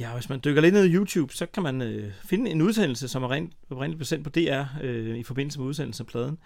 Ja, 0.00 0.12
hvis 0.14 0.28
man 0.28 0.40
dykker 0.44 0.62
lidt 0.62 0.74
ned 0.74 0.84
i 0.84 0.94
YouTube, 0.94 1.34
så 1.34 1.46
kan 1.46 1.62
man 1.62 1.82
øh, 1.82 2.12
finde 2.24 2.50
en 2.50 2.62
udsendelse, 2.62 3.08
som 3.08 3.22
er 3.22 3.30
rent, 3.30 3.52
oprindeligt 3.70 3.98
besendt 3.98 4.24
på 4.24 4.30
DR 4.30 4.64
øh, 4.82 5.18
i 5.18 5.22
forbindelse 5.22 5.58
med 5.58 5.66
udsendelsen 5.66 6.02
af 6.02 6.06
pladen. 6.06 6.38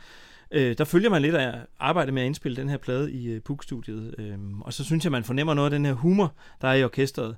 Øh, 0.51 0.79
der 0.79 0.85
følger 0.85 1.11
man 1.11 1.23
lidt 1.23 1.35
af 1.35 1.61
arbejdet 1.79 2.15
med 2.15 2.23
at 2.23 2.27
indspille 2.27 2.57
den 2.57 2.69
her 2.69 2.77
plade 2.77 3.13
i 3.13 3.27
øh, 3.27 3.41
PUK-studiet, 3.41 4.15
øh, 4.19 4.39
og 4.61 4.73
så 4.73 4.85
synes 4.85 5.05
jeg, 5.05 5.13
man 5.13 5.25
fornemmer 5.25 5.55
noget 5.55 5.73
af 5.73 5.79
den 5.79 5.87
her 5.87 5.93
humor, 5.93 6.35
der 6.61 6.69
er 6.69 6.75
i 6.75 6.85
orkestret. 6.85 7.37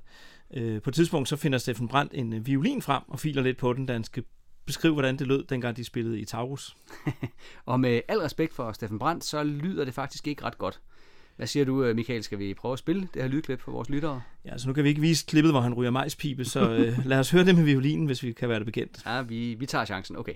Øh, 0.53 0.81
på 0.81 0.89
et 0.89 0.93
tidspunkt 0.93 1.29
så 1.29 1.35
finder 1.35 1.57
Steffen 1.57 1.87
Brandt 1.87 2.11
en 2.15 2.33
øh, 2.33 2.47
violin 2.47 2.81
frem 2.81 3.03
og 3.07 3.19
filer 3.19 3.41
lidt 3.41 3.57
på 3.57 3.73
den, 3.73 3.85
da 3.85 3.93
han 3.93 4.03
skal 4.03 4.23
beskrive, 4.65 4.93
hvordan 4.93 5.17
det 5.17 5.27
lød, 5.27 5.43
dengang 5.43 5.77
de 5.77 5.83
spillede 5.83 6.19
i 6.19 6.25
Taurus. 6.25 6.75
Og 7.65 7.79
med 7.79 8.01
al 8.07 8.19
respekt 8.19 8.53
for 8.53 8.71
Steffen 8.71 8.99
Brandt, 8.99 9.23
så 9.23 9.43
lyder 9.43 9.85
det 9.85 9.93
faktisk 9.93 10.27
ikke 10.27 10.43
ret 10.43 10.57
godt. 10.57 10.81
Hvad 11.35 11.47
siger 11.47 11.65
du, 11.65 11.83
øh, 11.83 11.95
Michael? 11.95 12.23
Skal 12.23 12.39
vi 12.39 12.53
prøve 12.53 12.73
at 12.73 12.79
spille 12.79 13.07
det 13.13 13.21
her 13.21 13.29
lydklip 13.29 13.61
for 13.61 13.71
vores 13.71 13.89
lyttere? 13.89 14.21
Ja, 14.45 14.57
så 14.57 14.67
nu 14.67 14.73
kan 14.73 14.83
vi 14.83 14.89
ikke 14.89 15.01
vise 15.01 15.25
klippet, 15.25 15.53
hvor 15.53 15.61
han 15.61 15.73
ryger 15.73 15.91
majspibe, 15.91 16.45
så 16.45 16.71
øh, 16.71 17.05
lad 17.05 17.19
os 17.19 17.29
høre 17.31 17.45
det 17.45 17.55
med 17.55 17.63
violinen, 17.63 18.05
hvis 18.05 18.23
vi 18.23 18.31
kan 18.31 18.49
være 18.49 18.59
det 18.59 18.65
bekendt. 18.65 18.99
Ja, 19.05 19.21
vi, 19.21 19.53
vi 19.53 19.65
tager 19.65 19.85
chancen. 19.85 20.17
Okay. 20.17 20.33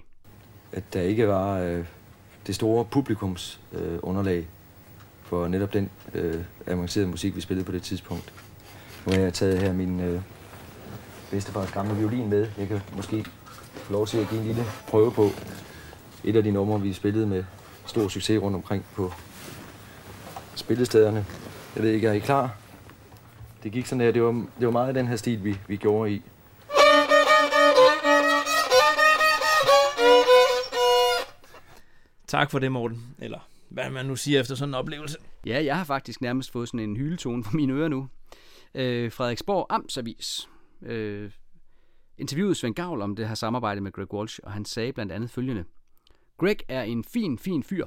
at 0.71 0.83
der 0.93 1.01
ikke 1.01 1.27
var 1.27 1.59
øh, 1.59 1.85
det 2.47 2.55
store 2.55 2.85
publikums 2.85 3.59
øh, 3.73 3.99
underlag 4.01 4.47
for 5.23 5.47
netop 5.47 5.73
den 5.73 5.89
øh, 6.13 6.43
avancerede 6.67 7.09
musik, 7.09 7.35
vi 7.35 7.41
spillede 7.41 7.65
på 7.65 7.71
det 7.71 7.81
tidspunkt. 7.81 8.33
Nu 9.05 9.11
har 9.13 9.19
jeg 9.19 9.33
taget 9.33 9.59
her 9.59 9.73
min 9.73 9.99
øh, 9.99 10.21
bedstefars 11.31 11.71
gamle 11.71 11.95
violin 11.95 12.29
med. 12.29 12.47
Jeg 12.57 12.67
kan 12.67 12.81
måske 12.95 13.25
få 13.73 13.93
lov 13.93 14.07
til 14.07 14.17
at 14.17 14.29
give 14.29 14.41
en 14.41 14.47
lille 14.47 14.63
prøve 14.87 15.11
på 15.11 15.29
et 16.23 16.35
af 16.35 16.43
de 16.43 16.51
numre, 16.51 16.81
vi 16.81 16.93
spillede 16.93 17.27
med 17.27 17.43
stor 17.85 18.07
succes 18.07 18.41
rundt 18.41 18.55
omkring 18.55 18.85
på 18.95 19.13
spillestederne. 20.59 21.25
Jeg 21.75 21.83
ved 21.83 21.91
ikke, 21.91 22.07
er 22.07 22.13
I 22.13 22.19
klar? 22.19 22.57
Det 23.63 23.71
gik 23.71 23.85
sådan 23.85 24.01
her. 24.01 24.11
Det 24.11 24.23
var, 24.23 24.31
det 24.31 24.65
var 24.65 24.71
meget 24.71 24.87
af 24.87 24.93
den 24.93 25.07
her 25.07 25.15
stil, 25.15 25.43
vi, 25.43 25.57
vi 25.67 25.75
gjorde 25.75 26.11
i. 26.11 26.21
Tak 32.27 32.51
for 32.51 32.59
det, 32.59 32.71
Morten. 32.71 33.15
Eller 33.19 33.39
hvad 33.69 33.89
man 33.89 34.05
nu 34.05 34.15
siger 34.15 34.39
efter 34.39 34.55
sådan 34.55 34.69
en 34.69 34.75
oplevelse. 34.75 35.17
Ja, 35.45 35.63
jeg 35.63 35.77
har 35.77 35.83
faktisk 35.83 36.21
nærmest 36.21 36.51
fået 36.51 36.67
sådan 36.67 36.79
en 36.79 36.97
hyletone 36.97 37.43
på 37.43 37.49
mine 37.53 37.73
ører 37.73 37.87
nu. 37.87 38.07
Øh, 38.75 39.11
Frederiksborg 39.11 39.65
Amtsavis 39.69 40.49
øh, 40.81 41.31
interviewede 42.17 42.55
Svend 42.55 42.75
Gavl 42.75 43.01
om 43.01 43.15
det 43.15 43.27
her 43.27 43.35
samarbejde 43.35 43.81
med 43.81 43.91
Greg 43.91 44.13
Walsh, 44.13 44.39
og 44.43 44.51
han 44.51 44.65
sagde 44.65 44.93
blandt 44.93 45.11
andet 45.11 45.29
følgende. 45.29 45.63
Greg 46.37 46.57
er 46.67 46.83
en 46.83 47.03
fin, 47.03 47.37
fin 47.37 47.63
fyr. 47.63 47.85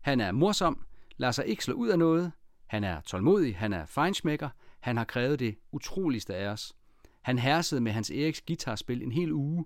Han 0.00 0.20
er 0.20 0.32
morsom, 0.32 0.84
lader 1.18 1.32
sig 1.32 1.46
ikke 1.46 1.64
slå 1.64 1.74
ud 1.74 1.88
af 1.88 1.98
noget. 1.98 2.32
Han 2.66 2.84
er 2.84 3.00
tålmodig, 3.00 3.56
han 3.56 3.72
er 3.72 3.86
fejnsmækker, 3.86 4.48
Han 4.80 4.96
har 4.96 5.04
krævet 5.04 5.38
det 5.38 5.58
utroligste 5.72 6.34
af 6.34 6.48
os. 6.48 6.76
Han 7.22 7.38
hersede 7.38 7.80
med 7.80 7.92
hans 7.92 8.10
Eriks 8.10 8.40
guitarspil 8.40 9.02
en 9.02 9.12
hel 9.12 9.32
uge, 9.32 9.64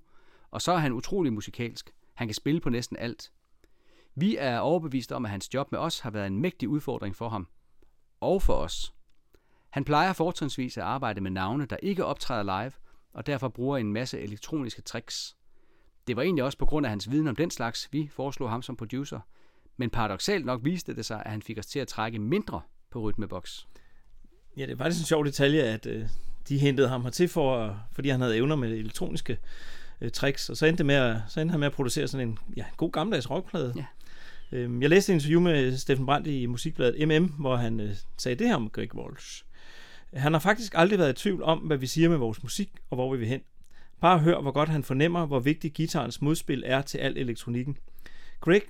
og 0.51 0.63
så 0.63 0.73
er 0.73 0.77
han 0.77 0.93
utrolig 0.93 1.33
musikalsk. 1.33 1.95
Han 2.15 2.29
kan 2.29 2.35
spille 2.35 2.61
på 2.61 2.71
næsten 2.71 2.97
alt. 2.97 3.33
Vi 4.15 4.37
er 4.37 4.59
overbevist 4.59 5.13
om, 5.13 5.25
at 5.25 5.31
hans 5.31 5.55
job 5.55 5.73
med 5.73 5.79
os 5.79 6.01
har 6.01 6.11
været 6.11 6.27
en 6.27 6.39
mægtig 6.39 6.69
udfordring 6.69 7.17
for 7.17 7.29
ham. 7.29 7.49
Og 8.21 8.43
for 8.43 8.55
os. 8.55 8.95
Han 9.71 9.85
plejer 9.85 10.13
fortrinsvis 10.13 10.77
at 10.77 10.85
arbejde 10.85 11.21
med 11.21 11.31
navne, 11.31 11.67
der 11.67 11.77
ikke 11.77 12.05
optræder 12.05 12.43
live, 12.43 12.73
og 13.13 13.27
derfor 13.27 13.49
bruger 13.49 13.79
en 13.79 13.93
masse 13.93 14.21
elektroniske 14.21 14.83
tricks. 14.83 15.37
Det 16.07 16.17
var 16.17 16.23
egentlig 16.23 16.45
også 16.45 16.59
på 16.59 16.67
grund 16.67 16.87
af 16.87 16.91
hans 16.91 17.11
viden 17.11 17.29
om 17.29 17.37
den 17.37 17.51
slags, 17.51 17.89
vi 17.93 18.09
foreslog 18.13 18.51
ham 18.51 18.63
som 18.63 18.77
producer. 18.77 19.21
Men 19.77 19.91
paradoxalt 19.91 20.45
nok 20.47 20.61
viste 20.65 20.97
det 20.97 21.05
sig, 21.05 21.23
at 21.25 21.31
han 21.31 21.43
fik 21.43 21.59
os 21.59 21.67
til 21.67 21.79
at 21.79 21.89
trække 21.89 22.19
mindre 22.19 22.61
på 22.91 23.01
rytmeboks. 23.01 23.67
Ja, 24.57 24.63
det 24.63 24.73
er 24.73 24.77
faktisk 24.77 25.01
en 25.01 25.07
sjov 25.07 25.25
detalje, 25.25 25.63
at 25.63 25.87
øh, 25.87 26.07
de 26.49 26.59
hentede 26.59 26.89
ham 26.89 27.03
hertil, 27.03 27.29
for, 27.29 27.81
fordi 27.93 28.09
han 28.09 28.21
havde 28.21 28.37
evner 28.37 28.57
med 28.57 28.71
elektroniske 28.71 29.39
øh, 30.01 30.11
tricks, 30.11 30.51
og 30.51 30.57
så 30.57 30.67
endte, 30.67 30.79
det 30.79 30.87
med 30.87 30.95
at, 30.95 31.17
så 31.29 31.41
endte 31.41 31.51
han 31.51 31.61
med 31.61 31.67
at 31.67 31.73
producere 31.73 32.09
sådan 32.09 32.29
en 32.29 32.39
ja, 32.57 32.65
god 32.77 32.93
gammeldags 32.93 33.31
rockplade. 33.31 33.75
Ja. 33.77 33.85
Øhm, 34.53 34.83
jeg 34.83 34.91
læste 34.91 35.13
et 35.13 35.15
interview 35.15 35.41
med 35.41 35.77
Steffen 35.77 36.07
Brandt 36.07 36.27
i 36.27 36.47
musikbladet 36.47 37.09
MM, 37.09 37.27
hvor 37.27 37.57
han 37.57 37.81
øh, 37.81 37.95
sagde 38.19 38.37
det 38.37 38.49
her 38.49 38.57
om 38.57 38.71
Greg 38.71 38.95
Walsh. 38.95 39.45
Han 40.13 40.33
har 40.33 40.41
faktisk 40.41 40.73
aldrig 40.77 40.99
været 40.99 41.19
i 41.19 41.23
tvivl 41.23 41.43
om, 41.43 41.59
hvad 41.59 41.77
vi 41.77 41.87
siger 41.87 42.09
med 42.09 42.17
vores 42.17 42.43
musik, 42.43 42.71
og 42.91 42.97
hvor 42.97 43.13
vi 43.13 43.19
vil 43.19 43.29
hen. 43.29 43.41
Bare 44.01 44.19
hør, 44.19 44.41
hvor 44.41 44.51
godt 44.51 44.69
han 44.69 44.85
fornemmer, 44.85 45.27
hvor 45.27 45.41
vigtig 45.41 45.75
guitarens 45.77 46.23
modspil 46.23 46.63
er 46.67 46.83
til 46.83 46.99
al 46.99 47.19
elektronikken. 47.19 47.77
Greg 48.41 48.63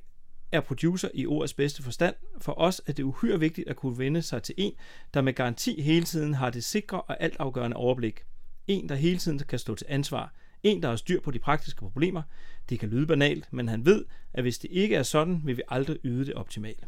er 0.52 0.60
producer 0.60 1.08
i 1.14 1.26
ordets 1.26 1.54
bedste 1.54 1.82
forstand. 1.82 2.14
For 2.38 2.58
os 2.58 2.82
er 2.86 2.92
det 2.92 3.02
uhyre 3.02 3.40
vigtigt 3.40 3.68
at 3.68 3.76
kunne 3.76 3.98
vende 3.98 4.22
sig 4.22 4.42
til 4.42 4.54
en, 4.58 4.72
der 5.14 5.20
med 5.20 5.32
garanti 5.32 5.82
hele 5.82 6.04
tiden 6.04 6.34
har 6.34 6.50
det 6.50 6.64
sikre 6.64 7.00
og 7.00 7.22
altafgørende 7.22 7.76
overblik. 7.76 8.24
En, 8.66 8.88
der 8.88 8.94
hele 8.94 9.18
tiden 9.18 9.38
kan 9.38 9.58
stå 9.58 9.74
til 9.74 9.86
ansvar. 9.90 10.34
En, 10.62 10.82
der 10.82 10.88
har 10.88 10.96
styr 10.96 11.20
på 11.20 11.30
de 11.30 11.38
praktiske 11.38 11.78
problemer. 11.78 12.22
Det 12.68 12.80
kan 12.80 12.88
lyde 12.88 13.06
banalt, 13.06 13.52
men 13.52 13.68
han 13.68 13.86
ved, 13.86 14.04
at 14.32 14.44
hvis 14.44 14.58
det 14.58 14.70
ikke 14.70 14.96
er 14.96 15.02
sådan, 15.02 15.40
vil 15.44 15.56
vi 15.56 15.62
aldrig 15.68 15.98
yde 16.04 16.26
det 16.26 16.34
optimale. 16.34 16.86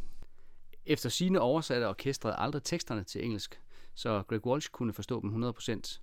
Efter 0.87 1.09
sine 1.09 1.41
oversatte 1.41 1.89
orkestret 1.89 2.35
aldrig 2.39 2.63
teksterne 2.63 3.05
til 3.05 3.25
engelsk, 3.25 3.61
så 3.95 4.23
Greg 4.23 4.47
Walsh 4.47 4.69
kunne 4.71 4.93
forstå 4.93 5.21
dem 5.21 5.45
100%. 5.45 6.01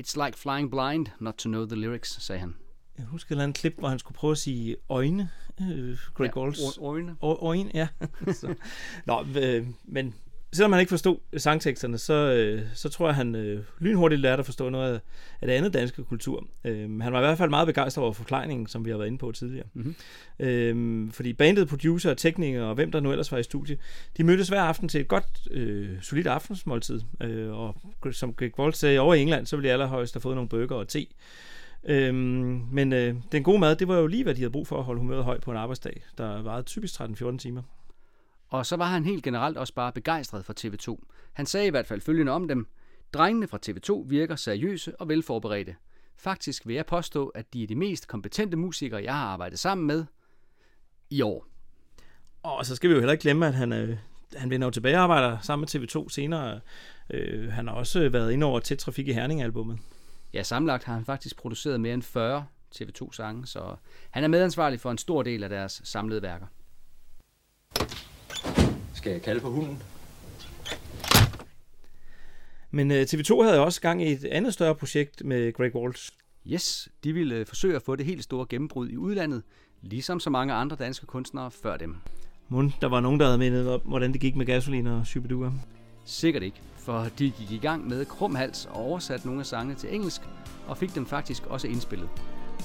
It's 0.00 0.24
like 0.24 0.38
flying 0.38 0.70
blind 0.70 1.06
not 1.20 1.34
to 1.34 1.48
know 1.48 1.66
the 1.66 1.76
lyrics, 1.76 2.22
sagde 2.22 2.40
han. 2.40 2.54
Jeg 2.98 3.06
husker 3.06 3.28
et 3.28 3.30
eller 3.30 3.42
andet 3.42 3.56
klip, 3.56 3.74
hvor 3.78 3.88
han 3.88 3.98
skulle 3.98 4.16
prøve 4.16 4.30
at 4.30 4.38
sige 4.38 4.76
øjne, 4.88 5.30
øh, 5.72 5.98
Greg 6.14 6.30
Ja, 6.36 6.42
ø- 6.42 6.86
øjne. 6.86 7.16
Øjne, 7.22 7.70
ja. 7.74 7.88
så. 8.32 8.54
Nå, 9.06 9.26
øh, 9.42 9.66
men 9.84 10.14
selvom 10.52 10.72
han 10.72 10.80
ikke 10.80 10.90
forstod 10.90 11.16
sangteksterne, 11.36 11.98
så, 11.98 12.14
øh, 12.14 12.62
så 12.74 12.88
tror 12.88 13.06
jeg, 13.06 13.14
han 13.14 13.34
øh, 13.34 13.64
lynhurtigt 13.78 14.20
lærte 14.20 14.40
at 14.40 14.46
forstå 14.46 14.68
noget 14.68 15.00
af, 15.40 15.46
det 15.46 15.54
andet 15.54 15.74
danske 15.74 16.04
kultur. 16.04 16.46
Øh, 16.64 17.00
han 17.00 17.12
var 17.12 17.18
i 17.18 17.22
hvert 17.22 17.38
fald 17.38 17.50
meget 17.50 17.66
begejstret 17.66 18.02
over 18.04 18.12
forklejningen, 18.12 18.66
som 18.66 18.84
vi 18.84 18.90
har 18.90 18.96
været 18.96 19.08
inde 19.08 19.18
på 19.18 19.32
tidligere. 19.32 19.66
Mhm. 19.74 19.94
Øh, 20.38 21.12
fordi 21.12 21.32
bandet, 21.32 21.68
producer, 21.68 22.14
teknikere 22.14 22.64
og 22.64 22.74
hvem 22.74 22.92
der 22.92 23.00
nu 23.00 23.10
ellers 23.10 23.32
var 23.32 23.38
i 23.38 23.42
studiet, 23.42 23.78
de 24.16 24.24
mødtes 24.24 24.48
hver 24.48 24.62
aften 24.62 24.88
til 24.88 25.00
et 25.00 25.08
godt, 25.08 25.26
øh, 25.50 26.02
solidt 26.02 26.26
aftensmåltid. 26.26 27.00
Øh, 27.20 27.52
og 27.52 27.76
som 28.12 28.32
Greg 28.34 28.58
Walsh 28.58 28.80
sagde, 28.80 28.98
over 28.98 29.14
i 29.14 29.20
England, 29.20 29.46
så 29.46 29.56
ville 29.56 29.68
de 29.68 29.72
allerhøjst 29.72 30.14
have 30.14 30.20
fået 30.20 30.34
nogle 30.34 30.48
bøger 30.48 30.74
og 30.74 30.88
te. 30.88 31.06
Øhm, 31.84 32.66
men 32.72 32.92
øh, 32.92 33.14
den 33.32 33.42
gode 33.42 33.58
mad, 33.58 33.76
det 33.76 33.88
var 33.88 33.96
jo 33.96 34.06
lige, 34.06 34.22
hvad 34.22 34.34
de 34.34 34.40
havde 34.40 34.52
brug 34.52 34.66
for 34.66 34.78
at 34.78 34.84
holde 34.84 35.00
humøret 35.00 35.24
højt 35.24 35.40
på 35.40 35.50
en 35.50 35.56
arbejdsdag, 35.56 36.04
der 36.18 36.42
varede 36.42 36.62
typisk 36.62 37.00
13-14 37.00 37.38
timer. 37.38 37.62
Og 38.48 38.66
så 38.66 38.76
var 38.76 38.86
han 38.86 39.04
helt 39.04 39.24
generelt 39.24 39.58
også 39.58 39.74
bare 39.74 39.92
begejstret 39.92 40.44
for 40.44 40.54
TV2. 40.60 41.04
Han 41.32 41.46
sagde 41.46 41.66
i 41.66 41.70
hvert 41.70 41.86
fald 41.86 42.00
følgende 42.00 42.32
om 42.32 42.48
dem. 42.48 42.66
Drengene 43.12 43.46
fra 43.46 43.58
TV2 43.66 44.08
virker 44.08 44.36
seriøse 44.36 45.00
og 45.00 45.08
velforberedte. 45.08 45.76
Faktisk 46.16 46.66
vil 46.66 46.76
jeg 46.76 46.86
påstå, 46.86 47.28
at 47.28 47.52
de 47.54 47.62
er 47.62 47.66
de 47.66 47.74
mest 47.74 48.08
kompetente 48.08 48.56
musikere, 48.56 49.02
jeg 49.02 49.14
har 49.14 49.26
arbejdet 49.26 49.58
sammen 49.58 49.86
med 49.86 50.04
i 51.10 51.22
år. 51.22 51.46
Og 52.42 52.66
så 52.66 52.76
skal 52.76 52.90
vi 52.90 52.94
jo 52.94 53.00
heller 53.00 53.12
ikke 53.12 53.22
glemme, 53.22 53.46
at 53.46 53.54
han, 53.54 53.72
øh, 53.72 53.96
han 54.36 54.50
vender 54.50 54.66
jo 54.66 54.70
tilbage 54.70 54.96
og 54.96 55.02
arbejder 55.02 55.38
sammen 55.42 55.68
med 55.72 55.88
TV2 55.88 56.08
senere. 56.08 56.60
Øh, 57.10 57.52
han 57.52 57.68
har 57.68 57.74
også 57.74 58.08
været 58.08 58.32
inde 58.32 58.46
over 58.46 58.60
Tæt 58.60 58.78
Trafik 58.78 59.08
i 59.08 59.12
Herning-albummet. 59.12 59.78
Ja, 60.34 60.42
sammenlagt 60.42 60.84
har 60.84 60.94
han 60.94 61.04
faktisk 61.04 61.36
produceret 61.36 61.80
mere 61.80 61.94
end 61.94 62.02
40 62.02 62.46
TV2-sange, 62.76 63.46
så 63.46 63.76
han 64.10 64.24
er 64.24 64.28
medansvarlig 64.28 64.80
for 64.80 64.90
en 64.90 64.98
stor 64.98 65.22
del 65.22 65.42
af 65.42 65.48
deres 65.48 65.80
samlede 65.84 66.22
værker. 66.22 66.46
Skal 68.94 69.12
jeg 69.12 69.22
kalde 69.22 69.40
på 69.40 69.50
hunden? 69.50 69.82
Men 72.70 72.90
øh, 72.90 73.02
TV2 73.02 73.42
havde 73.42 73.60
også 73.60 73.80
gang 73.80 74.02
i 74.02 74.12
et 74.12 74.24
andet 74.24 74.52
større 74.52 74.74
projekt 74.74 75.24
med 75.24 75.52
Greg 75.52 75.74
Walsh. 75.74 76.12
Yes, 76.46 76.88
de 77.04 77.12
ville 77.12 77.34
øh, 77.34 77.46
forsøge 77.46 77.76
at 77.76 77.82
få 77.82 77.96
det 77.96 78.06
helt 78.06 78.24
store 78.24 78.46
gennembrud 78.48 78.88
i 78.88 78.96
udlandet, 78.96 79.42
ligesom 79.82 80.20
så 80.20 80.30
mange 80.30 80.54
andre 80.54 80.76
danske 80.76 81.06
kunstnere 81.06 81.50
før 81.50 81.76
dem. 81.76 81.96
Mund, 82.48 82.72
der 82.80 82.88
var 82.88 83.00
nogen, 83.00 83.20
der 83.20 83.26
havde 83.26 83.38
mindet 83.38 83.68
op, 83.68 83.84
hvordan 83.84 84.12
det 84.12 84.20
gik 84.20 84.36
med 84.36 84.46
gasolin 84.46 84.86
og 84.86 85.06
Shubidua. 85.06 85.52
Sikkert 86.04 86.42
ikke, 86.42 86.60
for 86.90 87.06
de 87.18 87.30
gik 87.30 87.50
i 87.50 87.58
gang 87.58 87.88
med 87.88 88.04
krumhals 88.04 88.68
og 88.70 88.76
oversatte 88.76 89.26
nogle 89.26 89.40
af 89.40 89.46
sangene 89.46 89.74
til 89.74 89.94
engelsk, 89.94 90.20
og 90.66 90.76
fik 90.76 90.94
dem 90.94 91.06
faktisk 91.06 91.46
også 91.46 91.68
indspillet. 91.68 92.08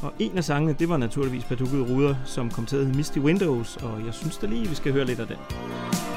Og 0.02 0.14
en 0.20 0.38
af 0.38 0.44
sangene, 0.44 0.76
det 0.80 0.90
var 0.90 0.98
naturligvis 0.98 1.44
Badukkede 1.44 1.94
Ruder, 1.94 2.16
som 2.26 2.52
kom 2.52 2.66
til 2.66 2.76
at 2.76 2.86
hedde 2.86 2.98
Misty 2.98 3.20
Windows, 3.20 3.78
og 3.78 4.06
jeg 4.06 4.14
synes 4.14 4.38
da 4.38 4.48
lige, 4.48 4.68
vi 4.68 4.76
skal 4.76 4.92
høre 4.94 5.06
lidt 5.06 5.20
af 5.20 5.28
den. 5.28 6.15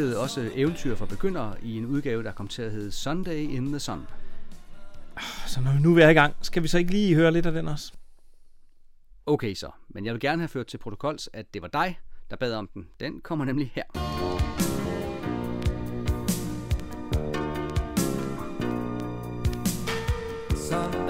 Indspillede 0.00 0.22
også 0.22 0.50
eventyr 0.54 0.94
for 0.94 1.06
begyndere 1.06 1.54
i 1.62 1.76
en 1.76 1.86
udgave, 1.86 2.22
der 2.22 2.32
kom 2.32 2.48
til 2.48 2.62
at 2.62 2.72
hedde 2.72 2.92
Sunday 2.92 3.36
in 3.36 3.66
the 3.66 3.78
Sun. 3.78 4.06
Så 5.46 5.60
når 5.60 5.72
vi 5.72 5.80
nu 5.80 5.98
er 5.98 6.08
i 6.08 6.12
gang, 6.12 6.34
skal 6.42 6.62
vi 6.62 6.68
så 6.68 6.78
ikke 6.78 6.90
lige 6.90 7.14
høre 7.14 7.32
lidt 7.32 7.46
af 7.46 7.52
den 7.52 7.68
også? 7.68 7.92
Okay 9.26 9.54
så, 9.54 9.70
men 9.88 10.04
jeg 10.04 10.12
vil 10.12 10.20
gerne 10.20 10.42
have 10.42 10.48
ført 10.48 10.66
til 10.66 10.78
protokols, 10.78 11.30
at 11.32 11.54
det 11.54 11.62
var 11.62 11.68
dig, 11.68 11.98
der 12.30 12.36
bad 12.36 12.54
om 12.54 12.68
den. 12.74 12.88
Den 13.00 13.20
kommer 13.20 13.44
nemlig 13.44 13.72
her. 13.74 13.84
Sunday 20.56 21.09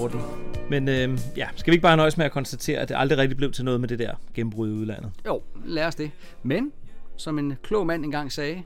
Morten. 0.00 0.20
Men 0.70 0.88
øh, 0.88 1.18
ja, 1.36 1.48
skal 1.56 1.70
vi 1.70 1.74
ikke 1.74 1.82
bare 1.82 1.96
nøjes 1.96 2.16
med 2.16 2.24
at 2.24 2.32
konstatere, 2.32 2.78
at 2.78 2.88
det 2.88 2.96
aldrig 2.98 3.18
rigtig 3.18 3.36
blev 3.36 3.52
til 3.52 3.64
noget 3.64 3.80
med 3.80 3.88
det 3.88 3.98
der 3.98 4.14
gennembrud 4.34 4.68
i 4.68 4.72
udlandet? 4.72 5.10
Jo, 5.26 5.42
lad 5.64 5.86
os 5.86 5.94
det. 5.94 6.10
Men, 6.42 6.72
som 7.16 7.38
en 7.38 7.54
klog 7.62 7.86
mand 7.86 8.04
engang 8.04 8.32
sagde, 8.32 8.62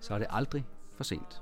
så 0.00 0.14
er 0.14 0.18
det 0.18 0.26
aldrig 0.30 0.64
for 0.96 1.04
sent. 1.04 1.40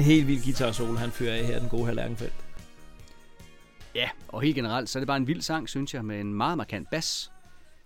En 0.00 0.04
helt 0.04 0.26
vild 0.26 0.44
guitar 0.44 0.72
solo, 0.72 0.94
han 0.94 1.10
fører 1.10 1.34
af 1.34 1.44
her, 1.44 1.58
den 1.58 1.68
gode 1.68 1.84
herr 1.84 1.94
Lærkenfeldt. 1.94 2.34
Ja, 3.94 4.08
og 4.28 4.42
helt 4.42 4.54
generelt, 4.54 4.88
så 4.88 4.98
er 4.98 5.00
det 5.00 5.06
bare 5.06 5.16
en 5.16 5.26
vild 5.26 5.40
sang, 5.40 5.68
synes 5.68 5.94
jeg, 5.94 6.04
med 6.04 6.20
en 6.20 6.34
meget 6.34 6.56
markant 6.56 6.90
bas. 6.90 7.32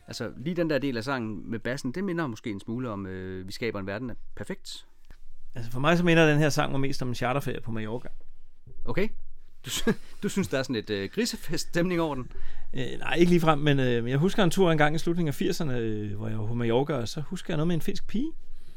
Altså, 0.06 0.32
lige 0.36 0.56
den 0.56 0.70
der 0.70 0.78
del 0.78 0.96
af 0.96 1.04
sangen 1.04 1.50
med 1.50 1.58
bassen, 1.58 1.92
det 1.92 2.04
minder 2.04 2.26
måske 2.26 2.50
en 2.50 2.60
smule 2.60 2.90
om, 2.90 3.06
øh, 3.06 3.46
vi 3.46 3.52
skaber 3.52 3.80
en 3.80 3.86
verden 3.86 4.10
af 4.10 4.14
perfekt. 4.36 4.86
Altså 5.54 5.70
for 5.70 5.80
mig 5.80 5.98
så 5.98 6.04
minder 6.04 6.30
den 6.30 6.38
her 6.38 6.48
sang 6.48 6.70
mig 6.70 6.80
mest 6.80 7.02
om 7.02 7.08
en 7.08 7.14
charterferie 7.14 7.60
på 7.60 7.70
Mallorca. 7.70 8.08
Okay? 8.84 9.08
Du, 9.66 9.70
du 10.22 10.28
synes, 10.28 10.48
der 10.48 10.58
er 10.58 10.62
sådan 10.62 10.76
et 10.76 10.90
øh, 10.90 11.10
grisefest-stemning 11.10 12.00
over 12.00 12.14
den? 12.14 12.32
Øh, 12.74 12.98
nej, 12.98 13.14
ikke 13.14 13.30
lige 13.30 13.40
frem, 13.40 13.58
men 13.58 13.80
øh, 13.80 14.10
jeg 14.10 14.18
husker 14.18 14.44
en 14.44 14.50
tur 14.50 14.72
en 14.72 14.78
gang 14.78 14.94
i 14.94 14.98
slutningen 14.98 15.34
af 15.40 15.42
80'erne, 15.42 15.72
øh, 15.72 16.16
hvor 16.16 16.28
jeg 16.28 16.38
var 16.38 16.46
på 16.46 16.54
Mallorca, 16.54 16.92
og 16.92 17.08
så 17.08 17.20
husker 17.20 17.52
jeg 17.52 17.56
noget 17.56 17.68
med 17.68 17.74
en 17.74 17.82
finsk 17.82 18.06
pige. 18.06 18.32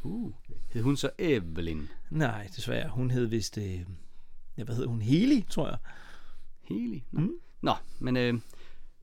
Uh, 0.07 0.33
hed 0.69 0.81
hun 0.81 0.97
så 0.97 1.09
Evelyn? 1.17 1.85
Nej, 2.09 2.49
desværre. 2.55 2.89
Hun 2.89 3.11
hed 3.11 3.25
vist... 3.25 3.57
Øh, 3.57 3.79
ja, 4.57 4.63
hvad 4.63 4.75
hed 4.75 4.85
hun? 4.85 5.01
Heli, 5.01 5.45
tror 5.49 5.67
jeg. 5.67 5.77
Heli? 6.61 7.03
Nå, 7.11 7.21
mm. 7.21 7.31
Nå 7.61 7.73
men 7.99 8.17
øh, 8.17 8.33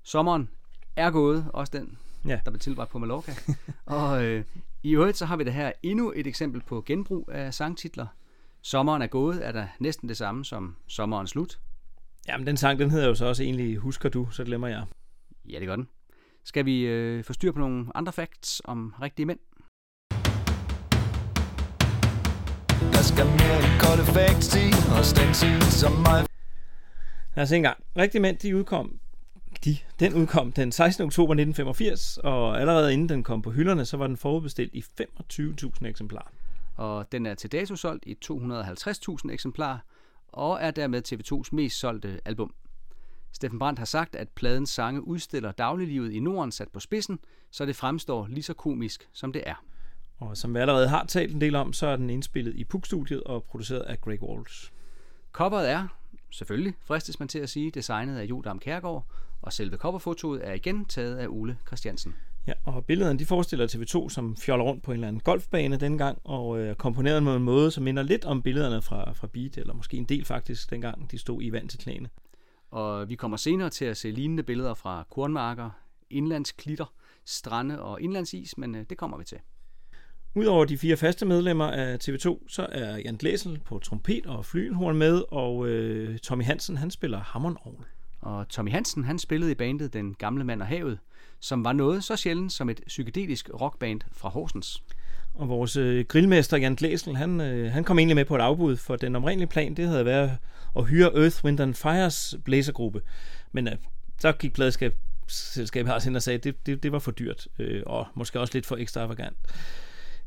sommeren 0.03 0.49
er 0.97 1.11
gået, 1.11 1.47
også 1.53 1.71
den, 1.79 1.99
Ja. 2.27 2.41
der 2.45 2.51
blev 2.51 2.61
tilbragt 2.61 2.91
på 2.91 2.99
Mallorca. 2.99 3.33
og 3.85 4.25
øh, 4.25 4.45
i 4.83 4.91
øvrigt 4.91 5.17
så 5.17 5.27
har 5.27 5.37
vi 5.37 5.45
det 5.45 5.53
her 5.53 5.73
endnu 5.83 6.13
et 6.17 6.27
eksempel 6.27 6.63
på 6.67 6.83
genbrug 6.87 7.31
af 7.33 7.55
sangtitler. 7.55 8.07
Sommeren 8.63 9.03
er 9.03 9.07
gået 9.07 9.47
er 9.47 9.53
der 9.53 9.67
næsten 9.79 10.09
det 10.09 10.17
samme 10.17 10.45
som 10.45 10.77
sommeren 10.87 11.27
slut. 11.27 11.61
Jamen, 12.29 12.47
den 12.47 12.57
sang, 12.57 12.79
den 12.79 12.91
hedder 12.91 13.07
jo 13.09 13.15
så 13.15 13.27
også 13.27 13.43
egentlig 13.43 13.77
Husker 13.77 14.09
du, 14.09 14.31
så 14.31 14.45
glemmer 14.45 14.69
jeg. 14.69 14.85
Ja, 15.49 15.59
det 15.59 15.67
gør 15.69 15.77
den. 15.77 15.89
Skal 16.45 16.65
vi 16.65 16.81
øh, 16.81 17.25
få 17.25 17.33
styr 17.33 17.53
på 17.53 17.59
nogle 17.59 17.87
andre 17.95 18.13
facts 18.13 18.63
om 18.65 18.95
rigtige 19.03 19.27
mænd? 19.27 19.39
Skal 23.11 23.27
mere 23.27 23.59
end 23.65 23.81
kolde 23.81 24.05
facts 24.05 24.57
i, 24.65 24.67
og 24.97 25.05
stensil 25.05 25.63
som 25.63 25.93
mig. 25.93 26.27
Lad 27.35 27.43
os 27.43 27.49
se 27.49 27.57
en 27.57 27.63
gang. 27.63 27.79
Rigtig 27.97 28.21
mænd, 28.21 28.37
de 28.37 28.57
udkom, 28.57 28.99
de, 29.65 29.77
den 30.01 30.15
udkom 30.15 30.53
den 30.53 30.73
16. 30.73 31.05
oktober 31.05 31.33
1985, 31.33 32.19
og 32.19 32.61
allerede 32.61 32.93
inden 32.93 33.09
den 33.09 33.23
kom 33.23 33.43
på 33.43 33.51
hylderne, 33.51 33.85
så 33.85 33.97
var 33.97 34.07
den 34.07 34.17
forudbestilt 34.17 34.75
i 34.75 34.85
25.000 35.01 35.87
eksemplarer. 35.87 36.31
Og 36.77 37.13
den 37.13 37.27
er 37.27 37.35
til 37.35 37.53
dato 37.53 37.77
solgt 37.77 38.05
i 38.07 38.17
250.000 38.25 39.33
eksemplarer, 39.33 39.79
og 40.29 40.59
er 40.61 40.71
dermed 40.71 41.03
TV2's 41.13 41.49
mest 41.53 41.79
solgte 41.79 42.21
album. 42.25 42.55
Steffen 43.33 43.59
Brandt 43.59 43.79
har 43.79 43.87
sagt, 43.87 44.15
at 44.15 44.29
pladens 44.29 44.71
sange 44.71 45.07
udstiller 45.07 45.53
dagliglivet 45.53 46.13
i 46.13 46.21
Norden 46.21 46.53
sat 46.53 46.69
på 46.69 46.81
spidsen, 46.81 47.19
så 47.51 47.67
det 47.67 47.77
fremstår 47.77 48.27
lige 48.27 48.43
så 48.43 48.55
komisk, 48.55 49.09
som 49.13 49.33
det 49.33 49.43
er. 49.47 49.65
Og 50.19 50.37
som 50.37 50.55
vi 50.55 50.59
allerede 50.59 50.89
har 50.89 51.05
talt 51.05 51.35
en 51.35 51.41
del 51.41 51.55
om, 51.55 51.73
så 51.73 51.87
er 51.87 51.97
den 51.97 52.11
indspillet 52.11 52.55
i 52.55 52.65
PUK-studiet 52.65 53.23
og 53.23 53.45
produceret 53.45 53.81
af 53.81 54.01
Greg 54.01 54.23
Walsh. 54.23 54.71
Coveret 55.33 55.71
er, 55.71 55.89
selvfølgelig 56.31 56.75
fristes 56.85 57.19
man 57.19 57.29
til 57.29 57.39
at 57.39 57.49
sige, 57.49 57.71
designet 57.71 58.19
af 58.19 58.25
Jodam 58.25 58.59
Kærgaard, 58.59 59.07
og 59.43 59.53
selve 59.53 59.77
coverfotoet 59.77 60.49
er 60.49 60.53
igen 60.53 60.85
taget 60.85 61.17
af 61.17 61.27
Ole 61.29 61.59
Christiansen. 61.67 62.15
Ja, 62.47 62.53
og 62.65 62.85
billederne 62.85 63.19
de 63.19 63.27
forestiller 63.27 63.67
TV2, 63.67 64.09
som 64.09 64.37
fjoller 64.37 64.65
rundt 64.65 64.83
på 64.83 64.91
en 64.91 64.95
eller 64.95 65.09
anden 65.09 65.21
golfbane 65.21 65.77
dengang, 65.77 66.19
og 66.25 66.59
øh, 66.59 66.77
komponeret 66.77 67.23
på 67.23 67.35
en 67.35 67.43
måde, 67.43 67.71
som 67.71 67.85
minder 67.85 68.03
lidt 68.03 68.25
om 68.25 68.43
billederne 68.43 68.83
fra, 68.83 69.13
fra 69.13 69.27
Beat, 69.27 69.59
eller 69.59 69.75
måske 69.75 69.97
en 69.97 70.05
del 70.05 70.25
faktisk, 70.25 70.71
dengang 70.71 71.11
de 71.11 71.19
stod 71.19 71.43
i 71.43 71.53
vand 71.53 71.69
til 71.69 71.79
knæene. 71.79 72.09
Og 72.71 73.09
vi 73.09 73.15
kommer 73.15 73.37
senere 73.37 73.71
til 73.71 73.85
at 73.85 73.97
se 73.97 74.11
lignende 74.11 74.43
billeder 74.43 74.75
fra 74.75 75.07
kornmarker, 75.11 75.71
indlandsklitter, 76.11 76.93
strande 77.25 77.83
og 77.83 78.01
indlandsis, 78.01 78.59
men 78.59 78.75
øh, 78.75 78.85
det 78.91 78.99
kommer 78.99 79.19
vi 79.19 79.25
til. 79.25 79.39
Udover 80.37 80.65
de 80.65 80.79
fire 80.79 80.97
faste 80.97 81.27
medlemmer 81.27 81.71
af 81.71 81.99
TV2, 82.05 82.49
så 82.49 82.67
er 82.73 82.97
Jan 82.97 83.17
Glæsel 83.17 83.61
på 83.65 83.79
trompet 83.79 84.27
og 84.27 84.45
flygelhorn 84.45 84.97
med, 84.97 85.23
og 85.31 85.69
øh, 85.69 86.19
Tommy 86.19 86.45
Hansen, 86.45 86.77
han 86.77 86.91
spiller 86.91 87.21
hammondorgel. 87.21 87.85
Og 88.21 88.49
Tommy 88.49 88.71
Hansen, 88.71 89.05
han 89.05 89.19
spillede 89.19 89.53
i 89.53 89.55
bandet 89.55 89.93
Den 89.93 90.15
Gamle 90.15 90.45
Mand 90.45 90.63
og 90.63 90.67
Havet, 90.67 90.99
som 91.41 91.65
var 91.65 91.73
noget 91.73 92.05
så 92.05 92.17
sjældent 92.17 92.53
som 92.53 92.69
et 92.69 92.81
psykedelisk 92.87 93.51
rockband 93.61 94.01
fra 94.13 94.29
Horsens. 94.29 94.83
Og 95.35 95.49
vores 95.49 95.77
øh, 95.77 96.05
grillmester 96.05 96.57
Jan 96.57 96.75
Glæsel, 96.75 97.17
han, 97.17 97.41
øh, 97.41 97.73
han 97.73 97.85
kom 97.85 97.99
egentlig 97.99 98.17
med 98.17 98.25
på 98.25 98.37
et 98.37 98.41
afbud, 98.41 98.77
for 98.77 98.97
den 98.97 99.17
oprindelige 99.17 99.49
plan, 99.49 99.75
det 99.75 99.89
havde 99.89 100.05
været 100.05 100.39
at 100.77 100.85
hyre 100.85 101.23
Earth, 101.23 101.45
Wind 101.45 101.61
and 101.61 101.75
Fires 101.75 102.35
blæsergruppe. 102.45 103.03
Men 103.53 103.69
øh, 103.69 103.75
så 104.19 104.33
gik 104.33 104.53
pladeskabet 104.55 104.99
altså 105.75 106.09
ind 106.09 106.17
og 106.17 106.23
sagde, 106.23 106.37
at 106.37 106.45
det, 106.45 106.67
det, 106.67 106.83
det 106.83 106.93
var 106.93 106.99
for 106.99 107.11
dyrt, 107.11 107.49
øh, 107.59 107.83
og 107.87 108.07
måske 108.15 108.41
også 108.41 108.55
lidt 108.55 108.67
for 108.67 108.77
ekstravagant. 108.77 109.37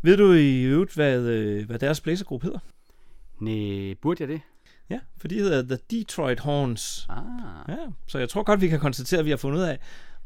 Ved 0.02 0.18
du 0.18 0.34
i 0.34 0.64
øvrigt, 0.64 0.94
hvad, 0.94 1.20
øh, 1.22 1.66
hvad 1.66 1.80
deres 1.80 2.02
blæsergruppe 2.02 2.46
hedder? 2.46 2.60
Næh, 3.40 3.96
burde 4.02 4.22
jeg 4.22 4.28
det? 4.28 4.42
Ja, 4.90 5.00
for 5.18 5.28
de 5.28 5.36
hedder 5.36 5.62
The 5.76 5.78
Detroit 5.92 6.40
Horns. 6.40 7.06
Ah, 7.10 7.24
Ja, 7.68 7.78
så 8.08 8.20
jeg 8.20 8.30
tror 8.30 8.44
godt, 8.44 8.62
vi 8.62 8.68
kan 8.68 8.80
konstatere, 8.80 9.20
at 9.20 9.26
vi 9.26 9.30
har 9.30 9.38
fundet 9.38 9.60
ud 9.60 9.64
af, 9.64 9.80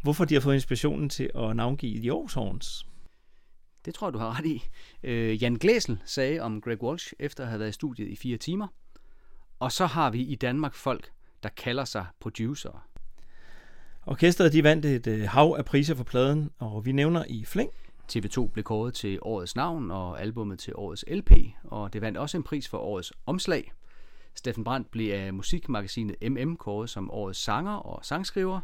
hvorfor 0.03 0.25
de 0.25 0.33
har 0.33 0.41
fået 0.41 0.55
inspirationen 0.55 1.09
til 1.09 1.29
at 1.35 1.55
navngive 1.55 1.99
The 1.99 2.11
Aarhus 2.11 2.33
Horns. 2.33 2.85
det 3.85 3.93
tror 3.93 4.07
jeg, 4.07 4.13
du 4.13 4.17
har 4.19 4.39
ret 4.39 4.45
i. 4.45 4.63
Øh, 5.03 5.43
Jan 5.43 5.53
Glæsel 5.55 5.97
sagde 6.05 6.39
om 6.39 6.61
Greg 6.61 6.83
Walsh, 6.83 7.13
efter 7.19 7.43
at 7.43 7.49
have 7.49 7.59
været 7.59 7.69
i 7.69 7.73
studiet 7.73 8.07
i 8.07 8.15
fire 8.15 8.37
timer. 8.37 8.67
Og 9.59 9.71
så 9.71 9.85
har 9.85 10.09
vi 10.09 10.21
i 10.21 10.35
Danmark 10.35 10.73
folk, 10.75 11.11
der 11.43 11.49
kalder 11.49 11.85
sig 11.85 12.05
producer. 12.19 12.87
Orkestret 14.05 14.53
de 14.53 14.63
vandt 14.63 14.85
et 14.85 15.07
øh, 15.07 15.21
hav 15.29 15.55
af 15.57 15.65
priser 15.65 15.95
for 15.95 16.03
pladen, 16.03 16.49
og 16.59 16.85
vi 16.85 16.91
nævner 16.91 17.23
i 17.27 17.45
flæng. 17.45 17.69
TV2 18.13 18.47
blev 18.47 18.63
kåret 18.63 18.93
til 18.93 19.19
årets 19.21 19.55
navn 19.55 19.91
og 19.91 20.21
albummet 20.21 20.59
til 20.59 20.73
årets 20.75 21.05
LP, 21.07 21.31
og 21.63 21.93
det 21.93 22.01
vandt 22.01 22.17
også 22.17 22.37
en 22.37 22.43
pris 22.43 22.67
for 22.67 22.77
årets 22.77 23.13
omslag. 23.25 23.73
Steffen 24.35 24.63
Brandt 24.63 24.91
blev 24.91 25.13
af 25.13 25.33
musikmagasinet 25.33 26.31
MM 26.31 26.55
kåret 26.55 26.89
som 26.89 27.11
årets 27.11 27.39
sanger 27.39 27.73
og 27.73 28.05
sangskriver, 28.05 28.59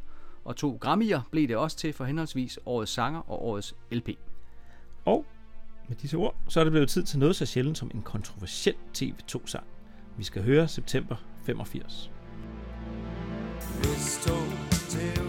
og 0.45 0.55
to 0.55 0.79
Grammy'er 0.85 1.29
blev 1.31 1.47
det 1.47 1.57
også 1.57 1.77
til 1.77 1.93
for 1.93 2.05
henholdsvis 2.05 2.59
årets 2.65 2.91
sanger 2.91 3.19
og 3.19 3.45
årets 3.45 3.75
LP. 3.91 4.09
Og 5.05 5.25
med 5.87 5.95
disse 5.95 6.17
ord, 6.17 6.35
så 6.47 6.59
er 6.59 6.63
det 6.63 6.71
blevet 6.71 6.89
tid 6.89 7.03
til 7.03 7.19
noget 7.19 7.35
så 7.35 7.45
sjældent 7.45 7.77
som 7.77 7.91
en 7.93 8.01
kontroversiel 8.01 8.75
TV2-sang. 8.97 9.67
Vi 10.17 10.23
skal 10.23 10.43
høre 10.43 10.67
September 10.67 11.15
85. 11.45 12.11
Hvis 13.81 14.25
tog 14.25 14.47
til 14.89 15.26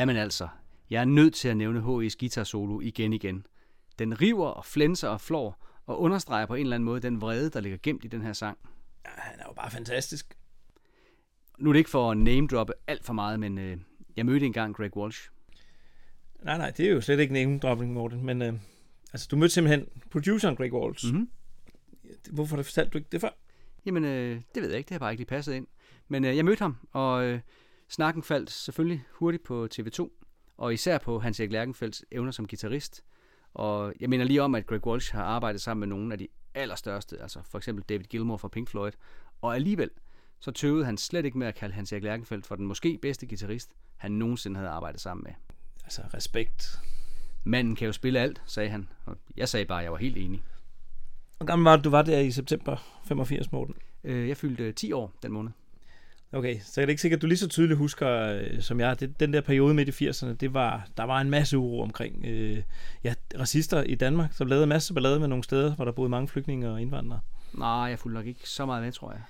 Jamen 0.00 0.16
altså, 0.16 0.48
jeg 0.90 1.00
er 1.00 1.04
nødt 1.04 1.34
til 1.34 1.48
at 1.48 1.56
nævne 1.56 1.80
H.E.'s 1.80 2.16
guitar 2.16 2.44
solo 2.44 2.80
igen 2.80 3.12
igen. 3.12 3.46
Den 3.98 4.20
river 4.20 4.46
og 4.46 4.64
flænser 4.64 5.08
og 5.08 5.20
flår 5.20 5.66
og 5.86 6.00
understreger 6.00 6.46
på 6.46 6.54
en 6.54 6.60
eller 6.60 6.74
anden 6.74 6.84
måde 6.84 7.00
den 7.00 7.20
vrede, 7.20 7.50
der 7.50 7.60
ligger 7.60 7.78
gemt 7.82 8.04
i 8.04 8.08
den 8.08 8.22
her 8.22 8.32
sang. 8.32 8.58
Ja, 9.06 9.10
han 9.16 9.40
er 9.40 9.44
jo 9.48 9.52
bare 9.52 9.70
fantastisk. 9.70 10.36
Nu 11.58 11.68
er 11.68 11.72
det 11.72 11.78
ikke 11.78 11.90
for 11.90 12.10
at 12.10 12.18
name 12.18 12.46
droppe 12.46 12.72
alt 12.86 13.04
for 13.04 13.12
meget, 13.12 13.40
men 13.40 13.58
øh, 13.58 13.76
jeg 14.16 14.26
mødte 14.26 14.46
engang 14.46 14.74
Greg 14.74 14.96
Walsh. 14.96 15.28
Nej, 16.42 16.58
nej, 16.58 16.70
det 16.70 16.86
er 16.86 16.90
jo 16.90 17.00
slet 17.00 17.20
ikke 17.20 17.32
name 17.32 17.58
dropping, 17.58 17.92
Morten, 17.92 18.24
men 18.24 18.42
øh, 18.42 18.52
altså, 19.12 19.28
du 19.30 19.36
mødte 19.36 19.54
simpelthen 19.54 19.86
produceren 20.10 20.56
Greg 20.56 20.72
Walls. 20.72 21.12
Mhm. 21.12 21.30
Hvorfor 22.30 22.62
fortalte 22.62 22.90
du 22.90 22.98
ikke 22.98 23.08
det 23.12 23.20
før? 23.20 23.30
Jamen, 23.86 24.04
øh, 24.04 24.40
det 24.54 24.62
ved 24.62 24.68
jeg 24.68 24.78
ikke, 24.78 24.88
det 24.88 24.94
har 24.94 24.98
bare 24.98 25.12
ikke 25.12 25.20
lige 25.20 25.28
passet 25.28 25.54
ind. 25.54 25.66
Men 26.08 26.24
øh, 26.24 26.36
jeg 26.36 26.44
mødte 26.44 26.60
ham, 26.60 26.76
og 26.92 27.24
øh, 27.24 27.40
snakken 27.90 28.22
faldt 28.22 28.50
selvfølgelig 28.50 29.04
hurtigt 29.12 29.42
på 29.42 29.68
TV2, 29.74 30.10
og 30.56 30.74
især 30.74 30.98
på 30.98 31.18
Hans 31.18 31.40
Erik 31.40 31.52
Lærkenfelds 31.52 32.04
evner 32.10 32.30
som 32.30 32.46
guitarist. 32.46 33.04
Og 33.54 33.94
jeg 34.00 34.10
mener 34.10 34.24
lige 34.24 34.42
om, 34.42 34.54
at 34.54 34.66
Greg 34.66 34.86
Walsh 34.86 35.14
har 35.14 35.24
arbejdet 35.24 35.60
sammen 35.60 35.80
med 35.88 35.96
nogle 35.96 36.12
af 36.14 36.18
de 36.18 36.28
allerstørste, 36.54 37.22
altså 37.22 37.40
for 37.44 37.58
eksempel 37.58 37.84
David 37.88 38.04
Gilmour 38.04 38.36
fra 38.36 38.48
Pink 38.48 38.68
Floyd, 38.68 38.92
og 39.40 39.54
alligevel 39.54 39.90
så 40.40 40.50
tøvede 40.50 40.84
han 40.84 40.96
slet 40.96 41.24
ikke 41.24 41.38
med 41.38 41.46
at 41.46 41.54
kalde 41.54 41.74
Hans 41.74 41.92
Erik 41.92 42.02
Lærkenfeldt 42.02 42.46
for 42.46 42.56
den 42.56 42.66
måske 42.66 42.98
bedste 43.02 43.26
guitarist, 43.26 43.70
han 43.96 44.12
nogensinde 44.12 44.56
havde 44.56 44.70
arbejdet 44.70 45.00
sammen 45.00 45.24
med. 45.24 45.32
Altså, 45.84 46.02
respekt. 46.14 46.80
Manden 47.44 47.76
kan 47.76 47.86
jo 47.86 47.92
spille 47.92 48.20
alt, 48.20 48.42
sagde 48.46 48.68
han, 48.70 48.88
og 49.04 49.16
jeg 49.36 49.48
sagde 49.48 49.66
bare, 49.66 49.78
at 49.78 49.84
jeg 49.84 49.92
var 49.92 49.98
helt 49.98 50.16
enig. 50.16 50.42
Hvor 51.36 51.46
gammel 51.46 51.64
var 51.64 51.76
du 51.76 51.90
var 51.90 52.02
der 52.02 52.18
i 52.18 52.30
september 52.30 53.00
85, 53.04 53.52
Morten? 53.52 53.74
Øh, 54.04 54.28
jeg 54.28 54.36
fyldte 54.36 54.64
øh, 54.64 54.74
10 54.74 54.92
år 54.92 55.12
den 55.22 55.32
måned. 55.32 55.50
Okay, 56.32 56.58
så 56.64 56.80
er 56.80 56.86
det 56.86 56.90
ikke 56.90 57.02
sikkert, 57.02 57.18
at 57.18 57.22
du 57.22 57.26
lige 57.26 57.38
så 57.38 57.48
tydeligt 57.48 57.78
husker, 57.78 58.08
øh, 58.08 58.62
som 58.62 58.80
jeg, 58.80 59.00
det, 59.00 59.20
den 59.20 59.32
der 59.32 59.40
periode 59.40 59.74
midt 59.74 60.00
i 60.00 60.08
80'erne, 60.08 60.32
det 60.32 60.54
var, 60.54 60.88
der 60.96 61.04
var 61.04 61.20
en 61.20 61.30
masse 61.30 61.58
uro 61.58 61.80
omkring 61.80 62.24
øh, 62.26 62.62
ja, 63.04 63.14
racister 63.38 63.82
i 63.82 63.94
Danmark, 63.94 64.32
som 64.32 64.46
lavede 64.46 64.62
en 64.62 64.68
masse 64.68 64.94
ballade 64.94 65.20
med 65.20 65.28
nogle 65.28 65.44
steder, 65.44 65.74
hvor 65.74 65.84
der 65.84 65.92
boede 65.92 66.10
mange 66.10 66.28
flygtninge 66.28 66.70
og 66.70 66.80
indvandrere. 66.80 67.20
Nej, 67.52 67.68
jeg 67.68 67.98
fulgte 67.98 68.14
nok 68.14 68.26
ikke 68.26 68.48
så 68.48 68.66
meget 68.66 68.82
med, 68.82 68.92
tror 68.92 69.12
jeg. 69.12 69.20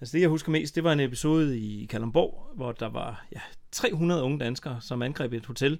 Altså 0.00 0.16
det, 0.16 0.20
jeg 0.20 0.28
husker 0.28 0.50
mest, 0.50 0.74
det 0.74 0.84
var 0.84 0.92
en 0.92 1.00
episode 1.00 1.58
i 1.58 1.86
Kalundborg, 1.86 2.52
hvor 2.56 2.72
der 2.72 2.88
var 2.88 3.26
ja, 3.32 3.40
300 3.72 4.22
unge 4.22 4.38
danskere, 4.38 4.80
som 4.80 5.02
angreb 5.02 5.32
et 5.32 5.46
hotel, 5.46 5.78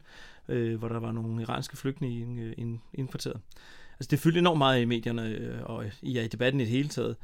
øh, 0.49 0.79
hvor 0.79 0.89
der 0.89 1.01
var 1.01 1.13
nogle 1.13 1.43
iranske 1.43 1.77
flygtninge 1.77 2.43
øh, 2.43 2.53
ind, 2.59 2.79
indkvarteret. 2.95 3.41
Altså 3.93 4.09
det 4.11 4.19
fyldte 4.19 4.39
enormt 4.39 4.59
meget 4.59 4.83
i 4.83 4.85
medierne 4.85 5.29
øh, 5.29 5.63
og 5.63 5.85
i, 6.03 6.13
ja, 6.13 6.23
i 6.23 6.29
debatten 6.29 6.61
i 6.61 6.65
det 6.65 6.73
hele 6.73 6.89
taget. 6.89 7.17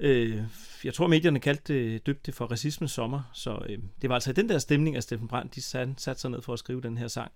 Øh, 0.00 0.42
jeg 0.84 0.94
tror, 0.94 1.06
medierne 1.06 1.40
kaldte 1.40 1.74
det, 1.74 2.06
døbte 2.06 2.22
det 2.26 2.34
for 2.34 2.46
racismens 2.46 2.92
sommer, 2.92 3.22
så 3.32 3.62
øh, 3.68 3.78
det 4.02 4.08
var 4.08 4.14
altså 4.14 4.30
i 4.30 4.32
den 4.32 4.48
der 4.48 4.58
stemning, 4.58 4.96
at 4.96 5.02
Steffen 5.02 5.28
Brandt 5.28 5.54
de 5.54 5.62
satte, 5.62 5.94
satte 5.96 6.20
sig 6.20 6.30
ned 6.30 6.42
for 6.42 6.52
at 6.52 6.58
skrive 6.58 6.80
den 6.80 6.98
her 6.98 7.08
sang. 7.08 7.32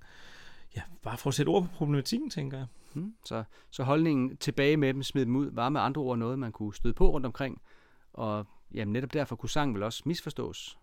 Ja, 0.77 0.83
bare 1.03 1.19
for 1.19 1.29
at 1.29 1.35
sætte 1.35 1.51
ord 1.51 1.63
på 1.63 1.69
problematikken, 1.75 2.31
tænker 2.31 2.59
jeg. 2.59 2.67
Hmm. 2.95 3.15
Så, 3.25 3.45
så 3.71 3.83
holdningen 3.83 4.37
tilbage 4.37 4.77
med 4.77 4.95
dem, 4.95 5.03
smid 5.03 5.27
dem 5.27 5.37
ud, 5.37 5.51
var 5.53 5.69
med 5.69 5.81
andre 5.81 6.03
ord 6.03 6.19
noget, 6.19 6.39
man 6.39 6.53
kunne 6.53 6.75
støde 6.75 6.95
på 6.95 7.11
rundt 7.11 7.27
omkring. 7.27 7.63
Og 8.13 8.47
jamen, 8.75 8.93
netop 8.93 9.13
derfor 9.13 9.37
kunne 9.37 9.51
sangen 9.51 9.75
vel 9.75 9.83
også 9.83 10.03
misforstås. 10.07 10.79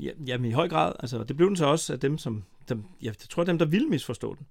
Ja, 0.00 0.10
jamen 0.26 0.50
i 0.50 0.52
høj 0.52 0.68
grad. 0.68 0.92
Altså, 1.00 1.24
det 1.24 1.36
blev 1.36 1.48
den 1.48 1.56
så 1.56 1.66
også 1.66 1.92
af 1.92 2.00
dem, 2.00 2.18
som... 2.18 2.44
Dem, 2.68 2.84
jeg 3.02 3.18
tror, 3.18 3.44
dem, 3.44 3.58
der 3.58 3.66
ville 3.66 3.88
misforstå 3.88 4.34
den. 4.34 4.46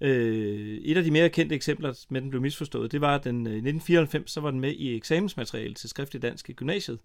Øh, 0.00 0.78
et 0.78 0.96
af 0.96 1.04
de 1.04 1.10
mere 1.10 1.28
kendte 1.28 1.54
eksempler 1.54 2.06
med, 2.08 2.20
den 2.20 2.30
blev 2.30 2.42
misforstået, 2.42 2.92
det 2.92 3.00
var, 3.00 3.14
at 3.14 3.24
den, 3.24 3.46
øh, 3.46 3.52
i 3.52 3.56
1994, 3.56 4.30
så 4.30 4.40
var 4.40 4.50
den 4.50 4.60
med 4.60 4.72
i 4.72 4.96
eksamensmateriale 4.96 5.74
til 5.74 5.88
skriftlig 5.88 6.22
dansk 6.22 6.50
i 6.50 6.52
gymnasiet. 6.52 6.98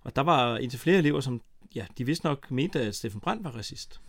Og 0.00 0.16
der 0.16 0.22
var 0.22 0.58
indtil 0.58 0.80
flere 0.80 0.98
elever, 0.98 1.20
som 1.20 1.40
ja, 1.74 1.86
de 1.98 2.06
vidste 2.06 2.26
nok 2.26 2.50
mente, 2.50 2.80
at 2.80 2.94
Steffen 2.94 3.20
Brandt 3.20 3.44
var 3.44 3.50
racist. 3.50 4.00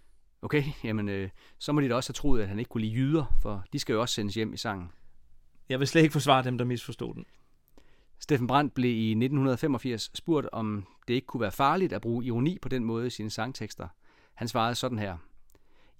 Okay, 0.41 0.63
jamen 0.83 1.09
øh, 1.09 1.29
så 1.59 1.71
må 1.71 1.81
de 1.81 1.89
da 1.89 1.95
også 1.95 2.09
have 2.09 2.13
troet, 2.13 2.41
at 2.41 2.47
han 2.47 2.59
ikke 2.59 2.69
kunne 2.69 2.81
lide 2.81 2.93
jyder, 2.93 3.37
for 3.41 3.65
de 3.73 3.79
skal 3.79 3.93
jo 3.93 4.01
også 4.01 4.15
sendes 4.15 4.35
hjem 4.35 4.53
i 4.53 4.57
sangen. 4.57 4.89
Jeg 5.69 5.79
vil 5.79 5.87
slet 5.87 6.01
ikke 6.01 6.13
forsvare 6.13 6.43
dem, 6.43 6.57
der 6.57 6.65
misforstod 6.65 7.13
den. 7.13 7.25
Steffen 8.19 8.47
Brandt 8.47 8.73
blev 8.73 8.91
i 8.91 9.09
1985 9.09 10.11
spurgt, 10.13 10.47
om 10.51 10.85
det 11.07 11.13
ikke 11.13 11.27
kunne 11.27 11.41
være 11.41 11.51
farligt 11.51 11.93
at 11.93 12.01
bruge 12.01 12.25
ironi 12.25 12.57
på 12.61 12.69
den 12.69 12.83
måde 12.83 13.07
i 13.07 13.09
sine 13.09 13.29
sangtekster. 13.29 13.87
Han 14.33 14.47
svarede 14.47 14.75
sådan 14.75 14.99
her. 14.99 15.17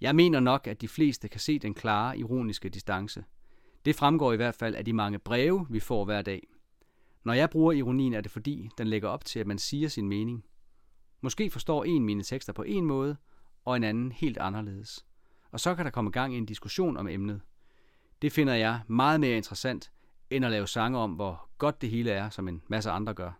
Jeg 0.00 0.14
mener 0.14 0.40
nok, 0.40 0.66
at 0.66 0.80
de 0.80 0.88
fleste 0.88 1.28
kan 1.28 1.40
se 1.40 1.58
den 1.58 1.74
klare, 1.74 2.18
ironiske 2.18 2.68
distance. 2.68 3.24
Det 3.84 3.96
fremgår 3.96 4.32
i 4.32 4.36
hvert 4.36 4.54
fald 4.54 4.74
af 4.74 4.84
de 4.84 4.92
mange 4.92 5.18
breve, 5.18 5.66
vi 5.70 5.80
får 5.80 6.04
hver 6.04 6.22
dag. 6.22 6.42
Når 7.24 7.32
jeg 7.32 7.50
bruger 7.50 7.72
ironien, 7.72 8.14
er 8.14 8.20
det 8.20 8.30
fordi, 8.30 8.68
den 8.78 8.86
lægger 8.86 9.08
op 9.08 9.24
til, 9.24 9.38
at 9.38 9.46
man 9.46 9.58
siger 9.58 9.88
sin 9.88 10.08
mening. 10.08 10.44
Måske 11.20 11.50
forstår 11.50 11.84
en 11.84 12.04
mine 12.04 12.22
tekster 12.22 12.52
på 12.52 12.62
en 12.62 12.84
måde, 12.84 13.16
og 13.64 13.76
en 13.76 13.84
anden 13.84 14.12
helt 14.12 14.38
anderledes. 14.38 15.06
Og 15.50 15.60
så 15.60 15.74
kan 15.74 15.84
der 15.84 15.90
komme 15.90 16.10
gang 16.10 16.34
i 16.34 16.38
en 16.38 16.46
diskussion 16.46 16.96
om 16.96 17.08
emnet. 17.08 17.40
Det 18.22 18.32
finder 18.32 18.54
jeg 18.54 18.80
meget 18.88 19.20
mere 19.20 19.36
interessant, 19.36 19.92
end 20.30 20.44
at 20.44 20.50
lave 20.50 20.66
sange 20.66 20.98
om, 20.98 21.12
hvor 21.12 21.48
godt 21.58 21.82
det 21.82 21.90
hele 21.90 22.10
er, 22.10 22.30
som 22.30 22.48
en 22.48 22.62
masse 22.68 22.90
andre 22.90 23.14
gør. 23.14 23.32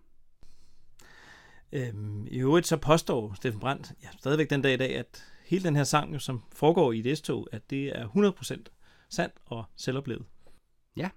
Øhm, 1.73 2.27
I 2.27 2.39
øvrigt 2.39 2.67
så 2.67 2.77
påstår 2.77 3.35
Steffen 3.35 3.61
Brandt 3.61 3.93
ja, 4.03 4.09
stadigvæk 4.19 4.51
den 4.51 4.63
dag 4.63 4.75
i 4.75 4.77
dag, 4.77 4.97
at 4.97 5.34
hele 5.45 5.65
den 5.65 5.77
her 5.77 5.85
sang, 5.85 6.15
jo, 6.15 6.19
som 6.19 6.43
foregår 6.53 6.93
i 6.93 7.09
et 7.09 7.19
S-tog, 7.19 7.49
at 7.53 7.71
det 7.71 7.99
er 7.99 8.09
100% 8.09 9.09
sandt 9.11 9.35
og 9.47 9.65
selvoplevet. 9.77 10.25
Ja, 10.97 11.11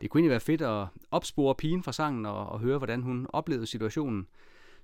det 0.00 0.10
kunne 0.10 0.18
egentlig 0.18 0.30
være 0.30 0.40
fedt 0.40 0.62
at 0.62 0.86
opspore 1.10 1.54
pigen 1.54 1.82
fra 1.82 1.92
sangen 1.92 2.26
og, 2.26 2.46
og 2.46 2.60
høre, 2.60 2.78
hvordan 2.78 3.02
hun 3.02 3.26
oplevede 3.28 3.66
situationen. 3.66 4.26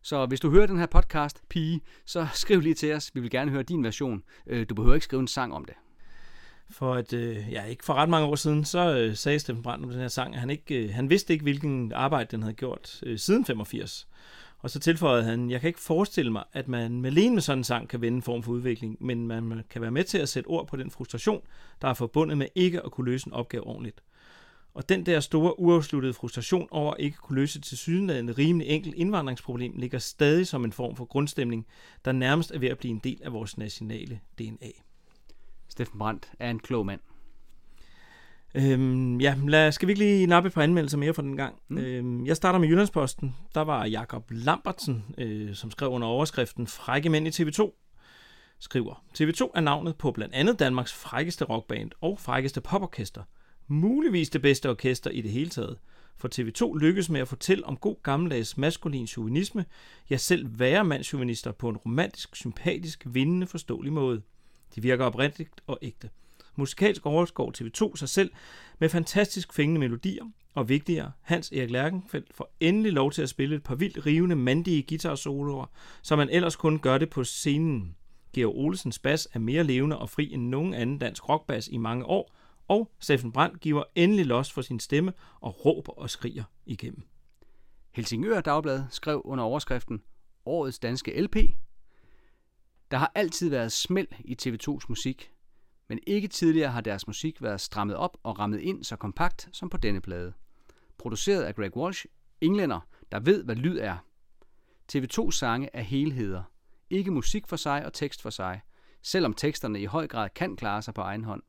Så 0.02 0.26
hvis 0.26 0.40
du 0.40 0.50
hører 0.50 0.66
den 0.66 0.78
her 0.78 0.86
podcast, 0.86 1.42
pige, 1.48 1.80
så 2.06 2.26
skriv 2.34 2.60
lige 2.60 2.74
til 2.74 2.94
os. 2.94 3.10
Vi 3.14 3.20
vil 3.20 3.30
gerne 3.30 3.50
høre 3.50 3.62
din 3.62 3.84
version. 3.84 4.22
Øh, 4.46 4.66
Du 4.68 4.74
behøver 4.74 4.94
ikke 4.94 5.04
skrive 5.04 5.20
en 5.20 5.28
sang 5.28 5.54
om 5.54 5.64
det. 5.64 5.74
For 6.70 6.94
at, 6.94 7.12
øh, 7.12 7.52
ja, 7.52 7.64
ikke 7.64 7.84
for 7.84 7.94
ret 7.94 8.08
mange 8.08 8.26
år 8.26 8.34
siden, 8.34 8.64
så 8.64 8.96
øh, 8.98 9.16
sagde 9.16 9.38
Steffen 9.38 9.62
Brandt 9.62 9.84
om 9.84 9.90
den 9.90 10.00
her 10.00 10.08
sang, 10.08 10.34
at 10.34 10.40
han, 10.40 10.50
ikke, 10.50 10.84
øh, 10.84 10.94
han 10.94 11.10
vidste 11.10 11.32
ikke, 11.32 11.42
hvilken 11.42 11.92
arbejde 11.92 12.28
den 12.30 12.42
havde 12.42 12.54
gjort 12.54 13.00
øh, 13.02 13.18
siden 13.18 13.44
85. 13.44 14.08
Og 14.62 14.70
så 14.70 14.78
tilføjede 14.78 15.24
han, 15.24 15.50
jeg 15.50 15.60
kan 15.60 15.68
ikke 15.68 15.80
forestille 15.80 16.32
mig, 16.32 16.44
at 16.52 16.68
man 16.68 17.00
med 17.00 17.10
alene 17.10 17.34
med 17.34 17.42
sådan 17.42 17.58
en 17.58 17.64
sang 17.64 17.88
kan 17.88 18.00
vende 18.00 18.16
en 18.16 18.22
form 18.22 18.42
for 18.42 18.52
udvikling, 18.52 18.96
men 19.00 19.26
man 19.26 19.62
kan 19.70 19.82
være 19.82 19.90
med 19.90 20.04
til 20.04 20.18
at 20.18 20.28
sætte 20.28 20.48
ord 20.48 20.66
på 20.66 20.76
den 20.76 20.90
frustration, 20.90 21.42
der 21.82 21.88
er 21.88 21.94
forbundet 21.94 22.38
med 22.38 22.46
ikke 22.54 22.84
at 22.84 22.90
kunne 22.90 23.10
løse 23.10 23.26
en 23.26 23.32
opgave 23.32 23.66
ordentligt. 23.66 24.02
Og 24.74 24.88
den 24.88 25.06
der 25.06 25.20
store 25.20 25.60
uafsluttede 25.60 26.14
frustration 26.14 26.68
over 26.70 26.94
ikke 26.94 27.14
at 27.14 27.22
kunne 27.22 27.36
løse 27.40 27.60
til 27.60 27.78
sydenladende 27.78 28.32
rimelig 28.32 28.68
enkelt 28.68 28.94
indvandringsproblem 28.94 29.72
ligger 29.76 29.98
stadig 29.98 30.46
som 30.46 30.64
en 30.64 30.72
form 30.72 30.96
for 30.96 31.04
grundstemning, 31.04 31.66
der 32.04 32.12
nærmest 32.12 32.50
er 32.50 32.58
ved 32.58 32.68
at 32.68 32.78
blive 32.78 32.90
en 32.90 33.00
del 33.04 33.20
af 33.22 33.32
vores 33.32 33.58
nationale 33.58 34.20
DNA. 34.38 34.70
Steffen 35.68 35.98
Brandt 35.98 36.32
er 36.38 36.50
en 36.50 36.58
klog 36.58 36.86
mand. 36.86 37.00
Øhm, 38.54 39.20
ja, 39.20 39.34
lad, 39.46 39.72
skal 39.72 39.88
vi 39.88 39.92
ikke 39.92 40.04
lige 40.04 40.26
nappe 40.26 40.50
på 40.50 40.60
anmeldelser 40.60 40.98
mere 40.98 41.14
for 41.14 41.22
den 41.22 41.36
gang? 41.36 41.54
Mm. 41.68 41.78
Øhm, 41.78 42.26
jeg 42.26 42.36
starter 42.36 42.58
med 42.58 42.68
Jyllandsposten. 42.68 43.36
Der 43.54 43.60
var 43.60 43.84
Jakob 43.84 44.30
Lambertsen, 44.30 45.04
øh, 45.18 45.54
som 45.54 45.70
skrev 45.70 45.90
under 45.90 46.08
overskriften 46.08 46.66
Frække 46.66 47.08
mænd 47.08 47.26
i 47.26 47.42
TV2. 47.42 47.72
Skriver, 48.58 49.04
TV2 49.18 49.50
er 49.54 49.60
navnet 49.60 49.96
på 49.96 50.12
blandt 50.12 50.34
andet 50.34 50.58
Danmarks 50.58 50.92
frækkeste 50.92 51.44
rockband 51.44 51.90
og 52.00 52.18
frækkeste 52.18 52.60
poporkester. 52.60 53.22
Muligvis 53.66 54.30
det 54.30 54.42
bedste 54.42 54.70
orkester 54.70 55.10
i 55.10 55.20
det 55.20 55.30
hele 55.30 55.50
taget. 55.50 55.78
For 56.16 56.28
TV2 56.34 56.78
lykkes 56.78 57.08
med 57.08 57.20
at 57.20 57.28
fortælle 57.28 57.66
om 57.66 57.76
god 57.76 57.96
gammeldags 58.02 58.56
maskulin 58.58 59.06
chauvinisme, 59.06 59.64
ja 60.10 60.16
selv 60.16 60.58
være 60.58 60.84
mandschauvinister 60.84 61.52
på 61.52 61.68
en 61.68 61.76
romantisk, 61.76 62.36
sympatisk, 62.36 63.02
vindende, 63.06 63.46
forståelig 63.46 63.92
måde. 63.92 64.22
De 64.74 64.82
virker 64.82 65.04
oprigtigt 65.04 65.50
og 65.66 65.78
ægte. 65.82 66.10
Musikalsk 66.56 67.06
overskår 67.06 67.52
TV2 67.58 67.96
sig 67.96 68.08
selv 68.08 68.30
med 68.78 68.88
fantastisk 68.88 69.52
fængende 69.52 69.78
melodier, 69.78 70.24
og 70.54 70.68
vigtigere, 70.68 71.12
Hans 71.20 71.52
Erik 71.52 71.70
Lærkenfeldt 71.70 72.34
får 72.34 72.54
endelig 72.60 72.92
lov 72.92 73.12
til 73.12 73.22
at 73.22 73.28
spille 73.28 73.56
et 73.56 73.62
par 73.62 73.74
vildt 73.74 74.06
rivende, 74.06 74.36
mandige 74.36 74.82
guitarsoloer, 74.82 75.66
som 76.02 76.18
man 76.18 76.28
ellers 76.30 76.56
kun 76.56 76.78
gør 76.78 76.98
det 76.98 77.10
på 77.10 77.24
scenen. 77.24 77.96
Georg 78.32 78.56
Olsens 78.56 78.98
bas 78.98 79.28
er 79.32 79.38
mere 79.38 79.64
levende 79.64 79.98
og 79.98 80.10
fri 80.10 80.32
end 80.32 80.48
nogen 80.48 80.74
anden 80.74 80.98
dansk 80.98 81.28
rockbas 81.28 81.68
i 81.68 81.76
mange 81.76 82.04
år, 82.04 82.34
og 82.68 82.90
Steffen 82.98 83.32
Brandt 83.32 83.60
giver 83.60 83.82
endelig 83.94 84.26
los 84.26 84.52
for 84.52 84.62
sin 84.62 84.80
stemme 84.80 85.12
og 85.40 85.66
råber 85.66 85.92
og 85.92 86.10
skriger 86.10 86.44
igennem. 86.66 87.02
Helsingør 87.90 88.40
Dagblad 88.40 88.84
skrev 88.90 89.22
under 89.24 89.44
overskriften 89.44 90.02
Årets 90.46 90.78
danske 90.78 91.20
LP. 91.20 91.36
Der 92.90 92.96
har 92.96 93.12
altid 93.14 93.48
været 93.50 93.72
smæld 93.72 94.08
i 94.24 94.36
TV2's 94.42 94.86
musik, 94.88 95.30
men 95.90 95.98
ikke 96.06 96.28
tidligere 96.28 96.70
har 96.70 96.80
deres 96.80 97.06
musik 97.06 97.42
været 97.42 97.60
strammet 97.60 97.96
op 97.96 98.16
og 98.22 98.38
rammet 98.38 98.60
ind 98.60 98.84
så 98.84 98.96
kompakt 98.96 99.48
som 99.52 99.70
på 99.70 99.76
denne 99.76 100.00
plade. 100.00 100.32
Produceret 100.98 101.42
af 101.42 101.54
Greg 101.54 101.76
Walsh, 101.76 102.06
englænder, 102.40 102.80
der 103.12 103.20
ved, 103.20 103.44
hvad 103.44 103.56
lyd 103.56 103.78
er. 103.78 103.96
TV2 104.92 105.30
sange 105.30 105.68
er 105.72 105.82
helheder. 105.82 106.42
Ikke 106.90 107.10
musik 107.10 107.48
for 107.48 107.56
sig 107.56 107.86
og 107.86 107.92
tekst 107.92 108.22
for 108.22 108.30
sig, 108.30 108.60
selvom 109.02 109.34
teksterne 109.34 109.80
i 109.80 109.84
høj 109.84 110.06
grad 110.06 110.30
kan 110.34 110.56
klare 110.56 110.82
sig 110.82 110.94
på 110.94 111.00
egen 111.00 111.24
hånd. 111.24 111.42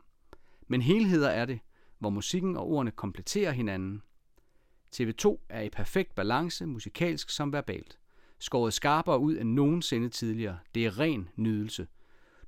Men 0.67 0.81
helheder 0.81 1.29
er 1.29 1.45
det, 1.45 1.59
hvor 1.99 2.09
musikken 2.09 2.57
og 2.57 2.67
ordene 2.67 2.91
kompletterer 2.91 3.51
hinanden. 3.51 4.01
TV2 4.95 5.45
er 5.49 5.61
i 5.61 5.69
perfekt 5.69 6.15
balance, 6.15 6.65
musikalsk 6.65 7.29
som 7.29 7.53
verbalt. 7.53 7.97
Skåret 8.39 8.73
skarpere 8.73 9.19
ud 9.19 9.37
end 9.37 9.49
nogensinde 9.49 10.09
tidligere. 10.09 10.57
Det 10.75 10.85
er 10.85 10.99
ren 10.99 11.29
nydelse. 11.35 11.87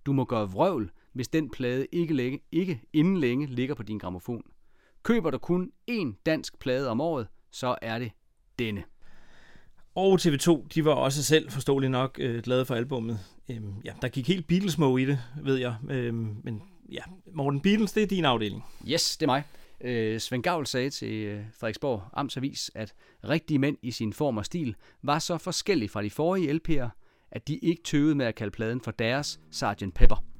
Du 0.06 0.14
må 0.14 0.26
gøre 0.26 0.52
vrøvl, 0.52 0.92
hvis 1.14 1.28
den 1.28 1.50
plade 1.50 1.88
ikke, 1.92 2.14
længe, 2.14 2.40
ikke 2.52 2.82
inden 2.94 3.18
længe 3.18 3.48
ligger 3.48 3.76
på 3.76 3.84
din 3.84 3.98
gramofon. 3.98 4.44
Køber 5.04 5.32
du 5.32 5.38
kun 5.38 5.72
én 5.92 6.22
dansk 6.26 6.60
plade 6.60 6.90
om 6.90 7.02
året, 7.02 7.28
så 7.52 7.76
er 7.82 8.00
det 8.00 8.12
denne. 8.60 8.84
Og 9.96 10.20
TV2, 10.22 10.68
de 10.76 10.86
var 10.86 10.94
også 10.94 11.24
selv 11.24 11.52
forståeligt 11.52 11.92
nok 11.92 12.18
øh, 12.22 12.44
glade 12.44 12.66
for 12.66 12.76
albummet. 12.76 13.20
Øhm, 13.50 13.74
ja, 13.86 13.94
der 14.02 14.08
gik 14.08 14.28
helt 14.28 14.48
beatles 14.48 14.78
i 14.78 15.06
det, 15.06 15.20
ved 15.44 15.58
jeg. 15.58 15.76
Øhm, 15.90 16.36
men 16.44 16.62
ja, 16.92 17.02
Morten 17.34 17.62
Beatles, 17.62 17.92
det 17.92 18.04
er 18.04 18.08
din 18.08 18.26
afdeling. 18.26 18.64
Yes, 18.88 19.18
det 19.18 19.26
er 19.26 19.32
mig. 19.32 19.44
Øh, 19.82 20.20
Svend 20.20 20.44
Gavl 20.44 20.66
sagde 20.66 20.90
til 20.90 21.14
øh, 21.14 21.46
Frederiksborg 21.60 22.04
Amtsavis, 22.14 22.72
at 22.76 22.94
rigtige 23.30 23.60
mænd 23.60 23.78
i 23.82 23.92
sin 23.92 24.14
form 24.14 24.38
og 24.38 24.46
stil 24.46 24.76
var 25.02 25.20
så 25.20 25.38
forskellige 25.38 25.90
fra 25.90 26.04
de 26.04 26.10
forrige 26.10 26.54
LP'er, 26.54 26.90
at 27.32 27.48
de 27.48 27.58
ikke 27.58 27.84
tøvede 27.84 28.16
med 28.16 28.26
at 28.26 28.36
kalde 28.36 28.52
pladen 28.52 28.82
for 28.82 28.92
deres 28.92 29.40
Sgt. 29.52 29.94
Pepper. 29.96 30.33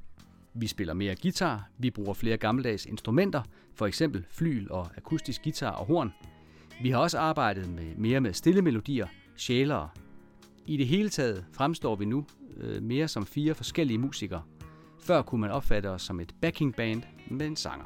Vi 0.56 0.66
spiller 0.66 0.94
mere 0.94 1.14
guitar, 1.22 1.68
vi 1.78 1.90
bruger 1.90 2.14
flere 2.14 2.36
gammeldags 2.36 2.86
instrumenter, 2.86 3.42
for 3.74 3.86
eksempel 3.86 4.24
flyl 4.30 4.66
og 4.70 4.88
akustisk 4.96 5.42
guitar 5.42 5.70
og 5.70 5.86
horn. 5.86 6.12
Vi 6.82 6.90
har 6.90 6.98
også 6.98 7.18
arbejdet 7.18 7.70
med 7.70 7.96
mere 7.96 8.20
med 8.20 8.32
stille 8.32 8.62
melodier, 8.62 9.06
sjælere. 9.36 9.88
I 10.66 10.76
det 10.76 10.86
hele 10.86 11.08
taget 11.08 11.44
fremstår 11.52 11.96
vi 11.96 12.04
nu 12.04 12.24
øh, 12.56 12.82
mere 12.82 13.08
som 13.08 13.26
fire 13.26 13.54
forskellige 13.54 13.98
musikere. 13.98 14.42
Før 15.02 15.22
kunne 15.22 15.40
man 15.40 15.50
opfatte 15.50 15.90
os 15.90 16.02
som 16.02 16.20
et 16.20 16.34
backing 16.40 16.74
band 16.74 17.02
med 17.30 17.46
en 17.46 17.56
sanger. 17.56 17.84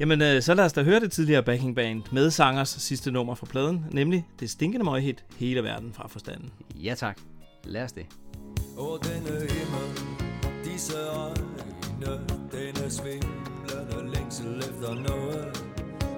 Jamen, 0.00 0.22
øh, 0.22 0.42
så 0.42 0.54
lad 0.54 0.64
os 0.64 0.72
da 0.72 0.82
høre 0.82 1.00
det 1.00 1.12
tidligere 1.12 1.42
backing 1.42 1.74
band 1.74 2.02
med 2.12 2.30
sangers 2.30 2.68
sidste 2.68 3.10
nummer 3.10 3.34
fra 3.34 3.46
pladen, 3.46 3.84
nemlig 3.92 4.26
det 4.40 4.50
stinkende 4.50 4.84
møghit 4.84 5.24
Hele 5.36 5.62
verden 5.62 5.92
fra 5.92 6.08
forstanden. 6.08 6.52
Ja 6.74 6.94
tak, 6.94 7.20
lad 7.64 7.84
os 7.84 7.92
det. 7.92 8.06
Og 8.76 9.00
denne 9.04 9.30
himmel, 9.30 10.27
disse 10.78 10.98
øjne, 10.98 12.20
denne 12.52 12.90
svimlende 12.90 14.14
længsel 14.14 14.58
efter 14.58 14.94
noget. 14.94 15.64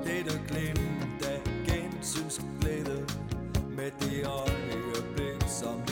Dette 0.05 0.41
glimt 0.49 1.23
af 1.25 1.41
gensynsglæde, 1.67 3.07
med 3.77 3.91
det 4.01 4.27
øjeblik, 4.27 5.49
som 5.49 5.83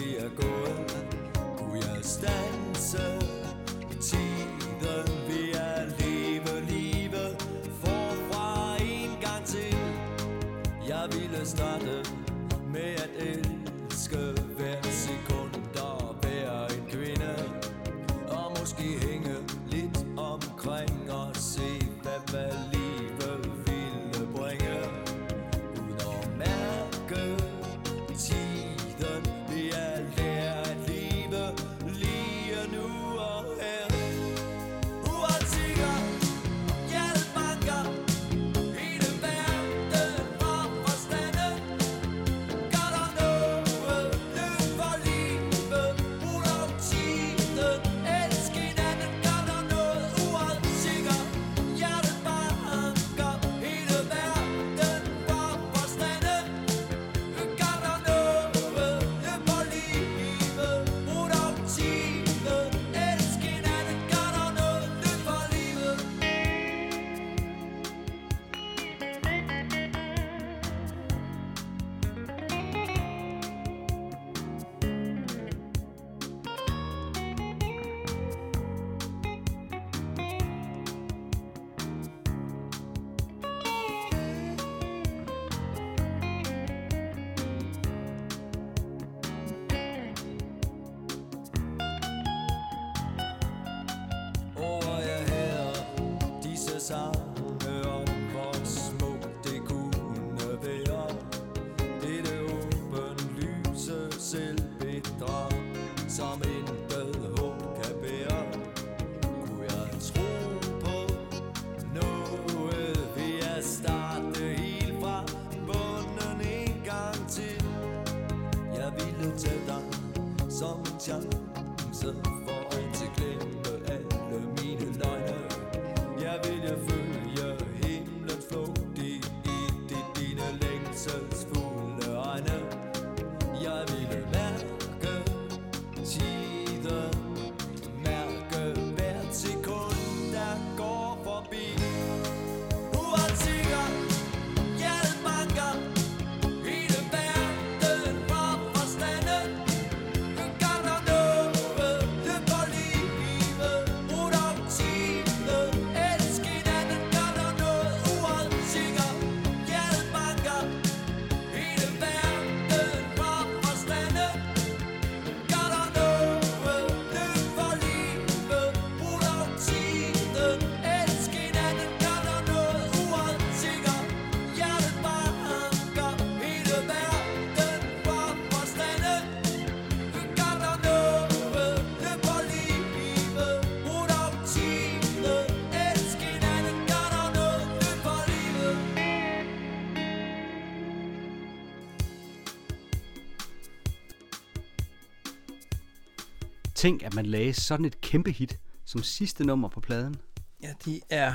Tænk, 196.78 197.02
at 197.02 197.14
man 197.14 197.26
lagde 197.26 197.52
sådan 197.52 197.84
et 197.84 198.00
kæmpe 198.00 198.30
hit 198.30 198.58
som 198.84 199.02
sidste 199.02 199.44
nummer 199.44 199.68
på 199.68 199.80
pladen. 199.80 200.16
Ja, 200.62 200.68
de 200.84 201.00
er 201.10 201.34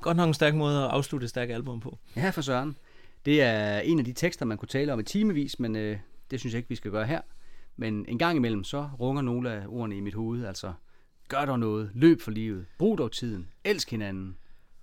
godt 0.00 0.16
nok 0.16 0.28
en 0.28 0.34
stærk 0.34 0.54
måde 0.54 0.84
at 0.84 0.90
afslutte 0.90 1.24
et 1.24 1.30
stærkt 1.30 1.52
album 1.52 1.80
på. 1.80 1.98
Ja, 2.16 2.30
for 2.30 2.40
søren. 2.40 2.76
Det 3.24 3.42
er 3.42 3.78
en 3.80 3.98
af 3.98 4.04
de 4.04 4.12
tekster, 4.12 4.46
man 4.46 4.58
kunne 4.58 4.68
tale 4.68 4.92
om 4.92 5.00
i 5.00 5.02
timevis, 5.02 5.58
men 5.58 5.76
øh, 5.76 5.98
det 6.30 6.40
synes 6.40 6.54
jeg 6.54 6.58
ikke, 6.58 6.68
vi 6.68 6.74
skal 6.74 6.90
gøre 6.90 7.06
her. 7.06 7.20
Men 7.76 8.06
en 8.08 8.18
gang 8.18 8.36
imellem, 8.36 8.64
så 8.64 8.88
runger 9.00 9.22
nogle 9.22 9.52
af 9.52 9.66
ordene 9.68 9.96
i 9.96 10.00
mit 10.00 10.14
hoved, 10.14 10.44
altså 10.44 10.72
gør 11.28 11.44
dog 11.44 11.58
noget, 11.58 11.90
løb 11.94 12.20
for 12.20 12.30
livet, 12.30 12.66
brug 12.78 12.98
dog 12.98 13.12
tiden, 13.12 13.48
elsk 13.64 13.90
hinanden. 13.90 14.36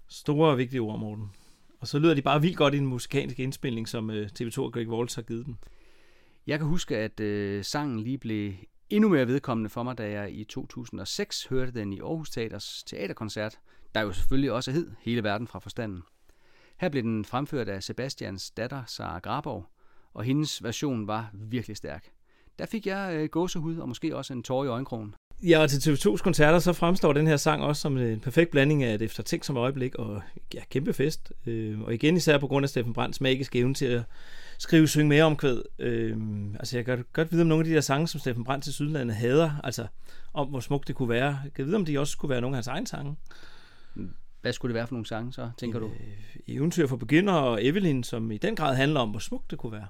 Store 0.07 0.51
og 0.51 0.57
vigtige 0.57 0.81
ord, 0.81 0.99
Morten. 0.99 1.31
Og 1.79 1.87
så 1.87 1.99
lyder 1.99 2.13
de 2.13 2.21
bare 2.21 2.41
vildt 2.41 2.57
godt 2.57 2.73
i 2.73 2.77
den 2.77 2.87
musikalske 2.87 3.43
indspilning, 3.43 3.87
som 3.87 4.09
øh, 4.09 4.29
TV2 4.39 4.61
og 4.61 4.73
Greg 4.73 4.89
Waltz 4.89 5.15
har 5.15 5.21
givet 5.21 5.45
den. 5.45 5.57
Jeg 6.47 6.59
kan 6.59 6.67
huske, 6.67 6.97
at 6.97 7.19
øh, 7.19 7.63
sangen 7.63 7.99
lige 7.99 8.17
blev 8.17 8.53
endnu 8.89 9.09
mere 9.09 9.27
vedkommende 9.27 9.69
for 9.69 9.83
mig, 9.83 9.97
da 9.97 10.09
jeg 10.09 10.31
i 10.31 10.43
2006 10.43 11.45
hørte 11.45 11.71
den 11.71 11.93
i 11.93 11.99
Aarhus 11.99 12.29
Teaters 12.29 12.83
teaterkoncert, 12.83 13.59
der 13.95 14.01
jo 14.01 14.11
selvfølgelig 14.11 14.51
også 14.51 14.71
hed 14.71 14.91
Hele 14.99 15.23
verden 15.23 15.47
fra 15.47 15.59
forstanden. 15.59 16.03
Her 16.77 16.89
blev 16.89 17.03
den 17.03 17.25
fremført 17.25 17.69
af 17.69 17.83
Sebastians 17.83 18.51
datter, 18.51 18.85
Sara 18.85 19.19
Graborg, 19.19 19.65
og 20.13 20.23
hendes 20.23 20.63
version 20.63 21.07
var 21.07 21.29
virkelig 21.33 21.77
stærk. 21.77 22.11
Der 22.59 22.65
fik 22.65 22.87
jeg 22.87 23.15
øh, 23.15 23.29
gåsehud 23.29 23.77
og 23.77 23.87
måske 23.87 24.15
også 24.15 24.33
en 24.33 24.43
tår 24.43 24.63
i 24.63 24.67
øjenkrogen. 24.67 25.15
Ja, 25.43 25.59
og 25.59 25.69
til 25.69 25.91
TV2's 25.91 26.17
koncerter, 26.17 26.59
så 26.59 26.73
fremstår 26.73 27.13
den 27.13 27.27
her 27.27 27.37
sang 27.37 27.63
også 27.63 27.81
som 27.81 27.97
en 27.97 28.19
perfekt 28.19 28.51
blanding 28.51 28.83
af 28.83 28.95
et 28.95 29.01
eftertænksomt 29.01 29.59
øjeblik 29.59 29.95
og 29.95 30.21
ja, 30.53 30.61
kæmpe 30.69 30.93
fest. 30.93 31.31
Øh, 31.45 31.81
og 31.81 31.93
igen 31.93 32.17
især 32.17 32.37
på 32.37 32.47
grund 32.47 32.63
af 32.63 32.69
Steffen 32.69 32.93
Brands 32.93 33.21
magiske 33.21 33.59
evne 33.59 33.73
til 33.73 33.85
at 33.85 34.03
skrive 34.57 34.87
synge 34.87 35.09
mere 35.09 35.23
omkvæd. 35.23 35.61
Øh, 35.79 36.17
altså 36.59 36.77
jeg 36.77 36.85
kan 36.85 36.97
godt, 36.97 37.13
godt 37.13 37.31
vide 37.31 37.41
om 37.41 37.47
nogle 37.47 37.61
af 37.61 37.65
de 37.65 37.75
der 37.75 37.81
sange, 37.81 38.07
som 38.07 38.19
Steffen 38.19 38.43
Brandt 38.43 38.63
til 38.63 38.73
Sydlandet 38.73 39.15
hader, 39.15 39.51
altså 39.63 39.87
om 40.33 40.47
hvor 40.47 40.59
smukt 40.59 40.87
det 40.87 40.95
kunne 40.95 41.09
være. 41.09 41.39
Jeg 41.43 41.53
kan 41.53 41.65
vide, 41.65 41.75
om 41.75 41.85
de 41.85 41.99
også 41.99 42.11
skulle 42.11 42.29
være 42.29 42.41
nogle 42.41 42.55
af 42.55 42.57
hans 42.57 42.67
egne 42.67 42.87
sange. 42.87 43.15
Hvad 44.41 44.53
skulle 44.53 44.69
det 44.69 44.75
være 44.75 44.87
for 44.87 44.93
nogle 44.93 45.05
sange 45.05 45.33
så, 45.33 45.49
tænker 45.57 45.79
du? 45.79 45.85
Øh, 45.85 46.55
Eventyr 46.55 46.87
for 46.87 46.97
begyndere 46.97 47.39
og 47.39 47.65
Evelyn, 47.65 48.03
som 48.03 48.31
i 48.31 48.37
den 48.37 48.55
grad 48.55 48.75
handler 48.75 48.99
om, 48.99 49.09
hvor 49.09 49.19
smukt 49.19 49.51
det 49.51 49.59
kunne 49.59 49.71
være. 49.71 49.87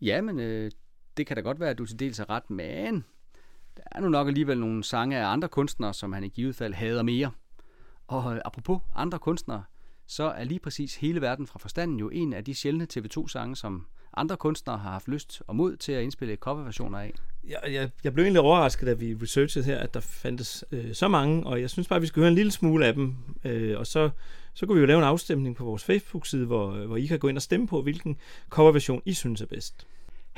Ja, 0.00 0.20
men 0.20 0.40
øh, 0.40 0.70
det 1.18 1.26
kan 1.26 1.36
da 1.36 1.42
godt 1.42 1.60
være, 1.60 1.70
at 1.70 1.78
du 1.78 1.86
til 1.86 1.98
dels 1.98 2.18
har 2.18 2.30
ret, 2.30 2.50
men 2.50 3.04
der 3.76 3.82
er 3.92 4.00
nu 4.00 4.08
nok 4.08 4.28
alligevel 4.28 4.58
nogle 4.58 4.84
sange 4.84 5.18
af 5.18 5.26
andre 5.26 5.48
kunstnere, 5.48 5.94
som 5.94 6.12
han 6.12 6.24
i 6.24 6.28
givet 6.28 6.56
fald 6.56 6.74
hader 6.74 7.02
mere. 7.02 7.30
Og 8.06 8.34
øh, 8.34 8.40
apropos 8.44 8.80
andre 8.94 9.18
kunstnere, 9.18 9.64
så 10.06 10.24
er 10.24 10.44
lige 10.44 10.60
præcis 10.60 10.96
hele 10.96 11.20
verden 11.20 11.46
fra 11.46 11.58
forstanden 11.58 11.98
jo 11.98 12.08
en 12.08 12.32
af 12.32 12.44
de 12.44 12.54
sjældne 12.54 12.86
TV2-sange, 12.96 13.56
som 13.56 13.86
andre 14.16 14.36
kunstnere 14.36 14.78
har 14.78 14.90
haft 14.90 15.08
lyst 15.08 15.42
og 15.46 15.56
mod 15.56 15.76
til 15.76 15.92
at 15.92 16.02
indspille 16.02 16.36
coverversioner 16.36 16.98
af. 16.98 17.14
Jeg, 17.48 17.58
jeg, 17.72 17.90
jeg 18.04 18.14
blev 18.14 18.24
egentlig 18.24 18.40
overrasket, 18.40 18.86
da 18.86 18.92
vi 18.92 19.16
researchede 19.22 19.64
her, 19.64 19.78
at 19.78 19.94
der 19.94 20.00
fandtes 20.00 20.64
øh, 20.72 20.94
så 20.94 21.08
mange, 21.08 21.46
og 21.46 21.60
jeg 21.60 21.70
synes 21.70 21.88
bare, 21.88 21.96
at 21.96 22.02
vi 22.02 22.06
skal 22.06 22.20
høre 22.20 22.28
en 22.28 22.34
lille 22.34 22.52
smule 22.52 22.86
af 22.86 22.94
dem. 22.94 23.14
Øh, 23.44 23.78
og 23.78 23.86
så, 23.86 24.10
så 24.54 24.66
kunne 24.66 24.74
vi 24.74 24.80
jo 24.80 24.86
lave 24.86 24.98
en 24.98 25.04
afstemning 25.04 25.56
på 25.56 25.64
vores 25.64 25.84
Facebook-side, 25.84 26.46
hvor, 26.46 26.86
hvor 26.86 26.96
I 26.96 27.06
kan 27.06 27.18
gå 27.18 27.28
ind 27.28 27.38
og 27.38 27.42
stemme 27.42 27.66
på, 27.66 27.82
hvilken 27.82 28.16
coverversion 28.48 29.02
I 29.04 29.12
synes 29.12 29.40
er 29.40 29.46
bedst. 29.46 29.86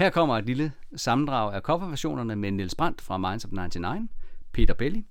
Her 0.00 0.10
kommer 0.10 0.38
et 0.38 0.46
lille 0.46 0.72
sammendrag 0.96 1.54
af 1.54 1.62
coverversionerne 1.62 2.36
med 2.36 2.50
Niels 2.50 2.74
Brandt 2.74 3.00
fra 3.00 3.18
Minds 3.18 3.44
of 3.44 3.50
99, 3.50 4.10
Peter 4.52 4.74
Belli, 4.74 5.06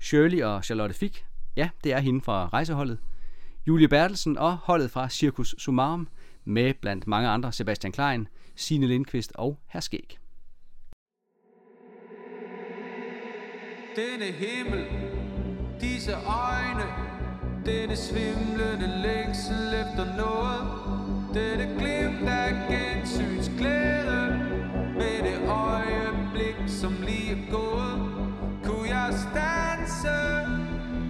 Shirley 0.00 0.42
og 0.42 0.64
Charlotte 0.64 0.94
Fick, 0.94 1.24
ja, 1.56 1.70
det 1.84 1.92
er 1.92 1.98
hende 1.98 2.20
fra 2.20 2.48
rejseholdet, 2.48 2.98
Julie 3.66 3.88
Bertelsen 3.88 4.38
og 4.38 4.56
holdet 4.56 4.90
fra 4.90 5.08
Circus 5.08 5.54
Sumarum, 5.58 6.08
med 6.44 6.74
blandt 6.74 7.06
mange 7.06 7.28
andre 7.28 7.52
Sebastian 7.52 7.92
Klein, 7.92 8.28
Signe 8.56 8.86
Lindqvist 8.86 9.32
og 9.34 9.58
Herr 9.66 9.80
Skæg. 9.80 10.18
Denne 13.96 14.24
himmel, 14.24 14.84
disse 15.80 16.12
øjne, 16.12 16.86
denne 17.66 17.96
svimlende 17.96 19.02
længsel 19.02 19.74
efter 19.82 20.16
noget, 20.16 20.64
dette 21.34 21.64
glimt 21.78 22.28
af 22.28 22.93
øjeblik, 25.48 26.56
som 26.66 26.94
lige 27.06 27.32
er 27.32 27.50
gået, 27.50 27.98
kunne 28.64 28.88
jeg 28.88 29.14
stanse 29.14 30.16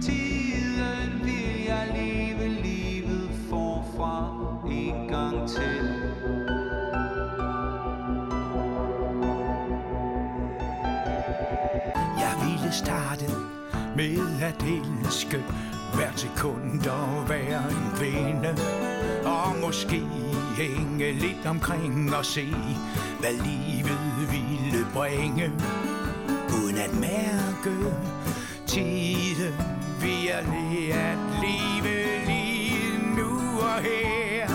tiden, 0.01 1.21
vil 1.23 1.65
jeg 1.67 1.87
leve 1.95 2.49
livet 2.49 3.29
forfra 3.49 4.29
en 4.71 5.07
gang 5.07 5.49
til. 5.49 5.81
Jeg 12.19 12.33
ville 12.43 12.71
starte 12.73 13.25
med 13.95 14.17
at 14.41 14.63
elske 14.63 15.37
hvert 15.93 16.19
sekund 16.19 16.87
og 16.87 17.29
være 17.29 17.63
en 17.71 17.91
kvinde 17.95 18.55
og 19.25 19.55
måske 19.61 20.03
hænge 20.57 21.11
lidt 21.11 21.45
omkring 21.45 22.15
og 22.15 22.25
se, 22.25 22.55
hvad 23.19 23.33
livet 23.33 24.31
ville 24.31 24.87
bringe. 24.93 25.51
Uden 26.49 26.77
at 26.77 26.93
mærke 26.93 27.95
tiden 28.67 29.53
vi 30.01 30.27
at 30.27 30.45
lige 30.45 30.93
at 30.93 31.17
leve 31.41 32.25
lige 32.25 33.15
nu 33.17 33.59
og 33.59 33.81
her. 33.81 34.54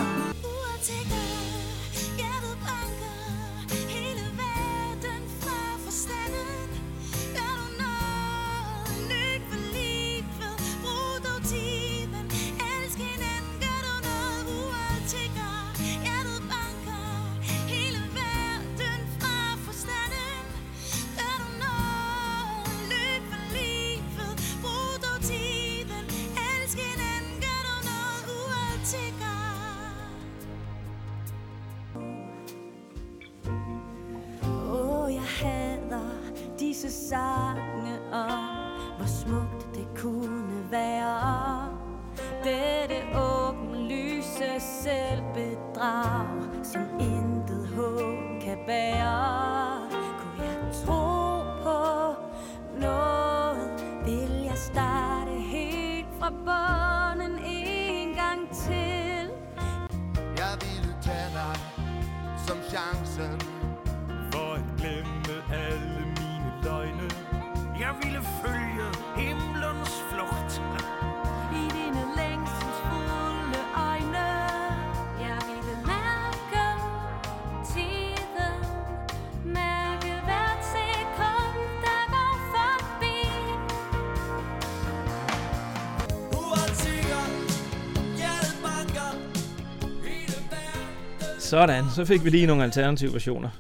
Sådan, 91.51 91.85
så 91.95 92.05
fik 92.05 92.25
vi 92.25 92.31
lige 92.31 92.47
nogle 92.47 92.65
alternative 92.65 93.13
versioner. 93.13 93.51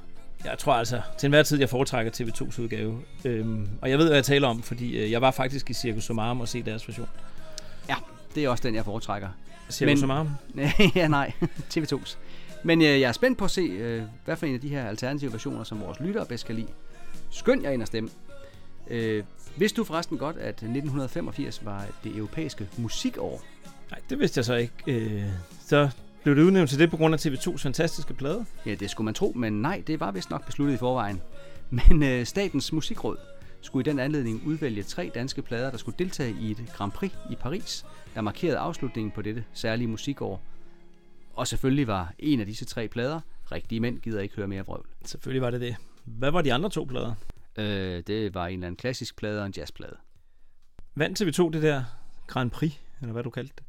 Jeg 0.45 0.59
tror 0.59 0.73
altså, 0.73 1.01
til 1.19 1.27
enhver 1.27 1.43
tid, 1.43 1.59
jeg 1.59 1.69
foretrækker 1.69 2.13
TV2's 2.13 2.61
udgave. 2.63 2.99
Øhm, 3.25 3.69
og 3.83 3.91
jeg 3.91 3.99
ved, 3.99 4.07
hvad 4.07 4.17
jeg 4.17 4.25
taler 4.25 4.49
om, 4.49 4.63
fordi 4.63 4.99
øh, 4.99 5.11
jeg 5.11 5.21
var 5.21 5.31
faktisk 5.31 5.71
i 5.71 5.75
Circus 5.75 6.05
Somarum 6.05 6.41
og 6.41 6.49
se 6.49 6.63
deres 6.63 6.89
version. 6.89 7.09
Ja, 7.89 7.95
det 8.35 8.45
er 8.45 8.49
også 8.49 8.63
den, 8.69 8.75
jeg 8.75 8.85
foretrækker. 8.85 9.29
Circus 9.71 9.91
Men- 9.91 9.99
Somarum? 9.99 10.29
ja, 10.97 11.09
nej. 11.09 11.33
TV2's. 11.77 12.17
Men 12.65 12.83
øh, 12.83 13.01
jeg 13.01 13.09
er 13.09 13.13
spændt 13.13 13.39
på 13.39 13.45
at 13.45 13.51
se, 13.51 13.61
øh, 13.61 14.03
hvad 14.25 14.37
for 14.37 14.47
en 14.47 14.55
af 14.55 14.61
de 14.61 14.69
her 14.69 14.89
alternative 14.89 15.33
versioner, 15.33 15.65
som 15.65 15.81
vores 15.81 16.01
lyttere 16.01 16.27
bedst 16.27 16.47
kan 16.47 16.55
lide. 16.55 16.69
Skynd 17.31 17.63
jer 17.63 17.71
ind 17.71 17.83
og 17.83 17.87
stemme. 17.87 18.11
Øh, 18.91 19.25
vidste 19.57 19.77
du 19.77 19.85
forresten 19.85 20.19
godt, 20.19 20.37
at 20.37 20.49
1985 20.49 21.65
var 21.65 21.87
det 22.05 22.17
europæiske 22.17 22.69
musikår? 22.77 23.43
Nej, 23.91 24.01
det 24.11 24.19
vidste 24.19 24.39
jeg 24.39 24.45
så 24.45 24.55
ikke. 24.55 24.73
Øh, 24.87 25.23
så 25.67 25.91
blev 26.23 26.37
det 26.37 26.43
udnævnt 26.43 26.71
til 26.71 26.79
det 26.79 26.91
på 26.91 26.97
grund 26.97 27.15
af 27.15 27.27
TV2's 27.27 27.57
fantastiske 27.57 28.15
plade. 28.15 28.47
Ja, 28.67 28.75
det 28.75 28.91
skulle 28.91 29.05
man 29.05 29.15
tro, 29.15 29.33
men 29.37 29.63
nej, 29.63 29.83
det 29.87 30.01
var 30.01 30.11
vist 30.11 30.31
nok 30.31 30.47
besluttet 30.47 30.75
i 30.75 30.79
forvejen. 30.79 31.21
Men 31.71 32.03
øh, 32.03 32.27
Statens 32.27 32.73
Musikråd 32.73 33.17
skulle 33.61 33.89
i 33.89 33.91
den 33.91 33.99
anledning 33.99 34.43
udvælge 34.47 34.83
tre 34.83 35.11
danske 35.15 35.43
plader, 35.43 35.71
der 35.71 35.79
skulle 35.79 35.99
deltage 35.99 36.37
i 36.41 36.51
et 36.51 36.65
Grand 36.77 36.93
Prix 36.93 37.13
i 37.31 37.35
Paris, 37.35 37.85
der 38.15 38.21
markerede 38.21 38.59
afslutningen 38.59 39.11
på 39.11 39.23
dette 39.23 39.45
særlige 39.53 39.89
musikår. 39.89 40.43
Og 41.35 41.47
selvfølgelig 41.47 41.87
var 41.87 42.13
en 42.19 42.41
af 42.41 42.47
disse 42.47 42.65
tre 42.65 42.89
plader, 42.89 43.21
Rigtige 43.53 43.81
Mænd 43.81 43.99
gider 43.99 44.21
ikke 44.21 44.37
høre 44.37 44.49
mere 44.49 44.67
vrøvl. 44.67 44.87
Selvfølgelig 45.05 45.43
var 45.43 45.51
det 45.51 45.61
det. 45.61 45.77
Hvad 46.05 46.31
var 46.31 46.43
de 46.43 46.53
andre 46.53 46.71
to 46.71 46.85
plader? 46.85 47.15
Øh, 47.59 48.03
det 48.07 48.35
var 48.35 48.47
en 48.47 48.53
eller 48.53 48.67
anden 48.67 48.77
klassisk 48.77 49.17
plade 49.17 49.41
og 49.41 49.47
en 49.47 49.55
jazzplade. 49.57 49.97
Vandt 50.95 51.21
TV2 51.21 51.51
det 51.51 51.63
der 51.63 51.85
Grand 52.27 52.51
Prix, 52.51 52.73
eller 53.01 53.13
hvad 53.13 53.23
du 53.23 53.31
kaldte 53.31 53.55
det? 53.59 53.65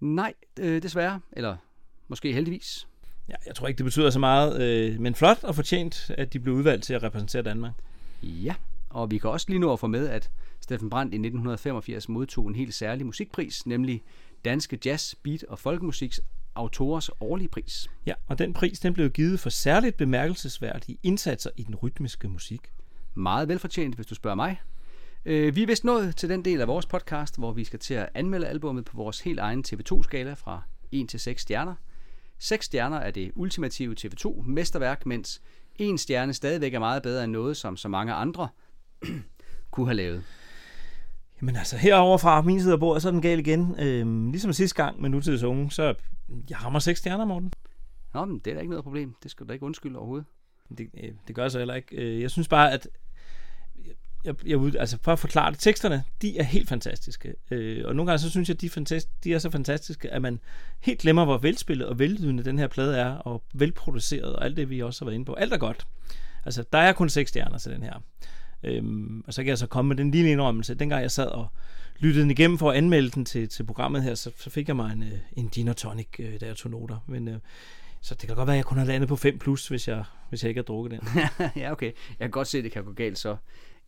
Nej, 0.00 0.34
øh, 0.60 0.82
desværre. 0.82 1.20
Eller 1.32 1.56
måske 2.08 2.32
heldigvis. 2.32 2.86
Ja, 3.28 3.34
jeg 3.46 3.54
tror 3.54 3.68
ikke, 3.68 3.78
det 3.78 3.84
betyder 3.84 4.10
så 4.10 4.18
meget, 4.18 4.62
øh, 4.62 5.00
men 5.00 5.14
flot 5.14 5.44
og 5.44 5.54
fortjent, 5.54 6.10
at 6.18 6.32
de 6.32 6.40
blev 6.40 6.54
udvalgt 6.54 6.84
til 6.84 6.94
at 6.94 7.02
repræsentere 7.02 7.42
Danmark. 7.42 7.72
Ja, 8.22 8.54
og 8.90 9.10
vi 9.10 9.18
kan 9.18 9.30
også 9.30 9.46
lige 9.48 9.58
nå 9.58 9.72
at 9.72 9.80
få 9.80 9.86
med, 9.86 10.08
at 10.08 10.30
Steffen 10.60 10.90
Brandt 10.90 11.14
i 11.14 11.16
1985 11.16 12.08
modtog 12.08 12.48
en 12.48 12.54
helt 12.54 12.74
særlig 12.74 13.06
musikpris, 13.06 13.66
nemlig 13.66 14.02
Danske 14.44 14.78
Jazz, 14.84 15.14
Beat 15.22 15.44
og 15.44 15.58
Folkemusiks 15.58 16.20
Autorers 16.54 17.10
årlige 17.20 17.48
pris. 17.48 17.90
Ja, 18.06 18.14
og 18.26 18.38
den 18.38 18.52
pris 18.52 18.80
den 18.80 18.94
blev 18.94 19.10
givet 19.10 19.40
for 19.40 19.50
særligt 19.50 19.96
bemærkelsesværdige 19.96 20.98
indsatser 21.02 21.50
i 21.56 21.62
den 21.62 21.74
rytmiske 21.74 22.28
musik. 22.28 22.60
Meget 23.14 23.48
velfortjent, 23.48 23.94
hvis 23.94 24.06
du 24.06 24.14
spørger 24.14 24.36
mig. 24.36 24.60
Øh, 25.24 25.56
vi 25.56 25.62
er 25.62 25.66
vist 25.66 25.84
nået 25.84 26.16
til 26.16 26.28
den 26.28 26.44
del 26.44 26.60
af 26.60 26.68
vores 26.68 26.86
podcast, 26.86 27.38
hvor 27.38 27.52
vi 27.52 27.64
skal 27.64 27.78
til 27.78 27.94
at 27.94 28.08
anmelde 28.14 28.46
albummet 28.48 28.84
på 28.84 28.96
vores 28.96 29.20
helt 29.20 29.38
egen 29.38 29.64
TV2-skala 29.68 30.32
fra 30.32 30.62
1 30.92 31.08
til 31.08 31.20
6 31.20 31.42
stjerner. 31.42 31.74
6 32.38 32.66
stjerner 32.66 32.96
er 32.96 33.10
det 33.10 33.32
ultimative 33.34 33.94
TV2-mesterværk, 34.00 35.06
mens 35.06 35.42
en 35.76 35.98
stjerne 35.98 36.32
stadigvæk 36.32 36.74
er 36.74 36.78
meget 36.78 37.02
bedre 37.02 37.24
end 37.24 37.32
noget, 37.32 37.56
som 37.56 37.76
så 37.76 37.88
mange 37.88 38.12
andre 38.12 38.48
kunne 39.70 39.86
have 39.86 39.96
lavet. 39.96 40.22
Jamen 41.40 41.56
altså, 41.56 41.76
herover 41.76 42.18
fra 42.18 42.42
min 42.42 42.60
side 42.60 42.72
af 42.72 42.80
bordet, 42.80 43.02
så 43.02 43.08
er 43.08 43.12
den 43.12 43.22
gal 43.22 43.38
igen. 43.38 43.74
Øhm, 43.78 44.30
ligesom 44.30 44.52
sidste 44.52 44.82
gang 44.82 45.00
med 45.00 45.10
Nutids 45.10 45.42
Unge, 45.42 45.70
så 45.70 45.94
jeg 46.50 46.64
rammer 46.64 46.78
seks 46.78 46.98
stjerner, 46.98 47.24
Morten. 47.24 47.52
Nå, 48.14 48.24
men 48.24 48.38
det 48.38 48.50
er 48.50 48.54
da 48.54 48.60
ikke 48.60 48.70
noget 48.70 48.84
problem. 48.84 49.14
Det 49.22 49.30
skal 49.30 49.46
du 49.46 49.48
da 49.48 49.52
ikke 49.52 49.66
undskylde 49.66 49.98
overhovedet. 49.98 50.26
Det, 50.78 50.90
øh, 51.04 51.10
det 51.28 51.34
gør 51.36 51.42
jeg 51.42 51.50
så 51.50 51.58
heller 51.58 51.74
ikke. 51.74 51.96
Øh, 51.96 52.20
Jeg 52.20 52.30
synes 52.30 52.48
bare, 52.48 52.72
at 52.72 52.88
jeg, 54.24 54.34
jeg, 54.46 54.60
altså 54.78 54.98
for 55.02 55.12
at 55.12 55.18
forklare 55.18 55.50
det, 55.50 55.58
teksterne, 55.58 56.04
de 56.22 56.38
er 56.38 56.42
helt 56.42 56.68
fantastiske. 56.68 57.34
Øh, 57.50 57.82
og 57.84 57.96
nogle 57.96 58.10
gange 58.10 58.18
så 58.18 58.30
synes 58.30 58.48
jeg, 58.48 58.54
at 58.54 58.60
de, 58.60 58.66
er 58.66 58.70
fantast- 58.70 59.10
de 59.24 59.34
er 59.34 59.38
så 59.38 59.50
fantastiske, 59.50 60.10
at 60.10 60.22
man 60.22 60.40
helt 60.80 61.00
glemmer, 61.00 61.24
hvor 61.24 61.38
velspillet 61.38 61.86
og 61.86 61.98
vellydende 61.98 62.44
den 62.44 62.58
her 62.58 62.66
plade 62.66 62.96
er, 62.96 63.10
og 63.10 63.42
velproduceret, 63.54 64.36
og 64.36 64.44
alt 64.44 64.56
det, 64.56 64.70
vi 64.70 64.82
også 64.82 65.04
har 65.04 65.06
været 65.06 65.14
inde 65.14 65.24
på. 65.26 65.34
Alt 65.34 65.52
er 65.52 65.58
godt. 65.58 65.86
Altså, 66.44 66.64
der 66.72 66.78
er 66.78 66.92
kun 66.92 67.08
seks 67.08 67.28
stjerner 67.28 67.58
til 67.58 67.72
den 67.72 67.82
her. 67.82 67.94
Øhm, 68.62 69.24
og 69.26 69.34
så 69.34 69.42
kan 69.42 69.48
jeg 69.48 69.58
så 69.58 69.66
komme 69.66 69.88
med 69.88 69.96
den 69.96 70.10
lille 70.10 70.30
indrømmelse. 70.30 70.74
Dengang 70.74 71.02
jeg 71.02 71.10
sad 71.10 71.26
og 71.26 71.48
lyttede 71.98 72.22
den 72.22 72.30
igennem 72.30 72.58
for 72.58 72.70
at 72.70 72.76
anmelde 72.76 73.10
den 73.10 73.24
til, 73.24 73.48
til 73.48 73.64
programmet 73.64 74.02
her, 74.02 74.14
så, 74.14 74.30
så 74.36 74.50
fik 74.50 74.68
jeg 74.68 74.76
mig 74.76 74.92
en, 74.92 75.02
øh, 75.02 75.18
en 75.36 75.48
gin 75.48 75.68
og 75.68 75.76
tonic, 75.76 76.08
øh, 76.18 76.40
da 76.40 76.46
jeg 76.46 76.56
tog 76.56 76.70
noter. 76.70 76.96
Men, 77.06 77.28
øh, 77.28 77.38
så 78.00 78.14
det 78.14 78.26
kan 78.26 78.36
godt 78.36 78.46
være, 78.46 78.54
at 78.54 78.58
jeg 78.58 78.64
kun 78.64 78.78
har 78.78 78.84
landet 78.84 79.08
på 79.08 79.16
5 79.16 79.38
plus, 79.38 79.68
hvis 79.68 79.88
jeg, 79.88 80.04
hvis 80.28 80.42
jeg 80.42 80.48
ikke 80.48 80.58
har 80.58 80.64
drukket 80.64 81.00
den. 81.00 81.08
ja, 81.62 81.72
okay. 81.72 81.86
Jeg 81.86 82.20
kan 82.20 82.30
godt 82.30 82.48
se, 82.48 82.58
at 82.58 82.64
det 82.64 82.72
kan 82.72 82.84
gå 82.84 82.92
galt 82.92 83.18
så. 83.18 83.36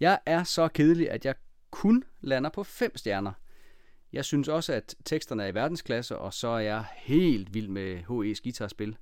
Jeg 0.03 0.19
er 0.27 0.45
så 0.45 0.69
kedelig, 0.69 1.11
at 1.11 1.25
jeg 1.25 1.35
kun 1.71 2.05
lander 2.21 2.51
på 2.51 2.65
5 2.65 2.97
stjerner. 2.97 3.33
Jeg 4.13 4.25
synes 4.25 4.49
også, 4.49 4.73
at 4.73 4.95
teksterne 5.05 5.43
er 5.43 5.47
i 5.47 5.55
verdensklasse, 5.55 6.19
og 6.19 6.35
så 6.35 6.49
er 6.49 6.59
jeg 6.59 6.85
helt 6.97 7.55
vild 7.55 7.69
med 7.69 7.97
H.E.'s 7.97 8.41
guitarspil. 8.41 8.97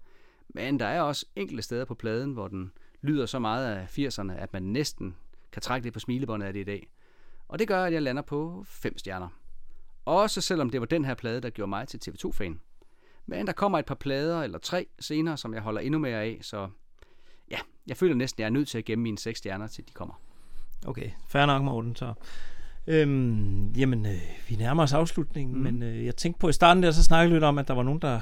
Men 0.49 0.81
der 0.81 0.87
er 0.87 1.01
også 1.01 1.27
enkelte 1.37 1.63
steder 1.63 1.85
på 1.85 1.95
pladen, 1.95 2.33
hvor 2.33 2.49
den 2.49 2.73
lyder 3.01 3.27
så 3.27 3.39
meget 3.39 3.77
af 3.77 3.99
80'erne, 3.99 4.33
at 4.33 4.53
man 4.53 4.63
næsten 4.63 5.17
kan 5.53 5.63
trække 5.63 5.85
det 5.85 5.93
på 5.93 6.01
smilebåndet 6.01 6.47
af 6.47 6.53
det 6.53 6.61
i 6.61 6.65
dag. 6.65 6.89
Og 7.49 7.59
det 7.59 7.69
gør, 7.69 7.85
at 7.85 7.93
jeg 7.93 8.03
lander 8.03 8.23
på 8.23 8.65
5 8.67 8.99
stjerner. 8.99 9.29
Også 10.05 10.41
selvom 10.41 10.71
det 10.71 10.81
var 10.81 10.87
den 10.87 11.05
her 11.05 11.15
plade, 11.15 11.41
der 11.41 11.51
gjorde 11.51 11.69
mig 11.69 11.89
til 11.89 12.01
TV2-fan. 12.09 12.61
Men 13.27 13.47
der 13.47 13.53
kommer 13.53 13.79
et 13.79 13.87
par 13.87 13.95
plader 13.95 14.43
eller 14.43 14.59
tre 14.59 14.87
senere, 14.99 15.37
som 15.37 15.55
jeg 15.55 15.63
holder 15.63 15.81
endnu 15.81 15.99
mere 15.99 16.21
af, 16.21 16.39
så 16.43 16.69
ja, 17.51 17.59
jeg 17.87 17.97
føler 17.97 18.15
næsten, 18.15 18.41
at 18.41 18.41
jeg 18.41 18.47
er 18.47 18.59
nødt 18.59 18.69
til 18.69 18.79
at 18.79 18.85
gemme 18.85 19.03
mine 19.03 19.19
6 19.19 19.39
stjerner, 19.39 19.67
til 19.67 19.89
de 19.89 19.93
kommer. 19.93 20.30
Okay, 20.87 21.11
fair 21.29 21.47
nok, 21.47 21.63
Morten. 21.63 21.97
Så. 21.97 22.13
Øhm, 22.87 23.73
jamen, 23.73 24.07
øh, 24.07 24.21
vi 24.49 24.57
nærmer 24.57 24.83
os 24.83 24.93
afslutningen, 24.93 25.57
mm. 25.57 25.63
men 25.63 25.83
øh, 25.83 26.05
jeg 26.05 26.17
tænkte 26.17 26.39
på 26.39 26.49
i 26.49 26.53
starten 26.53 26.83
der, 26.83 26.91
så 26.91 27.03
snakkede 27.03 27.31
vi 27.31 27.35
lidt 27.35 27.45
om, 27.45 27.59
at 27.59 27.69
der 27.69 27.75
var 27.75 27.83
nogen, 27.83 28.01
der 28.01 28.21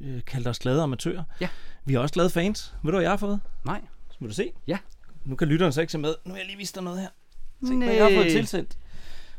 øh, 0.00 0.20
kaldte 0.26 0.48
os 0.48 0.58
glade 0.58 0.82
amatører. 0.82 1.24
Ja. 1.40 1.48
Vi 1.84 1.92
har 1.94 2.00
også 2.00 2.14
glade 2.14 2.30
fans. 2.30 2.74
Ved 2.82 2.92
du, 2.92 2.96
hvad 2.96 3.02
jeg 3.02 3.10
har 3.10 3.16
fået? 3.16 3.40
Nej. 3.64 3.80
Så 4.10 4.16
må 4.20 4.26
du 4.26 4.34
se. 4.34 4.52
Ja. 4.66 4.78
Nu 5.24 5.36
kan 5.36 5.48
lytteren 5.48 5.72
så 5.72 5.80
ikke 5.80 5.92
se 5.92 5.98
med. 5.98 6.14
Nu 6.24 6.30
har 6.30 6.38
jeg 6.38 6.46
lige 6.46 6.58
vist 6.58 6.74
dig 6.74 6.82
noget 6.82 7.00
her. 7.00 7.08
Tænk, 7.66 7.84
hvad 7.84 7.94
jeg 7.94 8.04
har 8.04 8.22
fået 8.22 8.32
tilsendt. 8.32 8.78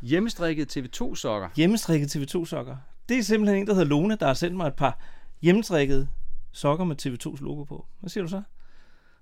Hjemmestrikket 0.01 0.77
TV2-sokker. 0.77 1.49
Hjemmestrikket 1.55 2.15
TV2-sokker. 2.15 2.75
Det 3.09 3.17
er 3.17 3.23
simpelthen 3.23 3.61
en, 3.61 3.67
der 3.67 3.73
hedder 3.73 3.87
Lone, 3.87 4.15
der 4.15 4.27
har 4.27 4.33
sendt 4.33 4.57
mig 4.57 4.67
et 4.67 4.73
par 4.73 4.99
hjemmestrikkede 5.41 6.07
sokker 6.51 6.85
med 6.85 7.05
TV2's 7.05 7.43
logo 7.43 7.63
på. 7.63 7.85
Hvad 7.99 8.09
siger 8.09 8.23
du 8.23 8.29
så? 8.29 8.37
Er 8.37 8.41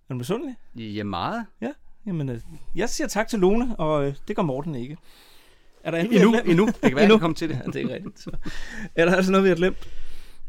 du 0.09 0.15
misundelig? 0.15 0.55
Ja, 0.76 1.03
meget. 1.03 1.45
Ja, 1.61 1.72
jamen, 2.07 2.30
øh, 2.30 2.40
jeg 2.76 2.90
siger 2.90 3.07
tak 3.07 3.28
til 3.28 3.40
Lone, 3.40 3.76
og 3.76 4.07
øh, 4.07 4.15
det 4.28 4.36
gør 4.36 4.44
Morten 4.44 4.76
ikke. 4.76 4.98
Er 5.84 5.91
der 5.91 5.98
andet, 5.98 6.15
Endnu, 6.15 6.32
glemt? 6.32 6.48
endnu. 6.48 6.65
Det 6.65 6.76
kan 6.82 6.95
være, 6.95 7.02
jeg 7.03 7.10
kan 7.10 7.19
komme 7.19 7.36
til 7.36 7.49
det. 7.49 7.61
Ja, 7.65 7.72
det 7.72 7.91
er 7.91 7.95
rigtigt. 7.95 8.19
Så. 8.19 8.32
Er 8.95 9.06
der 9.06 9.15
altså 9.15 9.32
noget, 9.32 9.44
vi 9.44 9.49
har 9.49 9.56
glemt? 9.56 9.90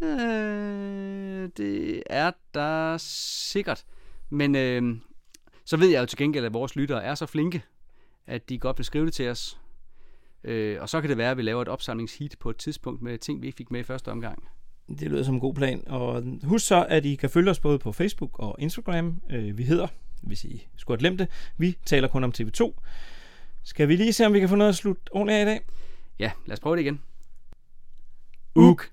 Øh, 0.03 1.49
det 1.57 2.03
er 2.07 2.31
der 2.55 2.97
sikkert. 2.99 3.85
Men 4.31 4.55
øh, 4.55 4.97
så 5.65 5.77
ved 5.77 5.89
jeg 5.89 6.01
jo 6.01 6.07
til 6.07 6.19
gengæld, 6.19 6.45
at 6.45 6.55
vores 6.55 6.77
lyttere 6.77 7.05
er 7.05 7.15
så 7.15 7.27
flinke, 7.27 7.62
at 8.27 8.49
de 8.49 8.59
godt 8.59 8.79
vil 8.79 8.85
skrive 8.85 9.07
det 9.07 9.15
til 9.15 9.29
os. 9.29 9.59
Øh, 10.45 10.79
og 10.81 10.89
så 10.89 11.01
kan 11.01 11.11
det 11.11 11.19
være, 11.19 11.31
at 11.31 11.37
vi 11.37 11.43
laver 11.43 11.62
et 11.62 11.69
opsamlingsheat 11.69 12.37
på 12.41 12.51
et 12.51 12.57
tidspunkt 12.57 13.03
med 13.03 13.19
ting, 13.19 13.43
vi 13.43 13.47
ikke 13.47 13.57
fik 13.57 13.70
med 13.70 13.81
i 13.81 13.83
første 13.83 14.11
omgang. 14.11 14.49
Det 14.89 15.03
lyder 15.11 15.23
som 15.23 15.35
en 15.35 15.41
god 15.41 15.55
plan. 15.55 15.83
Og 15.89 16.23
husk 16.45 16.66
så, 16.66 16.87
at 16.89 17.05
I 17.05 17.15
kan 17.15 17.31
følge 17.31 17.51
os 17.51 17.61
både 17.61 17.79
på 17.79 17.93
Facebook 17.93 18.39
og 18.39 18.57
Instagram. 18.59 19.20
Øh, 19.31 19.59
vi 19.59 19.62
hedder, 19.62 19.87
hvis 20.23 20.44
I 20.44 20.69
skulle 20.77 20.97
have 20.97 21.01
glemt 21.01 21.19
det, 21.19 21.28
vi 21.57 21.78
taler 21.86 22.09
kun 22.09 22.24
om 22.24 22.32
TV2. 22.39 22.73
Skal 23.65 23.89
vi 23.89 23.97
lige 23.97 24.12
se, 24.12 24.27
om 24.27 24.32
vi 24.32 24.40
kan 24.40 24.49
få 24.49 24.55
noget 24.57 24.69
at 24.69 24.77
slutte 24.77 25.03
ordentligt 25.12 25.39
af 25.39 25.43
i 25.43 25.44
dag? 25.44 25.61
Ja, 26.19 26.31
lad 26.47 26.53
os 26.53 26.61
prøve 26.61 26.77
det 26.77 26.82
igen. 26.82 27.03
Uk. 28.55 28.90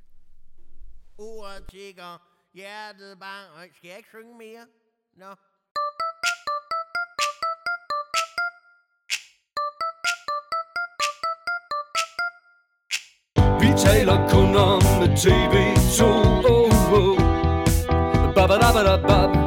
Uret 1.17 1.63
tigger, 1.71 2.21
hjertet 2.53 3.19
banker. 3.19 3.73
Skal 3.75 3.87
jeg 3.87 3.97
ikke 3.97 4.09
synge 4.09 4.37
mere? 4.37 4.65
Nå. 5.17 5.35
Vi 13.61 13.67
taler 13.77 14.29
kun 14.29 14.55
om 14.55 14.81
TV2 15.23 16.03
oh, 16.03 16.93
oh. 16.93 17.19
Babadabadabab. 18.35 19.29
De 19.33 19.38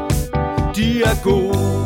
er 1.13 1.23
god. 1.23 1.82